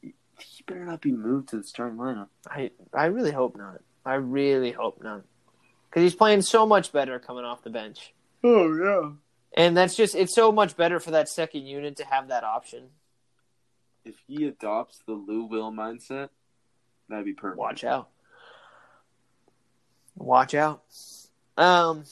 He 0.00 0.14
better 0.66 0.84
not 0.84 1.02
be 1.02 1.12
moved 1.12 1.50
to 1.50 1.58
the 1.58 1.64
starting 1.64 1.98
lineup. 1.98 2.28
I 2.46 2.70
I 2.94 3.06
really 3.06 3.32
hope 3.32 3.56
not. 3.56 3.80
I 4.04 4.14
really 4.14 4.72
hope 4.72 5.02
not. 5.02 5.22
Because 5.88 6.02
he's 6.02 6.14
playing 6.14 6.42
so 6.42 6.64
much 6.66 6.92
better 6.92 7.18
coming 7.18 7.44
off 7.44 7.62
the 7.62 7.70
bench. 7.70 8.14
Oh 8.42 8.72
yeah. 8.74 9.10
And 9.54 9.76
that's 9.76 9.94
just 9.94 10.14
it's 10.14 10.34
so 10.34 10.50
much 10.50 10.76
better 10.76 11.00
for 11.00 11.10
that 11.10 11.28
second 11.28 11.66
unit 11.66 11.96
to 11.96 12.04
have 12.04 12.28
that 12.28 12.44
option. 12.44 12.88
If 14.04 14.14
he 14.26 14.46
adopts 14.46 15.02
the 15.06 15.12
Lou 15.12 15.44
Will 15.44 15.70
mindset, 15.70 16.30
that'd 17.08 17.26
be 17.26 17.34
perfect. 17.34 17.58
Watch 17.58 17.84
out. 17.84 18.08
Watch 20.16 20.54
out. 20.54 20.82
Um 21.58 22.04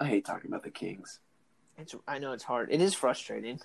I 0.00 0.06
hate 0.06 0.24
talking 0.24 0.50
about 0.50 0.64
the 0.64 0.70
Kings. 0.70 1.20
It's 1.78 1.94
I 2.06 2.18
know 2.18 2.32
it's 2.32 2.44
hard. 2.44 2.68
It 2.70 2.80
is 2.80 2.94
frustrating. 2.94 3.60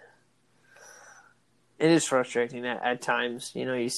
It 1.80 1.90
is 1.90 2.06
frustrating 2.06 2.66
at, 2.66 2.84
at 2.84 3.02
times, 3.02 3.52
you 3.56 3.66
know, 3.66 3.74
you 3.74 3.90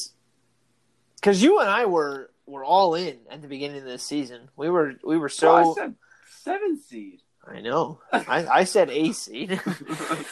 because 1.15 1.41
you 1.41 1.60
and 1.60 1.69
I 1.69 1.85
were 1.85 2.30
were 2.45 2.64
all 2.64 2.95
in 2.95 3.18
at 3.30 3.41
the 3.41 3.48
beginning 3.48 3.80
of 3.80 3.85
this 3.85 4.03
season. 4.03 4.49
We 4.56 4.69
were 4.69 4.94
we 5.03 5.18
were 5.18 5.30
so 5.30 5.48
Bro, 5.48 5.72
I 5.72 5.73
said 5.76 5.95
seven 6.30 6.80
seed. 6.80 7.22
I 7.45 7.60
know. 7.61 7.99
I, 8.11 8.48
I 8.48 8.64
said 8.64 8.90
A 8.90 9.11
seed. 9.11 9.60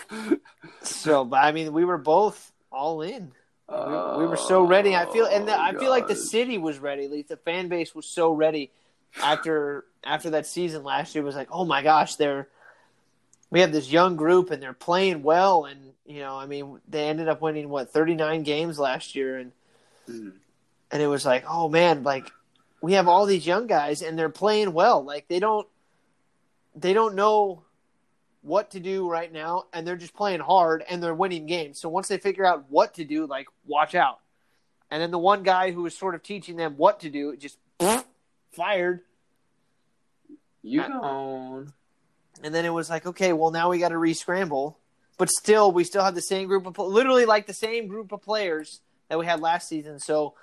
so, 0.81 1.25
but 1.25 1.43
I 1.43 1.51
mean, 1.51 1.73
we 1.73 1.83
were 1.83 1.97
both 1.97 2.53
all 2.71 3.01
in. 3.01 3.33
We, 3.69 3.77
we 3.77 4.27
were 4.27 4.37
so 4.37 4.63
ready. 4.63 4.95
I 4.95 5.05
feel, 5.11 5.25
and 5.25 5.47
the, 5.47 5.57
I 5.57 5.73
feel 5.73 5.89
like 5.89 6.07
the 6.07 6.13
oh, 6.13 6.17
city 6.17 6.57
was 6.57 6.79
ready. 6.79 7.07
Like 7.07 7.27
the 7.27 7.37
fan 7.37 7.69
base 7.69 7.95
was 7.95 8.05
so 8.05 8.31
ready 8.31 8.71
after 9.21 9.85
after 10.03 10.31
that 10.31 10.45
season 10.45 10.83
last 10.83 11.15
year. 11.15 11.21
It 11.21 11.25
was 11.25 11.35
like, 11.35 11.49
oh 11.51 11.65
my 11.65 11.81
gosh, 11.81 12.15
they're 12.15 12.47
we 13.51 13.59
have 13.59 13.71
this 13.71 13.91
young 13.91 14.15
group 14.15 14.49
and 14.49 14.61
they're 14.63 14.73
playing 14.73 15.21
well. 15.21 15.65
And 15.65 15.93
you 16.05 16.19
know, 16.19 16.35
I 16.37 16.45
mean, 16.47 16.79
they 16.89 17.07
ended 17.07 17.27
up 17.27 17.41
winning 17.41 17.69
what 17.69 17.91
thirty 17.93 18.15
nine 18.15 18.41
games 18.43 18.79
last 18.79 19.13
year, 19.15 19.37
and 19.37 19.51
Mhm. 20.09 20.33
and 20.91 21.01
it 21.01 21.07
was 21.07 21.25
like, 21.25 21.43
oh 21.47 21.69
man, 21.69 22.01
like 22.03 22.31
we 22.81 22.93
have 22.93 23.07
all 23.07 23.27
these 23.27 23.45
young 23.45 23.67
guys 23.67 24.01
and 24.01 24.17
they're 24.17 24.29
playing 24.29 24.73
well. 24.73 25.03
Like 25.03 25.27
they 25.27 25.39
don't 25.39 25.67
they 26.75 26.93
don't 26.93 27.13
know 27.15 27.63
what 28.41 28.71
to 28.71 28.79
do 28.79 29.07
right 29.07 29.31
now 29.31 29.65
and 29.71 29.85
they're 29.85 29.95
just 29.95 30.15
playing 30.15 30.39
hard 30.39 30.83
and 30.89 31.03
they're 31.03 31.13
winning 31.13 31.45
games. 31.45 31.79
So 31.79 31.89
once 31.89 32.07
they 32.07 32.17
figure 32.17 32.43
out 32.45 32.65
what 32.69 32.95
to 32.95 33.03
do, 33.05 33.27
like 33.27 33.47
watch 33.67 33.93
out. 33.93 34.19
And 34.89 34.99
then 35.01 35.11
the 35.11 35.19
one 35.19 35.43
guy 35.43 35.69
who 35.71 35.83
was 35.83 35.95
sort 35.95 36.15
of 36.15 36.23
teaching 36.23 36.55
them 36.55 36.73
what 36.77 37.01
to 37.01 37.09
do 37.11 37.35
just 37.37 37.59
fired. 38.51 39.01
You 40.63 40.81
gone. 40.81 41.73
And 42.43 42.53
then 42.53 42.65
it 42.65 42.73
was 42.73 42.89
like, 42.89 43.05
okay, 43.05 43.33
well 43.33 43.51
now 43.51 43.69
we 43.69 43.79
got 43.79 43.89
to 43.89 43.97
re-scramble. 43.97 44.77
But 45.17 45.29
still, 45.29 45.71
we 45.71 45.83
still 45.83 46.03
have 46.03 46.15
the 46.15 46.21
same 46.21 46.47
group 46.47 46.65
of 46.65 46.77
literally 46.79 47.25
like 47.25 47.45
the 47.45 47.53
same 47.53 47.87
group 47.87 48.11
of 48.11 48.21
players 48.21 48.81
that 49.07 49.19
we 49.19 49.25
had 49.25 49.39
last 49.39 49.67
season. 49.67 49.99
So 49.99 50.33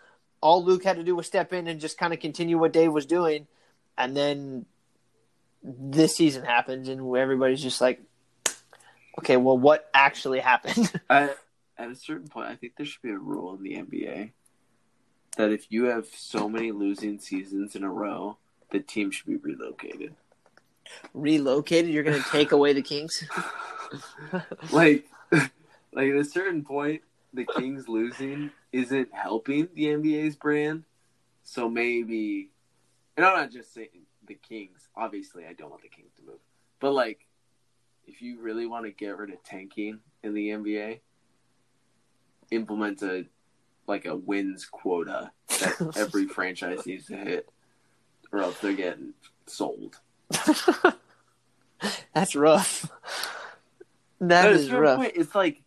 all 0.40 0.64
Luke 0.64 0.84
had 0.84 0.96
to 0.96 1.02
do 1.02 1.16
was 1.16 1.26
step 1.26 1.52
in 1.52 1.66
and 1.66 1.80
just 1.80 1.98
kind 1.98 2.12
of 2.12 2.20
continue 2.20 2.58
what 2.58 2.72
Dave 2.72 2.92
was 2.92 3.06
doing, 3.06 3.46
and 3.96 4.16
then 4.16 4.66
this 5.62 6.16
season 6.16 6.44
happens, 6.44 6.88
and 6.88 7.16
everybody's 7.16 7.62
just 7.62 7.80
like, 7.80 8.00
okay, 9.18 9.36
well, 9.36 9.58
what 9.58 9.90
actually 9.92 10.38
happened? 10.38 10.92
I, 11.10 11.30
at 11.76 11.90
a 11.90 11.96
certain 11.96 12.28
point, 12.28 12.48
I 12.48 12.54
think 12.54 12.74
there 12.76 12.86
should 12.86 13.02
be 13.02 13.10
a 13.10 13.18
rule 13.18 13.54
in 13.54 13.62
the 13.62 13.76
NBA 13.76 14.30
that 15.36 15.50
if 15.50 15.66
you 15.70 15.84
have 15.84 16.06
so 16.06 16.48
many 16.48 16.72
losing 16.72 17.18
seasons 17.18 17.74
in 17.74 17.84
a 17.84 17.90
row, 17.90 18.36
the 18.70 18.80
team 18.80 19.10
should 19.10 19.26
be 19.26 19.36
relocated. 19.36 20.14
Relocated? 21.14 21.90
You're 21.90 22.02
going 22.02 22.22
to 22.22 22.30
take 22.30 22.52
away 22.52 22.72
the 22.72 22.82
Kings? 22.82 23.24
like, 24.72 25.06
like 25.32 26.10
at 26.10 26.16
a 26.16 26.24
certain 26.24 26.64
point, 26.64 27.02
the 27.32 27.44
Kings 27.44 27.88
losing 27.88 28.50
isn't 28.72 29.08
helping 29.12 29.68
the 29.74 29.86
NBA's 29.86 30.36
brand. 30.36 30.84
So 31.42 31.68
maybe, 31.68 32.50
and 33.16 33.24
I'm 33.24 33.36
not 33.36 33.50
just 33.50 33.72
saying 33.72 34.06
the 34.26 34.34
Kings. 34.34 34.88
Obviously, 34.96 35.46
I 35.46 35.52
don't 35.52 35.70
want 35.70 35.82
the 35.82 35.88
Kings 35.88 36.12
to 36.16 36.22
move, 36.22 36.40
but 36.80 36.92
like, 36.92 37.26
if 38.06 38.22
you 38.22 38.40
really 38.40 38.66
want 38.66 38.86
to 38.86 38.90
get 38.90 39.16
rid 39.16 39.30
of 39.30 39.42
tanking 39.44 40.00
in 40.22 40.34
the 40.34 40.48
NBA, 40.48 41.00
implement 42.50 43.02
a 43.02 43.26
like 43.86 44.06
a 44.06 44.16
wins 44.16 44.66
quota 44.66 45.30
that 45.60 45.92
every 45.96 46.26
franchise 46.26 46.86
needs 46.86 47.06
to 47.06 47.16
hit, 47.16 47.48
or 48.32 48.40
else 48.40 48.58
they're 48.60 48.72
getting 48.72 49.14
sold. 49.46 49.98
That's 52.14 52.34
rough. 52.34 52.90
That 54.20 54.44
But 54.44 54.52
is 54.52 54.70
rough. 54.70 54.96
point, 54.98 55.12
it's 55.14 55.34
like 55.34 55.62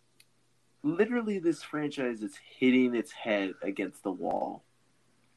literally 0.83 1.39
this 1.39 1.63
franchise 1.63 2.21
is 2.21 2.33
hitting 2.57 2.95
its 2.95 3.11
head 3.11 3.53
against 3.61 4.03
the 4.03 4.11
wall, 4.11 4.63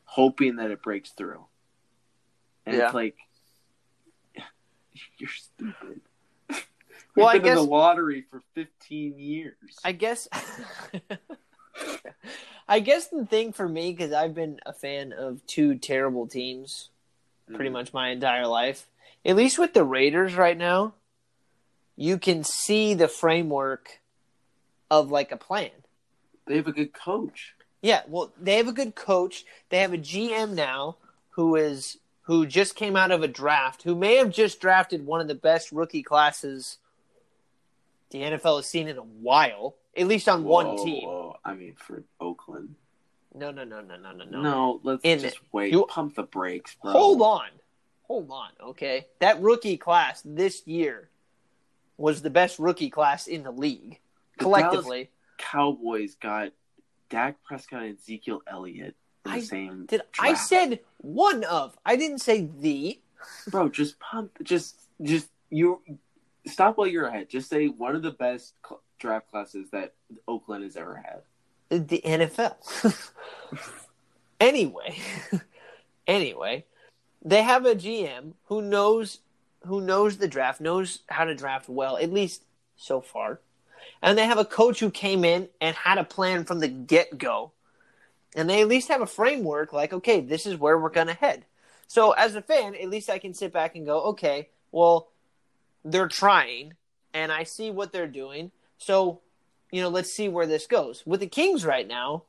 hoping 0.05 0.57
that 0.57 0.71
it 0.71 0.83
breaks 0.83 1.11
through. 1.11 1.45
And 2.67 2.77
Yeah. 2.77 2.87
it's 2.87 2.95
like 2.95 3.17
you're 5.19 5.29
stupid. 5.31 6.01
We've 6.51 6.65
Well, 7.17 7.29
I 7.29 7.35
been 7.35 7.43
in 7.43 7.55
guess- 7.55 7.65
the 7.65 7.71
lottery 7.71 8.25
for 8.31 8.43
15 8.55 9.19
years. 9.19 9.55
I 9.85 9.93
guess. 9.93 10.27
I 12.69 12.81
guess 12.81 13.09
the 13.09 13.27
thing 13.27 13.53
for 13.53 13.69
me, 13.69 13.93
because 13.93 14.13
I've 14.13 14.35
been 14.35 14.59
a 14.67 14.73
fan 14.73 15.13
of 15.13 15.45
two 15.47 15.77
terrible 15.77 16.27
teams 16.27 16.89
pretty 17.55 17.69
Mhm. 17.69 17.75
much 17.75 17.93
my 17.93 18.09
entire 18.09 18.47
life, 18.47 18.89
at 19.25 19.37
least 19.37 19.59
with 19.59 19.75
the 19.75 19.85
Raiders 19.85 20.35
right 20.35 20.57
now, 20.57 20.95
you 21.97 22.19
can 22.19 22.45
see 22.45 22.95
the 22.95 23.09
framework 23.09 24.01
of 24.91 25.11
like 25.11 25.33
a 25.33 25.37
plan. 25.37 25.71
They 26.47 26.57
have 26.57 26.67
a 26.67 26.73
good 26.73 26.93
coach. 26.93 27.55
Yeah, 27.83 28.03
well, 28.09 28.33
they 28.41 28.57
have 28.57 28.69
a 28.69 28.73
good 28.73 28.95
coach. 28.95 29.45
They 29.69 29.79
have 29.79 29.93
a 29.93 29.99
GM 29.99 30.55
now 30.55 30.97
who 31.31 31.57
is 31.57 31.99
who 32.23 32.47
just 32.47 32.75
came 32.75 32.97
out 32.97 33.11
of 33.11 33.23
a 33.23 33.29
draft, 33.29 33.83
who 33.83 33.95
may 33.95 34.17
have 34.17 34.31
just 34.31 34.59
drafted 34.61 35.05
one 35.05 35.21
of 35.21 35.29
the 35.29 35.35
best 35.35 35.71
rookie 35.73 36.03
classes 36.03 36.79
the 38.11 38.21
NFL 38.21 38.57
has 38.57 38.67
seen 38.67 38.89
in 38.89 38.97
a 38.97 39.03
while, 39.03 39.75
at 39.97 40.07
least 40.07 40.29
on 40.29 40.45
one 40.45 40.77
team. 40.79 41.05
whoa. 41.07 41.37
I 41.45 41.53
mean, 41.55 41.75
for 41.77 42.03
Oakland. 42.21 42.77
No, 43.35 43.51
no, 43.51 43.65
no, 43.65 43.81
no, 43.83 43.97
no, 43.97 44.13
no, 44.13 44.25
No, 44.25 44.43
no. 44.43 44.81
let's 44.85 45.01
In 45.05 45.19
just 45.19 45.37
it. 45.37 45.43
wait. 45.53 45.73
You- 45.73 45.85
Pump 45.87 46.15
the 46.15 46.23
brakes, 46.23 46.77
bro. 46.81 46.93
Hold 46.93 47.21
on. 47.23 47.49
Hold 48.05 48.31
on, 48.31 48.51
okay? 48.71 49.07
That 49.21 49.41
rookie 49.41 49.77
class 49.77 50.23
this 50.25 50.67
year 50.67 51.09
was 51.97 52.23
the 52.23 52.31
best 52.31 52.59
rookie 52.59 52.91
class 52.91 53.27
in 53.27 53.43
the 53.45 53.51
league 53.51 54.01
The 54.39 54.45
collectively. 54.45 55.11
Cowboys 55.39 56.15
got 56.17 56.53
Dak 57.11 57.43
Prescott 57.45 57.83
and 57.83 57.97
Ezekiel 57.99 58.43
Elliott 58.47 58.95
in 59.25 59.31
the 59.33 59.37
I- 59.39 59.41
same. 59.41 59.87
Did 59.87 60.03
I 60.19 60.35
said 60.35 60.81
one 60.99 61.45
of? 61.45 61.77
I 61.85 61.97
didn't 61.97 62.19
say 62.19 62.49
the. 62.61 63.01
bro? 63.49 63.69
Just 63.69 63.99
pump. 64.01 64.33
Just, 64.43 64.77
just 65.03 65.29
you. 65.51 65.81
Stop 66.47 66.77
while 66.77 66.87
you're 66.87 67.07
ahead. 67.07 67.31
Just 67.31 67.49
say 67.49 67.69
one 67.69 67.97
of 67.97 68.03
the 68.03 68.11
best 68.11 68.53
cl- 68.67 68.83
draft 68.99 69.31
classes 69.31 69.71
that 69.71 69.95
Oakland 70.29 70.63
has 70.65 70.77
ever 70.77 70.95
had. 70.97 71.23
the 71.89 72.03
NFL. 72.05 72.57
anyway, 74.41 74.99
anyway, 76.07 76.65
they 77.25 77.43
have 77.43 77.65
a 77.65 77.75
GM 77.75 78.35
who 78.45 78.61
knows 78.61 79.21
who 79.67 79.81
knows 79.81 80.19
the 80.19 80.29
draft, 80.29 80.61
knows 80.61 81.01
how 81.09 81.25
to 81.25 81.35
draft 81.35 81.69
well, 81.69 81.97
at 81.97 82.13
least 82.13 82.45
so 82.77 83.01
far. 83.01 83.41
And 84.03 84.19
they 84.19 84.27
have 84.27 84.39
a 84.39 84.45
coach 84.45 84.81
who 84.81 84.91
came 84.91 85.25
in 85.25 85.49
and 85.61 85.75
had 85.75 85.99
a 85.99 86.05
plan 86.05 86.45
from 86.45 86.59
the 86.59 86.69
get 86.69 87.17
go. 87.17 87.53
And 88.37 88.51
they 88.51 88.61
at 88.61 88.69
least 88.69 88.89
have 88.89 89.01
a 89.01 89.07
framework 89.07 89.73
like, 89.73 89.93
okay, 89.93 90.21
this 90.21 90.45
is 90.45 90.59
where 90.59 90.79
we're 90.79 90.91
going 90.91 91.07
to 91.07 91.15
head. 91.15 91.47
So 91.87 92.13
as 92.13 92.35
a 92.35 92.43
fan, 92.43 92.75
at 92.75 92.91
least 92.91 93.09
I 93.09 93.19
can 93.19 93.35
sit 93.35 93.53
back 93.53 93.77
and 93.77 93.87
go, 93.87 94.03
okay, 94.09 94.49
well, 94.73 95.09
they're 95.85 96.09
trying 96.09 96.75
and 97.13 97.31
I 97.31 97.45
see 97.45 97.71
what 97.71 97.93
they're 97.93 98.07
doing. 98.07 98.51
So, 98.79 99.21
you 99.71 99.81
know, 99.81 99.89
let's 99.89 100.13
see 100.13 100.29
where 100.29 100.47
this 100.47 100.67
goes. 100.67 101.05
With 101.07 101.21
the 101.21 101.27
Kings 101.27 101.65
right 101.65 101.87
now, 101.87 102.25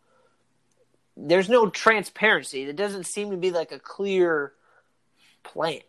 there's 1.17 1.49
no 1.49 1.69
transparency. 1.69 2.65
There 2.65 2.73
doesn't 2.73 3.05
seem 3.05 3.31
to 3.31 3.37
be 3.37 3.51
like 3.51 3.71
a 3.71 3.79
clear 3.79 4.53
plan. 5.45 5.81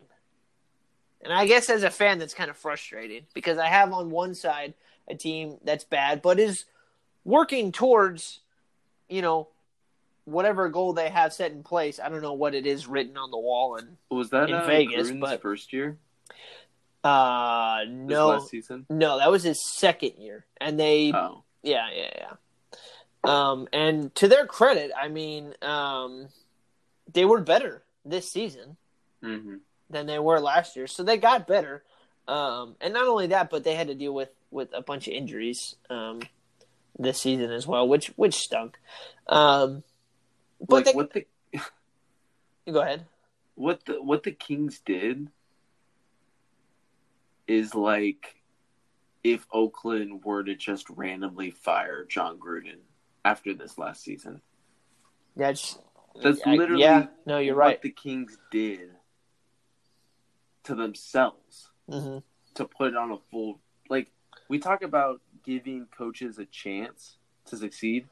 And 1.22 1.32
I 1.32 1.46
guess 1.46 1.68
as 1.70 1.82
a 1.82 1.90
fan, 1.90 2.18
that's 2.18 2.34
kind 2.34 2.50
of 2.50 2.56
frustrating 2.56 3.22
because 3.34 3.58
I 3.58 3.66
have 3.66 3.92
on 3.92 4.10
one 4.10 4.34
side 4.34 4.74
a 5.08 5.14
team 5.14 5.56
that's 5.64 5.84
bad, 5.84 6.22
but 6.22 6.38
is 6.38 6.64
working 7.24 7.72
towards, 7.72 8.40
you 9.08 9.22
know, 9.22 9.48
whatever 10.24 10.68
goal 10.68 10.92
they 10.92 11.08
have 11.08 11.32
set 11.32 11.52
in 11.52 11.62
place. 11.62 11.98
I 11.98 12.08
don't 12.08 12.22
know 12.22 12.32
what 12.34 12.54
it 12.54 12.66
is 12.66 12.86
written 12.86 13.16
on 13.16 13.30
the 13.30 13.38
wall 13.38 13.76
and 13.76 13.96
Was 14.10 14.30
that 14.30 14.48
In 14.48 14.54
uh, 14.56 14.66
Vegas, 14.66 15.10
but- 15.10 15.42
first 15.42 15.72
year? 15.72 15.96
uh 17.04 17.84
no 17.88 18.28
last 18.30 18.48
season. 18.48 18.84
no 18.90 19.18
that 19.18 19.30
was 19.30 19.44
his 19.44 19.62
second 19.64 20.14
year 20.18 20.44
and 20.60 20.80
they 20.80 21.12
Oh, 21.14 21.44
Yeah, 21.62 21.86
yeah, 21.94 22.10
yeah. 22.18 22.32
Um, 23.22 23.68
and 23.72 24.12
to 24.16 24.26
their 24.28 24.44
credit, 24.46 24.90
I 25.00 25.06
mean, 25.08 25.54
um, 25.62 26.28
they 27.12 27.24
were 27.24 27.40
better 27.40 27.82
this 28.04 28.30
season 28.32 28.76
hmm 29.26 29.56
than 29.88 30.06
they 30.06 30.18
were 30.18 30.40
last 30.40 30.74
year, 30.74 30.86
so 30.88 31.02
they 31.04 31.16
got 31.16 31.46
better. 31.46 31.84
Um, 32.26 32.74
and 32.80 32.92
not 32.92 33.06
only 33.06 33.28
that, 33.28 33.50
but 33.50 33.62
they 33.62 33.74
had 33.76 33.86
to 33.88 33.94
deal 33.94 34.12
with 34.12 34.30
with 34.50 34.70
a 34.74 34.82
bunch 34.82 35.06
of 35.06 35.12
injuries 35.14 35.76
um, 35.90 36.20
this 36.98 37.20
season 37.20 37.52
as 37.52 37.66
well, 37.66 37.86
which 37.86 38.08
which 38.16 38.34
stunk. 38.34 38.78
Um, 39.28 39.84
but 40.60 40.76
like 40.76 40.84
they, 40.86 40.92
what 40.92 41.12
the 41.12 41.26
go 42.72 42.80
ahead. 42.80 43.06
what 43.54 43.84
the 43.86 44.02
what 44.02 44.22
the 44.24 44.32
Kings 44.32 44.80
did 44.84 45.28
is 47.46 47.74
like 47.74 48.34
if 49.22 49.46
Oakland 49.52 50.24
were 50.24 50.42
to 50.42 50.54
just 50.56 50.88
randomly 50.90 51.50
fire 51.52 52.04
Jon 52.04 52.38
Gruden 52.38 52.78
after 53.24 53.54
this 53.54 53.78
last 53.78 54.02
season. 54.02 54.40
That's 55.36 55.78
That's 56.20 56.40
I- 56.44 56.56
literally 56.56 56.82
yeah. 56.82 57.06
No, 57.24 57.38
you're 57.38 57.54
what 57.54 57.60
right. 57.66 57.82
the 57.82 57.90
Kings 57.90 58.36
did 58.50 58.90
to 60.66 60.74
themselves 60.74 61.70
hmm 61.88 62.18
to 62.54 62.64
put 62.64 62.96
on 62.96 63.10
a 63.12 63.18
full 63.30 63.60
like 63.88 64.10
we 64.48 64.58
talk 64.58 64.82
about 64.82 65.20
giving 65.44 65.86
coaches 65.96 66.38
a 66.38 66.46
chance 66.46 67.18
to 67.46 67.56
succeed. 67.56 68.08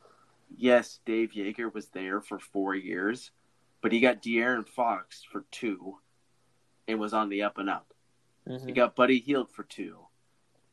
Yes, 0.57 1.01
Dave 1.07 1.31
Joerger 1.31 1.73
was 1.73 1.89
there 1.89 2.21
for 2.21 2.39
four 2.39 2.75
years, 2.75 3.31
but 3.81 3.91
he 3.91 4.01
got 4.01 4.23
De'Aaron 4.23 4.69
Fox 4.69 5.23
for 5.25 5.45
two 5.51 5.99
and 6.87 7.01
was 7.01 7.15
on 7.15 7.29
the 7.29 7.43
up 7.43 7.59
and 7.59 7.71
up. 7.71 7.93
hmm 8.47 8.67
He 8.67 8.73
got 8.73 8.95
Buddy 8.95 9.19
Hield 9.19 9.51
for 9.51 9.65
two. 9.65 9.99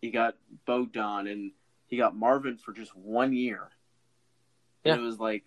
He 0.01 0.11
got 0.11 0.35
Bogdan 0.65 1.27
and 1.27 1.51
he 1.87 1.97
got 1.97 2.15
Marvin 2.15 2.57
for 2.57 2.73
just 2.73 2.95
one 2.95 3.33
year. 3.33 3.69
And 4.83 4.99
it 4.99 5.03
was 5.03 5.19
like, 5.19 5.45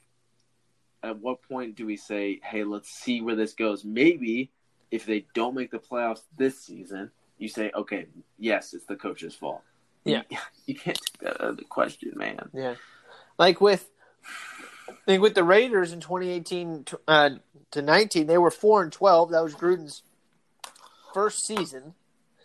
at 1.02 1.18
what 1.18 1.42
point 1.42 1.76
do 1.76 1.86
we 1.86 1.96
say, 1.96 2.40
hey, 2.42 2.64
let's 2.64 2.88
see 2.88 3.20
where 3.20 3.36
this 3.36 3.52
goes? 3.52 3.84
Maybe 3.84 4.50
if 4.94 5.06
they 5.06 5.26
don't 5.34 5.56
make 5.56 5.72
the 5.72 5.78
playoffs 5.78 6.22
this 6.36 6.60
season, 6.60 7.10
you 7.36 7.48
say, 7.48 7.72
okay, 7.74 8.06
yes, 8.38 8.72
it's 8.74 8.86
the 8.86 8.94
coach's 8.94 9.34
fault. 9.34 9.62
Yeah. 10.04 10.22
You, 10.30 10.38
you 10.66 10.74
can't 10.76 10.96
take 11.04 11.18
that 11.22 11.40
out 11.42 11.50
of 11.50 11.56
the 11.56 11.64
question, 11.64 12.12
man. 12.14 12.48
Yeah, 12.52 12.76
like 13.36 13.60
with 13.60 13.90
I 14.88 14.92
think 15.04 15.20
with 15.20 15.34
the 15.34 15.42
Raiders 15.42 15.92
in 15.92 15.98
2018 16.00 16.84
to, 16.84 17.00
uh, 17.08 17.30
to 17.72 17.82
19, 17.82 18.28
they 18.28 18.38
were 18.38 18.52
four 18.52 18.82
and 18.84 18.92
12. 18.92 19.32
That 19.32 19.42
was 19.42 19.54
Gruden's 19.56 20.02
first 21.12 21.44
season, 21.44 21.94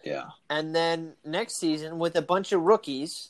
Yeah. 0.03 0.29
and 0.49 0.75
then 0.75 1.13
next 1.23 1.57
season 1.57 1.99
with 1.99 2.15
a 2.15 2.21
bunch 2.21 2.51
of 2.51 2.61
rookies 2.61 3.29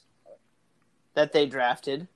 that 1.13 1.33
they 1.33 1.45
drafted, 1.45 2.07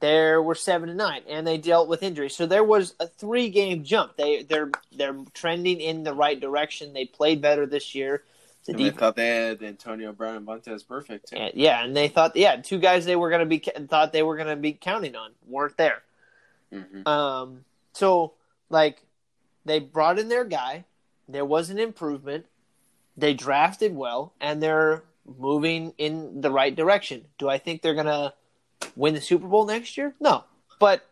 there 0.00 0.40
were 0.42 0.54
seven 0.54 0.88
and 0.88 0.98
nine, 0.98 1.22
and 1.28 1.46
they 1.46 1.58
dealt 1.58 1.88
with 1.88 2.02
injuries. 2.02 2.34
So 2.36 2.46
there 2.46 2.64
was 2.64 2.94
a 3.00 3.06
three 3.06 3.48
game 3.48 3.84
jump. 3.84 4.16
They 4.16 4.42
they're 4.42 4.70
they're 4.96 5.16
trending 5.34 5.80
in 5.80 6.04
the 6.04 6.14
right 6.14 6.38
direction. 6.38 6.92
They 6.92 7.04
played 7.04 7.40
better 7.40 7.66
this 7.66 7.94
year. 7.94 8.22
The 8.64 8.72
And 8.72 8.80
they 8.80 8.84
deep, 8.90 8.98
thought 8.98 9.16
they 9.16 9.28
had 9.28 9.62
Antonio 9.62 10.12
Brown 10.12 10.36
and 10.36 10.46
Vontaze 10.46 10.84
Burfict. 10.84 11.32
and- 11.32 11.52
yeah, 11.54 11.82
and 11.84 11.96
they 11.96 12.08
thought, 12.08 12.36
yeah, 12.36 12.56
two 12.56 12.78
guys 12.78 13.04
they 13.06 13.16
were 13.16 13.30
going 13.30 13.40
to 13.40 13.46
be 13.46 13.58
thought 13.88 14.12
they 14.12 14.22
were 14.22 14.36
going 14.36 14.48
to 14.48 14.56
be 14.56 14.72
counting 14.72 15.16
on 15.16 15.32
weren't 15.46 15.76
there. 15.76 16.02
Mhm. 16.72 17.06
Um, 17.06 17.64
so 17.92 18.34
like 18.70 19.02
they 19.64 19.78
brought 19.80 20.18
in 20.18 20.28
their 20.28 20.44
guy. 20.44 20.84
There 21.28 21.44
was 21.44 21.70
an 21.70 21.78
improvement. 21.78 22.46
They 23.16 23.34
drafted 23.34 23.94
well, 23.96 24.32
and 24.40 24.62
they're 24.62 25.02
moving 25.38 25.92
in 25.98 26.40
the 26.40 26.50
right 26.50 26.74
direction. 26.74 27.24
Do 27.38 27.48
I 27.48 27.58
think 27.58 27.82
they're 27.82 27.94
gonna 27.94 28.32
win 28.96 29.14
the 29.14 29.20
Super 29.20 29.46
Bowl 29.46 29.66
next 29.66 29.96
year? 29.96 30.14
No, 30.20 30.44
but 30.78 31.06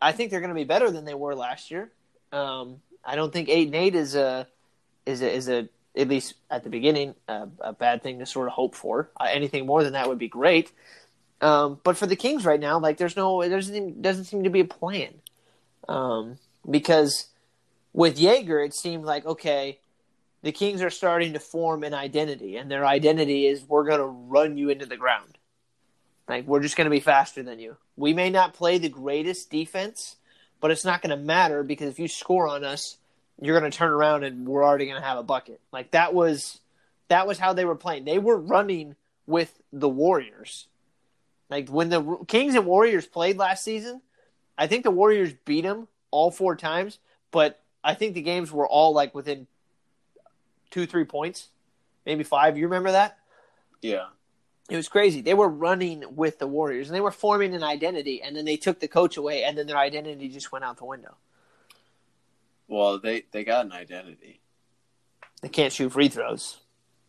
I 0.00 0.12
think 0.12 0.30
they're 0.30 0.40
gonna 0.40 0.54
be 0.54 0.64
better 0.64 0.90
than 0.90 1.04
they 1.04 1.14
were 1.14 1.34
last 1.34 1.70
year. 1.70 1.90
Um, 2.32 2.80
I 3.04 3.16
don't 3.16 3.32
think 3.32 3.48
eight 3.48 3.66
and 3.66 3.74
eight 3.74 3.94
is 3.94 4.14
a 4.14 4.46
is 5.06 5.22
a 5.22 5.32
is 5.32 5.48
a 5.48 5.68
at 5.96 6.08
least 6.08 6.34
at 6.50 6.62
the 6.64 6.70
beginning 6.70 7.14
a, 7.26 7.48
a 7.60 7.72
bad 7.72 8.02
thing 8.02 8.18
to 8.18 8.26
sort 8.26 8.46
of 8.46 8.52
hope 8.52 8.74
for. 8.74 9.10
Uh, 9.18 9.28
anything 9.30 9.66
more 9.66 9.82
than 9.82 9.94
that 9.94 10.08
would 10.08 10.18
be 10.18 10.28
great. 10.28 10.70
Um, 11.40 11.80
but 11.84 11.96
for 11.96 12.06
the 12.06 12.16
Kings 12.16 12.44
right 12.44 12.60
now, 12.60 12.78
like 12.78 12.98
there's 12.98 13.16
no 13.16 13.40
there 13.40 13.58
doesn't 13.58 13.74
seem- 13.74 14.02
doesn't 14.02 14.24
seem 14.24 14.44
to 14.44 14.50
be 14.50 14.60
a 14.60 14.64
plan 14.64 15.14
um, 15.88 16.38
because 16.68 17.28
with 17.92 18.18
Joerger 18.18 18.64
it 18.64 18.74
seemed 18.74 19.04
like 19.04 19.24
okay, 19.24 19.78
the 20.42 20.52
Kings 20.52 20.82
are 20.82 20.90
starting 20.90 21.32
to 21.32 21.40
form 21.40 21.82
an 21.84 21.94
identity, 21.94 22.56
and 22.56 22.70
their 22.70 22.86
identity 22.86 23.46
is 23.46 23.64
we're 23.64 23.84
going 23.84 24.00
to 24.00 24.06
run 24.06 24.56
you 24.56 24.70
into 24.70 24.86
the 24.86 24.96
ground. 24.96 25.37
Like 26.28 26.46
we're 26.46 26.60
just 26.60 26.76
going 26.76 26.86
to 26.86 26.90
be 26.90 27.00
faster 27.00 27.42
than 27.42 27.58
you. 27.58 27.76
We 27.96 28.12
may 28.12 28.30
not 28.30 28.54
play 28.54 28.78
the 28.78 28.88
greatest 28.88 29.50
defense, 29.50 30.16
but 30.60 30.70
it's 30.70 30.84
not 30.84 31.00
going 31.00 31.10
to 31.10 31.16
matter 31.16 31.62
because 31.62 31.88
if 31.88 31.98
you 31.98 32.08
score 32.08 32.48
on 32.48 32.64
us, 32.64 32.98
you're 33.40 33.58
going 33.58 33.70
to 33.70 33.76
turn 33.76 33.90
around 33.90 34.24
and 34.24 34.46
we're 34.46 34.64
already 34.64 34.86
going 34.86 35.00
to 35.00 35.06
have 35.06 35.18
a 35.18 35.22
bucket. 35.22 35.60
Like 35.72 35.92
that 35.92 36.12
was 36.12 36.60
that 37.08 37.26
was 37.26 37.38
how 37.38 37.54
they 37.54 37.64
were 37.64 37.76
playing. 37.76 38.04
They 38.04 38.18
were 38.18 38.36
running 38.36 38.96
with 39.26 39.58
the 39.72 39.88
Warriors. 39.88 40.66
Like 41.48 41.70
when 41.70 41.88
the 41.88 42.18
Kings 42.26 42.54
and 42.54 42.66
Warriors 42.66 43.06
played 43.06 43.38
last 43.38 43.64
season, 43.64 44.02
I 44.58 44.66
think 44.66 44.84
the 44.84 44.90
Warriors 44.90 45.32
beat 45.44 45.62
them 45.62 45.88
all 46.10 46.30
four 46.30 46.56
times, 46.56 46.98
but 47.30 47.60
I 47.82 47.94
think 47.94 48.14
the 48.14 48.22
games 48.22 48.52
were 48.52 48.68
all 48.68 48.92
like 48.92 49.14
within 49.14 49.46
two, 50.70 50.84
three 50.84 51.04
points, 51.04 51.48
maybe 52.04 52.24
five. 52.24 52.58
You 52.58 52.64
remember 52.64 52.92
that? 52.92 53.18
Yeah. 53.80 54.06
It 54.68 54.76
was 54.76 54.88
crazy. 54.88 55.22
They 55.22 55.34
were 55.34 55.48
running 55.48 56.04
with 56.14 56.38
the 56.38 56.46
Warriors 56.46 56.88
and 56.88 56.96
they 56.96 57.00
were 57.00 57.10
forming 57.10 57.54
an 57.54 57.62
identity, 57.62 58.22
and 58.22 58.36
then 58.36 58.44
they 58.44 58.56
took 58.56 58.80
the 58.80 58.88
coach 58.88 59.16
away, 59.16 59.44
and 59.44 59.56
then 59.56 59.66
their 59.66 59.78
identity 59.78 60.28
just 60.28 60.52
went 60.52 60.64
out 60.64 60.76
the 60.76 60.84
window. 60.84 61.16
Well, 62.68 62.98
they 62.98 63.24
they 63.32 63.44
got 63.44 63.64
an 63.64 63.72
identity. 63.72 64.40
They 65.42 65.48
can't 65.48 65.72
shoot 65.72 65.92
free 65.92 66.08
throws. 66.08 66.58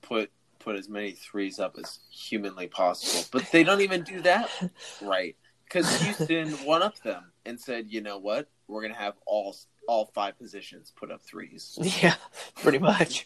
Put 0.01 0.31
put 0.59 0.75
as 0.75 0.87
many 0.87 1.11
threes 1.11 1.59
up 1.59 1.77
as 1.77 1.99
humanly 2.09 2.67
possible, 2.67 3.27
but 3.31 3.51
they 3.51 3.63
don't 3.63 3.81
even 3.81 4.03
do 4.03 4.21
that 4.21 4.49
right. 5.01 5.35
Because 5.65 6.01
Houston 6.01 6.49
one 6.65 6.81
up 6.81 6.97
them 6.99 7.31
and 7.45 7.59
said, 7.59 7.85
you 7.89 8.01
know 8.01 8.17
what, 8.17 8.49
we're 8.67 8.81
gonna 8.81 8.93
have 8.93 9.15
all 9.25 9.55
all 9.87 10.05
five 10.13 10.37
positions 10.37 10.93
put 10.95 11.11
up 11.11 11.21
threes. 11.21 11.77
Yeah, 12.01 12.15
pretty 12.55 12.79
much. 12.79 13.25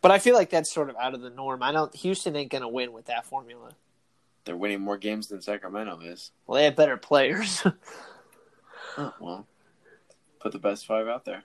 But 0.00 0.10
I 0.12 0.18
feel 0.18 0.34
like 0.34 0.50
that's 0.50 0.72
sort 0.72 0.90
of 0.90 0.96
out 0.96 1.14
of 1.14 1.20
the 1.20 1.30
norm. 1.30 1.62
I 1.62 1.72
don't. 1.72 1.94
Houston 1.96 2.36
ain't 2.36 2.50
gonna 2.50 2.68
win 2.68 2.92
with 2.92 3.06
that 3.06 3.26
formula. 3.26 3.70
They're 4.44 4.56
winning 4.56 4.80
more 4.80 4.96
games 4.96 5.28
than 5.28 5.42
Sacramento 5.42 6.00
is. 6.00 6.30
Well, 6.46 6.56
they 6.56 6.64
have 6.64 6.76
better 6.76 6.96
players. 6.96 7.66
Oh, 9.00 9.14
well, 9.20 9.46
put 10.40 10.50
the 10.50 10.58
best 10.58 10.84
five 10.84 11.06
out 11.06 11.24
there. 11.24 11.44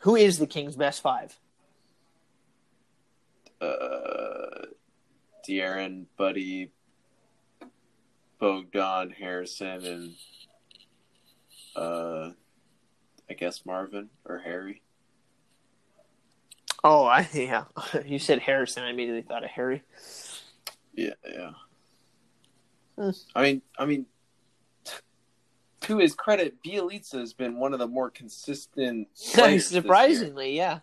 Who 0.00 0.14
is 0.14 0.38
the 0.38 0.46
Kings' 0.46 0.76
best 0.76 1.00
five? 1.00 1.38
Uh, 3.62 4.66
De'Aaron, 5.48 6.04
Buddy, 6.18 6.70
Bogdan, 8.38 9.10
Harrison, 9.10 9.86
and 9.86 10.14
uh, 11.74 12.30
I 13.30 13.34
guess 13.34 13.64
Marvin 13.64 14.10
or 14.26 14.38
Harry. 14.38 14.82
Oh, 16.84 17.04
I 17.04 17.28
yeah. 17.34 17.64
You 18.04 18.18
said 18.18 18.40
Harrison. 18.40 18.82
I 18.84 18.90
immediately 18.90 19.22
thought 19.22 19.44
of 19.44 19.50
Harry. 19.50 19.82
Yeah, 20.94 21.14
yeah. 21.26 21.50
Hmm. 22.98 23.10
I 23.34 23.42
mean, 23.42 23.62
I 23.78 23.84
mean, 23.84 24.06
to 25.82 25.98
his 25.98 26.14
credit, 26.14 26.62
Bjelica 26.64 27.18
has 27.18 27.32
been 27.34 27.58
one 27.58 27.72
of 27.72 27.78
the 27.78 27.86
more 27.86 28.10
consistent. 28.10 29.08
Surprisingly, 29.14 30.56
yeah. 30.56 30.80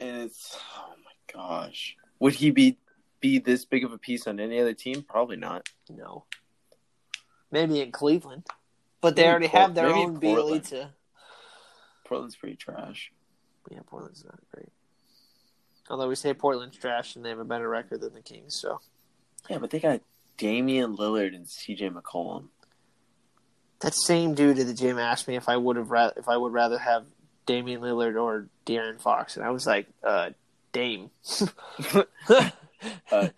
and 0.00 0.22
it's 0.22 0.58
oh 0.76 0.94
my 1.04 1.32
gosh, 1.32 1.96
would 2.18 2.34
he 2.34 2.50
be 2.50 2.78
be 3.20 3.38
this 3.38 3.64
big 3.64 3.84
of 3.84 3.92
a 3.92 3.98
piece 3.98 4.26
on 4.26 4.40
any 4.40 4.60
other 4.60 4.74
team? 4.74 5.02
Probably 5.02 5.36
not. 5.36 5.68
No. 5.88 6.24
Maybe 7.52 7.80
in 7.80 7.92
Cleveland, 7.92 8.44
but 9.00 9.14
they 9.14 9.22
Maybe 9.22 9.30
already 9.30 9.48
Port- 9.48 9.62
have 9.62 9.74
their 9.74 9.86
own. 9.86 10.20
Bjelica. 10.20 10.90
Portland's 12.04 12.36
pretty 12.36 12.56
trash. 12.56 13.12
Yeah, 13.70 13.80
Portland's 13.86 14.24
not 14.24 14.38
great. 14.52 14.68
Although 15.88 16.08
we 16.08 16.14
say 16.16 16.34
Portland's 16.34 16.76
trash 16.76 17.16
and 17.16 17.24
they 17.24 17.28
have 17.30 17.38
a 17.38 17.44
better 17.44 17.68
record 17.68 18.00
than 18.00 18.12
the 18.14 18.20
Kings, 18.22 18.58
so 18.60 18.80
Yeah, 19.48 19.58
but 19.58 19.70
they 19.70 19.78
got 19.78 20.00
Damian 20.36 20.96
Lillard 20.96 21.34
and 21.34 21.48
C.J. 21.48 21.90
McCollum. 21.90 22.48
that 23.80 23.94
same 23.94 24.34
dude 24.34 24.58
at 24.58 24.66
the 24.66 24.74
gym 24.74 24.98
asked 24.98 25.28
me 25.28 25.36
if 25.36 25.48
I 25.48 25.56
would 25.56 25.76
have 25.76 25.90
ra- 25.90 26.10
if 26.16 26.28
I 26.28 26.36
would 26.36 26.52
rather 26.52 26.78
have 26.78 27.04
Damian 27.46 27.80
Lillard 27.80 28.20
or 28.20 28.48
De'Aaron 28.66 29.00
Fox, 29.00 29.36
and 29.36 29.44
I 29.46 29.50
was 29.50 29.66
like, 29.66 29.86
uh, 30.02 30.30
Dame. 30.72 31.10
Uh, 33.10 33.28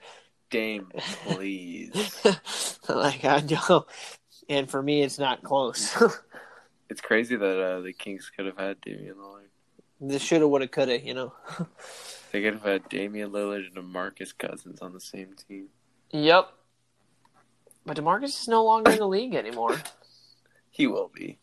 Dame, 0.50 0.90
please. 1.26 1.92
like 2.88 3.24
I 3.24 3.40
know, 3.40 3.86
and 4.48 4.68
for 4.68 4.82
me, 4.82 5.02
it's 5.02 5.18
not 5.18 5.42
close. 5.42 5.96
It's 6.90 7.02
crazy 7.02 7.36
that 7.36 7.60
uh, 7.62 7.80
the 7.82 7.92
Kings 7.92 8.30
could 8.34 8.46
have 8.46 8.56
had 8.56 8.80
Damian 8.80 9.14
Lillard. 9.16 9.47
This 10.00 10.22
shoulda, 10.22 10.46
woulda, 10.46 10.68
coulda, 10.68 11.00
you 11.00 11.14
know. 11.14 11.32
They 12.30 12.42
could 12.42 12.54
have 12.54 12.62
had 12.62 12.82
uh, 12.82 12.88
Damian 12.90 13.30
Lillard 13.30 13.66
and 13.66 13.74
DeMarcus 13.74 14.36
Cousins 14.36 14.82
on 14.82 14.92
the 14.92 15.00
same 15.00 15.34
team. 15.48 15.68
Yep. 16.10 16.52
But 17.86 17.96
Demarcus 17.96 18.42
is 18.42 18.48
no 18.48 18.64
longer 18.64 18.90
in 18.90 18.98
the 18.98 19.08
league 19.08 19.34
anymore. 19.34 19.80
He 20.70 20.86
will 20.86 21.10
be. 21.12 21.38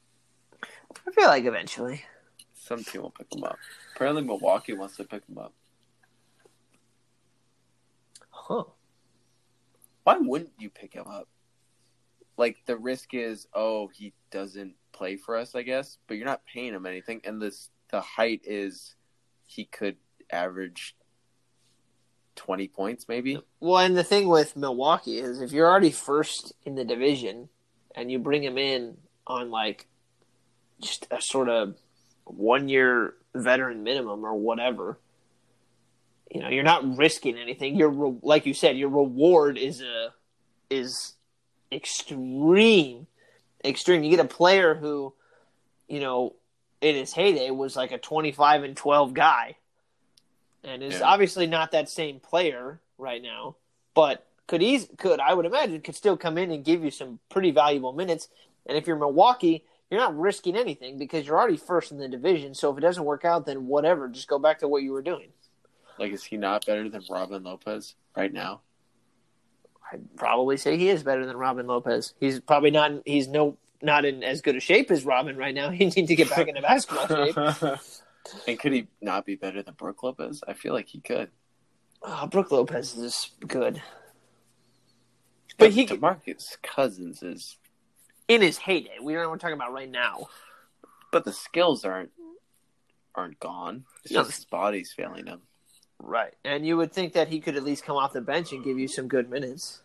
I 0.64 1.12
feel 1.12 1.28
like 1.28 1.44
eventually. 1.44 2.06
Some 2.54 2.86
team 2.86 3.02
will 3.02 3.10
pick 3.10 3.28
him 3.36 3.44
up. 3.44 3.58
Apparently, 3.94 4.24
Milwaukee 4.24 4.72
wants 4.72 4.96
to 4.96 5.04
pick 5.04 5.24
him 5.28 5.38
up. 5.38 5.52
Huh. 8.30 8.64
Why 10.06 10.18
wouldn't 10.20 10.54
you 10.58 10.70
pick 10.70 10.94
him 10.94 11.08
up? 11.08 11.28
Like 12.38 12.58
the 12.66 12.78
risk 12.78 13.14
is, 13.14 13.48
oh, 13.54 13.88
he 13.88 14.14
doesn't 14.32 14.76
play 14.94 15.18
for 15.18 15.36
us, 15.36 15.54
I 15.54 15.64
guess, 15.64 15.98
but 16.08 16.16
you're 16.16 16.26
not 16.26 16.46
paying 16.46 16.74
him 16.74 16.86
anything, 16.86 17.20
and 17.26 17.42
this 17.42 17.72
the 17.92 18.02
height 18.02 18.42
is 18.44 18.96
he 19.46 19.66
could 19.66 19.98
average 20.32 20.96
twenty 22.36 22.68
points, 22.68 23.08
maybe. 23.08 23.40
Well, 23.60 23.80
and 23.80 23.96
the 23.96 24.04
thing 24.04 24.28
with 24.28 24.56
Milwaukee 24.56 25.20
is 25.20 25.42
if 25.42 25.52
you're 25.52 25.70
already 25.70 25.92
first 25.92 26.54
in 26.64 26.76
the 26.76 26.84
division 26.84 27.50
and 27.96 28.12
you 28.12 28.20
bring 28.20 28.44
him 28.44 28.58
in 28.58 28.98
on 29.28 29.50
like 29.52 29.88
just 30.82 31.08
a 31.12 31.22
sort 31.22 31.50
of 31.50 31.76
one 32.26 32.68
year 32.68 33.14
veteran 33.34 33.84
minimum 33.84 34.26
or 34.26 34.36
whatever, 34.36 35.00
you 36.30 36.42
know, 36.42 36.50
you're 36.50 36.64
not 36.64 36.98
risking 36.98 37.38
anything. 37.38 37.76
Your 37.76 37.90
re- 37.90 38.20
like 38.22 38.46
you 38.46 38.54
said, 38.54 38.78
your 38.78 38.90
reward 38.90 39.58
is 39.58 39.82
a 39.82 40.14
is 40.70 41.14
extreme, 41.72 43.08
extreme. 43.64 44.04
You 44.04 44.10
get 44.10 44.20
a 44.20 44.28
player 44.28 44.76
who, 44.76 45.14
you 45.88 46.00
know, 46.00 46.36
in 46.86 46.96
his 46.96 47.14
heyday 47.14 47.50
was 47.50 47.76
like 47.76 47.92
a 47.92 47.98
25 47.98 48.64
and 48.64 48.78
12 48.78 49.14
guy, 49.16 49.58
and 50.64 50.84
is 50.84 51.00
Yeah. 51.00 51.08
obviously 51.08 51.48
not 51.48 51.72
that 51.72 51.90
same 51.90 52.20
player 52.20 52.80
right 53.00 53.22
now, 53.24 53.56
but 53.96 54.28
could 54.46 54.62
eas 54.62 54.88
could 54.98 55.20
I 55.20 55.34
would 55.34 55.48
imagine 55.48 55.82
could 55.82 55.96
still 55.96 56.16
come 56.16 56.38
in 56.38 56.52
and 56.52 56.64
give 56.64 56.84
you 56.84 56.92
some 56.92 57.20
pretty 57.30 57.50
valuable 57.50 57.92
minutes. 57.92 58.30
And 58.68 58.78
if 58.78 58.86
you're 58.86 58.98
Milwaukee, 58.98 59.66
you're 59.90 60.00
not 60.00 60.16
risking 60.18 60.56
anything 60.56 61.00
because 61.00 61.26
you're 61.26 61.38
already 61.38 61.58
first 61.58 61.92
in 61.92 61.98
the 61.98 62.08
division. 62.08 62.54
So 62.54 62.72
if 62.72 62.78
it 62.78 62.82
doesn't 62.82 63.04
work 63.04 63.26
out, 63.26 63.48
then 63.48 63.66
whatever, 63.66 64.08
just 64.08 64.28
go 64.28 64.38
back 64.38 64.60
to 64.60 64.68
what 64.68 64.84
you 64.84 64.92
were 64.92 65.02
doing. 65.02 65.30
Like, 65.98 66.12
is 66.12 66.24
he 66.24 66.38
not 66.38 66.66
better 66.68 66.88
than 66.88 67.04
Robin 67.10 67.44
Lopez 67.44 67.96
right 68.16 68.32
now? 68.32 68.62
I'd 69.92 70.16
probably 70.18 70.58
say 70.58 70.78
he 70.78 70.90
is 70.90 71.04
better 71.04 71.26
than 71.26 71.38
Robin 71.38 71.66
Lopez. 71.68 72.14
He's 72.20 72.40
probably 72.40 72.72
not. 72.72 72.92
He's 73.06 73.28
no 73.28 73.58
not 73.82 74.06
in 74.06 74.24
as 74.24 74.42
good 74.42 74.56
a 74.56 74.60
shape 74.60 74.92
as 74.92 75.06
Robin 75.06 75.36
right 75.38 75.54
now. 75.54 75.70
He 75.72 75.86
needs 75.86 76.08
to 76.08 76.16
get 76.16 76.30
back 76.30 76.48
into 76.48 76.62
basketball 76.62 77.08
shape. 77.08 77.36
and 78.48 78.60
could 78.60 78.74
he 78.74 78.88
not 79.02 79.26
be 79.26 79.36
better 79.36 79.62
than 79.62 79.74
Brook 79.76 80.02
Lopez? 80.04 80.44
I 80.48 80.54
feel 80.54 80.74
like 80.74 80.88
he 80.88 81.00
could. 81.00 81.30
Oh, 82.02 82.28
Brook 82.28 82.52
Lopez 82.52 82.96
is 82.98 83.32
good, 83.48 83.82
but 85.58 85.72
he 85.72 85.88
Demarcus 85.88 86.62
Cousins 86.62 87.24
is, 87.24 87.58
in 88.28 88.42
his 88.42 88.58
heyday. 88.58 88.98
We 89.02 89.14
don't. 89.14 89.30
We're 89.30 89.38
talking 89.38 89.56
about 89.56 89.74
right 89.74 89.90
now. 89.90 90.28
but 91.12 91.24
the 91.26 91.34
skills 91.34 91.84
aren't 91.86 92.12
aren't 93.16 93.40
gone. 93.40 93.86
It's 94.04 94.14
No. 94.14 94.24
just 94.24 94.36
his 94.36 94.46
body's 94.46 94.92
failing 94.92 95.26
him. 95.28 95.42
Right, 96.00 96.34
and 96.44 96.66
you 96.68 96.76
would 96.78 96.92
think 96.92 97.14
that 97.14 97.30
he 97.30 97.40
could 97.40 97.56
at 97.56 97.64
least 97.64 97.86
come 97.86 97.96
off 97.96 98.12
the 98.14 98.22
bench 98.22 98.52
and 98.52 98.64
give 98.64 98.78
you 98.78 98.88
some 98.88 99.08
good 99.08 99.30
minutes. 99.30 99.82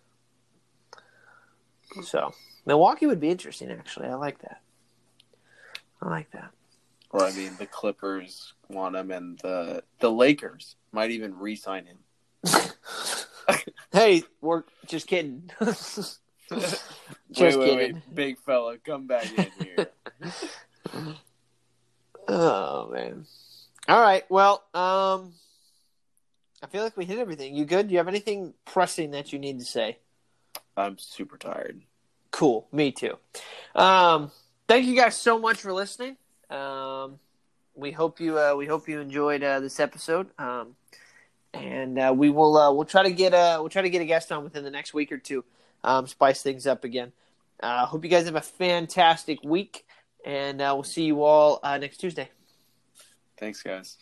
So 2.03 2.35
Milwaukee 2.67 3.07
would 3.07 3.21
be 3.21 3.31
interesting. 3.31 3.71
Actually, 3.71 4.09
I 4.09 4.15
like 4.15 4.41
that. 4.41 4.61
I 6.03 6.09
like 6.09 6.31
that. 6.33 6.51
Or 7.11 7.25
I 7.25 7.33
mean, 7.33 7.53
the 7.59 7.67
Clippers 7.67 8.55
want 8.69 8.97
him, 8.97 9.11
and 9.11 9.39
the 9.39 9.83
the 9.99 10.11
Lakers 10.11 10.77
might 10.93 11.11
even 11.11 11.37
re-sign 11.39 11.87
him. 11.87 11.99
hey, 13.93 14.23
we're 14.41 14.63
just 14.87 15.07
kidding. 15.07 15.51
just 15.61 16.21
wait, 16.51 16.79
kidding. 17.35 17.59
wait, 17.59 17.77
wait, 17.77 18.15
big 18.15 18.39
fella, 18.39 18.79
come 18.79 19.07
back 19.07 19.27
in 19.37 19.51
here. 19.59 19.89
Oh 22.33 22.89
man. 22.93 23.27
All 23.89 24.01
right. 24.01 24.25
Well, 24.31 24.63
um, 24.73 25.33
I 26.63 26.69
feel 26.69 26.85
like 26.85 26.97
we 26.97 27.05
hit 27.05 27.19
everything. 27.19 27.57
You 27.57 27.65
good? 27.65 27.89
Do 27.89 27.93
you 27.93 27.99
have 27.99 28.07
anything 28.07 28.55
pressing 28.65 29.11
that 29.13 29.33
you 29.33 29.41
need 29.41 29.59
to 29.59 29.65
say? 29.65 29.99
I'm 30.77 30.97
super 30.97 31.37
tired. 31.37 31.83
Cool. 32.31 32.67
Me 32.73 32.93
too. 32.93 33.17
Um, 33.75 34.31
thank 34.69 34.87
you 34.87 34.97
guys 34.97 35.17
so 35.17 35.39
much 35.39 35.59
for 35.59 35.73
listening. 35.73 36.17
Um, 36.49 37.19
we 37.75 37.91
hope 37.93 38.21
you 38.21 38.39
uh, 38.39 38.55
we 38.55 38.67
hope 38.67 38.89
you 38.89 39.01
enjoyed 39.01 39.43
uh, 39.43 39.61
this 39.61 39.81
episode. 39.81 40.29
Um, 40.39 40.77
and 41.53 41.99
uh, 41.99 42.15
we 42.17 42.31
will 42.31 42.57
uh, 42.57 42.73
we'll 42.73 42.85
try 42.85 43.03
to 43.03 43.11
get 43.11 43.33
a 43.33 43.59
we'll 43.61 43.69
try 43.69 43.83
to 43.83 43.91
get 43.91 44.03
a 44.03 44.05
guest 44.05 44.31
on 44.33 44.45
within 44.45 44.65
the 44.65 44.71
next 44.71 44.95
week 44.95 45.11
or 45.13 45.19
two. 45.19 45.45
Um, 45.83 46.07
spice 46.07 46.43
things 46.43 46.67
up 46.67 46.85
again. 46.85 47.13
Uh, 47.63 47.87
hope 47.87 48.05
you 48.05 48.11
guys 48.11 48.27
have 48.27 48.37
a 48.37 48.41
fantastic 48.41 49.43
week, 49.43 49.85
and 50.25 50.61
uh, 50.61 50.73
we'll 50.75 50.85
see 50.85 51.05
you 51.05 51.23
all 51.23 51.61
uh, 51.63 51.79
next 51.79 51.99
Tuesday. 51.99 52.29
Thanks, 53.39 53.63
guys. 53.63 53.97